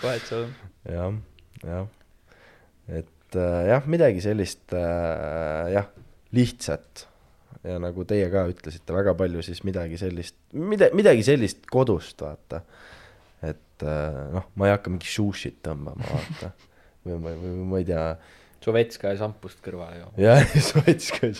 vahet 0.00 0.24
seal 0.30 0.42
on. 0.46 0.52
jah, 0.94 1.10
jah, 1.66 1.86
et 3.02 3.36
äh, 3.36 3.62
jah, 3.74 3.82
midagi 3.90 4.20
sellist 4.24 4.66
äh, 4.78 5.64
jah, 5.74 5.86
lihtsat 6.36 7.09
ja 7.66 7.76
nagu 7.82 8.04
teie 8.08 8.28
ka 8.32 8.46
ütlesite, 8.50 8.94
väga 8.96 9.14
palju 9.18 9.44
siis 9.44 9.62
midagi 9.68 9.98
sellist, 10.00 10.36
mida, 10.56 10.90
midagi 10.96 11.24
sellist 11.26 11.66
kodust, 11.70 12.20
vaata. 12.24 12.62
et 13.44 13.84
äh, 13.84 14.20
noh, 14.34 14.50
ma 14.56 14.68
ei 14.68 14.74
hakka 14.76 14.92
mingi 14.92 15.10
sushit 15.10 15.60
tõmbama, 15.66 16.06
vaata. 16.08 16.52
või 17.06 17.18
ma, 17.20 17.34
või 17.42 17.56
ma 17.72 17.82
ei 17.82 17.88
tea, 17.92 18.04
Sovetska 18.60 19.14
ja 19.14 19.16
šampust 19.22 19.62
kõrvale 19.64 20.02
ju. 20.02 20.08
jah, 20.20 20.42
sotska 20.68 21.30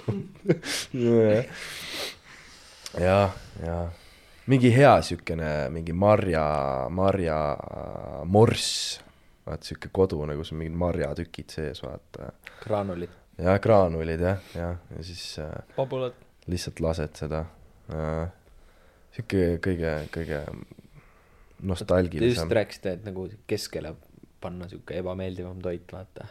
ja, 0.96 1.42
ja, 2.96 3.18
ja 3.60 3.80
mingi 4.50 4.72
hea 4.74 4.94
siukene, 5.04 5.68
mingi 5.74 5.94
marja, 5.96 6.42
marja 6.92 7.38
morss, 8.24 8.98
vaat 9.46 9.68
siuke 9.68 9.92
kodu 9.92 10.22
nagu 10.28 10.44
sul 10.46 10.60
mingid 10.60 10.78
marjatükid 10.80 11.56
sees, 11.56 11.84
vaata 11.84 12.32
graanulid. 12.64 13.19
Ja 13.42 13.58
graanulid 13.58 14.20
jah, 14.20 14.38
jah, 14.54 14.76
ja 14.96 15.06
siis 15.06 15.38
äh, 15.38 15.52
pabulad. 15.76 16.12
lihtsalt 16.50 16.80
lased 16.80 17.16
seda 17.22 17.44
äh,. 17.92 18.28
sihuke 19.16 19.58
kõige, 19.64 19.94
kõige 20.14 20.44
Te 21.60 21.62
just 21.62 21.68
nostalgilisem. 21.68 22.50
rääkisite, 22.50 22.92
et 22.96 23.04
nagu 23.04 23.26
keskele 23.46 23.94
panna 24.40 24.68
sihuke 24.68 24.96
ebameeldivam 24.96 25.58
toit, 25.60 25.92
vaata. 25.92 26.24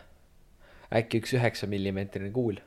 äkki 0.95 1.21
üks 1.21 1.33
üheksa 1.37 1.67
millimeetrine 1.69 2.31
kuul. 2.33 2.57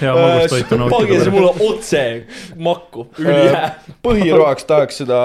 hea 0.00 0.14
magustoitu 0.14 0.74
Äh, 0.74 0.90
pange 0.90 1.18
see 1.20 1.30
nautida. 1.30 1.30
mulle 1.30 1.52
otse 1.68 2.26
makku, 2.56 3.06
ülihää. 3.18 3.70
põhiroaks 4.02 4.66
tahaks 4.66 4.98
seda 5.04 5.20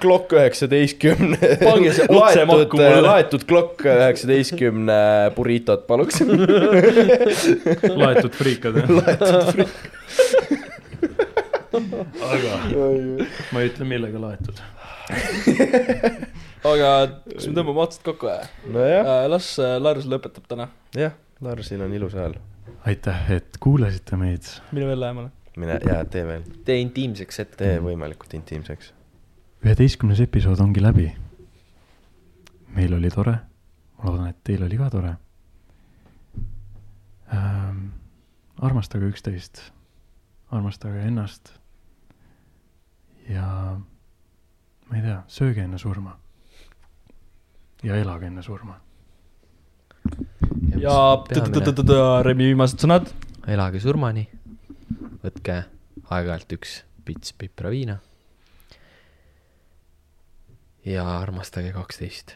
Glock 0.00 0.32
üheksateistkümne. 0.32 1.38
Pange 1.60 1.92
see 1.92 2.06
otse 2.08 2.44
makku 2.48 2.78
mulle. 2.80 3.02
laetud 3.04 3.44
Glock 3.48 3.84
üheksateistkümne 3.84 5.00
burritot 5.36 5.84
paluks. 5.88 6.22
laetud 8.02 8.32
friikad, 8.38 8.80
jah? 8.80 9.66
aga 11.72 12.54
ma 13.52 13.62
ei 13.62 13.68
ütle, 13.70 13.86
millega 13.88 14.20
laetud. 14.22 14.62
aga 16.72 16.88
kas 17.26 17.48
me 17.48 17.54
tõmbame 17.56 17.84
otsad 17.84 18.04
kokku 18.06 18.28
või? 18.28 18.48
nojah, 18.76 19.12
las 19.32 19.52
äh, 19.60 19.76
Lars 19.82 20.08
lõpetab 20.08 20.46
täna, 20.50 20.68
jah, 20.96 21.16
Larsil 21.42 21.82
on 21.84 21.94
ilus 21.96 22.16
hääl. 22.18 22.36
aitäh, 22.88 23.22
et 23.38 23.60
kuulasite 23.62 24.18
meid. 24.20 24.48
mine 24.72 24.88
veel 24.92 25.00
lähemale. 25.02 25.32
mine 25.56 25.78
ja 25.88 26.02
tee 26.08 26.24
veel, 26.28 26.46
tee 26.66 26.80
intiimseks 26.84 27.44
ette. 27.44 27.62
tee 27.64 27.78
võimalikult 27.84 28.36
intiimseks. 28.38 28.92
Üheteistkümnes 29.62 30.20
episood 30.20 30.58
ongi 30.60 30.82
läbi. 30.82 31.12
meil 32.74 32.94
oli 32.94 33.10
tore, 33.10 33.36
ma 33.98 34.10
loodan, 34.10 34.28
et 34.32 34.38
teil 34.44 34.62
oli 34.64 34.76
ka 34.76 34.90
tore 34.90 35.16
ähm,. 37.32 37.86
armastage 38.58 39.06
üksteist, 39.06 39.72
armastage 40.50 41.06
ennast. 41.06 41.52
ja 43.28 43.78
ma 44.88 44.96
ei 44.96 45.02
tea, 45.02 45.22
sööge 45.28 45.62
enne 45.62 45.78
surma. 45.78 46.18
ja 47.82 47.96
elage 47.96 48.26
enne 48.26 48.42
surma. 48.42 48.80
ja 50.76 50.96
Remi 52.22 52.50
viimased 52.50 52.82
sõnad. 52.82 53.12
elage 53.46 53.80
surmani, 53.80 54.28
võtke 55.22 55.64
aeg-ajalt 56.10 56.58
üks 56.58 56.80
pits 57.04 57.32
pipraviina. 57.32 58.00
Ja 60.84 61.04
armastage 61.04 61.72
kaksteist. 61.72 62.30